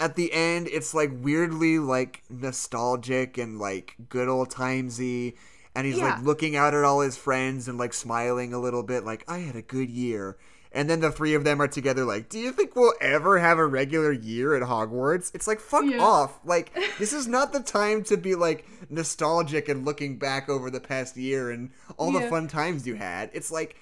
at 0.00 0.16
the 0.16 0.32
end 0.32 0.66
it's 0.72 0.92
like 0.94 1.10
weirdly 1.12 1.78
like 1.78 2.22
nostalgic 2.28 3.38
and 3.38 3.58
like 3.58 3.94
good 4.08 4.28
old 4.28 4.50
timesy 4.50 5.34
and 5.74 5.86
he's 5.86 5.96
Yeah. 5.98 6.14
like 6.16 6.22
looking 6.24 6.56
out 6.56 6.74
at 6.74 6.84
all 6.84 7.00
his 7.00 7.16
friends 7.16 7.68
and 7.68 7.78
like 7.78 7.92
smiling 7.94 8.52
a 8.52 8.58
little 8.60 8.82
bit 8.82 9.04
like 9.04 9.24
i 9.28 9.38
had 9.38 9.56
a 9.56 9.62
good 9.62 9.90
year. 9.90 10.36
And 10.76 10.90
then 10.90 10.98
the 10.98 11.12
three 11.12 11.34
of 11.34 11.44
them 11.44 11.62
are 11.62 11.68
together 11.68 12.04
like 12.04 12.28
do 12.28 12.36
you 12.40 12.50
think 12.50 12.74
we'll 12.74 12.94
ever 13.00 13.38
have 13.38 13.58
a 13.58 13.66
regular 13.66 14.10
year 14.10 14.56
at 14.56 14.62
hogwarts? 14.64 15.30
It's 15.32 15.46
like 15.46 15.60
fuck 15.60 15.84
Yeah. 15.86 15.98
off. 16.00 16.40
Like 16.44 16.72
this 16.98 17.12
is 17.12 17.28
not 17.28 17.52
the 17.52 17.60
time 17.60 18.02
to 18.04 18.16
be 18.16 18.34
like 18.34 18.66
nostalgic 18.90 19.68
and 19.68 19.84
looking 19.84 20.18
back 20.18 20.48
over 20.48 20.70
the 20.70 20.80
past 20.80 21.16
year 21.16 21.52
and 21.52 21.70
all 21.96 22.10
the 22.10 22.22
fun 22.28 22.48
times 22.48 22.88
you 22.88 22.96
had. 22.96 23.30
It's 23.32 23.52
like 23.52 23.76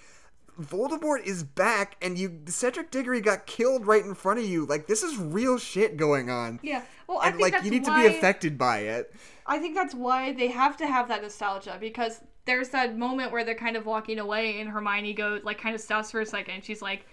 Voldemort 0.61 1.25
is 1.25 1.43
back, 1.45 1.97
and 2.03 2.19
you 2.19 2.41
Cedric 2.47 2.91
Diggory 2.91 3.21
got 3.21 3.47
killed 3.47 3.87
right 3.87 4.05
in 4.05 4.15
front 4.15 4.39
of 4.39 4.45
you. 4.45 4.67
Like 4.67 4.87
this 4.87 5.03
is 5.03 5.17
real 5.17 5.59
shit 5.59 5.97
going 5.97 6.29
on, 6.29 6.61
Yeah, 6.63 6.83
well, 7.09 7.19
I 7.19 7.29
and 7.29 7.35
think 7.37 7.43
like 7.43 7.53
that's 7.53 7.65
you 7.65 7.71
need 7.71 7.87
why, 7.87 8.03
to 8.03 8.09
be 8.11 8.15
affected 8.17 8.59
by 8.59 8.81
it. 8.81 9.15
I 9.47 9.59
think 9.59 9.75
that's 9.75 9.95
why 9.95 10.33
they 10.33 10.49
have 10.49 10.77
to 10.79 10.87
have 10.87 11.09
that 11.09 11.23
nostalgia 11.23 11.79
because 11.81 12.21
there's 12.45 12.69
that 12.71 12.97
moment 12.99 13.33
where 13.33 13.45
they're 13.45 13.55
kind 13.55 13.77
of 13.77 13.87
walking 13.87 14.19
away 14.19 14.61
and 14.61 14.69
Hermione 14.69 15.15
goes 15.15 15.43
like 15.43 15.59
kind 15.59 15.75
of 15.75 15.81
stops 15.81 16.11
for 16.11 16.21
a 16.21 16.27
second. 16.27 16.57
And 16.57 16.65
she's 16.65 16.83
like, 16.83 17.07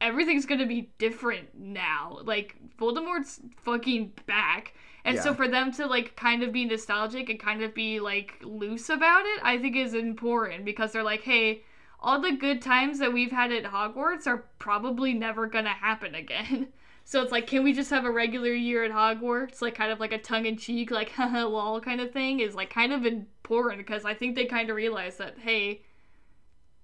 "Everything's 0.00 0.46
gonna 0.46 0.66
be 0.66 0.90
different 0.98 1.48
now. 1.56 2.18
Like 2.24 2.56
Voldemort's 2.78 3.40
fucking 3.58 4.12
back." 4.26 4.74
And 5.04 5.18
so 5.18 5.34
for 5.34 5.48
them 5.48 5.72
to 5.72 5.86
like 5.86 6.16
kind 6.16 6.42
of 6.42 6.52
be 6.52 6.64
nostalgic 6.64 7.28
and 7.28 7.38
kind 7.38 7.62
of 7.62 7.74
be 7.74 8.00
like 8.00 8.34
loose 8.42 8.88
about 8.88 9.24
it, 9.24 9.40
I 9.42 9.58
think 9.58 9.76
is 9.76 9.94
important 9.94 10.64
because 10.64 10.90
they're 10.92 11.04
like, 11.04 11.22
"Hey." 11.22 11.62
All 12.02 12.20
the 12.20 12.32
good 12.32 12.60
times 12.60 12.98
that 12.98 13.12
we've 13.12 13.30
had 13.30 13.52
at 13.52 13.64
Hogwarts 13.64 14.26
are 14.26 14.44
probably 14.58 15.14
never 15.14 15.46
gonna 15.46 15.70
happen 15.70 16.14
again. 16.14 16.68
So 17.04 17.20
it's 17.20 17.32
like, 17.32 17.48
can 17.48 17.64
we 17.64 17.72
just 17.72 17.90
have 17.90 18.04
a 18.04 18.12
regular 18.12 18.52
year 18.52 18.84
at 18.84 18.92
Hogwarts? 18.92 19.60
Like, 19.60 19.74
kind 19.74 19.90
of 19.90 19.98
like 19.98 20.12
a 20.12 20.18
tongue 20.18 20.46
in 20.46 20.56
cheek, 20.56 20.92
like, 20.92 21.10
haha, 21.16 21.48
lol 21.48 21.80
kind 21.80 22.00
of 22.00 22.12
thing 22.12 22.38
is 22.38 22.54
like 22.54 22.70
kind 22.70 22.92
of 22.92 23.04
important 23.04 23.84
because 23.84 24.04
I 24.04 24.14
think 24.14 24.36
they 24.36 24.44
kind 24.44 24.70
of 24.70 24.76
realize 24.76 25.16
that, 25.16 25.36
hey, 25.36 25.82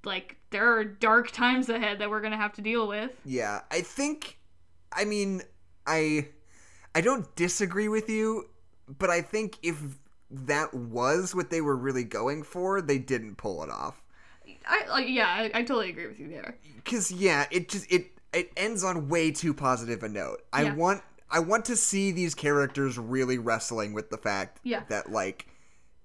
like, 0.02 0.36
there 0.50 0.76
are 0.76 0.82
dark 0.82 1.30
times 1.30 1.68
ahead 1.68 2.00
that 2.00 2.10
we're 2.10 2.20
going 2.20 2.32
to 2.32 2.36
have 2.36 2.52
to 2.54 2.60
deal 2.60 2.88
with. 2.88 3.12
Yeah, 3.24 3.60
I 3.70 3.82
think 3.82 4.38
I 4.92 5.04
mean, 5.04 5.42
I 5.86 6.28
I 6.94 7.00
don't 7.00 7.34
disagree 7.36 7.88
with 7.88 8.08
you, 8.08 8.48
but 8.98 9.10
I 9.10 9.22
think 9.22 9.58
if 9.62 9.80
that 10.30 10.74
was 10.74 11.34
what 11.34 11.50
they 11.50 11.60
were 11.60 11.76
really 11.76 12.04
going 12.04 12.42
for, 12.42 12.80
they 12.80 12.98
didn't 12.98 13.36
pull 13.36 13.62
it 13.62 13.70
off. 13.70 14.02
I, 14.68 14.86
like, 14.90 15.08
yeah, 15.08 15.26
I, 15.26 15.50
I 15.54 15.62
totally 15.62 15.90
agree 15.90 16.06
with 16.06 16.20
you 16.20 16.28
there. 16.28 16.56
Cuz 16.84 17.10
yeah, 17.10 17.46
it 17.50 17.68
just 17.68 17.90
it 17.90 18.12
it 18.32 18.52
ends 18.56 18.84
on 18.84 19.08
way 19.08 19.30
too 19.30 19.54
positive 19.54 20.02
a 20.02 20.08
note. 20.08 20.42
I 20.52 20.62
Yeah. 20.64 20.74
want 20.74 21.02
I 21.30 21.40
want 21.40 21.64
to 21.66 21.76
see 21.76 22.10
these 22.10 22.34
characters 22.34 22.98
really 22.98 23.38
wrestling 23.38 23.92
with 23.92 24.10
the 24.10 24.18
fact 24.18 24.60
Yeah. 24.62 24.82
that 24.88 25.10
like 25.10 25.46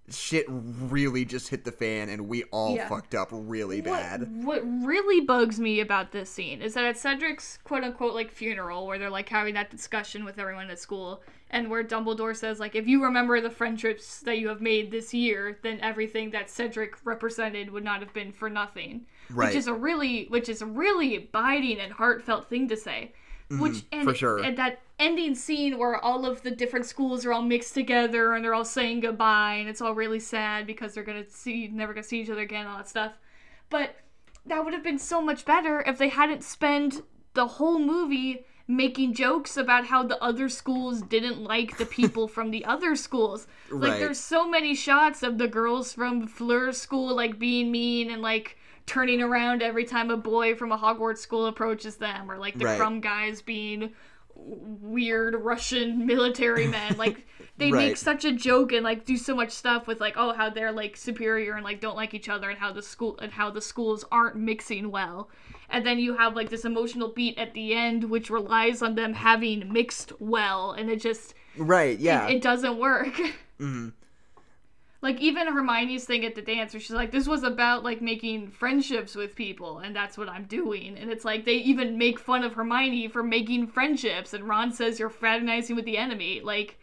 shit 0.10 0.46
really 0.50 1.24
just 1.24 1.48
hit 1.48 1.64
the 1.64 1.72
fan 1.72 2.10
and 2.10 2.28
we 2.28 2.44
all 2.46 2.76
Yeah. 2.76 2.90
fucked 2.90 3.16
up 3.16 3.30
really 3.32 3.80
bad. 3.80 4.44
What, 4.44 4.66
what 4.66 4.86
really 4.88 5.22
bugs 5.22 5.60
me 5.62 5.80
about 5.80 6.12
this 6.12 6.30
scene 6.30 6.62
is 6.62 6.74
that 6.74 6.84
at 6.84 6.98
Cedric's 6.98 7.58
quote 7.64 7.84
unquote 7.86 8.14
like 8.14 8.30
funeral, 8.32 8.86
where 8.86 9.00
they're 9.00 9.10
like 9.10 9.30
having 9.30 9.54
that 9.54 9.70
discussion 9.70 10.26
with 10.26 10.38
everyone 10.40 10.70
at 10.70 10.80
school, 10.80 11.22
and 11.54 11.70
where 11.70 11.84
Dumbledore 11.84 12.36
says 12.36 12.60
like, 12.60 12.76
if 12.76 12.88
you 12.88 13.02
remember 13.04 13.40
the 13.40 13.50
friendships 13.50 14.20
that 14.22 14.40
you 14.40 14.50
have 14.50 14.60
made 14.60 14.92
this 14.92 15.14
year, 15.14 15.60
then 15.64 15.80
everything 15.82 16.32
that 16.32 16.50
Cedric 16.50 16.96
represented 17.06 17.70
would 17.72 17.84
not 17.86 18.02
have 18.02 18.14
been 18.14 18.34
for 18.34 18.50
nothing. 18.50 19.06
Right. 19.30 19.48
Which 19.48 19.56
is 19.56 19.68
a 19.68 19.74
really, 19.74 20.26
which 20.26 20.50
is 20.50 20.62
a 20.62 20.66
really 20.66 21.30
biting 21.32 21.80
and 21.80 21.94
heartfelt 21.94 22.50
thing 22.50 22.68
to 22.68 22.76
say. 22.76 23.14
Which 23.50 23.84
and, 23.92 24.02
Mm-hmm. 24.02 24.04
for 24.04 24.16
sure. 24.16 24.40
and 24.44 24.58
that 24.58 24.80
ending 24.98 25.36
scene 25.36 25.78
where 25.78 25.98
all 26.04 26.26
of 26.26 26.42
the 26.42 26.50
different 26.52 26.86
schools 26.88 27.24
are 27.26 27.32
all 27.34 27.42
mixed 27.44 27.74
together 27.76 28.34
and 28.34 28.44
they're 28.44 28.54
all 28.54 28.66
saying 28.66 29.02
goodbye 29.02 29.56
and 29.56 29.70
it's 29.70 29.82
all 29.82 29.94
really 29.94 30.20
sad 30.20 30.66
because 30.66 30.94
they're 30.94 31.04
gonna 31.04 31.30
see 31.30 31.68
never 31.68 31.94
gonna 31.94 32.04
see 32.04 32.22
each 32.22 32.30
other 32.30 32.42
again 32.42 32.66
all 32.68 32.78
that 32.78 32.88
stuff 32.88 33.14
but 33.70 33.96
that 34.46 34.64
would 34.64 34.74
have 34.74 34.84
been 34.84 34.98
so 35.00 35.22
much 35.22 35.46
better 35.46 35.84
if 35.86 35.98
they 35.98 36.10
hadn't 36.10 36.44
spent 36.44 37.02
the 37.34 37.46
whole 37.46 37.80
movie 37.80 38.46
making 38.68 39.14
jokes 39.14 39.58
about 39.58 39.88
how 39.88 40.04
the 40.04 40.22
other 40.24 40.48
schools 40.48 41.02
didn't 41.02 41.42
like 41.44 41.78
the 41.78 41.86
people 41.86 42.28
from 42.28 42.52
the 42.52 42.64
other 42.66 42.96
schools. 42.96 43.46
Like 43.72 43.92
Right. 43.94 44.00
there's 44.00 44.20
so 44.20 44.48
many 44.48 44.76
shots 44.76 45.24
of 45.24 45.38
the 45.38 45.48
girls 45.48 45.94
from 45.94 46.28
Fleur's 46.28 46.78
school 46.78 47.16
like 47.16 47.40
being 47.40 47.72
mean 47.72 48.12
and 48.12 48.22
like 48.22 48.58
turning 48.86 49.22
around 49.22 49.62
every 49.64 49.84
time 49.86 50.12
a 50.12 50.18
boy 50.18 50.54
from 50.56 50.72
a 50.72 50.78
Hogwarts 50.78 51.18
school 51.20 51.48
approaches 51.48 51.96
them 51.96 52.30
or 52.30 52.38
like 52.38 52.58
the 52.60 52.66
Right. 52.66 52.80
Krum 52.80 53.02
guys 53.02 53.42
being 53.42 53.94
weird 54.36 55.36
Russian 55.36 56.06
military 56.06 56.68
men. 56.68 56.96
Like 56.98 57.26
they 57.58 57.72
Right. 57.72 57.88
make 57.90 57.98
such 57.98 58.26
a 58.26 58.32
joke 58.32 58.72
and 58.72 58.84
like 58.84 59.06
do 59.06 59.16
so 59.18 59.36
much 59.36 59.52
stuff 59.52 59.86
with 59.88 60.00
like 60.00 60.14
oh 60.18 60.34
how 60.34 60.50
they're 60.50 60.72
like 60.72 60.98
superior 60.98 61.54
and 61.54 61.64
like 61.64 61.80
don't 61.82 61.96
like 61.96 62.14
each 62.14 62.30
other 62.30 62.50
and 62.50 62.58
how 62.60 62.72
the 62.74 62.82
school 62.82 63.18
and 63.22 63.32
how 63.32 63.50
the 63.52 63.62
schools 63.62 64.04
aren't 64.12 64.36
mixing 64.36 64.90
well. 64.92 65.30
And 65.70 65.86
then 65.86 66.00
you 66.00 66.16
have 66.18 66.36
like 66.36 66.50
this 66.50 66.66
emotional 66.66 67.10
beat 67.10 67.38
at 67.38 67.54
the 67.54 67.74
end 67.74 68.04
which 68.10 68.30
relies 68.30 68.82
on 68.82 68.96
them 68.96 69.14
having 69.14 69.72
mixed 69.72 70.14
well 70.20 70.72
and 70.72 70.90
it 70.90 71.02
just 71.02 71.34
Right, 71.58 72.00
yeah. 72.00 72.28
it 72.28 72.42
doesn't 72.42 72.78
work. 72.78 73.14
Mhm. 73.60 73.94
Like 75.04 75.20
even 75.20 75.48
Hermione's 75.48 76.06
thing 76.06 76.24
at 76.24 76.34
the 76.34 76.42
dance 76.42 76.74
where 76.74 76.80
she's 76.80 76.92
like, 76.92 77.12
this 77.12 77.28
was 77.28 77.44
about 77.44 77.84
like 77.84 78.02
making 78.02 78.48
friendships 78.48 79.16
with 79.16 79.36
people, 79.36 79.80
and 79.80 79.94
that's 79.94 80.18
what 80.18 80.30
I'm 80.30 80.46
doing. 80.46 80.98
And 80.98 81.12
it's 81.12 81.26
like 81.26 81.44
they 81.44 81.56
even 81.56 81.98
make 81.98 82.18
fun 82.18 82.42
of 82.42 82.54
Hermione 82.54 83.10
for 83.10 83.22
making 83.22 83.68
friendships, 83.68 84.34
and 84.34 84.48
Ron 84.48 84.72
says 84.72 85.00
you're 85.00 85.10
fraternizing 85.10 85.76
with 85.76 85.84
the 85.84 85.98
enemy. 85.98 86.40
Like 86.40 86.80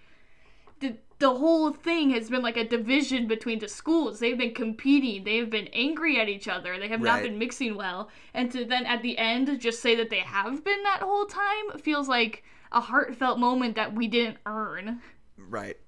the 0.81 0.99
the 1.19 1.35
whole 1.35 1.73
thing 1.73 2.11
has 2.11 2.29
been 2.29 2.43
like 2.43 2.59
a 2.59 2.69
division 2.69 3.27
between 3.27 3.59
the 3.59 3.69
schools. 3.69 4.21
They've 4.21 4.37
been 4.37 4.53
competing, 4.53 5.25
they've 5.25 5.49
been 5.49 5.69
angry 5.69 6.21
at 6.21 6.29
each 6.29 6.47
other, 6.47 6.79
they 6.79 6.89
have 6.89 7.01
not 7.01 7.23
been 7.23 7.39
mixing 7.39 7.75
well. 7.75 8.11
And 8.35 8.53
to 8.53 8.67
then 8.67 8.85
at 8.85 9.01
the 9.01 9.17
end 9.17 9.59
just 9.61 9.81
say 9.81 9.95
that 9.97 10.11
they 10.11 10.21
have 10.21 10.63
been 10.63 10.83
that 10.83 11.01
whole 11.01 11.25
time 11.25 11.79
feels 11.79 12.07
like 12.07 12.45
a 12.71 12.83
heartfelt 12.83 13.39
moment 13.39 13.77
that 13.77 13.95
we 13.95 14.09
didn't 14.09 14.37
earn. 14.45 15.01
Right. 15.39 15.79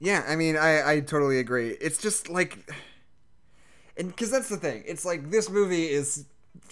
Yeah, 0.00 0.24
I 0.26 0.36
mean, 0.36 0.56
I 0.56 0.92
I 0.92 1.00
totally 1.00 1.38
agree. 1.38 1.70
It's 1.80 1.98
just 1.98 2.28
like, 2.28 2.58
and 3.96 4.08
because 4.08 4.30
that's 4.30 4.48
the 4.48 4.56
thing. 4.56 4.84
It's 4.86 5.04
like 5.04 5.30
this 5.30 5.50
movie 5.50 5.88
is 5.88 6.24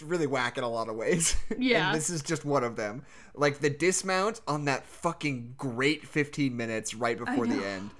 really 0.04 0.26
whack 0.26 0.58
in 0.58 0.64
a 0.64 0.68
lot 0.68 0.88
of 0.88 0.96
ways. 0.96 1.36
Yeah. 1.58 1.88
and 1.88 1.96
this 1.96 2.10
is 2.10 2.22
just 2.22 2.44
one 2.44 2.64
of 2.64 2.76
them. 2.76 3.04
Like 3.34 3.58
the 3.58 3.70
dismount 3.70 4.40
on 4.46 4.64
that 4.66 4.84
fucking 4.86 5.54
great 5.56 6.06
15 6.06 6.56
minutes 6.56 6.94
right 6.94 7.18
before 7.18 7.46
the 7.46 7.64
end. 7.64 7.90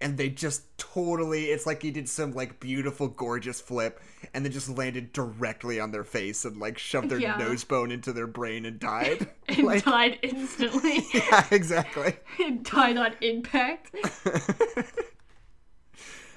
And 0.00 0.16
they 0.16 0.28
just 0.28 0.62
totally, 0.78 1.46
it's 1.46 1.66
like 1.66 1.82
he 1.82 1.90
did 1.90 2.08
some 2.08 2.32
like 2.32 2.60
beautiful, 2.60 3.08
gorgeous 3.08 3.60
flip 3.60 4.00
and 4.32 4.44
then 4.44 4.52
just 4.52 4.68
landed 4.68 5.12
directly 5.12 5.80
on 5.80 5.90
their 5.90 6.04
face 6.04 6.44
and 6.44 6.58
like 6.58 6.78
shoved 6.78 7.08
their 7.08 7.18
Yeah. 7.18 7.36
nose 7.36 7.64
bone 7.64 7.90
into 7.90 8.12
their 8.12 8.28
brain 8.28 8.64
and 8.64 8.78
died. 8.78 9.26
And 9.48 9.64
like, 9.64 9.84
died 9.84 10.18
instantly. 10.22 11.04
yeah, 11.14 11.46
exactly. 11.50 12.14
It 12.38 12.62
died 12.70 12.96
on 12.96 13.14
impact. 13.22 13.92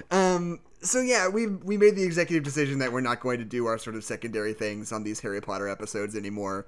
Um. 0.10 0.60
So 0.82 1.00
yeah, 1.00 1.28
we 1.28 1.48
we 1.48 1.78
made 1.78 1.96
the 1.96 2.04
executive 2.04 2.44
decision 2.44 2.80
that 2.80 2.92
we're 2.92 3.02
not 3.02 3.20
going 3.20 3.38
to 3.40 3.46
do 3.46 3.68
our 3.68 3.78
sort 3.78 3.96
of 3.96 4.04
secondary 4.04 4.54
things 4.54 4.92
on 4.92 5.04
these 5.04 5.20
Harry 5.20 5.40
Potter 5.40 5.68
episodes 5.68 6.16
anymore, 6.16 6.66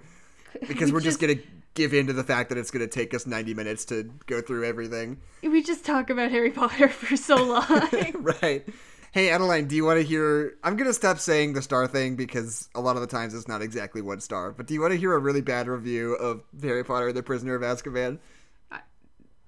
because 0.68 0.91
We 0.91 0.94
we're 0.94 0.99
just, 1.02 1.20
just- 1.20 1.22
gonna 1.22 1.41
give 1.74 1.94
in 1.94 2.08
to 2.08 2.14
the 2.14 2.24
fact 2.24 2.50
that 2.50 2.58
it's 2.58 2.72
gonna 2.72 2.88
take 2.88 3.14
us 3.14 3.26
ninety 3.26 3.54
minutes 3.54 3.86
to 3.86 4.04
go 4.26 4.41
through 4.41 4.66
everything. 4.66 5.20
We 5.41 5.64
just 5.64 5.86
talk 5.86 6.10
about 6.10 6.32
Harry 6.32 6.52
Potter 6.52 6.90
for 6.90 7.16
so 7.18 7.36
long. 7.36 8.12
right. 8.41 8.66
Hey, 9.12 9.30
Adeline, 9.30 9.68
do 9.68 9.76
you 9.76 9.86
want 9.86 10.00
to 10.00 10.06
hear? 10.06 10.56
I'm 10.64 10.76
gonna 10.76 10.94
stop 10.94 11.20
saying 11.20 11.54
the 11.54 11.62
star 11.62 11.88
thing 11.88 12.16
because 12.16 12.70
a 12.74 12.82
lot 12.82 12.95
of 12.95 13.02
the 13.02 13.08
times 13.08 13.34
it's 13.34 13.48
not 13.48 13.62
exactly 13.62 14.02
one 14.02 14.20
star. 14.20 14.52
But 14.52 14.68
do 14.68 14.74
you 14.74 14.82
want 14.82 14.94
to 14.94 14.98
hear 14.98 15.14
a 15.14 15.20
really 15.20 15.41
bad 15.41 15.68
review 15.68 16.16
of 16.16 16.41
Harry 16.62 16.84
Potter: 16.84 17.10
and 17.10 17.18
The 17.18 17.24
Prisoner 17.24 17.56
of 17.56 17.62
Azkaban? 17.62 18.20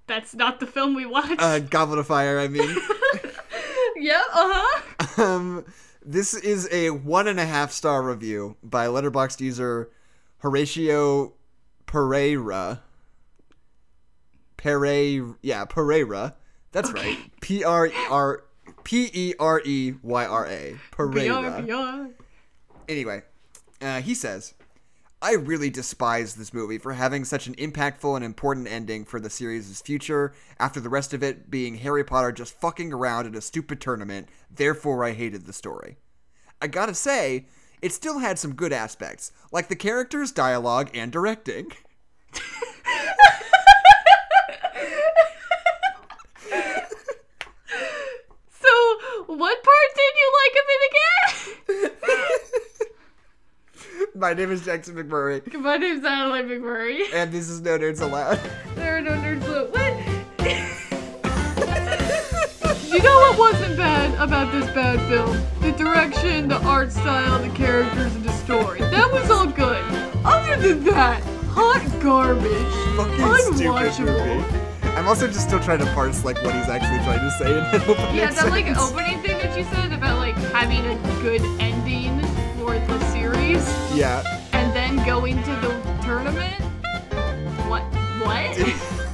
That's 0.07 0.35
not 0.35 0.59
the 0.59 0.67
film 0.67 0.93
we 0.93 1.05
watched. 1.05 1.41
Uh, 1.41 1.59
Goblet 1.59 1.99
of 1.99 2.07
Fire. 2.07 2.39
I 2.39 2.47
mean. 2.47 2.69
yeah, 3.95 4.21
uh 4.33 4.51
huh. 4.53 5.23
Um, 5.23 5.65
this 6.05 6.33
is 6.35 6.69
a 6.71 6.91
one 6.91 7.27
and 7.27 7.39
a 7.39 7.45
half 7.45 7.71
star 7.71 8.03
review 8.03 8.57
by 8.61 8.85
letterboxd 8.85 9.39
user 9.39 9.89
Horatio 10.39 11.33
Pereira. 11.95 12.81
Pere, 14.57 15.37
yeah, 15.41 15.63
Pereira. 15.63 16.35
That's 16.73 16.91
right. 16.91 17.17
P 17.39 17.63
R 17.63 17.87
E 17.87 17.93
R 18.09 18.43
P 18.83 19.09
E 19.13 19.33
R 19.39 19.61
E 19.63 19.93
Y 20.03 20.25
R 20.25 20.45
A. 20.45 20.75
Pereira. 20.91 22.09
Anyway, 22.89 23.21
uh, 23.81 24.01
he 24.01 24.13
says, 24.13 24.55
I 25.21 25.35
really 25.35 25.69
despise 25.69 26.35
this 26.35 26.53
movie 26.53 26.79
for 26.79 26.91
having 26.91 27.23
such 27.23 27.47
an 27.47 27.55
impactful 27.55 28.13
and 28.13 28.25
important 28.25 28.67
ending 28.67 29.05
for 29.05 29.21
the 29.21 29.29
series' 29.29 29.79
future, 29.79 30.33
after 30.59 30.81
the 30.81 30.89
rest 30.89 31.13
of 31.13 31.23
it 31.23 31.49
being 31.49 31.75
Harry 31.75 32.03
Potter 32.03 32.33
just 32.33 32.59
fucking 32.59 32.91
around 32.91 33.25
in 33.25 33.35
a 33.35 33.41
stupid 33.41 33.79
tournament, 33.79 34.27
therefore 34.53 35.05
I 35.05 35.13
hated 35.13 35.45
the 35.45 35.53
story. 35.53 35.95
I 36.61 36.67
gotta 36.67 36.93
say, 36.93 37.45
it 37.81 37.93
still 37.93 38.19
had 38.19 38.37
some 38.37 38.53
good 38.53 38.73
aspects, 38.73 39.31
like 39.53 39.69
the 39.69 39.77
characters, 39.77 40.33
dialogue, 40.33 40.89
and 40.93 41.09
directing. 41.09 41.67
So, 48.61 48.69
what 49.27 49.63
part 49.63 49.95
did 49.95 50.13
you 50.21 50.31
like 50.41 50.55
of 50.61 50.65
it 50.69 50.81
again? 50.89 51.91
My 54.15 54.33
name 54.33 54.51
is 54.51 54.63
Jackson 54.65 54.95
McMurray, 54.95 55.53
My 55.59 55.77
name's 55.77 56.01
Natalie 56.01 56.41
McMurray. 56.43 57.01
and 57.13 57.31
this 57.31 57.49
is 57.49 57.61
No 57.61 57.77
Nerds 57.77 58.01
Allowed. 58.01 58.39
There 58.75 58.97
are 58.97 59.01
no 59.01 59.11
nerds 59.11 59.43
allowed. 59.45 59.71
What? 59.71 59.93
you 62.93 62.99
know 63.03 63.17
what 63.19 63.37
wasn't 63.37 63.77
bad 63.77 64.13
about 64.19 64.51
this 64.53 64.65
bad 64.73 64.99
film? 65.09 65.37
The 65.61 65.71
direction, 65.77 66.47
the 66.47 66.57
art 66.63 66.91
style, 66.91 67.39
the 67.41 67.49
characters, 67.49 68.15
and 68.15 68.23
the 68.23 68.31
story. 68.31 68.79
That 68.79 69.11
was 69.11 69.29
all 69.29 69.47
good. 69.47 69.83
Other 70.25 70.55
than 70.57 70.83
that, 70.85 71.21
hot 71.55 71.81
garbage. 72.01 72.51
Fucking 72.97 73.55
stupid 73.55 74.05
movie. 74.05 74.59
I'm 74.95 75.07
also 75.07 75.27
just 75.27 75.47
still 75.47 75.59
trying 75.59 75.79
to 75.79 75.85
parse 75.93 76.23
like 76.23 76.41
what 76.43 76.53
he's 76.55 76.67
actually 76.69 77.03
trying 77.03 77.19
to 77.19 77.31
say 77.31 77.49
in 77.51 77.63
that 77.71 77.81
opening 77.89 78.15
Yeah, 78.15 78.31
that 78.31 78.49
like 78.49 78.67
opening 78.77 79.21
thing 79.21 79.37
that 79.39 79.57
you 79.57 79.63
said 79.65 79.91
about 79.91 80.17
like 80.17 80.35
having 80.53 80.85
a 80.85 80.95
good 81.21 81.41
ending 81.59 82.19
for 82.59 82.73
the 82.79 82.99
series 83.11 83.65
Yeah. 83.95 84.23
and 84.53 84.73
then 84.73 85.05
going 85.05 85.41
to 85.43 85.51
the 85.61 85.99
tournament. 86.03 86.61
What? 87.69 87.83
What? 88.23 89.01